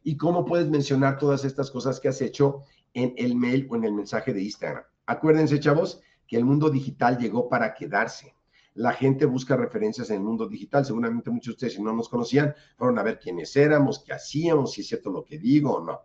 Y 0.03 0.17
cómo 0.17 0.45
puedes 0.45 0.69
mencionar 0.69 1.17
todas 1.17 1.45
estas 1.45 1.71
cosas 1.71 1.99
que 1.99 2.09
has 2.09 2.21
hecho 2.21 2.61
en 2.93 3.13
el 3.17 3.35
mail 3.35 3.67
o 3.69 3.75
en 3.75 3.85
el 3.85 3.93
mensaje 3.93 4.33
de 4.33 4.43
Instagram. 4.43 4.83
Acuérdense, 5.05 5.59
chavos, 5.59 6.01
que 6.27 6.37
el 6.37 6.45
mundo 6.45 6.69
digital 6.69 7.17
llegó 7.17 7.49
para 7.49 7.73
quedarse 7.73 8.35
la 8.75 8.93
gente 8.93 9.25
busca 9.25 9.55
referencias 9.55 10.09
en 10.09 10.17
el 10.17 10.23
mundo 10.23 10.47
digital. 10.47 10.85
Seguramente 10.85 11.29
muchos 11.29 11.47
de 11.47 11.51
ustedes, 11.53 11.73
si 11.73 11.81
no 11.81 11.93
nos 11.93 12.09
conocían, 12.09 12.53
fueron 12.77 12.97
a 12.99 13.03
ver 13.03 13.19
quiénes 13.19 13.55
éramos, 13.55 14.03
qué 14.03 14.13
hacíamos, 14.13 14.73
si 14.73 14.81
es 14.81 14.87
cierto 14.87 15.11
lo 15.11 15.23
que 15.23 15.37
digo 15.37 15.73
o 15.73 15.83
no. 15.83 16.01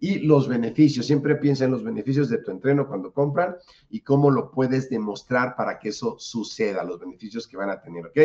Y 0.00 0.18
los 0.20 0.48
beneficios, 0.48 1.06
siempre 1.06 1.36
piensa 1.36 1.64
en 1.64 1.70
los 1.70 1.82
beneficios 1.82 2.28
de 2.28 2.38
tu 2.38 2.50
entreno 2.50 2.86
cuando 2.86 3.12
compran 3.12 3.56
y 3.88 4.00
cómo 4.00 4.30
lo 4.30 4.50
puedes 4.50 4.90
demostrar 4.90 5.56
para 5.56 5.78
que 5.78 5.90
eso 5.90 6.16
suceda, 6.18 6.84
los 6.84 7.00
beneficios 7.00 7.46
que 7.46 7.56
van 7.56 7.70
a 7.70 7.80
tener, 7.80 8.06
¿ok? 8.06 8.18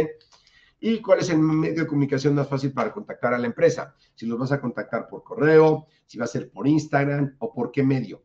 ¿Y 0.81 1.01
cuál 1.01 1.19
es 1.19 1.29
el 1.29 1.39
medio 1.39 1.81
de 1.81 1.87
comunicación 1.87 2.35
más 2.35 2.47
fácil 2.47 2.71
para 2.71 2.91
contactar 2.91 3.33
a 3.33 3.37
la 3.37 3.47
empresa? 3.47 3.95
Si 4.15 4.25
los 4.25 4.39
vas 4.39 4.51
a 4.51 4.61
contactar 4.61 5.07
por 5.07 5.23
correo, 5.23 5.87
si 6.05 6.17
va 6.17 6.25
a 6.25 6.27
ser 6.27 6.49
por 6.51 6.67
Instagram 6.67 7.35
o 7.39 7.53
por 7.53 7.71
qué 7.71 7.83
medio. 7.83 8.23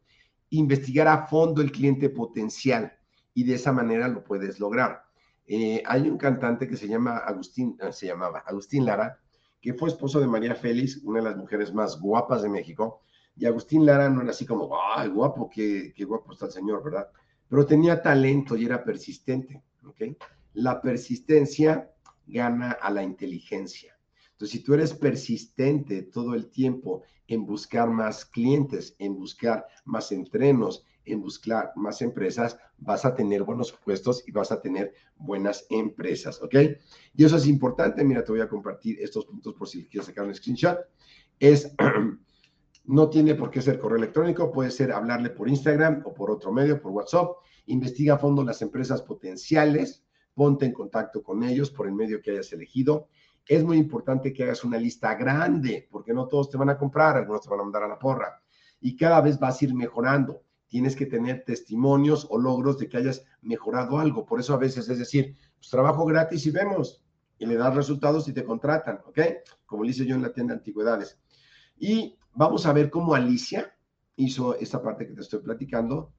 Investigar 0.51 1.09
a 1.09 1.27
fondo 1.27 1.63
el 1.63 1.73
cliente 1.73 2.11
potencial 2.11 2.93
y 3.35 3.45
de 3.45 3.55
esa 3.55 3.73
manera 3.73 4.07
lo 4.07 4.23
puedes 4.23 4.61
lograr. 4.61 5.04
Eh, 5.47 5.83
hay 5.85 6.09
un 6.09 6.17
cantante 6.17 6.67
que 6.67 6.77
se 6.77 6.89
llama 6.89 7.19
Agustín, 7.19 7.77
eh, 7.81 7.93
se 7.93 8.07
llamaba 8.07 8.41
Agustín 8.47 8.85
Lara, 8.85 9.19
que 9.61 9.75
fue 9.75 9.89
esposo 9.89 10.21
de 10.21 10.27
María 10.27 10.55
Félix, 10.55 11.03
una 11.05 11.21
de 11.21 11.27
las 11.27 11.37
mujeres 11.37 11.73
más 11.73 12.01
guapas 12.01 12.43
de 12.43 12.49
México. 12.49 13.03
Y 13.37 13.47
Agustín 13.47 13.85
Lara 13.85 14.09
no 14.09 14.23
era 14.23 14.31
así 14.31 14.47
como, 14.47 14.71
ay, 14.95 15.09
guapo, 15.09 15.51
qué, 15.51 15.93
qué 15.95 16.05
guapo 16.05 16.33
está 16.33 16.47
el 16.47 16.53
señor, 16.53 16.83
¿verdad? 16.83 17.09
Pero 17.49 17.67
tenía 17.67 18.01
talento 18.01 18.57
y 18.57 18.65
era 18.65 18.85
persistente, 18.85 19.63
¿ok? 19.87 20.17
La 20.55 20.81
persistencia 20.81 21.91
gana 22.27 22.73
a 22.73 22.91
la 22.91 23.03
inteligencia. 23.03 23.97
Entonces, 24.33 24.59
si 24.59 24.65
tú 24.65 24.75
eres 24.75 24.95
persistente 24.95 26.03
todo 26.03 26.35
el 26.35 26.51
tiempo 26.51 27.03
en 27.29 27.47
buscar 27.47 27.89
más 27.89 28.25
clientes, 28.25 28.95
en 28.99 29.17
buscar 29.17 29.67
más 29.85 30.13
entrenos, 30.13 30.85
en 31.05 31.21
buscar 31.21 31.73
más 31.77 32.03
empresas, 32.03 32.59
vas 32.79 33.05
a 33.05 33.15
tener 33.15 33.43
buenos 33.43 33.73
puestos 33.73 34.25
y 34.27 34.33
vas 34.33 34.53
a 34.53 34.61
tener 34.61 34.93
buenas 35.17 35.67
empresas, 35.71 36.43
¿ok? 36.43 36.55
Y 37.15 37.25
eso 37.25 37.37
es 37.37 37.47
importante. 37.47 38.05
Mira, 38.05 38.25
te 38.25 38.33
voy 38.33 38.41
a 38.41 38.49
compartir 38.49 39.01
estos 39.01 39.27
puntos 39.27 39.55
por 39.55 39.69
si 39.69 39.87
quieres 39.87 40.07
sacar 40.07 40.27
un 40.27 40.35
screenshot. 40.35 40.79
Es, 41.39 41.75
no 42.85 43.11
tiene 43.11 43.35
por 43.35 43.51
qué 43.51 43.63
ser 43.63 43.79
correo 43.79 43.99
electrónico, 43.99 44.53
puede 44.53 44.71
ser 44.71 44.93
hablarle 44.93 45.31
por 45.31 45.49
Instagram 45.49 46.03
o 46.05 46.15
por 46.15 46.31
otro 46.31 46.53
medio, 46.53 46.81
por 46.81 46.93
WhatsApp. 46.93 47.31
Investiga 47.67 48.15
a 48.15 48.19
fondo 48.19 48.45
las 48.45 48.61
empresas 48.63 49.03
potenciales, 49.03 50.05
ponte 50.35 50.67
en 50.67 50.73
contacto 50.73 51.23
con 51.23 51.43
ellos 51.43 51.71
por 51.71 51.87
el 51.87 51.95
medio 51.95 52.21
que 52.21 52.33
hayas 52.33 52.53
elegido. 52.53 53.09
Es 53.47 53.63
muy 53.63 53.77
importante 53.77 54.33
que 54.33 54.45
hagas 54.45 54.65
una 54.65 54.79
lista 54.79 55.15
grande, 55.15 55.87
porque 55.91 56.15
no 56.15 56.27
todos 56.27 56.51
te 56.51 56.57
van 56.57 56.71
a 56.71 56.79
comprar, 56.79 57.17
algunos 57.17 57.43
te 57.43 57.51
van 57.51 57.61
a 57.61 57.65
mandar 57.65 57.83
a 57.83 57.89
la 57.89 57.99
porra. 57.99 58.41
Y 58.81 58.97
cada 58.97 59.21
vez 59.21 59.39
vas 59.39 59.61
a 59.61 59.65
ir 59.65 59.75
mejorando 59.75 60.43
tienes 60.75 60.97
que 60.97 61.07
tener 61.07 61.45
testimonios 61.45 62.27
o 62.31 62.37
logros 62.37 62.81
de 62.81 62.89
que 62.89 62.97
hayas 62.97 63.25
mejorado 63.43 64.01
algo. 64.01 64.27
Por 64.27 64.41
eso 64.41 64.55
a 64.55 64.57
veces 64.57 64.89
es 64.89 64.99
decir, 64.99 65.37
pues 65.55 65.71
trabajo 65.71 66.05
gratis 66.05 66.45
y 66.47 66.51
vemos, 66.51 67.01
y 67.39 67.47
le 67.47 67.55
das 67.55 67.77
resultados 67.77 68.27
y 68.27 68.33
te 68.33 68.43
contratan, 68.43 68.99
¿ok? 69.07 69.21
Como 69.67 69.85
le 69.85 69.91
hice 69.91 70.05
yo 70.05 70.17
en 70.17 70.23
la 70.23 70.33
tienda 70.33 70.53
de 70.53 70.59
antigüedades. 70.59 71.17
Y 71.79 72.19
vamos 72.33 72.67
a 72.67 72.73
ver 72.73 72.91
cómo 72.91 73.15
Alicia 73.15 73.73
hizo 74.17 74.57
esta 74.57 74.83
parte 74.83 75.07
que 75.07 75.13
te 75.13 75.21
estoy 75.21 75.43
platicando, 75.43 76.13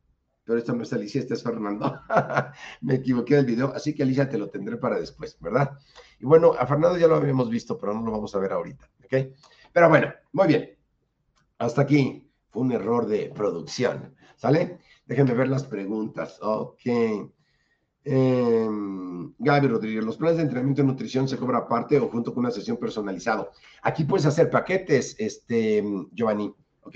pero 0.46 0.58
esta 0.58 0.72
no 0.72 0.84
es 0.84 0.94
Alicia, 0.94 1.20
esta 1.20 1.34
es 1.34 1.44
Fernando. 1.44 2.00
Me 2.80 2.96
equivoqué 2.96 3.36
del 3.36 3.48
video, 3.48 3.74
así 3.76 3.94
que 3.94 4.04
Alicia 4.04 4.30
te 4.30 4.38
lo 4.38 4.50
tendré 4.50 4.78
para 4.78 4.98
después, 4.98 5.38
¿verdad? 5.42 5.78
Y 6.18 6.26
bueno, 6.26 6.54
a 6.58 6.66
Fernando 6.66 6.98
ya 6.98 7.10
lo 7.10 7.16
habíamos 7.18 7.50
visto, 7.50 7.78
pero 7.78 7.94
no 7.94 8.06
lo 8.06 8.12
vamos 8.14 8.34
a 8.34 8.40
ver 8.40 8.54
ahorita, 8.54 8.90
¿ok? 9.04 9.36
Pero 9.74 9.90
bueno, 9.90 10.14
muy 10.32 10.48
bien. 10.48 10.70
Hasta 11.58 11.82
aquí 11.82 12.32
fue 12.48 12.62
un 12.62 12.72
error 12.72 13.06
de 13.06 13.34
producción. 13.36 14.16
¿Sale? 14.46 14.78
Déjenme 15.08 15.34
ver 15.34 15.48
las 15.48 15.64
preguntas. 15.64 16.38
Ok. 16.40 16.86
Eh, 18.04 18.70
Gaby 19.40 19.68
Rodríguez, 19.68 20.04
¿los 20.04 20.18
planes 20.18 20.38
de 20.38 20.44
entrenamiento 20.44 20.84
y 20.84 20.86
nutrición 20.86 21.28
se 21.28 21.38
cobra 21.38 21.58
aparte 21.58 21.98
o 21.98 22.10
junto 22.10 22.32
con 22.32 22.42
una 22.42 22.52
sesión 22.52 22.78
personalizado? 22.78 23.50
Aquí 23.82 24.04
puedes 24.04 24.28
hacer 24.28 24.52
paquetes, 24.52 25.16
este, 25.18 25.84
Giovanni, 26.12 26.54
¿ok? 26.84 26.96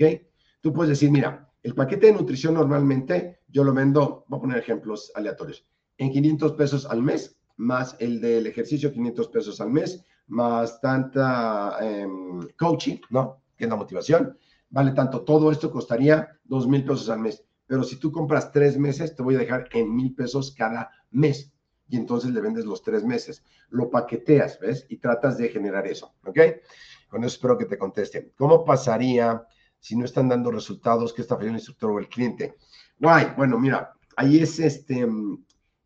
Tú 0.60 0.72
puedes 0.72 0.90
decir, 0.90 1.10
mira, 1.10 1.50
el 1.64 1.74
paquete 1.74 2.06
de 2.06 2.12
nutrición 2.12 2.54
normalmente 2.54 3.40
yo 3.48 3.64
lo 3.64 3.74
vendo, 3.74 4.24
voy 4.28 4.38
a 4.38 4.42
poner 4.42 4.58
ejemplos 4.58 5.10
aleatorios, 5.16 5.66
en 5.98 6.12
500 6.12 6.52
pesos 6.52 6.86
al 6.86 7.02
mes, 7.02 7.36
más 7.56 7.96
el 7.98 8.20
del 8.20 8.46
ejercicio 8.46 8.92
500 8.92 9.26
pesos 9.26 9.60
al 9.60 9.70
mes, 9.70 10.04
más 10.28 10.80
tanta 10.80 11.78
em, 11.80 12.46
coaching, 12.56 12.98
¿no? 13.10 13.42
Que 13.56 13.64
es 13.64 13.70
la 13.70 13.74
motivación, 13.74 14.38
vale 14.70 14.92
tanto. 14.92 15.22
Todo 15.22 15.50
esto 15.50 15.70
costaría 15.70 16.28
dos 16.44 16.66
mil 16.66 16.84
pesos 16.84 17.10
al 17.10 17.20
mes. 17.20 17.44
Pero 17.66 17.84
si 17.84 17.96
tú 17.96 18.10
compras 18.10 18.50
tres 18.50 18.78
meses, 18.78 19.14
te 19.14 19.22
voy 19.22 19.36
a 19.36 19.38
dejar 19.38 19.68
en 19.72 19.94
mil 19.94 20.14
pesos 20.14 20.54
cada 20.56 20.90
mes. 21.10 21.52
Y 21.88 21.96
entonces 21.96 22.30
le 22.30 22.40
vendes 22.40 22.64
los 22.64 22.82
tres 22.82 23.04
meses. 23.04 23.44
Lo 23.68 23.90
paqueteas, 23.90 24.58
¿ves? 24.60 24.86
Y 24.88 24.96
tratas 24.96 25.38
de 25.38 25.48
generar 25.48 25.86
eso, 25.86 26.14
¿ok? 26.24 26.38
Con 27.08 27.24
eso 27.24 27.34
espero 27.34 27.58
que 27.58 27.66
te 27.66 27.78
conteste. 27.78 28.32
¿Cómo 28.36 28.64
pasaría 28.64 29.44
si 29.78 29.96
no 29.96 30.04
están 30.04 30.28
dando 30.28 30.50
resultados? 30.50 31.12
¿Qué 31.12 31.22
está 31.22 31.34
fallando 31.34 31.56
el 31.56 31.60
instructor 31.60 31.90
o 31.90 31.98
el 31.98 32.08
cliente? 32.08 32.56
Guay, 32.98 33.34
bueno, 33.36 33.58
mira, 33.58 33.92
ahí 34.16 34.38
es 34.38 34.58
este 34.60 35.06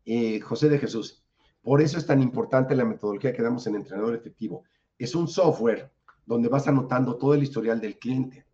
eh, 0.05 0.39
José 0.39 0.69
de 0.69 0.79
Jesús. 0.79 1.23
Por 1.61 1.81
eso 1.81 1.97
es 1.97 2.05
tan 2.05 2.21
importante 2.21 2.75
la 2.75 2.85
metodología 2.85 3.33
que 3.33 3.41
damos 3.41 3.65
en 3.65 3.75
Entrenador 3.75 4.13
Efectivo. 4.15 4.63
Es 4.99 5.15
un 5.15 5.27
software 5.27 5.91
donde 6.25 6.49
vas 6.49 6.67
anotando 6.67 7.17
todo 7.17 7.33
el 7.33 7.43
historial 7.43 7.81
del 7.81 7.97
cliente. 7.97 8.44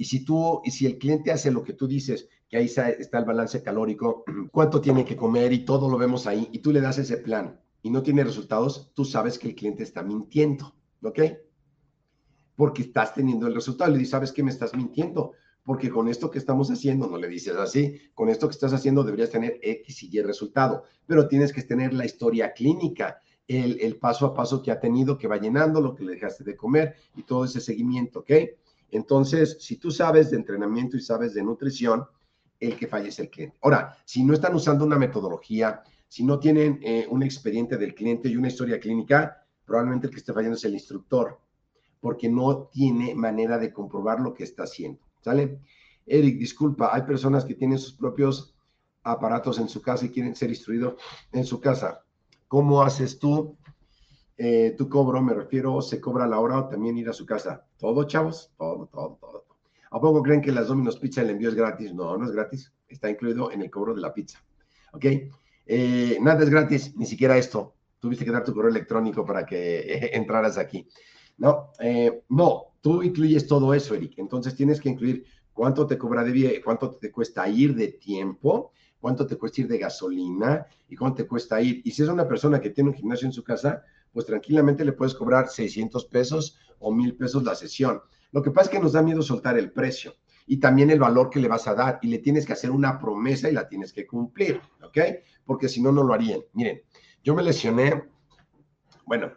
Y 0.00 0.04
si 0.04 0.24
tú, 0.24 0.62
y 0.64 0.70
si 0.70 0.86
el 0.86 0.96
cliente 0.96 1.32
hace 1.32 1.50
lo 1.50 1.64
que 1.64 1.72
tú 1.72 1.88
dices, 1.88 2.28
que 2.48 2.56
ahí 2.56 2.66
está 2.66 3.18
el 3.18 3.24
balance 3.24 3.62
calórico, 3.62 4.24
cuánto 4.52 4.80
tiene 4.80 5.04
que 5.04 5.16
comer 5.16 5.52
y 5.52 5.64
todo 5.64 5.90
lo 5.90 5.98
vemos 5.98 6.26
ahí, 6.26 6.48
y 6.52 6.60
tú 6.60 6.72
le 6.72 6.80
das 6.80 6.98
ese 6.98 7.18
plan 7.18 7.60
y 7.82 7.90
no 7.90 8.02
tiene 8.02 8.22
resultados, 8.22 8.92
tú 8.94 9.04
sabes 9.04 9.38
que 9.38 9.48
el 9.48 9.56
cliente 9.56 9.82
está 9.82 10.04
mintiendo, 10.04 10.72
¿ok? 11.02 11.20
Porque 12.54 12.82
estás 12.82 13.12
teniendo 13.12 13.48
el 13.48 13.54
resultado. 13.54 13.90
Le 13.90 13.98
dices, 13.98 14.12
¿sabes 14.12 14.32
qué 14.32 14.44
me 14.44 14.50
estás 14.50 14.74
mintiendo? 14.74 15.32
Porque 15.64 15.90
con 15.90 16.08
esto 16.08 16.30
que 16.30 16.38
estamos 16.38 16.70
haciendo, 16.70 17.08
no 17.08 17.18
le 17.18 17.28
dices 17.28 17.56
así, 17.56 18.00
con 18.14 18.28
esto 18.28 18.48
que 18.48 18.54
estás 18.54 18.72
haciendo 18.72 19.02
deberías 19.02 19.30
tener 19.30 19.58
X 19.60 20.04
y 20.04 20.16
Y 20.16 20.22
resultado, 20.22 20.84
pero 21.06 21.26
tienes 21.26 21.52
que 21.52 21.62
tener 21.62 21.92
la 21.92 22.04
historia 22.04 22.52
clínica, 22.52 23.20
el, 23.48 23.80
el 23.80 23.96
paso 23.96 24.26
a 24.26 24.34
paso 24.34 24.62
que 24.62 24.70
ha 24.70 24.78
tenido, 24.78 25.18
que 25.18 25.26
va 25.26 25.38
llenando, 25.38 25.80
lo 25.80 25.94
que 25.94 26.04
le 26.04 26.12
dejaste 26.12 26.44
de 26.44 26.56
comer 26.56 26.94
y 27.16 27.24
todo 27.24 27.44
ese 27.44 27.60
seguimiento, 27.60 28.20
¿ok? 28.20 28.30
Entonces, 28.90 29.56
si 29.60 29.76
tú 29.76 29.90
sabes 29.90 30.30
de 30.30 30.36
entrenamiento 30.36 30.96
y 30.96 31.00
sabes 31.00 31.34
de 31.34 31.42
nutrición, 31.42 32.04
el 32.60 32.76
que 32.76 32.86
falle 32.86 33.08
es 33.08 33.18
el 33.18 33.30
cliente. 33.30 33.56
Ahora, 33.62 33.96
si 34.04 34.24
no 34.24 34.34
están 34.34 34.54
usando 34.54 34.84
una 34.84 34.98
metodología, 34.98 35.82
si 36.08 36.24
no 36.24 36.38
tienen 36.38 36.80
eh, 36.82 37.06
un 37.10 37.22
expediente 37.22 37.76
del 37.76 37.94
cliente 37.94 38.28
y 38.28 38.36
una 38.36 38.48
historia 38.48 38.80
clínica, 38.80 39.44
probablemente 39.64 40.06
el 40.06 40.12
que 40.12 40.18
esté 40.18 40.32
fallando 40.32 40.56
es 40.56 40.64
el 40.64 40.74
instructor, 40.74 41.38
porque 42.00 42.28
no 42.28 42.68
tiene 42.72 43.14
manera 43.14 43.58
de 43.58 43.72
comprobar 43.72 44.20
lo 44.20 44.32
que 44.32 44.44
está 44.44 44.64
haciendo. 44.64 45.00
¿Sale? 45.20 45.60
Eric, 46.06 46.38
disculpa, 46.38 46.90
hay 46.94 47.02
personas 47.02 47.44
que 47.44 47.54
tienen 47.54 47.78
sus 47.78 47.92
propios 47.92 48.54
aparatos 49.02 49.58
en 49.58 49.68
su 49.68 49.82
casa 49.82 50.06
y 50.06 50.10
quieren 50.10 50.34
ser 50.34 50.48
instruidos 50.48 50.94
en 51.32 51.44
su 51.44 51.60
casa. 51.60 52.02
¿Cómo 52.46 52.82
haces 52.82 53.18
tú 53.18 53.57
eh, 54.40 54.76
tu 54.78 54.88
cobro, 54.88 55.20
me 55.20 55.34
refiero, 55.34 55.82
se 55.82 56.00
cobra 56.00 56.26
la 56.26 56.38
hora 56.38 56.58
o 56.58 56.68
también 56.68 56.96
ir 56.96 57.08
a 57.08 57.12
su 57.12 57.26
casa. 57.26 57.66
Todo, 57.76 58.04
chavos, 58.04 58.52
todo, 58.56 58.86
todo, 58.86 59.18
todo. 59.20 59.44
¿A 59.90 60.00
poco 60.00 60.22
creen 60.22 60.40
que 60.40 60.52
las 60.52 60.68
Domino's 60.68 60.96
Pizza 60.96 61.22
el 61.22 61.30
envío 61.30 61.48
es 61.48 61.56
gratis? 61.56 61.92
No, 61.92 62.16
no 62.16 62.24
es 62.24 62.30
gratis. 62.30 62.72
Está 62.88 63.10
incluido 63.10 63.50
en 63.50 63.62
el 63.62 63.70
cobro 63.70 63.94
de 63.94 64.00
la 64.00 64.14
pizza. 64.14 64.38
¿Ok? 64.92 65.04
Eh, 65.66 66.18
nada 66.20 66.44
es 66.44 66.50
gratis, 66.50 66.96
ni 66.96 67.04
siquiera 67.04 67.36
esto. 67.36 67.74
Tuviste 67.98 68.24
que 68.24 68.30
dar 68.30 68.44
tu 68.44 68.54
correo 68.54 68.70
electrónico 68.70 69.24
para 69.24 69.44
que 69.44 70.10
entraras 70.12 70.56
aquí. 70.56 70.86
No, 71.38 71.70
eh, 71.80 72.22
no, 72.28 72.74
tú 72.80 73.02
incluyes 73.02 73.46
todo 73.46 73.74
eso, 73.74 73.94
Eric. 73.94 74.14
Entonces 74.18 74.54
tienes 74.54 74.80
que 74.80 74.88
incluir 74.88 75.24
cuánto 75.52 75.84
te 75.84 75.98
cobra 75.98 76.22
de 76.22 76.30
vie, 76.30 76.62
cuánto 76.62 76.90
te 76.90 77.10
cuesta 77.10 77.48
ir 77.48 77.74
de 77.74 77.88
tiempo, 77.88 78.72
cuánto 79.00 79.26
te 79.26 79.36
cuesta 79.36 79.62
ir 79.62 79.68
de 79.68 79.78
gasolina 79.78 80.66
y 80.88 80.94
cuánto 80.94 81.22
te 81.22 81.28
cuesta 81.28 81.60
ir. 81.60 81.82
Y 81.84 81.90
si 81.90 82.02
es 82.02 82.08
una 82.08 82.28
persona 82.28 82.60
que 82.60 82.70
tiene 82.70 82.90
un 82.90 82.96
gimnasio 82.96 83.26
en 83.26 83.32
su 83.32 83.42
casa, 83.42 83.82
pues 84.18 84.26
tranquilamente 84.26 84.84
le 84.84 84.94
puedes 84.94 85.14
cobrar 85.14 85.48
600 85.48 86.06
pesos 86.06 86.58
o 86.80 86.92
1000 86.92 87.16
pesos 87.16 87.44
la 87.44 87.54
sesión. 87.54 88.02
Lo 88.32 88.42
que 88.42 88.50
pasa 88.50 88.68
es 88.68 88.76
que 88.76 88.82
nos 88.82 88.94
da 88.94 89.00
miedo 89.00 89.22
soltar 89.22 89.56
el 89.56 89.70
precio 89.70 90.12
y 90.44 90.56
también 90.56 90.90
el 90.90 90.98
valor 90.98 91.30
que 91.30 91.38
le 91.38 91.46
vas 91.46 91.68
a 91.68 91.74
dar 91.76 92.00
y 92.02 92.08
le 92.08 92.18
tienes 92.18 92.44
que 92.44 92.52
hacer 92.52 92.72
una 92.72 92.98
promesa 92.98 93.48
y 93.48 93.52
la 93.52 93.68
tienes 93.68 93.92
que 93.92 94.08
cumplir, 94.08 94.60
¿ok? 94.82 94.98
Porque 95.44 95.68
si 95.68 95.80
no, 95.80 95.92
no 95.92 96.02
lo 96.02 96.14
harían. 96.14 96.40
Miren, 96.54 96.82
yo 97.22 97.32
me 97.32 97.44
lesioné, 97.44 98.08
bueno, 99.06 99.30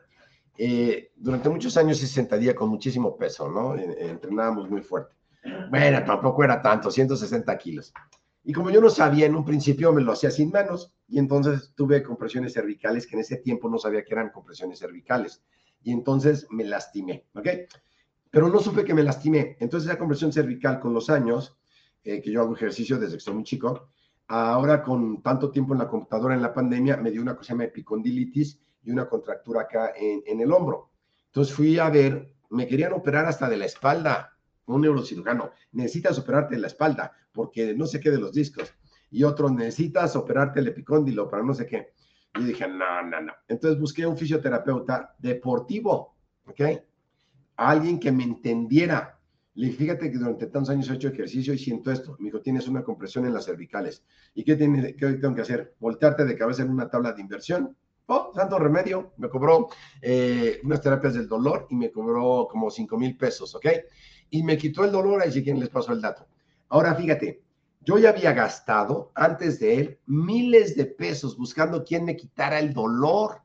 eh, 0.57 1.11
durante 1.15 1.49
muchos 1.49 1.77
años 1.77 1.99
se 1.99 2.07
sentadía 2.07 2.55
con 2.55 2.67
muchísimo 2.67 3.15
peso, 3.15 3.51
¿no? 3.51 3.75
Entrenábamos 3.75 4.67
muy 4.67 4.81
fuerte. 4.81 5.13
Bueno, 5.69 6.03
tampoco 6.03 6.43
era 6.43 6.59
tanto, 6.59 6.89
160 6.89 7.55
kilos. 7.59 7.93
Y 8.43 8.53
como 8.53 8.71
yo 8.71 8.81
no 8.81 8.89
sabía 8.89 9.27
en 9.27 9.35
un 9.35 9.45
principio, 9.45 9.93
me 9.93 10.01
lo 10.01 10.13
hacía 10.13 10.31
sin 10.31 10.49
manos 10.49 10.93
y 11.07 11.19
entonces 11.19 11.73
tuve 11.75 12.01
compresiones 12.01 12.53
cervicales 12.53 13.05
que 13.05 13.15
en 13.15 13.21
ese 13.21 13.37
tiempo 13.37 13.69
no 13.69 13.77
sabía 13.77 14.03
que 14.03 14.13
eran 14.13 14.31
compresiones 14.31 14.79
cervicales. 14.79 15.43
Y 15.83 15.91
entonces 15.91 16.47
me 16.49 16.63
lastimé, 16.63 17.27
¿ok? 17.35 17.47
Pero 18.31 18.49
no 18.49 18.59
supe 18.59 18.83
que 18.83 18.93
me 18.93 19.03
lastimé. 19.03 19.57
Entonces 19.59 19.89
esa 19.89 19.99
compresión 19.99 20.33
cervical 20.33 20.79
con 20.79 20.93
los 20.93 21.09
años, 21.09 21.57
eh, 22.03 22.21
que 22.21 22.31
yo 22.31 22.41
hago 22.41 22.55
ejercicio 22.55 22.97
desde 22.97 23.15
que 23.15 23.21
soy 23.21 23.35
muy 23.35 23.43
chico, 23.43 23.89
ahora 24.27 24.81
con 24.81 25.21
tanto 25.21 25.51
tiempo 25.51 25.73
en 25.73 25.79
la 25.79 25.87
computadora 25.87 26.33
en 26.33 26.41
la 26.41 26.53
pandemia, 26.53 26.97
me 26.97 27.11
dio 27.11 27.21
una 27.21 27.35
cosa 27.35 27.53
llama 27.53 27.65
epicondilitis 27.65 28.59
y 28.83 28.91
una 28.91 29.07
contractura 29.07 29.61
acá 29.61 29.93
en, 29.95 30.23
en 30.25 30.39
el 30.39 30.51
hombro. 30.51 30.89
Entonces 31.27 31.53
fui 31.53 31.77
a 31.77 31.89
ver, 31.89 32.33
me 32.49 32.67
querían 32.67 32.93
operar 32.93 33.25
hasta 33.25 33.47
de 33.49 33.57
la 33.57 33.65
espalda 33.65 34.37
un 34.75 34.81
neurocirujano, 34.81 35.51
necesitas 35.71 36.17
operarte 36.19 36.57
la 36.57 36.67
espalda 36.67 37.11
porque 37.31 37.73
no 37.73 37.85
sé 37.85 37.99
qué 37.99 38.11
de 38.11 38.19
los 38.19 38.33
discos. 38.33 38.73
Y 39.09 39.23
otro, 39.23 39.49
necesitas 39.49 40.15
operarte 40.15 40.59
el 40.59 40.67
epicóndilo 40.67 41.29
para 41.29 41.43
no 41.43 41.53
sé 41.53 41.65
qué. 41.65 41.93
Y 42.39 42.43
dije, 42.43 42.67
no, 42.67 43.01
no, 43.03 43.21
no. 43.21 43.33
Entonces 43.47 43.79
busqué 43.79 44.05
un 44.05 44.17
fisioterapeuta 44.17 45.15
deportivo, 45.19 46.15
¿ok? 46.45 46.61
Alguien 47.57 47.99
que 47.99 48.11
me 48.11 48.23
entendiera. 48.23 49.19
Le 49.55 49.67
dije, 49.67 49.77
fíjate 49.77 50.09
que 50.09 50.17
durante 50.17 50.47
tantos 50.47 50.69
años 50.69 50.89
he 50.89 50.93
hecho 50.93 51.09
ejercicio 51.09 51.53
y 51.53 51.57
siento 51.57 51.91
esto. 51.91 52.15
Me 52.19 52.25
dijo, 52.25 52.41
tienes 52.41 52.69
una 52.69 52.83
compresión 52.83 53.25
en 53.25 53.33
las 53.33 53.45
cervicales. 53.45 54.03
¿Y 54.33 54.45
qué, 54.45 54.55
tiene, 54.55 54.95
qué 54.95 55.13
tengo 55.13 55.35
que 55.35 55.41
hacer? 55.41 55.75
¿Voltearte 55.79 56.23
de 56.23 56.37
cabeza 56.37 56.63
en 56.63 56.69
una 56.69 56.89
tabla 56.89 57.11
de 57.11 57.21
inversión? 57.21 57.75
Oh, 58.05 58.31
santo 58.33 58.57
remedio. 58.57 59.13
Me 59.17 59.27
cobró 59.27 59.67
eh, 60.01 60.61
unas 60.63 60.81
terapias 60.81 61.13
del 61.15 61.27
dolor 61.27 61.67
y 61.69 61.75
me 61.75 61.91
cobró 61.91 62.47
como 62.49 62.71
5 62.71 62.97
mil 62.97 63.17
pesos, 63.17 63.53
¿ok? 63.55 63.67
Y 64.31 64.41
me 64.41 64.57
quitó 64.57 64.83
el 64.83 64.91
dolor, 64.91 65.21
ahí 65.21 65.31
sí 65.31 65.43
quien 65.43 65.59
les 65.59 65.69
pasó 65.69 65.91
el 65.91 66.01
dato. 66.01 66.25
Ahora 66.69 66.95
fíjate, 66.95 67.43
yo 67.81 67.99
ya 67.99 68.09
había 68.09 68.33
gastado 68.33 69.11
antes 69.13 69.59
de 69.59 69.75
él 69.75 69.99
miles 70.05 70.75
de 70.75 70.85
pesos 70.85 71.37
buscando 71.37 71.83
quién 71.83 72.05
me 72.05 72.15
quitara 72.15 72.57
el 72.59 72.73
dolor, 72.73 73.41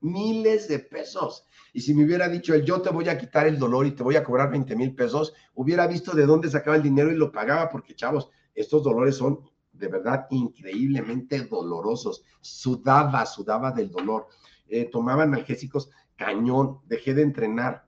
miles 0.00 0.68
de 0.68 0.80
pesos. 0.80 1.46
Y 1.72 1.80
si 1.80 1.94
me 1.94 2.04
hubiera 2.04 2.28
dicho 2.28 2.52
el 2.52 2.64
yo 2.64 2.82
te 2.82 2.90
voy 2.90 3.08
a 3.08 3.16
quitar 3.16 3.46
el 3.46 3.58
dolor 3.58 3.86
y 3.86 3.92
te 3.92 4.02
voy 4.02 4.16
a 4.16 4.24
cobrar 4.24 4.50
20 4.50 4.74
mil 4.76 4.94
pesos, 4.94 5.34
hubiera 5.54 5.86
visto 5.86 6.12
de 6.12 6.26
dónde 6.26 6.50
sacaba 6.50 6.76
el 6.76 6.82
dinero 6.82 7.12
y 7.12 7.16
lo 7.16 7.30
pagaba, 7.30 7.68
porque 7.68 7.94
chavos, 7.94 8.28
estos 8.54 8.82
dolores 8.82 9.16
son 9.16 9.40
de 9.72 9.88
verdad 9.88 10.26
increíblemente 10.30 11.40
dolorosos. 11.42 12.24
Sudaba, 12.40 13.24
sudaba 13.26 13.70
del 13.70 13.90
dolor. 13.90 14.26
Eh, 14.66 14.88
tomaba 14.90 15.22
analgésicos 15.22 15.90
cañón, 16.16 16.80
dejé 16.86 17.14
de 17.14 17.22
entrenar 17.22 17.86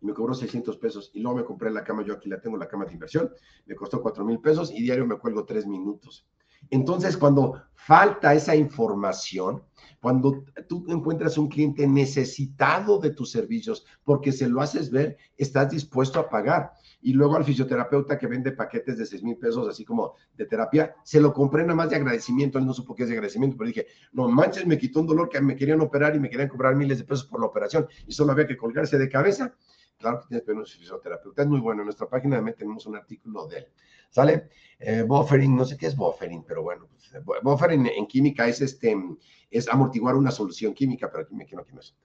me 0.00 0.12
cobró 0.12 0.34
600 0.34 0.76
pesos 0.78 1.10
y 1.14 1.20
luego 1.20 1.38
me 1.38 1.44
compré 1.44 1.70
la 1.70 1.84
cama, 1.84 2.04
yo 2.04 2.14
aquí 2.14 2.28
la 2.28 2.40
tengo, 2.40 2.56
la 2.56 2.68
cama 2.68 2.84
de 2.84 2.92
inversión, 2.92 3.30
me 3.66 3.74
costó 3.74 4.02
4 4.02 4.24
mil 4.24 4.40
pesos 4.40 4.70
y 4.70 4.82
diario 4.82 5.06
me 5.06 5.18
cuelgo 5.18 5.44
3 5.44 5.66
minutos. 5.66 6.26
Entonces, 6.70 7.16
cuando 7.16 7.62
falta 7.74 8.34
esa 8.34 8.56
información, 8.56 9.62
cuando 10.00 10.44
tú 10.68 10.84
encuentras 10.88 11.38
un 11.38 11.48
cliente 11.48 11.86
necesitado 11.86 12.98
de 12.98 13.10
tus 13.10 13.30
servicios 13.30 13.84
porque 14.04 14.32
se 14.32 14.48
lo 14.48 14.60
haces 14.60 14.90
ver, 14.90 15.16
estás 15.36 15.70
dispuesto 15.70 16.18
a 16.18 16.28
pagar. 16.28 16.72
Y 17.02 17.12
luego 17.12 17.36
al 17.36 17.44
fisioterapeuta 17.44 18.18
que 18.18 18.26
vende 18.26 18.52
paquetes 18.52 18.98
de 18.98 19.06
6 19.06 19.22
mil 19.22 19.36
pesos, 19.36 19.68
así 19.68 19.84
como 19.84 20.14
de 20.34 20.46
terapia, 20.46 20.94
se 21.04 21.20
lo 21.20 21.32
compré 21.32 21.62
nada 21.62 21.74
más 21.74 21.90
de 21.90 21.96
agradecimiento. 21.96 22.58
Él 22.58 22.66
no 22.66 22.74
supo 22.74 22.94
qué 22.94 23.04
es 23.04 23.08
de 23.08 23.14
agradecimiento, 23.14 23.56
pero 23.56 23.68
dije, 23.68 23.86
no 24.12 24.28
manches, 24.28 24.66
me 24.66 24.78
quitó 24.78 25.00
un 25.00 25.06
dolor 25.06 25.28
que 25.28 25.40
me 25.40 25.56
querían 25.56 25.80
operar 25.80 26.16
y 26.16 26.20
me 26.20 26.30
querían 26.30 26.48
cobrar 26.48 26.74
miles 26.74 26.98
de 26.98 27.04
pesos 27.04 27.26
por 27.26 27.40
la 27.40 27.46
operación 27.46 27.86
y 28.06 28.12
solo 28.12 28.32
había 28.32 28.46
que 28.46 28.56
colgarse 28.56 28.98
de 28.98 29.08
cabeza 29.08 29.54
Claro 29.98 30.20
que 30.20 30.28
tienes 30.28 30.44
que 30.44 30.52
ver 30.52 30.58
un 30.58 30.66
fisioterapeuta. 30.66 31.42
Es 31.42 31.48
muy 31.48 31.60
bueno. 31.60 31.82
En 31.82 31.86
nuestra 31.86 32.08
página 32.08 32.36
también 32.36 32.56
tenemos 32.56 32.86
un 32.86 32.96
artículo 32.96 33.46
de 33.46 33.58
él. 33.58 33.66
¿Sale? 34.10 34.50
Eh, 34.78 35.02
buffering, 35.02 35.56
no 35.56 35.64
sé 35.64 35.76
qué 35.76 35.86
es 35.86 35.96
buffering, 35.96 36.44
pero 36.44 36.62
bueno, 36.62 36.86
pues, 36.90 37.12
eh, 37.14 37.20
buffering 37.42 37.86
en 37.86 38.06
química 38.06 38.46
es 38.46 38.60
este, 38.60 38.94
es 39.50 39.68
amortiguar 39.68 40.14
una 40.16 40.30
solución 40.30 40.74
química, 40.74 41.10
pero 41.10 41.24
aquí 41.24 41.34
me 41.34 41.46
quiero 41.46 41.62
aquí 41.62 41.72
no 41.72 41.80
es. 41.80 41.96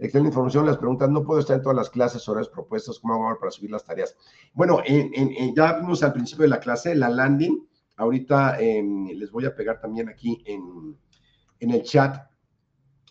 Excelente 0.00 0.28
información, 0.28 0.64
las 0.64 0.76
preguntas, 0.76 1.10
no 1.10 1.24
puedo 1.24 1.40
estar 1.40 1.56
en 1.56 1.62
todas 1.62 1.76
las 1.76 1.90
clases, 1.90 2.28
horarios 2.28 2.50
propuestos, 2.50 3.00
¿cómo 3.00 3.14
hago 3.28 3.40
para 3.40 3.50
subir 3.50 3.72
las 3.72 3.84
tareas? 3.84 4.16
Bueno, 4.52 4.80
en, 4.84 5.54
ya 5.56 5.72
vimos 5.72 6.04
al 6.04 6.12
principio 6.12 6.44
de 6.44 6.50
la 6.50 6.60
clase 6.60 6.94
la 6.94 7.08
landing, 7.08 7.66
ahorita 7.96 8.60
em, 8.60 9.08
les 9.08 9.30
voy 9.32 9.46
a 9.46 9.56
pegar 9.56 9.80
también 9.80 10.08
aquí 10.08 10.40
en, 10.46 10.96
en, 11.58 11.70
el 11.72 11.82
chat, 11.82 12.30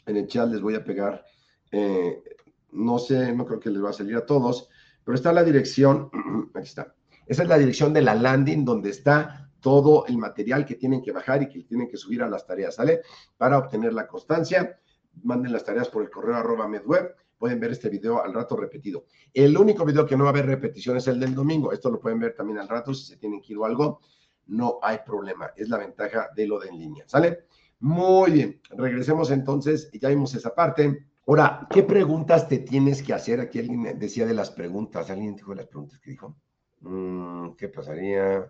en 0.05 0.15
el 0.15 0.27
chat 0.27 0.49
les 0.49 0.61
voy 0.61 0.75
a 0.75 0.83
pegar 0.83 1.25
eh, 1.71 2.23
no 2.71 2.99
sé, 2.99 3.33
no 3.33 3.45
creo 3.45 3.59
que 3.59 3.69
les 3.69 3.83
va 3.83 3.89
a 3.89 3.93
salir 3.93 4.15
a 4.15 4.25
todos, 4.25 4.69
pero 5.03 5.15
está 5.15 5.31
la 5.33 5.43
dirección, 5.43 6.09
aquí 6.53 6.67
está, 6.67 6.95
esa 7.25 7.43
es 7.43 7.49
la 7.49 7.57
dirección 7.57 7.93
de 7.93 8.01
la 8.01 8.15
landing 8.15 8.65
donde 8.65 8.89
está 8.89 9.49
todo 9.59 10.05
el 10.07 10.17
material 10.17 10.65
que 10.65 10.75
tienen 10.75 11.01
que 11.01 11.11
bajar 11.11 11.43
y 11.43 11.49
que 11.49 11.63
tienen 11.63 11.89
que 11.89 11.97
subir 11.97 12.21
a 12.23 12.29
las 12.29 12.45
tareas, 12.45 12.75
¿sale? 12.75 13.01
Para 13.37 13.57
obtener 13.57 13.93
la 13.93 14.07
constancia, 14.07 14.79
manden 15.23 15.51
las 15.51 15.65
tareas 15.65 15.89
por 15.89 16.03
el 16.03 16.09
correo 16.09 16.35
arroba 16.35 16.67
medweb, 16.67 17.15
pueden 17.37 17.59
ver 17.59 17.71
este 17.71 17.89
video 17.89 18.23
al 18.23 18.33
rato 18.33 18.55
repetido. 18.55 19.05
El 19.33 19.57
único 19.57 19.85
video 19.85 20.05
que 20.05 20.15
no 20.15 20.23
va 20.23 20.29
a 20.29 20.33
haber 20.33 20.45
repetición 20.45 20.97
es 20.97 21.07
el 21.07 21.19
del 21.19 21.35
domingo, 21.35 21.71
esto 21.71 21.89
lo 21.89 21.99
pueden 21.99 22.19
ver 22.19 22.35
también 22.35 22.59
al 22.59 22.67
rato 22.67 22.93
si 22.93 23.05
se 23.05 23.17
tienen 23.17 23.41
que 23.41 23.53
ir 23.53 23.59
o 23.59 23.65
algo, 23.65 23.99
no 24.47 24.79
hay 24.81 24.99
problema, 25.05 25.51
es 25.55 25.69
la 25.69 25.77
ventaja 25.77 26.29
de 26.35 26.47
lo 26.47 26.59
de 26.59 26.69
en 26.69 26.79
línea, 26.79 27.03
¿sale? 27.07 27.45
Muy 27.79 28.31
bien, 28.31 28.61
regresemos 28.69 29.29
entonces, 29.31 29.89
ya 29.91 30.09
vimos 30.09 30.33
esa 30.33 30.55
parte. 30.55 31.05
Ahora, 31.27 31.67
¿qué 31.69 31.83
preguntas 31.83 32.47
te 32.47 32.59
tienes 32.59 33.03
que 33.03 33.13
hacer? 33.13 33.41
Aquí 33.41 33.59
alguien 33.59 33.99
decía 33.99 34.25
de 34.25 34.33
las 34.33 34.49
preguntas. 34.49 35.09
¿Alguien 35.09 35.35
dijo 35.35 35.51
de 35.51 35.57
las 35.57 35.67
preguntas 35.67 35.99
que 35.99 36.11
dijo? 36.11 36.37
Mm, 36.79 37.49
¿Qué 37.57 37.67
pasaría? 37.67 38.49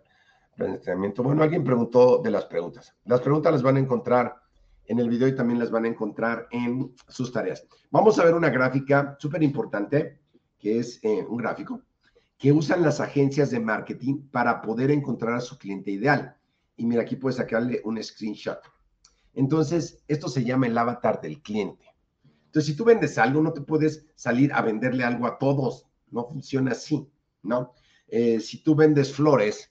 Bueno, 0.56 1.42
alguien 1.42 1.64
preguntó 1.64 2.20
de 2.20 2.30
las 2.30 2.46
preguntas. 2.46 2.96
Las 3.06 3.22
preguntas 3.22 3.52
las 3.52 3.64
van 3.64 3.78
a 3.78 3.80
encontrar 3.80 4.36
en 4.86 5.00
el 5.00 5.10
video 5.10 5.28
y 5.28 5.36
también 5.36 5.58
las 5.58 5.72
van 5.72 5.86
a 5.86 5.88
encontrar 5.88 6.48
en 6.52 6.94
sus 7.08 7.32
tareas. 7.32 7.66
Vamos 7.90 8.20
a 8.20 8.26
ver 8.26 8.36
una 8.36 8.52
gráfica 8.52 9.18
súper 9.20 9.42
importante, 9.42 10.20
que 10.60 10.78
es 10.78 11.00
eh, 11.04 11.26
un 11.28 11.38
gráfico, 11.38 11.82
que 12.38 12.52
usan 12.52 12.84
las 12.84 13.00
agencias 13.00 13.50
de 13.50 13.60
marketing 13.60 14.30
para 14.30 14.62
poder 14.62 14.92
encontrar 14.92 15.34
a 15.34 15.42
su 15.42 15.58
cliente 15.58 15.90
ideal. 15.90 16.38
Y 16.76 16.86
mira, 16.86 17.02
aquí 17.02 17.16
puedes 17.16 17.38
sacarle 17.38 17.82
un 17.86 18.02
screenshot. 18.04 18.60
Entonces, 19.34 20.04
esto 20.08 20.28
se 20.28 20.44
llama 20.44 20.68
el 20.68 20.78
avatar 20.78 21.20
del 21.22 21.42
cliente. 21.42 21.97
Entonces, 22.48 22.72
si 22.72 22.76
tú 22.78 22.86
vendes 22.86 23.18
algo, 23.18 23.42
no 23.42 23.52
te 23.54 23.62
puedes 23.62 24.06
salir 24.16 24.54
a 24.54 24.62
venderle 24.62 25.04
algo 25.04 25.28
a 25.28 25.38
todos. 25.38 25.86
No 26.10 26.26
funciona 26.26 26.72
así, 26.72 27.08
¿no? 27.44 27.74
Eh, 28.08 28.40
si 28.40 28.64
tú 28.64 28.74
vendes 28.74 29.14
flores, 29.14 29.70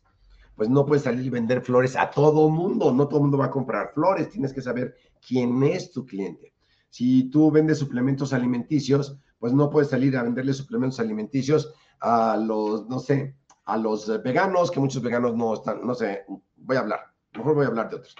pues 0.54 0.68
no 0.68 0.84
puedes 0.84 1.04
salir 1.04 1.24
y 1.24 1.30
vender 1.30 1.62
flores 1.62 1.96
a 1.96 2.10
todo 2.10 2.50
mundo. 2.50 2.92
No 2.92 3.08
todo 3.08 3.18
el 3.18 3.22
mundo 3.22 3.38
va 3.38 3.46
a 3.46 3.50
comprar 3.50 3.92
flores. 3.94 4.28
Tienes 4.28 4.52
que 4.52 4.60
saber 4.60 4.94
quién 5.26 5.62
es 5.62 5.90
tu 5.90 6.04
cliente. 6.04 6.52
Si 6.90 7.30
tú 7.30 7.50
vendes 7.50 7.78
suplementos 7.78 8.34
alimenticios, 8.34 9.18
pues 9.38 9.54
no 9.54 9.70
puedes 9.70 9.88
salir 9.88 10.16
a 10.16 10.22
venderle 10.22 10.52
suplementos 10.52 11.00
alimenticios 11.00 11.72
a 12.00 12.36
los, 12.36 12.86
no 12.88 12.98
sé, 12.98 13.36
a 13.64 13.78
los 13.78 14.22
veganos, 14.22 14.70
que 14.70 14.80
muchos 14.80 15.02
veganos 15.02 15.34
no 15.34 15.54
están, 15.54 15.84
no 15.84 15.94
sé, 15.94 16.24
voy 16.56 16.76
a 16.76 16.80
hablar, 16.80 17.00
mejor 17.34 17.54
voy 17.54 17.64
a 17.64 17.68
hablar 17.68 17.90
de 17.90 17.96
otros. 17.96 18.14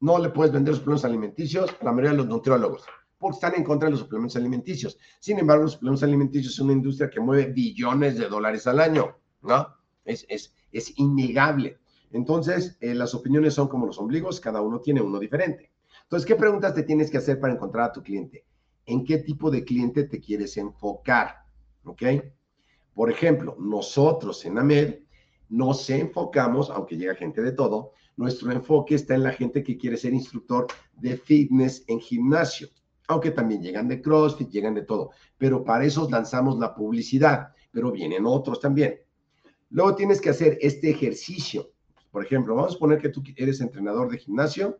No 0.00 0.18
le 0.18 0.28
puedes 0.30 0.52
vender 0.52 0.74
suplementos 0.74 1.04
alimenticios 1.04 1.70
a 1.80 1.84
la 1.84 1.92
mayoría 1.92 2.10
de 2.10 2.16
los 2.18 2.26
nutriólogos 2.26 2.84
porque 3.22 3.36
están 3.36 3.54
en 3.54 3.62
contra 3.62 3.86
de 3.86 3.92
los 3.92 4.00
suplementos 4.00 4.34
alimenticios. 4.36 4.98
Sin 5.20 5.38
embargo, 5.38 5.62
los 5.62 5.74
suplementos 5.74 6.02
alimenticios 6.02 6.56
son 6.56 6.66
una 6.66 6.74
industria 6.74 7.08
que 7.08 7.20
mueve 7.20 7.52
billones 7.52 8.18
de 8.18 8.28
dólares 8.28 8.66
al 8.66 8.80
año, 8.80 9.16
¿no? 9.42 9.68
Es, 10.04 10.26
es, 10.28 10.52
es 10.72 10.92
innegable. 10.98 11.78
Entonces, 12.10 12.76
eh, 12.80 12.94
las 12.94 13.14
opiniones 13.14 13.54
son 13.54 13.68
como 13.68 13.86
los 13.86 13.98
ombligos, 13.98 14.40
cada 14.40 14.60
uno 14.60 14.80
tiene 14.80 15.00
uno 15.00 15.20
diferente. 15.20 15.70
Entonces, 16.02 16.26
¿qué 16.26 16.34
preguntas 16.34 16.74
te 16.74 16.82
tienes 16.82 17.12
que 17.12 17.18
hacer 17.18 17.38
para 17.38 17.54
encontrar 17.54 17.90
a 17.90 17.92
tu 17.92 18.02
cliente? 18.02 18.44
¿En 18.86 19.04
qué 19.04 19.18
tipo 19.18 19.52
de 19.52 19.64
cliente 19.64 20.02
te 20.02 20.18
quieres 20.18 20.56
enfocar? 20.56 21.44
¿Ok? 21.84 22.02
Por 22.92 23.08
ejemplo, 23.08 23.56
nosotros 23.58 24.44
en 24.44 24.58
AMED 24.58 24.96
nos 25.48 25.88
enfocamos, 25.90 26.70
aunque 26.70 26.96
llega 26.96 27.14
gente 27.14 27.40
de 27.40 27.52
todo, 27.52 27.92
nuestro 28.16 28.50
enfoque 28.50 28.96
está 28.96 29.14
en 29.14 29.22
la 29.22 29.32
gente 29.32 29.62
que 29.62 29.78
quiere 29.78 29.96
ser 29.96 30.12
instructor 30.12 30.66
de 30.94 31.16
fitness 31.16 31.84
en 31.86 32.00
gimnasio. 32.00 32.68
Aunque 33.12 33.30
también 33.30 33.62
llegan 33.62 33.88
de 33.88 34.00
CrossFit, 34.00 34.50
llegan 34.50 34.74
de 34.74 34.82
todo, 34.82 35.10
pero 35.38 35.64
para 35.64 35.84
eso 35.84 36.08
lanzamos 36.10 36.58
la 36.58 36.74
publicidad, 36.74 37.48
pero 37.70 37.90
vienen 37.90 38.26
otros 38.26 38.60
también. 38.60 39.00
Luego 39.70 39.94
tienes 39.94 40.20
que 40.20 40.30
hacer 40.30 40.58
este 40.60 40.90
ejercicio. 40.90 41.70
Por 42.10 42.24
ejemplo, 42.24 42.54
vamos 42.54 42.76
a 42.76 42.78
poner 42.78 42.98
que 42.98 43.08
tú 43.08 43.22
eres 43.36 43.60
entrenador 43.60 44.10
de 44.10 44.18
gimnasio 44.18 44.78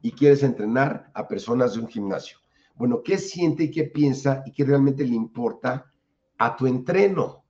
y 0.00 0.12
quieres 0.12 0.42
entrenar 0.42 1.10
a 1.14 1.28
personas 1.28 1.74
de 1.74 1.80
un 1.80 1.88
gimnasio. 1.88 2.38
Bueno, 2.76 3.02
¿qué 3.02 3.18
siente 3.18 3.64
y 3.64 3.70
qué 3.70 3.84
piensa 3.84 4.42
y 4.46 4.52
qué 4.52 4.64
realmente 4.64 5.04
le 5.04 5.14
importa 5.14 5.92
a 6.38 6.56
tu 6.56 6.66
entreno? 6.66 7.44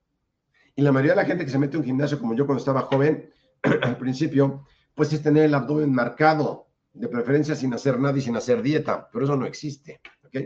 Y 0.76 0.82
la 0.82 0.92
mayoría 0.92 1.12
de 1.12 1.22
la 1.22 1.24
gente 1.24 1.44
que 1.44 1.50
se 1.50 1.58
mete 1.58 1.76
a 1.76 1.80
un 1.80 1.86
gimnasio, 1.86 2.18
como 2.18 2.34
yo 2.34 2.46
cuando 2.46 2.58
estaba 2.58 2.82
joven, 2.82 3.30
al 3.82 3.96
principio, 3.96 4.66
pues 4.94 5.12
es 5.12 5.22
tener 5.22 5.44
el 5.44 5.54
abdomen 5.54 5.92
marcado, 5.92 6.66
de 6.94 7.08
preferencia 7.08 7.54
sin 7.56 7.74
hacer 7.74 7.98
nada 7.98 8.16
y 8.16 8.22
sin 8.22 8.36
hacer 8.36 8.62
dieta, 8.62 9.08
pero 9.12 9.24
eso 9.24 9.36
no 9.36 9.46
existe, 9.46 10.00
¿ok? 10.24 10.36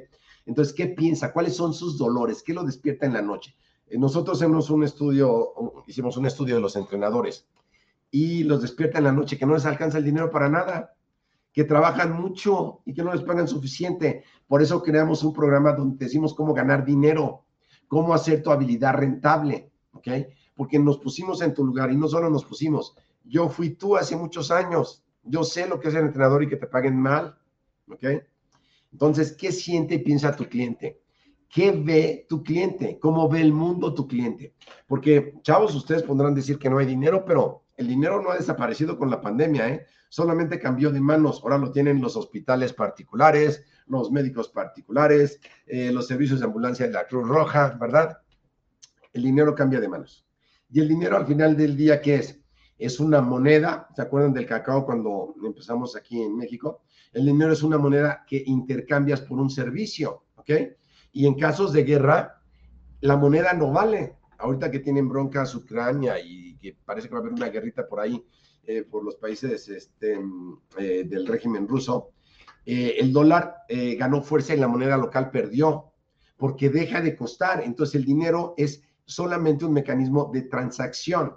Entonces, 0.46 0.74
¿qué 0.74 0.86
piensa? 0.86 1.32
¿Cuáles 1.32 1.54
son 1.54 1.74
sus 1.74 1.98
dolores? 1.98 2.42
¿Qué 2.42 2.54
lo 2.54 2.64
despierta 2.64 3.04
en 3.04 3.12
la 3.12 3.22
noche? 3.22 3.54
Eh, 3.86 3.98
nosotros 3.98 4.40
hemos 4.40 4.70
un 4.70 4.82
estudio, 4.82 5.52
hicimos 5.86 6.16
un 6.16 6.26
estudio 6.26 6.54
de 6.54 6.62
los 6.62 6.74
entrenadores 6.76 7.46
y 8.10 8.44
los 8.44 8.62
despierta 8.62 8.98
en 8.98 9.04
la 9.04 9.12
noche 9.12 9.38
que 9.38 9.44
no 9.44 9.52
les 9.52 9.66
alcanza 9.66 9.98
el 9.98 10.04
dinero 10.04 10.30
para 10.30 10.48
nada, 10.48 10.94
que 11.52 11.64
trabajan 11.64 12.12
mucho 12.12 12.80
y 12.86 12.94
que 12.94 13.02
no 13.02 13.12
les 13.12 13.22
pagan 13.22 13.46
suficiente. 13.46 14.24
Por 14.46 14.62
eso 14.62 14.82
creamos 14.82 15.22
un 15.22 15.34
programa 15.34 15.72
donde 15.72 16.02
decimos 16.02 16.32
cómo 16.32 16.54
ganar 16.54 16.84
dinero, 16.84 17.44
cómo 17.86 18.14
hacer 18.14 18.42
tu 18.42 18.50
habilidad 18.50 18.94
rentable, 18.94 19.70
¿ok? 19.92 20.08
Porque 20.54 20.78
nos 20.78 20.98
pusimos 20.98 21.42
en 21.42 21.52
tu 21.52 21.62
lugar 21.64 21.92
y 21.92 21.96
no 21.96 22.08
solo 22.08 22.30
nos 22.30 22.46
pusimos, 22.46 22.94
yo 23.24 23.50
fui 23.50 23.70
tú 23.70 23.96
hace 23.96 24.16
muchos 24.16 24.50
años, 24.50 25.04
yo 25.28 25.44
sé 25.44 25.68
lo 25.68 25.80
que 25.80 25.88
es 25.88 25.94
el 25.94 26.06
entrenador 26.06 26.42
y 26.42 26.48
que 26.48 26.56
te 26.56 26.66
paguen 26.66 26.96
mal, 26.96 27.38
¿ok? 27.88 28.05
Entonces, 28.92 29.32
¿qué 29.32 29.52
siente 29.52 29.96
y 29.96 29.98
piensa 29.98 30.34
tu 30.34 30.44
cliente? 30.46 31.00
¿Qué 31.48 31.72
ve 31.72 32.26
tu 32.28 32.42
cliente? 32.42 32.98
¿Cómo 32.98 33.28
ve 33.28 33.40
el 33.40 33.52
mundo 33.52 33.94
tu 33.94 34.06
cliente? 34.06 34.55
Porque, 34.86 35.34
chavos, 35.42 35.74
ustedes 35.74 36.02
podrán 36.02 36.34
decir 36.34 36.59
que 36.59 36.68
no 36.68 36.78
hay 36.78 36.86
dinero, 36.86 37.24
pero 37.24 37.64
el 37.76 37.88
dinero 37.88 38.20
no 38.20 38.30
ha 38.30 38.36
desaparecido 38.36 38.98
con 38.98 39.10
la 39.10 39.20
pandemia, 39.20 39.68
¿eh? 39.68 39.86
Solamente 40.10 40.59
cambió 40.59 40.90
de 40.90 41.00
manos. 41.00 41.40
Ahora 41.42 41.59
lo 41.59 41.70
tienen 41.70 42.00
los 42.00 42.16
hospitales 42.16 42.72
particulares, 42.72 43.64
los 43.86 44.10
médicos 44.10 44.48
particulares, 44.48 45.40
eh, 45.66 45.92
los 45.92 46.06
servicios 46.06 46.40
de 46.40 46.46
ambulancia 46.46 46.86
de 46.86 46.92
la 46.92 47.06
Cruz 47.06 47.28
Roja, 47.28 47.76
¿verdad? 47.80 48.18
El 49.12 49.22
dinero 49.22 49.55
cambia 49.55 49.80
de 49.80 49.88
manos. 49.88 50.26
Y 50.70 50.80
el 50.80 50.88
dinero 50.88 51.16
al 51.16 51.26
final 51.26 51.56
del 51.56 51.76
día, 51.76 52.00
¿qué 52.00 52.16
es? 52.16 52.40
Es 52.78 53.00
una 53.00 53.20
moneda, 53.20 53.88
¿se 53.94 54.02
acuerdan 54.02 54.32
del 54.32 54.46
cacao 54.46 54.86
cuando 54.86 55.34
empezamos 55.44 55.96
aquí 55.96 56.22
en 56.22 56.36
México? 56.36 56.82
El 57.12 57.26
dinero 57.26 57.52
es 57.52 57.62
una 57.62 57.76
moneda 57.76 58.24
que 58.26 58.42
intercambias 58.46 59.20
por 59.20 59.40
un 59.40 59.50
servicio, 59.50 60.24
¿ok? 60.36 60.50
Y 61.12 61.26
en 61.26 61.34
casos 61.34 61.72
de 61.72 61.82
guerra, 61.82 62.40
la 63.00 63.16
moneda 63.16 63.52
no 63.52 63.72
vale. 63.72 64.16
Ahorita 64.38 64.70
que 64.70 64.78
tienen 64.78 65.09
broncas 65.09 65.55
Ucrania 65.56 66.20
y 66.20 66.56
que 66.59 66.76
parece 66.84 67.09
que 67.09 67.14
va 67.14 67.18
a 67.18 67.22
haber 67.22 67.32
una 67.32 67.48
guerrita 67.48 67.88
por 67.88 67.98
ahí 67.98 68.24
eh, 68.64 68.82
por 68.82 69.02
los 69.02 69.16
países 69.16 69.68
este, 69.68 70.20
eh, 70.78 71.05
del 71.05 71.26
régimen 71.26 71.66
ruso, 71.66 72.12
eh, 72.64 72.96
el 72.98 73.12
dólar 73.12 73.56
ganó 73.96 74.22
fuerza 74.22 74.55
y 74.55 74.59
la 74.59 74.68
moneda 74.68 74.96
local 74.96 75.30
perdió 75.30 75.92
porque 76.36 76.70
deja 76.70 77.00
de 77.00 77.16
costar. 77.16 77.62
Entonces 77.64 77.96
el 77.96 78.05
dinero 78.05 78.55
es 78.56 78.82
solamente 79.05 79.64
un 79.64 79.72
mecanismo 79.72 80.30
de 80.32 80.42
transacción 80.42 81.32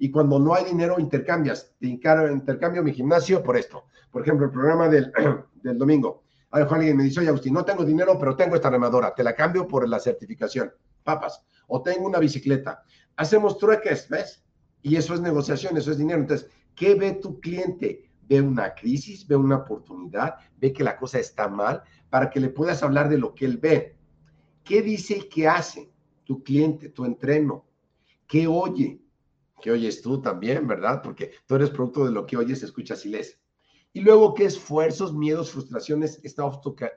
y 0.00 0.10
cuando 0.10 0.38
no 0.38 0.54
hay 0.54 0.64
dinero 0.64 0.98
intercambias. 0.98 1.74
Te 1.78 1.86
intercambio 1.86 2.82
mi 2.82 2.92
gimnasio 2.92 3.42
por 3.42 3.56
esto. 3.58 3.84
Por 4.10 4.22
ejemplo, 4.22 4.46
el 4.46 4.52
programa 4.52 4.88
del, 4.88 5.12
del 5.62 5.76
domingo. 5.76 6.24
alguien 6.50 6.96
me 6.96 7.04
dice, 7.04 7.20
oye, 7.20 7.28
Agustín, 7.28 7.52
no 7.52 7.66
tengo 7.66 7.84
dinero, 7.84 8.18
pero 8.18 8.34
tengo 8.34 8.56
esta 8.56 8.70
remadora. 8.70 9.14
Te 9.14 9.22
la 9.22 9.34
cambio 9.34 9.68
por 9.68 9.86
la 9.86 10.00
certificación. 10.00 10.72
Papas. 11.04 11.44
O 11.68 11.82
tengo 11.82 12.06
una 12.06 12.18
bicicleta. 12.18 12.82
Hacemos 13.16 13.58
trueques, 13.58 14.08
¿ves? 14.08 14.42
Y 14.80 14.96
eso 14.96 15.12
es 15.12 15.20
negociación, 15.20 15.76
eso 15.76 15.90
es 15.90 15.98
dinero. 15.98 16.20
Entonces, 16.20 16.48
¿qué 16.74 16.94
ve 16.94 17.12
tu 17.12 17.38
cliente? 17.38 18.10
Ve 18.26 18.40
una 18.40 18.74
crisis, 18.74 19.26
ve 19.26 19.36
una 19.36 19.56
oportunidad, 19.56 20.36
ve 20.56 20.72
que 20.72 20.82
la 20.82 20.96
cosa 20.96 21.18
está 21.18 21.46
mal, 21.46 21.82
para 22.08 22.30
que 22.30 22.40
le 22.40 22.48
puedas 22.48 22.82
hablar 22.82 23.10
de 23.10 23.18
lo 23.18 23.34
que 23.34 23.44
él 23.44 23.58
ve. 23.58 23.96
¿Qué 24.64 24.80
dice 24.80 25.18
y 25.18 25.28
qué 25.28 25.46
hace 25.46 25.90
tu 26.24 26.42
cliente, 26.42 26.88
tu 26.88 27.04
entreno? 27.04 27.66
¿Qué 28.26 28.46
oye? 28.46 28.99
Que 29.60 29.70
oyes 29.70 30.02
tú 30.02 30.20
también, 30.20 30.66
¿verdad? 30.66 31.02
Porque 31.02 31.32
tú 31.46 31.54
eres 31.56 31.70
producto 31.70 32.04
de 32.04 32.12
lo 32.12 32.26
que 32.26 32.36
oyes, 32.36 32.62
escuchas 32.62 33.04
y 33.06 33.10
lees. 33.10 33.38
Y 33.92 34.00
luego, 34.00 34.34
¿qué 34.34 34.44
esfuerzos, 34.44 35.12
miedos, 35.12 35.50
frustraciones 35.50 36.20
está, 36.22 36.50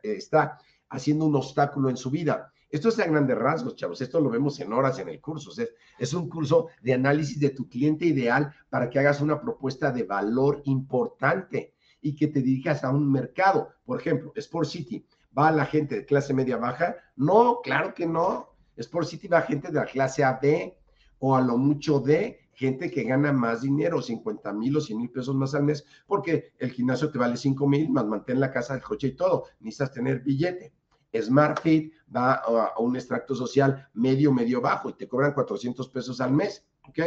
está 0.04 0.60
haciendo 0.90 1.26
un 1.26 1.36
obstáculo 1.36 1.90
en 1.90 1.98
su 1.98 2.10
vida? 2.12 2.52
Esto 2.70 2.90
es 2.90 3.00
a 3.00 3.06
grandes 3.06 3.38
rasgos, 3.38 3.76
chavos. 3.76 4.02
Esto 4.02 4.20
lo 4.20 4.30
vemos 4.30 4.60
en 4.60 4.74
horas 4.74 4.98
en 5.00 5.10
el 5.10 5.22
curso. 5.22 5.52
Es, 5.60 5.74
es 6.00 6.14
un 6.14 6.28
curso 6.28 6.70
de 6.82 6.94
análisis 6.94 7.40
de 7.40 7.52
tu 7.52 7.70
cliente 7.70 8.06
ideal 8.06 8.52
para 8.70 8.90
que 8.90 9.00
hagas 9.00 9.22
una 9.22 9.40
propuesta 9.40 9.92
de 9.92 10.04
valor 10.04 10.62
importante 10.66 11.74
y 12.02 12.16
que 12.16 12.28
te 12.28 12.42
dirijas 12.42 12.84
a 12.84 12.90
un 12.90 13.12
mercado. 13.12 13.70
Por 13.86 14.00
ejemplo, 14.00 14.34
Sport 14.36 14.68
City. 14.68 15.06
¿Va 15.38 15.48
a 15.48 15.52
la 15.52 15.66
gente 15.66 15.96
de 15.96 16.06
clase 16.06 16.34
media 16.34 16.58
baja? 16.58 16.96
No, 17.16 17.60
claro 17.62 17.94
que 17.94 18.06
no. 18.06 18.50
Sport 18.76 19.08
City 19.08 19.28
va 19.28 19.40
a 19.40 19.44
gente 19.44 19.68
de 19.68 19.74
la 19.76 19.86
clase 19.86 20.24
A, 20.24 20.40
B 20.42 20.78
o 21.20 21.36
a 21.36 21.42
lo 21.42 21.58
mucho 21.58 22.00
D 22.00 22.40
gente 22.54 22.92
que 22.92 23.04
gana 23.04 23.32
más 23.32 23.62
dinero, 23.62 24.02
50 24.02 24.54
mil 24.54 24.78
o 24.78 24.82
100 24.82 24.98
mil 24.98 25.10
pesos 25.10 25.36
más 25.36 25.56
al 25.56 25.64
mes, 25.64 25.86
porque 26.06 26.54
el 26.60 26.72
gimnasio 26.72 27.12
te 27.12 27.18
vale 27.18 27.38
5 27.38 27.68
mil, 27.68 27.90
más 27.90 28.06
mantén 28.06 28.40
la 28.40 28.52
casa, 28.52 28.76
el 28.76 28.82
coche 28.82 29.08
y 29.08 29.16
todo. 29.16 29.46
Necesitas 29.60 29.92
tener 29.92 30.20
billete. 30.22 30.74
SmartFit 31.20 31.94
va 32.16 32.34
a, 32.34 32.80
un 32.80 32.96
extracto 32.96 33.36
social 33.36 33.88
medio, 33.94 34.32
medio 34.32 34.62
bajo 34.62 34.90
y 34.90 34.94
te 34.94 35.08
cobran 35.08 35.34
400 35.34 35.88
pesos 35.90 36.22
al 36.22 36.32
mes, 36.32 36.66
¿ok? 36.88 37.00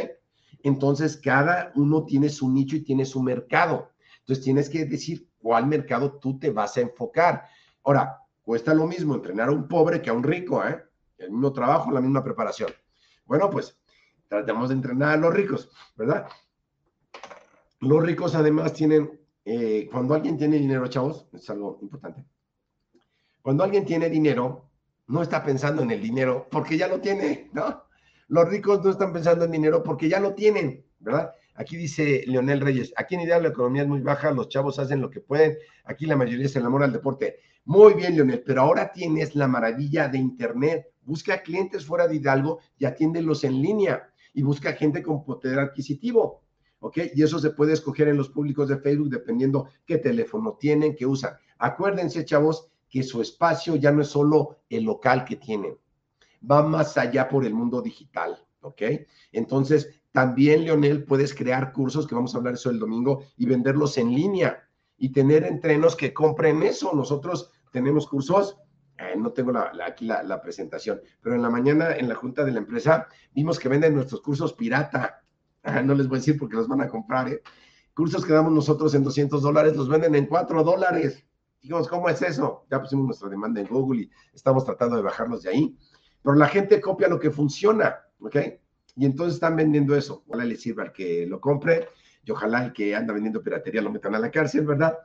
Entonces, 0.62 1.16
cada 1.16 1.73
uno 1.74 2.05
tiene 2.05 2.28
su 2.28 2.51
nicho 2.51 2.77
y 2.77 2.81
tiene 2.81 3.05
su 3.05 3.23
mercado. 3.23 3.90
Entonces, 4.20 4.44
tienes 4.44 4.68
que 4.68 4.85
decir 4.85 5.28
cuál 5.39 5.66
mercado 5.66 6.18
tú 6.18 6.39
te 6.39 6.51
vas 6.51 6.77
a 6.77 6.81
enfocar. 6.81 7.44
Ahora, 7.85 8.18
cuesta 8.43 8.74
lo 8.74 8.86
mismo 8.86 9.14
entrenar 9.14 9.48
a 9.48 9.52
un 9.52 9.68
pobre 9.68 10.01
que 10.02 10.10
a 10.10 10.12
un 10.12 10.23
rico, 10.23 10.64
¿eh? 10.64 10.82
El 11.18 11.31
mismo 11.31 11.52
trabajo, 11.52 11.90
la 11.90 12.01
misma 12.01 12.23
preparación. 12.23 12.70
Bueno, 13.24 13.51
pues 13.51 13.78
tratamos 14.28 14.68
de 14.68 14.74
entrenar 14.74 15.10
a 15.10 15.16
los 15.16 15.32
ricos, 15.32 15.70
¿verdad? 15.96 16.26
Los 17.80 18.02
ricos 18.02 18.34
además 18.34 18.72
tienen, 18.72 19.20
eh, 19.44 19.88
cuando 19.90 20.14
alguien 20.14 20.36
tiene 20.36 20.58
dinero, 20.58 20.86
chavos, 20.88 21.26
es 21.32 21.48
algo 21.50 21.78
importante. 21.82 22.24
Cuando 23.42 23.64
alguien 23.64 23.84
tiene 23.84 24.08
dinero, 24.08 24.70
no 25.08 25.22
está 25.22 25.44
pensando 25.44 25.82
en 25.82 25.90
el 25.90 26.02
dinero 26.02 26.48
porque 26.50 26.76
ya 26.76 26.88
lo 26.88 27.00
tiene, 27.00 27.50
¿no? 27.52 27.84
Los 28.28 28.48
ricos 28.48 28.82
no 28.82 28.90
están 28.90 29.12
pensando 29.12 29.44
en 29.44 29.52
dinero 29.52 29.82
porque 29.82 30.08
ya 30.08 30.18
lo 30.18 30.34
tienen, 30.34 30.84
¿verdad? 30.98 31.32
Aquí 31.54 31.76
dice 31.76 32.24
Leonel 32.26 32.60
Reyes, 32.60 32.92
aquí 32.96 33.14
en 33.14 33.22
idea 33.22 33.38
la 33.38 33.48
economía 33.48 33.82
es 33.82 33.88
muy 33.88 34.00
baja, 34.00 34.30
los 34.32 34.48
chavos 34.48 34.78
hacen 34.78 35.00
lo 35.00 35.10
que 35.10 35.20
pueden, 35.20 35.56
aquí 35.84 36.06
la 36.06 36.16
mayoría 36.16 36.48
se 36.48 36.58
enamora 36.58 36.86
del 36.86 36.94
deporte. 36.94 37.36
Muy 37.64 37.94
bien, 37.94 38.14
Leonel, 38.14 38.42
pero 38.44 38.62
ahora 38.62 38.92
tienes 38.92 39.34
la 39.34 39.48
maravilla 39.48 40.08
de 40.08 40.18
Internet. 40.18 40.86
Busca 41.02 41.42
clientes 41.42 41.86
fuera 41.86 42.06
de 42.06 42.16
Hidalgo 42.16 42.60
y 42.78 42.84
atiéndelos 42.84 43.44
en 43.44 43.62
línea 43.62 44.08
y 44.36 44.42
busca 44.42 44.74
gente 44.74 45.02
con 45.02 45.24
poder 45.24 45.58
adquisitivo. 45.58 46.42
¿Ok? 46.80 46.98
Y 47.14 47.22
eso 47.22 47.38
se 47.38 47.50
puede 47.50 47.72
escoger 47.72 48.08
en 48.08 48.18
los 48.18 48.28
públicos 48.28 48.68
de 48.68 48.76
Facebook 48.76 49.08
dependiendo 49.08 49.68
qué 49.86 49.96
teléfono 49.96 50.58
tienen, 50.60 50.94
qué 50.94 51.06
usan. 51.06 51.34
Acuérdense, 51.56 52.24
chavos, 52.26 52.68
que 52.88 53.02
su 53.02 53.22
espacio 53.22 53.76
ya 53.76 53.90
no 53.90 54.02
es 54.02 54.08
solo 54.08 54.58
el 54.68 54.84
local 54.84 55.24
que 55.24 55.36
tienen, 55.36 55.78
va 56.48 56.62
más 56.62 56.98
allá 56.98 57.28
por 57.28 57.46
el 57.46 57.54
mundo 57.54 57.80
digital. 57.80 58.38
¿Ok? 58.60 58.82
Entonces, 59.32 59.88
también, 60.12 60.64
Leonel, 60.64 61.04
puedes 61.04 61.34
crear 61.34 61.72
cursos, 61.72 62.06
que 62.06 62.14
vamos 62.14 62.34
a 62.34 62.38
hablar 62.38 62.54
eso 62.54 62.68
el 62.68 62.78
domingo, 62.78 63.24
y 63.38 63.46
venderlos 63.46 63.96
en 63.96 64.14
línea 64.14 64.68
y 64.98 65.12
tener 65.12 65.44
entrenos 65.44 65.96
que 65.96 66.12
compren 66.12 66.62
eso. 66.62 66.92
Nosotros 66.94 67.50
tenemos 67.72 68.06
cursos 68.06 68.58
eh, 68.98 69.14
no 69.16 69.32
tengo 69.32 69.52
aquí 69.85 70.06
la, 70.06 70.40
presentación, 70.40 71.01
pero 71.20 71.35
en 71.35 71.43
la 71.43 71.51
mañana 71.51 71.94
en 71.97 72.09
la 72.09 72.14
junta 72.14 72.44
de 72.44 72.52
la 72.52 72.59
empresa 72.59 73.09
vimos 73.35 73.59
que 73.59 73.68
venden 73.68 73.94
nuestros 73.94 74.23
cursos 74.23 74.55
pirata. 74.55 75.23
no 75.85 75.94
les 75.94 76.09
voy 76.09 76.16
a 76.16 76.20
decir 76.20 76.39
porque 76.39 76.56
los 76.56 76.68
van 76.68 76.81
a 76.81 76.89
comprar. 76.89 77.28
¿eh? 77.28 77.43
Cursos 77.94 78.24
que 78.24 78.32
damos 78.32 78.52
nosotros 78.52 78.94
en 78.94 79.05
200 79.05 79.43
dólares 79.43 79.77
los 79.77 79.89
venden 79.89 80.14
en 80.14 80.27
4 80.27 80.64
dólares. 80.64 81.24
Digamos, 81.60 81.89
¿cómo 81.89 82.09
es 82.09 82.23
eso? 82.23 82.66
Ya 82.70 82.81
pusimos 82.81 83.06
nuestra 83.06 83.28
demanda 83.28 83.60
en 83.60 83.66
Google 83.66 84.02
y 84.02 84.10
estamos 84.32 84.64
tratando 84.64 84.97
de 84.97 85.02
bajarlos 85.02 85.43
de 85.43 85.51
ahí. 85.51 85.77
Pero 86.23 86.36
la 86.36 86.48
gente 86.48 86.81
copia 86.81 87.09
lo 87.09 87.18
que 87.18 87.31
funciona, 87.31 87.97
¿ok? 88.20 88.36
Y 88.97 89.05
entonces 89.05 89.35
están 89.35 89.56
vendiendo 89.56 89.94
eso. 89.94 90.24
Ojalá 90.27 90.44
le 90.44 90.56
sirva 90.56 90.85
al 90.85 90.93
que 90.93 91.27
lo 91.27 91.40
compre 91.40 91.89
y 92.24 92.31
ojalá 92.31 92.64
el 92.64 92.73
que 92.73 92.94
anda 92.94 93.12
vendiendo 93.12 93.43
piratería 93.43 93.82
lo 93.82 93.90
metan 93.90 94.14
a 94.14 94.18
la 94.18 94.31
cárcel, 94.31 94.64
¿verdad? 94.64 94.97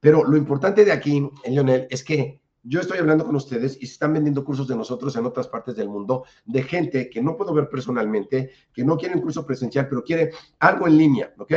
Pero 0.00 0.24
lo 0.24 0.36
importante 0.36 0.84
de 0.84 0.92
aquí, 0.92 1.28
Lionel, 1.46 1.86
es 1.90 2.04
que 2.04 2.40
yo 2.68 2.80
estoy 2.80 2.98
hablando 2.98 3.24
con 3.24 3.34
ustedes 3.34 3.78
y 3.80 3.86
se 3.86 3.94
están 3.94 4.12
vendiendo 4.12 4.44
cursos 4.44 4.68
de 4.68 4.76
nosotros 4.76 5.16
en 5.16 5.24
otras 5.24 5.48
partes 5.48 5.74
del 5.74 5.88
mundo 5.88 6.24
de 6.44 6.62
gente 6.62 7.08
que 7.08 7.22
no 7.22 7.34
puedo 7.34 7.54
ver 7.54 7.70
personalmente, 7.70 8.50
que 8.74 8.84
no 8.84 8.98
quiere 8.98 9.14
un 9.14 9.22
curso 9.22 9.46
presencial, 9.46 9.88
pero 9.88 10.04
quiere 10.04 10.32
algo 10.58 10.86
en 10.86 10.98
línea, 10.98 11.32
¿ok? 11.38 11.54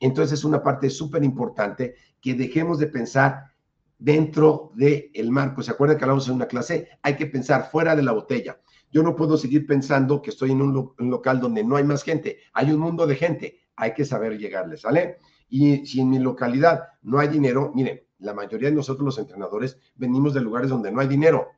Entonces 0.00 0.38
es 0.38 0.44
una 0.44 0.62
parte 0.62 0.88
súper 0.88 1.22
importante 1.22 1.96
que 2.18 2.32
dejemos 2.32 2.78
de 2.78 2.86
pensar 2.86 3.52
dentro 3.98 4.72
del 4.74 5.30
marco. 5.30 5.62
¿Se 5.62 5.70
acuerdan 5.70 5.98
que 5.98 6.04
hablamos 6.04 6.28
en 6.28 6.34
una 6.34 6.46
clase? 6.46 6.88
Hay 7.02 7.16
que 7.16 7.26
pensar 7.26 7.70
fuera 7.70 7.94
de 7.94 8.02
la 8.02 8.12
botella. 8.12 8.58
Yo 8.90 9.02
no 9.02 9.14
puedo 9.14 9.36
seguir 9.36 9.66
pensando 9.66 10.22
que 10.22 10.30
estoy 10.30 10.52
en 10.52 10.62
un, 10.62 10.94
un 10.98 11.10
local 11.10 11.40
donde 11.40 11.62
no 11.62 11.76
hay 11.76 11.84
más 11.84 12.02
gente. 12.02 12.38
Hay 12.54 12.72
un 12.72 12.80
mundo 12.80 13.06
de 13.06 13.16
gente. 13.16 13.60
Hay 13.76 13.92
que 13.92 14.06
saber 14.06 14.38
llegarle, 14.38 14.78
¿sale? 14.78 15.18
Y 15.50 15.84
si 15.84 16.00
en 16.00 16.08
mi 16.08 16.18
localidad 16.18 16.84
no 17.02 17.18
hay 17.18 17.28
dinero, 17.28 17.70
miren, 17.74 18.03
la 18.18 18.34
mayoría 18.34 18.70
de 18.70 18.76
nosotros 18.76 19.04
los 19.04 19.18
entrenadores 19.18 19.78
venimos 19.94 20.34
de 20.34 20.40
lugares 20.40 20.70
donde 20.70 20.90
no 20.90 21.00
hay 21.00 21.08
dinero 21.08 21.48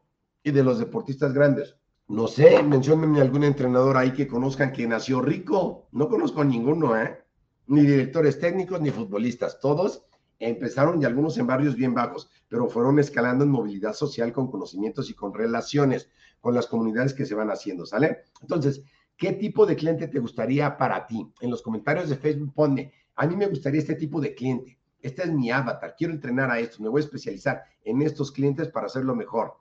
y 0.42 0.50
de 0.50 0.62
los 0.62 0.78
deportistas 0.78 1.32
grandes. 1.32 1.76
No 2.08 2.28
sé, 2.28 2.62
menciónenme 2.62 3.20
algún 3.20 3.42
entrenador 3.44 3.96
ahí 3.96 4.12
que 4.12 4.28
conozcan 4.28 4.72
que 4.72 4.86
nació 4.86 5.20
rico. 5.20 5.88
No 5.90 6.08
conozco 6.08 6.44
ninguno, 6.44 6.96
¿eh? 6.96 7.24
Ni 7.66 7.80
directores 7.80 8.38
técnicos 8.38 8.80
ni 8.80 8.90
futbolistas. 8.90 9.58
Todos 9.58 10.04
empezaron 10.38 11.00
y 11.00 11.04
algunos 11.04 11.36
en 11.38 11.46
barrios 11.46 11.74
bien 11.74 11.94
bajos, 11.94 12.30
pero 12.48 12.68
fueron 12.68 12.98
escalando 12.98 13.44
en 13.44 13.50
movilidad 13.50 13.92
social 13.94 14.32
con 14.32 14.50
conocimientos 14.50 15.10
y 15.10 15.14
con 15.14 15.34
relaciones 15.34 16.08
con 16.40 16.54
las 16.54 16.66
comunidades 16.66 17.14
que 17.14 17.26
se 17.26 17.34
van 17.34 17.50
haciendo, 17.50 17.86
¿sale? 17.86 18.18
Entonces, 18.40 18.84
¿qué 19.16 19.32
tipo 19.32 19.66
de 19.66 19.74
cliente 19.74 20.06
te 20.08 20.20
gustaría 20.20 20.76
para 20.76 21.06
ti? 21.06 21.26
En 21.40 21.50
los 21.50 21.62
comentarios 21.62 22.08
de 22.08 22.16
Facebook 22.16 22.52
ponme, 22.54 22.92
a 23.16 23.26
mí 23.26 23.34
me 23.34 23.46
gustaría 23.46 23.80
este 23.80 23.94
tipo 23.94 24.20
de 24.20 24.34
cliente. 24.34 24.78
Este 25.06 25.22
es 25.22 25.30
mi 25.30 25.52
avatar. 25.52 25.94
Quiero 25.96 26.12
entrenar 26.12 26.50
a 26.50 26.58
esto. 26.58 26.82
Me 26.82 26.88
voy 26.88 27.00
a 27.00 27.04
especializar 27.04 27.62
en 27.84 28.02
estos 28.02 28.32
clientes 28.32 28.66
para 28.66 28.86
hacerlo 28.86 29.14
mejor. 29.14 29.54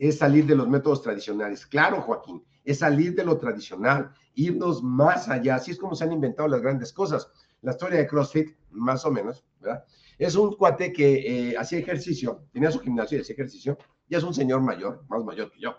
Es 0.00 0.18
salir 0.18 0.46
de 0.46 0.56
los 0.56 0.68
métodos 0.68 1.00
tradicionales. 1.00 1.64
Claro, 1.64 2.02
Joaquín, 2.02 2.42
es 2.64 2.80
salir 2.80 3.14
de 3.14 3.24
lo 3.24 3.38
tradicional, 3.38 4.12
irnos 4.34 4.82
más 4.82 5.28
allá. 5.28 5.54
Así 5.54 5.70
es 5.70 5.78
como 5.78 5.94
se 5.94 6.02
han 6.02 6.10
inventado 6.10 6.48
las 6.48 6.60
grandes 6.60 6.92
cosas. 6.92 7.30
La 7.62 7.70
historia 7.70 8.00
de 8.00 8.08
CrossFit, 8.08 8.56
más 8.72 9.04
o 9.04 9.12
menos, 9.12 9.46
¿verdad? 9.60 9.84
Es 10.18 10.34
un 10.34 10.56
cuate 10.56 10.92
que 10.92 11.50
eh, 11.50 11.56
hacía 11.56 11.78
ejercicio, 11.78 12.44
tenía 12.52 12.72
su 12.72 12.80
gimnasio 12.80 13.16
y 13.16 13.20
hacía 13.20 13.34
ejercicio. 13.34 13.78
Ya 14.08 14.18
es 14.18 14.24
un 14.24 14.34
señor 14.34 14.60
mayor, 14.60 15.04
más 15.08 15.22
mayor 15.22 15.52
que 15.52 15.60
yo. 15.60 15.76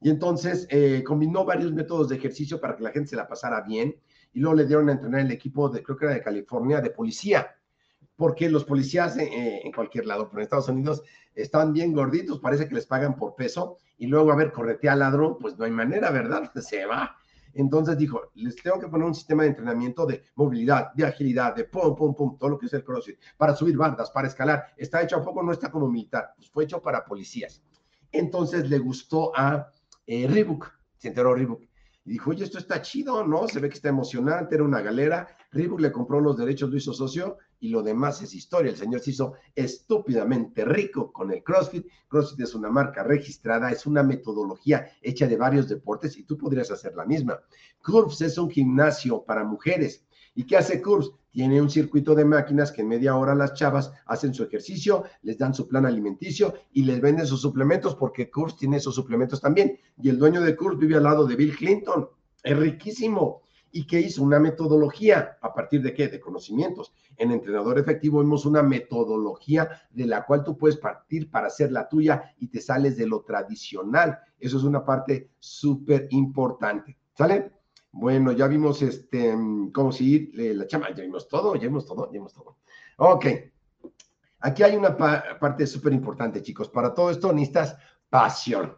Y 0.00 0.08
entonces 0.08 0.66
eh, 0.70 1.04
combinó 1.04 1.44
varios 1.44 1.74
métodos 1.74 2.08
de 2.08 2.16
ejercicio 2.16 2.58
para 2.58 2.76
que 2.76 2.82
la 2.82 2.92
gente 2.92 3.10
se 3.10 3.16
la 3.16 3.28
pasara 3.28 3.60
bien. 3.60 3.94
Y 4.32 4.40
luego 4.40 4.56
le 4.56 4.64
dieron 4.64 4.88
a 4.88 4.92
entrenar 4.92 5.20
el 5.20 5.32
equipo 5.32 5.68
de, 5.68 5.82
creo 5.82 5.98
que 5.98 6.06
era 6.06 6.14
de 6.14 6.22
California, 6.22 6.80
de 6.80 6.88
policía 6.88 7.46
porque 8.18 8.50
los 8.50 8.64
policías 8.64 9.16
eh, 9.16 9.60
en 9.62 9.70
cualquier 9.70 10.04
lado, 10.04 10.28
pero 10.28 10.40
en 10.40 10.42
Estados 10.42 10.68
Unidos 10.68 11.04
están 11.36 11.72
bien 11.72 11.92
gorditos, 11.92 12.40
parece 12.40 12.68
que 12.68 12.74
les 12.74 12.84
pagan 12.84 13.14
por 13.14 13.36
peso, 13.36 13.78
y 13.96 14.08
luego, 14.08 14.32
a 14.32 14.36
ver, 14.36 14.50
corretea 14.50 14.94
al 14.94 14.98
ladrón, 14.98 15.38
pues 15.38 15.56
no 15.56 15.64
hay 15.64 15.70
manera, 15.70 16.10
¿verdad? 16.10 16.50
Se 16.60 16.84
va. 16.84 17.16
Entonces 17.54 17.96
dijo, 17.96 18.32
les 18.34 18.56
tengo 18.56 18.80
que 18.80 18.88
poner 18.88 19.06
un 19.06 19.14
sistema 19.14 19.44
de 19.44 19.50
entrenamiento 19.50 20.04
de 20.04 20.24
movilidad, 20.34 20.92
de 20.94 21.06
agilidad, 21.06 21.54
de 21.54 21.64
pum, 21.64 21.94
pum, 21.94 22.12
pum, 22.16 22.36
todo 22.36 22.50
lo 22.50 22.58
que 22.58 22.66
es 22.66 22.72
el 22.72 22.82
CrossFit, 22.82 23.20
para 23.36 23.54
subir 23.54 23.76
bandas, 23.76 24.10
para 24.10 24.26
escalar. 24.26 24.66
Está 24.76 25.00
hecho 25.00 25.16
a 25.16 25.22
poco, 25.22 25.40
no 25.44 25.52
está 25.52 25.70
como 25.70 25.88
militar, 25.88 26.32
pues 26.36 26.50
fue 26.50 26.64
hecho 26.64 26.82
para 26.82 27.04
policías. 27.04 27.62
Entonces 28.10 28.68
le 28.68 28.80
gustó 28.80 29.30
a 29.36 29.70
eh, 30.08 30.26
Reebok, 30.26 30.72
se 30.96 31.08
enteró 31.08 31.36
Reebok, 31.36 31.62
y 32.08 32.12
dijo, 32.12 32.30
oye, 32.30 32.44
esto 32.44 32.56
está 32.56 32.80
chido, 32.80 33.22
¿no? 33.26 33.46
Se 33.48 33.60
ve 33.60 33.68
que 33.68 33.74
está 33.74 33.90
emocionante, 33.90 34.54
era 34.54 34.64
una 34.64 34.80
galera. 34.80 35.28
Reebok 35.52 35.78
le 35.78 35.92
compró 35.92 36.22
los 36.22 36.38
derechos, 36.38 36.70
lo 36.70 36.78
hizo 36.78 36.94
socio 36.94 37.36
y 37.60 37.68
lo 37.68 37.82
demás 37.82 38.22
es 38.22 38.34
historia. 38.34 38.70
El 38.70 38.78
señor 38.78 39.00
se 39.00 39.10
hizo 39.10 39.34
estúpidamente 39.54 40.64
rico 40.64 41.12
con 41.12 41.30
el 41.30 41.42
CrossFit. 41.42 41.86
CrossFit 42.08 42.40
es 42.40 42.54
una 42.54 42.70
marca 42.70 43.02
registrada, 43.02 43.70
es 43.70 43.84
una 43.84 44.02
metodología 44.02 44.86
hecha 45.02 45.26
de 45.26 45.36
varios 45.36 45.68
deportes 45.68 46.16
y 46.16 46.24
tú 46.24 46.38
podrías 46.38 46.70
hacer 46.70 46.96
la 46.96 47.04
misma. 47.04 47.40
Curves 47.82 48.22
es 48.22 48.38
un 48.38 48.48
gimnasio 48.48 49.22
para 49.22 49.44
mujeres. 49.44 50.02
¿Y 50.34 50.46
qué 50.46 50.56
hace 50.56 50.80
Curves? 50.80 51.10
Tiene 51.38 51.62
un 51.62 51.70
circuito 51.70 52.16
de 52.16 52.24
máquinas 52.24 52.72
que 52.72 52.80
en 52.80 52.88
media 52.88 53.14
hora 53.14 53.32
las 53.32 53.54
chavas 53.54 53.92
hacen 54.06 54.34
su 54.34 54.42
ejercicio, 54.42 55.04
les 55.22 55.38
dan 55.38 55.54
su 55.54 55.68
plan 55.68 55.86
alimenticio 55.86 56.52
y 56.72 56.82
les 56.82 57.00
venden 57.00 57.28
sus 57.28 57.40
suplementos 57.40 57.94
porque 57.94 58.28
Curves 58.28 58.56
tiene 58.56 58.78
esos 58.78 58.96
suplementos 58.96 59.40
también. 59.40 59.78
Y 60.02 60.08
el 60.08 60.18
dueño 60.18 60.40
de 60.40 60.56
Curves 60.56 60.80
vive 60.80 60.96
al 60.96 61.04
lado 61.04 61.28
de 61.28 61.36
Bill 61.36 61.56
Clinton. 61.56 62.08
Es 62.42 62.58
riquísimo 62.58 63.42
y 63.70 63.86
que 63.86 64.00
hizo 64.00 64.24
una 64.24 64.40
metodología 64.40 65.38
a 65.40 65.54
partir 65.54 65.80
de 65.80 65.94
qué? 65.94 66.08
De 66.08 66.18
conocimientos. 66.18 66.92
En 67.16 67.30
Entrenador 67.30 67.78
Efectivo 67.78 68.18
vemos 68.18 68.44
una 68.44 68.64
metodología 68.64 69.82
de 69.92 70.06
la 70.06 70.26
cual 70.26 70.42
tú 70.42 70.58
puedes 70.58 70.78
partir 70.78 71.30
para 71.30 71.46
hacer 71.46 71.70
la 71.70 71.88
tuya 71.88 72.34
y 72.40 72.48
te 72.48 72.60
sales 72.60 72.96
de 72.96 73.06
lo 73.06 73.22
tradicional. 73.22 74.18
Eso 74.40 74.56
es 74.56 74.64
una 74.64 74.84
parte 74.84 75.30
súper 75.38 76.08
importante. 76.10 76.98
¿Sale? 77.16 77.57
Bueno, 77.90 78.32
ya 78.32 78.46
vimos 78.46 78.82
este, 78.82 79.34
cómo 79.72 79.92
seguir 79.92 80.30
la 80.34 80.66
chama, 80.66 80.94
ya 80.94 81.02
vimos 81.02 81.26
todo, 81.26 81.54
ya 81.54 81.62
vimos 81.62 81.86
todo, 81.86 82.06
ya 82.06 82.12
vimos 82.12 82.32
todo. 82.32 82.58
Ok. 82.98 83.26
Aquí 84.40 84.62
hay 84.62 84.76
una 84.76 84.96
parte 84.96 85.66
súper 85.66 85.92
importante, 85.92 86.42
chicos. 86.42 86.68
Para 86.68 86.94
todo 86.94 87.10
esto 87.10 87.32
necesitas 87.32 87.76
pasión. 88.08 88.76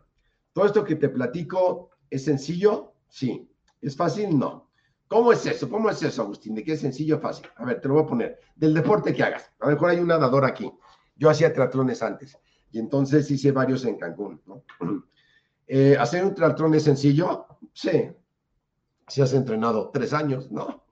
Todo 0.52 0.66
esto 0.66 0.84
que 0.84 0.96
te 0.96 1.08
platico 1.08 1.90
es 2.08 2.24
sencillo, 2.24 2.94
sí. 3.08 3.50
¿Es 3.80 3.96
fácil? 3.96 4.38
No. 4.38 4.70
¿Cómo 5.06 5.32
es 5.32 5.44
eso? 5.44 5.68
¿Cómo 5.68 5.90
es 5.90 6.02
eso, 6.02 6.22
Agustín? 6.22 6.54
¿De 6.54 6.62
qué 6.62 6.72
es 6.72 6.80
sencillo 6.80 7.18
fácil? 7.18 7.46
A 7.56 7.64
ver, 7.64 7.80
te 7.80 7.88
lo 7.88 7.94
voy 7.94 8.04
a 8.04 8.06
poner. 8.06 8.40
Del 8.54 8.74
deporte 8.74 9.12
que 9.12 9.22
hagas. 9.22 9.50
A 9.58 9.66
lo 9.66 9.72
mejor 9.72 9.90
hay 9.90 9.98
un 9.98 10.06
nadador 10.06 10.44
aquí. 10.44 10.72
Yo 11.16 11.28
hacía 11.28 11.52
triatlones 11.52 12.02
antes 12.02 12.38
y 12.70 12.78
entonces 12.78 13.30
hice 13.30 13.52
varios 13.52 13.84
en 13.84 13.98
Cancún. 13.98 14.40
Eh, 15.72 15.96
¿Hacer 15.96 16.24
un 16.24 16.34
triatlón 16.34 16.74
es 16.74 16.82
sencillo? 16.82 17.46
Sí. 17.72 18.10
Si 19.10 19.20
has 19.20 19.34
entrenado 19.34 19.90
tres 19.92 20.12
años, 20.12 20.52
¿no? 20.52 20.84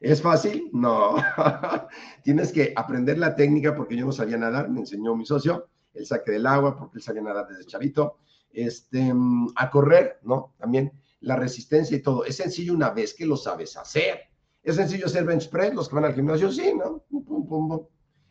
¿Es 0.00 0.22
fácil? 0.22 0.70
No. 0.72 1.16
Tienes 2.22 2.52
que 2.52 2.72
aprender 2.76 3.18
la 3.18 3.34
técnica 3.34 3.74
porque 3.74 3.96
yo 3.96 4.06
no 4.06 4.12
sabía 4.12 4.38
nadar, 4.38 4.70
me 4.70 4.80
enseñó 4.80 5.16
mi 5.16 5.26
socio, 5.26 5.68
el 5.92 6.06
saque 6.06 6.30
del 6.30 6.46
agua 6.46 6.76
porque 6.76 6.98
él 6.98 7.02
sabía 7.02 7.22
nadar 7.22 7.48
desde 7.48 7.66
chavito. 7.66 8.18
Este, 8.52 9.12
a 9.56 9.70
correr, 9.70 10.20
¿no? 10.22 10.54
También 10.58 10.92
la 11.20 11.36
resistencia 11.36 11.96
y 11.96 12.02
todo. 12.02 12.24
Es 12.24 12.36
sencillo 12.36 12.72
una 12.72 12.90
vez 12.90 13.14
que 13.14 13.26
lo 13.26 13.36
sabes 13.36 13.76
hacer. 13.76 14.20
¿Es 14.62 14.76
sencillo 14.76 15.06
hacer 15.06 15.24
bench 15.24 15.50
press? 15.50 15.74
Los 15.74 15.88
que 15.88 15.96
van 15.96 16.04
al 16.04 16.14
gimnasio, 16.14 16.52
sí, 16.52 16.72
¿no? 16.74 17.04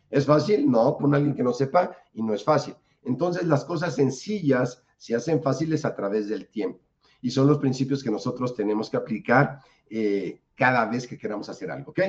¿Es 0.09 0.25
fácil? 0.25 0.69
No, 0.69 0.95
con 0.95 1.13
alguien 1.13 1.35
que 1.35 1.43
no 1.43 1.51
sepa 1.51 1.95
y 2.13 2.23
no 2.23 2.33
es 2.33 2.43
fácil. 2.43 2.75
Entonces, 3.03 3.43
las 3.43 3.65
cosas 3.65 3.95
sencillas 3.95 4.81
se 4.97 5.13
hacen 5.13 5.41
fáciles 5.41 5.83
a 5.83 5.93
través 5.93 6.29
del 6.29 6.47
tiempo 6.47 6.88
y 7.21 7.31
son 7.31 7.47
los 7.47 7.57
principios 7.57 8.03
que 8.03 8.11
nosotros 8.11 8.55
tenemos 8.55 8.89
que 8.89 8.97
aplicar 8.97 9.59
eh, 9.89 10.41
cada 10.55 10.85
vez 10.85 11.07
que 11.07 11.17
queramos 11.17 11.49
hacer 11.49 11.71
algo, 11.71 11.91
¿ok? 11.91 11.99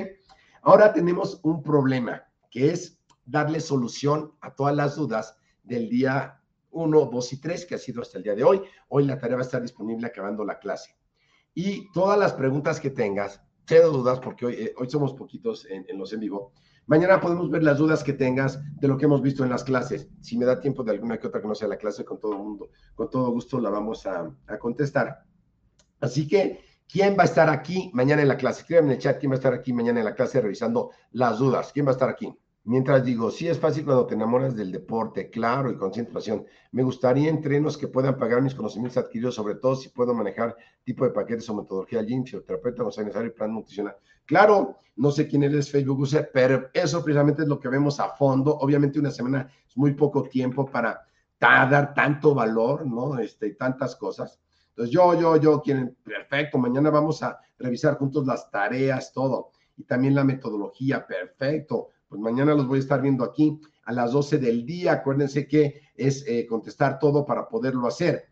Ahora 0.63 0.93
tenemos 0.93 1.39
un 1.43 1.63
problema 1.63 2.23
que 2.49 2.69
es 2.71 2.99
darle 3.25 3.59
solución 3.59 4.33
a 4.41 4.53
todas 4.53 4.75
las 4.75 4.95
dudas 4.95 5.35
del 5.63 5.89
día 5.89 6.41
1, 6.71 7.09
2 7.11 7.33
y 7.33 7.41
3, 7.41 7.65
que 7.65 7.75
ha 7.75 7.77
sido 7.77 8.01
hasta 8.01 8.17
el 8.17 8.23
día 8.23 8.35
de 8.35 8.43
hoy. 8.43 8.61
Hoy 8.89 9.05
la 9.05 9.17
tarea 9.17 9.37
va 9.37 9.41
a 9.41 9.45
estar 9.45 9.61
disponible 9.61 10.07
acabando 10.07 10.43
la 10.43 10.59
clase. 10.59 10.95
Y 11.53 11.91
todas 11.91 12.17
las 12.17 12.33
preguntas 12.33 12.79
que 12.79 12.89
tengas, 12.89 13.41
cero 13.65 13.89
dudas, 13.89 14.19
porque 14.19 14.45
hoy, 14.45 14.53
eh, 14.53 14.73
hoy 14.77 14.89
somos 14.89 15.13
poquitos 15.13 15.65
en, 15.69 15.85
los 15.97 16.13
en 16.13 16.21
vivo. 16.21 16.53
Mañana 16.91 17.21
podemos 17.21 17.49
ver 17.49 17.63
las 17.63 17.77
dudas 17.77 18.03
que 18.03 18.11
tengas 18.11 18.59
de 18.75 18.89
lo 18.89 18.97
que 18.97 19.05
hemos 19.05 19.21
visto 19.21 19.45
en 19.45 19.49
las 19.49 19.63
clases. 19.63 20.09
Si 20.19 20.37
me 20.37 20.43
da 20.43 20.59
tiempo 20.59 20.83
de 20.83 20.91
alguna 20.91 21.17
que 21.17 21.27
otra 21.27 21.41
que 21.41 21.47
no 21.47 21.55
sea 21.55 21.69
la 21.69 21.77
clase, 21.77 22.03
con 22.03 22.19
todo 22.19 22.37
mundo, 22.37 22.71
con 22.95 23.09
todo 23.09 23.31
gusto 23.31 23.61
la 23.61 23.69
vamos 23.69 24.05
a, 24.05 24.29
a 24.47 24.57
contestar. 24.59 25.23
Así 26.01 26.27
que, 26.27 26.59
¿quién 26.91 27.15
va 27.17 27.21
a 27.21 27.27
estar 27.27 27.49
aquí 27.49 27.91
mañana 27.93 28.23
en 28.23 28.27
la 28.27 28.35
clase? 28.35 28.63
Escríbanme 28.63 28.89
en 28.89 28.95
el 28.95 29.01
chat 29.01 29.21
quién 29.21 29.31
va 29.31 29.35
a 29.35 29.37
estar 29.37 29.53
aquí 29.53 29.71
mañana 29.71 29.99
en 29.99 30.05
la 30.05 30.13
clase 30.13 30.41
revisando 30.41 30.91
las 31.11 31.39
dudas. 31.39 31.71
¿Quién 31.71 31.85
va 31.85 31.91
a 31.91 31.93
estar 31.93 32.09
aquí? 32.09 32.37
Mientras 32.65 33.05
digo, 33.05 33.31
sí 33.31 33.47
es 33.47 33.57
fácil 33.57 33.85
cuando 33.85 34.05
te 34.05 34.15
enamoras 34.15 34.53
del 34.53 34.71
deporte, 34.71 35.29
claro, 35.29 35.71
y 35.71 35.77
concentración. 35.77 36.45
Me 36.73 36.83
gustaría 36.83 37.29
entrenos 37.29 37.77
que 37.77 37.87
puedan 37.87 38.17
pagar 38.17 38.41
mis 38.41 38.53
conocimientos 38.53 39.03
adquiridos, 39.03 39.33
sobre 39.33 39.55
todo 39.55 39.75
si 39.75 39.89
puedo 39.89 40.13
manejar 40.13 40.57
tipo 40.83 41.05
de 41.05 41.11
paquetes 41.11 41.49
o 41.49 41.55
metodología 41.55 42.03
gym, 42.03 42.23
fisioterapeuta, 42.23 42.83
no 42.83 42.91
sea 42.91 43.05
necesario 43.05 43.33
plan 43.33 43.53
nutricional. 43.53 43.95
Claro, 44.31 44.77
no 44.95 45.11
sé 45.11 45.27
quién 45.27 45.43
eres 45.43 45.69
Facebook 45.69 45.99
user, 45.99 46.29
pero 46.33 46.69
eso 46.73 47.03
precisamente 47.03 47.41
es 47.41 47.47
lo 47.49 47.59
que 47.59 47.67
vemos 47.67 47.99
a 47.99 48.09
fondo. 48.09 48.55
Obviamente 48.57 48.97
una 48.97 49.11
semana 49.11 49.51
es 49.67 49.75
muy 49.75 49.93
poco 49.93 50.23
tiempo 50.23 50.65
para 50.65 51.05
dar 51.39 51.93
tanto 51.93 52.33
valor, 52.33 52.85
¿no? 52.85 53.19
Este, 53.19 53.49
tantas 53.55 53.95
cosas. 53.95 54.39
Entonces 54.69 54.93
yo, 54.93 55.19
yo, 55.19 55.35
yo, 55.35 55.61
quieren, 55.61 55.97
perfecto, 56.03 56.57
mañana 56.57 56.89
vamos 56.89 57.21
a 57.23 57.39
revisar 57.59 57.97
juntos 57.97 58.25
las 58.25 58.49
tareas, 58.49 59.11
todo, 59.11 59.51
y 59.75 59.83
también 59.83 60.15
la 60.15 60.23
metodología, 60.23 61.05
perfecto 61.05 61.89
pues 62.11 62.19
mañana 62.19 62.53
los 62.53 62.67
voy 62.67 62.79
a 62.79 62.81
estar 62.81 63.01
viendo 63.01 63.23
aquí 63.23 63.61
a 63.85 63.93
las 63.93 64.11
12 64.11 64.37
del 64.37 64.65
día. 64.65 64.91
Acuérdense 64.91 65.47
que 65.47 65.83
es 65.95 66.27
eh, 66.27 66.45
contestar 66.45 66.99
todo 66.99 67.25
para 67.25 67.47
poderlo 67.47 67.87
hacer. 67.87 68.25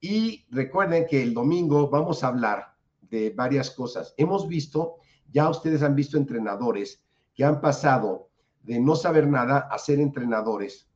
Y 0.00 0.46
recuerden 0.48 1.06
que 1.10 1.24
el 1.24 1.34
domingo 1.34 1.90
vamos 1.90 2.22
a 2.22 2.28
hablar 2.28 2.76
de 3.00 3.30
varias 3.30 3.72
cosas. 3.72 4.14
Hemos 4.16 4.46
visto, 4.46 4.98
ya 5.32 5.48
ustedes 5.48 5.82
han 5.82 5.94
visto 5.94 6.16
entrenadores 6.16 7.02
que 7.34 7.44
han 7.44 7.60
pasado 7.60 8.28
de 8.62 8.80
no 8.80 8.96
saber 8.96 9.26
nada 9.28 9.68
a 9.70 9.78
ser 9.78 10.00
entrenadores 10.00 10.88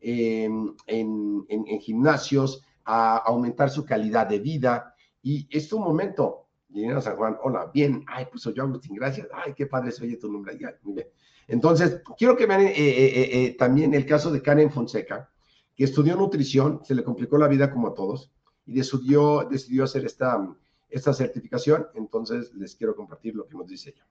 en, 0.00 0.76
gimnasios, 1.80 2.62
a 2.84 3.16
aumentar 3.16 3.70
su 3.70 3.84
calidad 3.84 4.26
de 4.26 4.38
vida. 4.38 4.94
Y 5.22 5.48
es 5.50 5.72
un 5.72 5.82
momento, 5.82 6.46
San 7.00 7.16
Juan, 7.16 7.36
hola, 7.42 7.70
bien, 7.72 8.04
ay, 8.06 8.26
pues 8.30 8.42
soy 8.42 8.54
yo, 8.54 8.62
Agustín, 8.62 8.94
gracias, 8.94 9.26
ay, 9.32 9.54
qué 9.54 9.66
padre 9.66 9.90
se 9.90 10.04
oye 10.04 10.16
tu 10.16 10.30
nombre, 10.30 10.56
ya. 10.58 10.74
Entonces, 11.48 12.00
quiero 12.16 12.36
que 12.36 12.46
vean 12.46 12.60
eh, 12.62 12.74
eh, 12.76 13.30
eh, 13.32 13.56
también 13.58 13.94
el 13.94 14.06
caso 14.06 14.30
de 14.30 14.42
Karen 14.42 14.70
Fonseca, 14.70 15.30
que 15.74 15.84
estudió 15.84 16.16
nutrición, 16.16 16.80
se 16.84 16.94
le 16.94 17.02
complicó 17.04 17.38
la 17.38 17.48
vida 17.48 17.70
como 17.70 17.88
a 17.88 17.94
todos, 17.94 18.30
y 18.66 18.74
decidió, 18.74 19.46
decidió 19.50 19.84
hacer 19.84 20.04
esta, 20.04 20.38
esta 20.88 21.12
certificación. 21.12 21.86
Entonces, 21.94 22.52
les 22.54 22.74
quiero 22.74 22.94
compartir 22.94 23.34
lo 23.34 23.46
que 23.46 23.56
nos 23.56 23.66
dice 23.66 23.90
ella. 23.90 24.06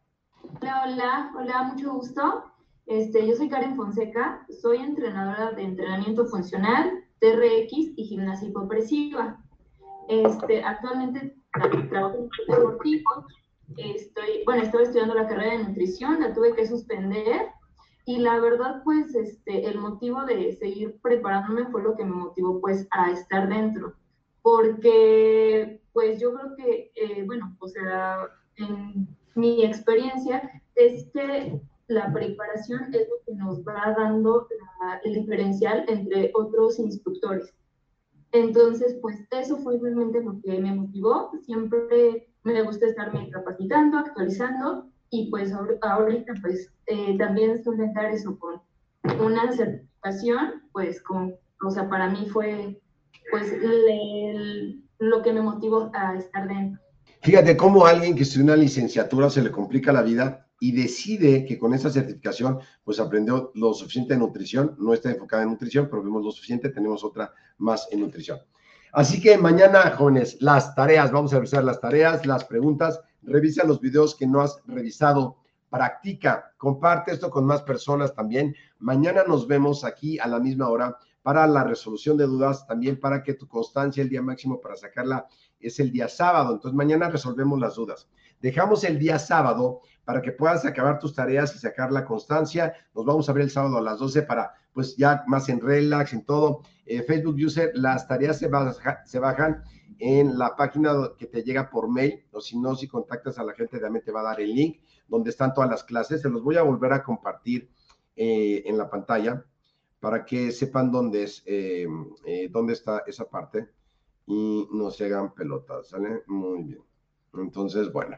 Hola, 0.61 0.83
hola, 0.85 1.31
hola, 1.37 1.63
mucho 1.63 1.93
gusto. 1.93 2.43
Este, 2.85 3.27
yo 3.27 3.35
soy 3.35 3.49
Karen 3.49 3.75
Fonseca, 3.75 4.45
soy 4.61 4.77
entrenadora 4.77 5.51
de 5.53 5.63
entrenamiento 5.63 6.25
funcional, 6.27 7.03
TRX 7.19 7.93
y 7.95 8.05
gimnasia 8.05 8.49
hipopresiva. 8.49 9.41
Este, 10.07 10.63
actualmente 10.63 11.35
trabajo 11.89 12.17
en 12.17 12.55
deportivo 12.55 13.25
estoy, 13.77 14.43
bueno, 14.45 14.63
estaba 14.63 14.83
estudiando 14.83 15.15
la 15.15 15.27
carrera 15.27 15.57
de 15.57 15.63
nutrición, 15.65 16.19
la 16.19 16.33
tuve 16.33 16.53
que 16.55 16.67
suspender 16.67 17.47
y 18.05 18.17
la 18.19 18.39
verdad, 18.39 18.81
pues, 18.83 19.15
este, 19.15 19.67
el 19.67 19.79
motivo 19.79 20.23
de 20.25 20.55
seguir 20.57 20.99
preparándome 21.01 21.65
fue 21.67 21.81
lo 21.81 21.95
que 21.95 22.05
me 22.05 22.13
motivó, 22.13 22.61
pues, 22.61 22.87
a 22.91 23.11
estar 23.11 23.49
dentro. 23.49 23.95
Porque, 24.43 25.81
pues, 25.95 26.19
yo 26.19 26.33
creo 26.33 26.55
que, 26.57 26.91
eh, 26.95 27.23
bueno, 27.25 27.55
o 27.59 27.67
sea, 27.69 28.27
en 28.57 29.07
mi 29.33 29.63
experiencia 29.63 30.61
es 30.75 31.05
que 31.13 31.59
la 31.87 32.11
preparación 32.11 32.93
es 32.93 33.07
lo 33.09 33.15
que 33.25 33.33
nos 33.35 33.61
va 33.61 33.95
dando 33.97 34.47
el 35.03 35.13
diferencial 35.13 35.85
entre 35.87 36.31
otros 36.35 36.79
instructores. 36.79 37.53
Entonces, 38.33 38.97
pues, 39.01 39.25
eso 39.31 39.57
fue 39.57 39.79
realmente 39.79 40.21
lo 40.21 40.39
que 40.41 40.59
me 40.59 40.75
motivó. 40.75 41.31
Siempre 41.43 42.27
me 42.43 42.61
gusta 42.63 42.87
estarme 42.87 43.29
capacitando, 43.29 43.97
actualizando 43.97 44.89
y 45.09 45.29
pues 45.29 45.53
ahorita 45.53 46.33
pues 46.41 46.71
eh, 46.87 47.17
también 47.17 47.63
sustentar 47.63 48.11
eso 48.11 48.37
con 48.37 48.61
una 49.21 49.51
certificación, 49.53 50.63
pues 50.73 51.01
con, 51.01 51.35
o 51.65 51.71
sea, 51.71 51.87
para 51.89 52.09
mí 52.09 52.27
fue 52.29 52.81
pues 53.31 53.51
lo 54.99 55.21
que 55.21 55.33
me 55.33 55.41
motivó 55.41 55.91
a 55.93 56.15
estar 56.15 56.47
dentro. 56.47 56.81
Fíjate 57.21 57.57
cómo 57.57 57.85
alguien 57.85 58.15
que 58.15 58.23
estudia 58.23 58.45
una 58.45 58.55
licenciatura 58.55 59.29
se 59.29 59.41
le 59.41 59.51
complica 59.51 59.91
la 59.91 60.03
vida 60.03 60.47
y 60.59 60.71
decide 60.71 61.45
que 61.45 61.57
con 61.57 61.73
esa 61.73 61.89
certificación 61.89 62.59
pues 62.83 62.99
aprendió 62.99 63.51
lo 63.55 63.73
suficiente 63.73 64.13
de 64.13 64.19
nutrición, 64.19 64.75
no 64.77 64.93
está 64.93 65.09
enfocada 65.09 65.43
en 65.43 65.49
nutrición, 65.49 65.87
pero 65.89 66.03
vimos 66.03 66.23
lo 66.23 66.31
suficiente, 66.31 66.69
tenemos 66.69 67.03
otra 67.03 67.33
más 67.57 67.87
en 67.91 68.01
nutrición. 68.01 68.39
Así 68.93 69.19
que 69.19 69.37
mañana, 69.37 69.91
jóvenes, 69.91 70.37
las 70.39 70.73
tareas, 70.73 71.11
vamos 71.11 71.33
a 71.33 71.37
revisar 71.37 71.63
las 71.63 71.81
tareas, 71.81 72.25
las 72.25 72.45
preguntas, 72.45 73.01
revisa 73.23 73.65
los 73.65 73.81
videos 73.81 74.15
que 74.15 74.25
no 74.25 74.39
has 74.39 74.61
revisado, 74.67 75.37
practica, 75.69 76.53
comparte 76.57 77.11
esto 77.11 77.29
con 77.29 77.45
más 77.45 77.61
personas 77.63 78.13
también. 78.13 78.55
Mañana 78.79 79.23
nos 79.27 79.47
vemos 79.47 79.83
aquí 79.83 80.17
a 80.19 80.27
la 80.27 80.39
misma 80.39 80.69
hora 80.69 80.97
para 81.25 81.47
la 81.47 81.63
resolución 81.63 82.17
de 82.17 82.27
dudas, 82.27 82.67
también 82.67 82.99
para 82.99 83.23
que 83.23 83.33
tu 83.33 83.47
constancia, 83.47 84.03
el 84.03 84.09
día 84.09 84.21
máximo 84.21 84.61
para 84.61 84.75
sacarla 84.75 85.25
es 85.59 85.79
el 85.79 85.91
día 85.91 86.07
sábado. 86.07 86.53
Entonces 86.53 86.77
mañana 86.77 87.09
resolvemos 87.09 87.59
las 87.59 87.73
dudas. 87.73 88.07
Dejamos 88.41 88.83
el 88.83 88.99
día 88.99 89.17
sábado 89.17 89.81
para 90.03 90.21
que 90.21 90.33
puedas 90.33 90.63
acabar 90.65 90.99
tus 90.99 91.15
tareas 91.15 91.55
y 91.55 91.57
sacar 91.57 91.91
la 91.91 92.05
constancia. 92.05 92.75
Nos 92.93 93.05
vamos 93.05 93.27
a 93.27 93.33
ver 93.33 93.41
el 93.41 93.49
sábado 93.49 93.79
a 93.79 93.81
las 93.81 93.97
12 93.97 94.21
para, 94.21 94.53
pues 94.71 94.97
ya 94.97 95.23
más 95.25 95.49
en 95.49 95.61
relax, 95.61 96.13
en 96.13 96.25
todo. 96.25 96.61
Eh, 96.85 97.01
Facebook 97.01 97.37
User, 97.43 97.71
las 97.73 98.07
tareas 98.07 98.37
se, 98.37 98.47
se 99.05 99.17
bajan 99.19 99.63
en 99.97 100.37
la 100.37 100.55
página 100.55 100.93
que 101.17 101.25
te 101.25 101.41
llega 101.41 101.71
por 101.71 101.89
mail, 101.89 102.23
o 102.33 102.39
si 102.39 102.55
no, 102.59 102.75
si 102.75 102.87
contactas 102.87 103.39
a 103.39 103.43
la 103.43 103.53
gente, 103.53 103.79
realmente 103.79 104.05
te 104.05 104.11
va 104.11 104.19
a 104.19 104.25
dar 104.25 104.41
el 104.41 104.53
link 104.53 104.79
donde 105.07 105.31
están 105.31 105.55
todas 105.55 105.71
las 105.71 105.83
clases. 105.83 106.21
Se 106.21 106.29
los 106.29 106.43
voy 106.43 106.57
a 106.57 106.61
volver 106.61 106.93
a 106.93 107.01
compartir 107.01 107.71
eh, 108.15 108.61
en 108.67 108.77
la 108.77 108.87
pantalla 108.91 109.43
para 110.05 110.23
que 110.23 110.51
sepan 110.51 110.91
dónde 110.91 111.23
es, 111.23 111.41
eh, 111.47 111.87
dónde 112.51 112.73
está 112.73 113.01
esa 113.07 113.27
parte 113.27 113.69
y 114.27 114.67
no 114.71 114.91
se 114.91 115.05
hagan 115.05 115.33
pelotas, 115.33 115.87
¿sale? 115.87 116.21
Muy 116.27 116.63
bien. 116.63 116.81
Entonces, 117.33 117.91
bueno. 117.91 118.15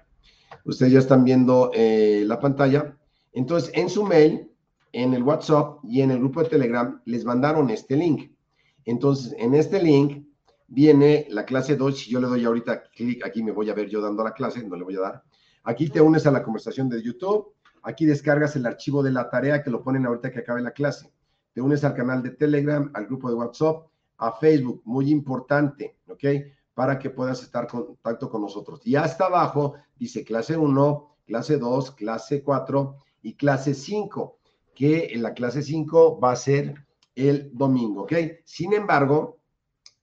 Ustedes 0.66 0.92
ya 0.92 1.00
están 1.00 1.24
viendo 1.24 1.72
eh, 1.74 2.26
la 2.26 2.42
pantalla. 2.42 2.98
Entonces, 3.32 3.72
en 3.74 3.90
su 3.90 4.04
mail, 4.04 4.52
en 4.92 5.14
el 5.14 5.24
WhatsApp 5.24 5.80
y 5.86 6.02
en 6.02 6.12
el 6.12 6.20
grupo 6.20 6.44
de 6.44 6.50
Telegram 6.50 7.02
les 7.06 7.24
mandaron 7.24 7.70
este 7.70 7.96
link. 7.96 8.34
Entonces, 8.84 9.34
en 9.38 9.54
este 9.54 9.82
link 9.82 10.28
viene 10.68 11.26
la 11.30 11.46
clase 11.46 11.78
2. 11.78 11.98
Si 11.98 12.12
yo 12.12 12.20
le 12.20 12.28
doy 12.28 12.44
ahorita 12.44 12.84
clic 12.90 13.26
aquí, 13.26 13.42
me 13.44 13.54
voy 13.54 13.70
a 13.70 13.74
ver 13.74 13.88
yo 13.88 14.02
dando 14.02 14.26
la 14.26 14.34
clase, 14.34 14.62
no 14.62 14.76
le 14.76 14.84
voy 14.84 14.98
a 14.98 15.00
dar. 15.00 15.24
Aquí 15.64 15.88
te 15.88 16.02
unes 16.02 16.28
a 16.28 16.32
la 16.32 16.44
conversación 16.44 16.90
de 16.90 17.02
YouTube. 17.02 17.54
Aquí 17.82 18.06
descargas 18.06 18.58
el 18.58 18.66
archivo 18.66 19.02
de 19.04 19.12
la 19.12 19.30
tarea 19.30 19.64
que 19.64 19.70
lo 19.70 19.82
ponen 19.82 20.06
ahorita 20.06 20.34
que 20.34 20.40
acabe 20.40 20.62
la 20.62 20.72
clase. 20.72 21.14
Te 21.58 21.62
unes 21.64 21.84
al 21.84 21.96
canal 21.96 22.22
de 22.22 22.30
Telegram, 22.30 22.92
al 22.94 23.08
grupo 23.08 23.30
de 23.30 23.36
WhatsApp, 23.36 23.88
a 24.20 24.32
Facebook, 24.34 24.84
muy 24.86 25.10
importante, 25.10 25.98
¿ok? 26.08 26.24
para 26.76 27.00
que 27.00 27.10
puedas 27.10 27.42
estar 27.42 27.64
en 27.64 27.70
contacto 27.70 28.30
con 28.30 28.44
nosotros. 28.44 28.80
Y 28.86 28.96
hasta 28.96 29.26
abajo 29.26 29.74
dice 29.96 30.24
clase 30.24 30.56
1, 30.56 31.16
clase 31.26 31.58
2, 31.58 31.92
clase 31.94 32.44
4 32.44 32.98
y 33.24 33.34
clase 33.34 33.74
5, 33.74 34.38
que 34.76 35.08
en 35.14 35.24
la 35.24 35.34
clase 35.34 35.64
5 35.64 36.20
va 36.20 36.34
a 36.34 36.36
ser 36.36 36.76
el 37.16 37.50
domingo, 37.52 38.04
¿ok? 38.04 38.14
Sin 38.46 38.74
embargo, 38.74 39.40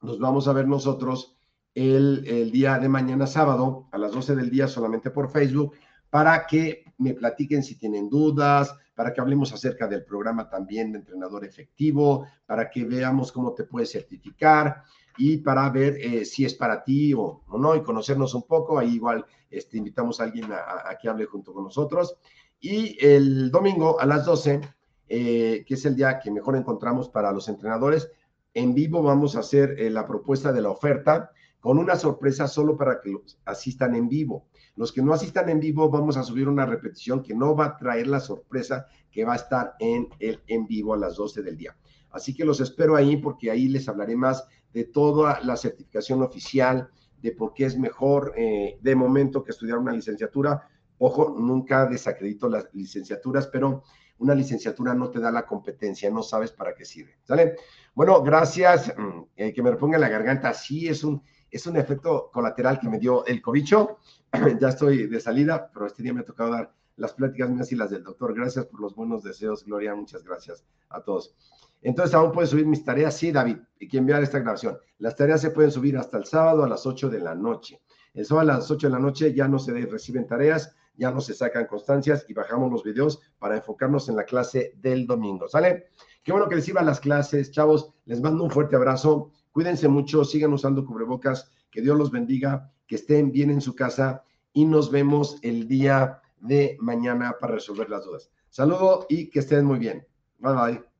nos 0.03 0.19
vamos 0.19 0.49
a 0.49 0.53
ver 0.55 0.67
nosotros 0.67 1.37
el, 1.73 2.25
el, 2.27 2.51
día 2.51 2.81
de 2.81 2.89
mañana 2.89 3.29
sábado 3.29 3.87
a 3.93 3.99
las 3.99 4.11
12 4.11 4.35
del 4.35 4.51
día 4.51 4.67
solamente 4.67 5.13
por 5.13 5.31
Facebook 5.31 5.75
para 6.11 6.49
que 6.49 6.84
me 6.99 7.15
platiquen 7.15 7.63
si 7.63 7.77
tienen 7.77 8.09
dudas, 8.09 8.75
para 8.95 9.13
que 9.13 9.21
hablemos 9.21 9.53
acerca 9.53 9.89
del 9.89 10.05
programa 10.05 10.49
también 10.49 10.93
de 10.93 10.99
entrenador 10.99 11.45
efectivo, 11.45 12.27
para 12.47 12.71
que 12.71 12.85
veamos 12.85 13.33
cómo 13.33 13.53
te 13.55 13.65
puedes 13.65 13.91
certificar, 13.93 14.85
y 15.17 15.39
para 15.39 15.69
ver 15.71 15.97
eh, 16.01 16.25
si 16.25 16.45
es 16.45 16.55
para 16.55 16.83
ti 16.83 17.15
o, 17.15 17.43
no 17.59 17.77
y 17.77 17.83
conocernos 17.83 18.35
un 18.35 18.43
poco. 18.43 18.79
Ahí 18.79 18.95
igual 18.95 19.25
este, 19.51 19.79
invitamos 19.79 20.21
a 20.21 20.25
alguien 20.25 20.53
a, 20.53 20.97
que 21.01 21.09
hable 21.09 21.27
junto 21.27 21.53
con 21.53 21.65
nosotros. 21.65 22.17
Y 22.61 22.97
el 23.05 23.51
domingo 23.51 24.01
a 24.01 24.07
las 24.07 24.25
12, 24.25 24.61
eh, 25.09 25.65
que 25.67 25.75
es 25.75 25.85
el 25.85 25.97
día 25.97 26.19
que 26.19 26.31
mejor 26.31 26.57
encontramos 26.57 27.09
para 27.09 27.33
los 27.33 27.49
entrenadores, 27.49 28.11
en 28.55 28.75
vivo 28.75 29.03
vamos 29.03 29.37
a 29.37 29.41
hacer 29.41 29.79
eh, 29.79 29.91
la 29.91 30.07
propuesta 30.07 30.53
de 30.53 30.63
la 30.63 30.71
oferta 30.71 31.31
con 31.61 31.79
una 31.79 31.97
sorpresa 31.97 32.47
solo 32.47 32.77
para 32.77 33.01
que 33.01 33.11
los 33.11 33.39
asistan 33.45 33.95
en 33.95 34.09
vivo. 34.09 34.47
Los 34.77 34.93
que 34.93 35.03
no 35.03 35.13
asistan 35.13 35.49
en 35.49 35.61
vivo, 35.61 35.89
vamos 35.89 36.17
a 36.17 36.25
subir 36.25 36.49
una 36.49 36.67
repetición 36.67 37.23
que 37.23 37.35
no 37.35 37.55
va 37.55 37.67
a 37.67 37.77
traer 37.77 38.07
la 38.07 38.21
sorpresa 38.21 38.87
que 39.11 39.25
va 39.25 39.35
a 39.35 39.37
estar 39.37 39.75
en 39.79 40.09
el 40.19 40.43
en 40.49 40.67
vivo 40.67 40.95
a 40.95 40.99
las 40.99 41.17
12 41.17 41.43
del 41.43 41.57
día. 41.57 41.77
Así 42.11 42.35
que 42.35 42.45
los 42.45 42.61
espero 42.61 42.97
ahí 42.97 43.17
porque 43.17 43.51
ahí 43.51 43.69
les 43.69 43.89
hablaré 43.89 44.17
más 44.17 44.47
de 44.73 44.85
toda 44.85 45.41
la 45.43 45.57
certificación 45.57 46.23
oficial, 46.23 46.89
de 47.21 47.33
por 47.33 47.55
qué 47.55 47.67
es 47.67 47.79
mejor 47.79 48.35
eh, 48.37 48.79
de 48.81 48.95
momento 48.95 49.43
que 49.43 49.53
estudiar 49.53 49.79
una 49.79 49.93
licenciatura. 49.93 50.69
Ojo, 50.99 51.35
nunca 51.39 51.87
desacredito 51.87 52.49
las 52.49 52.69
licenciaturas, 52.73 53.47
pero 53.47 53.83
una 54.19 54.35
licenciatura 54.35 54.95
no 54.95 55.11
te 55.11 55.21
da 55.21 55.31
la 55.31 55.47
competencia, 55.47 56.11
no 56.11 56.23
sabes 56.23 56.53
para 56.53 56.75
qué 56.75 56.85
sirve. 56.85 57.19
¿Sale? 57.25 57.57
Bueno, 57.95 58.23
gracias. 58.23 58.93
Mm, 58.97 59.23
eh, 59.37 59.53
que 59.53 59.63
me 59.63 59.71
reponga 59.71 59.99
la 59.99 60.09
garganta. 60.09 60.53
Sí, 60.53 60.87
es 60.89 61.03
un, 61.03 61.23
es 61.55 61.67
un 61.69 61.77
efecto 61.77 62.31
colateral 62.33 62.81
que 62.81 62.89
me 62.89 62.99
dio 62.99 63.25
el 63.27 63.41
cobicho. 63.41 63.99
ya 64.61 64.69
estoy 64.71 65.07
de 65.07 65.21
salida, 65.21 65.71
pero 65.73 65.87
este 65.87 66.03
día 66.03 66.13
me 66.13 66.21
ha 66.21 66.25
tocado 66.25 66.51
dar 66.51 66.75
las 66.97 67.13
pláticas 67.13 67.49
mías 67.49 67.71
y 67.71 67.77
las 67.77 67.91
del 67.91 68.03
doctor. 68.03 68.35
Gracias 68.35 68.67
por 68.67 68.81
los 68.81 68.97
buenos 68.97 69.23
deseos, 69.23 69.65
Gloria. 69.65 69.95
Muchas 69.95 70.25
gracias 70.25 70.65
a 70.89 71.01
todos. 71.03 71.37
Entonces, 71.81 72.13
¿aún 72.15 72.33
puedes 72.33 72.51
subir 72.51 72.67
mis 72.67 72.85
tareas? 72.85 73.17
Sí, 73.17 73.31
David, 73.31 73.59
y 73.79 73.87
que 73.87 73.99
enviar 73.99 74.23
esta 74.23 74.41
grabación. 74.41 74.79
Las 74.99 75.15
tareas 75.15 75.43
se 75.43 75.51
pueden 75.51 75.71
subir 75.71 75.97
hasta 75.97 76.19
el 76.19 76.25
sábado 76.25 76.65
a 76.65 76.69
las 76.69 76.87
8 76.87 77.09
de 77.09 77.21
la 77.21 77.37
noche. 77.37 77.81
El 78.15 78.27
sábado 78.27 78.51
a 78.51 78.55
las 78.57 78.71
8 78.71 78.89
de 78.89 78.93
la 78.93 78.99
noche 78.99 79.33
ya 79.33 79.47
no 79.47 79.61
se 79.61 79.73
reciben 79.73 80.27
tareas, 80.27 80.75
ya 80.97 81.13
no 81.13 81.21
se 81.21 81.35
sacan 81.35 81.67
constancias 81.67 82.25
y 82.29 82.35
bajamos 82.35 82.73
los 82.73 82.83
videos 82.83 83.21
para 83.39 83.57
enfocarnos 83.57 84.09
en 84.09 84.17
la 84.17 84.25
clase 84.25 84.73
del 84.77 85.07
domingo. 85.07 85.49
¿Sale? 85.49 85.91
Qué 86.25 86.33
bueno 86.33 86.49
que 86.49 86.57
les 86.57 86.69
iban 86.69 86.87
las 86.87 87.01
clases, 87.01 87.53
chavos. 87.53 87.93
Les 88.07 88.21
mando 88.21 88.43
un 88.43 88.51
fuerte 88.51 88.75
abrazo. 88.75 89.31
Cuídense 89.55 89.87
mucho, 89.87 90.25
sigan 90.25 90.53
usando 90.53 90.85
cubrebocas. 90.85 91.49
Que 91.71 91.81
Dios 91.81 91.97
los 91.97 92.11
bendiga, 92.11 92.73
que 92.89 92.97
estén 92.97 93.31
bien 93.31 93.51
en 93.51 93.61
su 93.61 93.77
casa 93.77 94.25
y 94.53 94.65
nos 94.65 94.91
vemos 94.91 95.39
el 95.43 95.69
día 95.69 96.21
de 96.41 96.77
mañana 96.81 97.37
para 97.41 97.55
resolver 97.55 97.89
las 97.89 98.05
dudas. 98.05 98.31
Saludo 98.51 99.07
y 99.09 99.31
que 99.31 99.39
estén 99.39 99.65
muy 99.65 99.79
bien. 99.79 100.05
Bye 100.39 100.55
bye. 100.55 100.95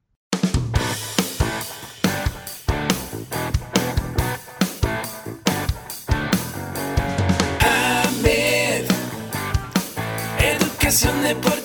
de 11.25 11.35
por 11.35 11.64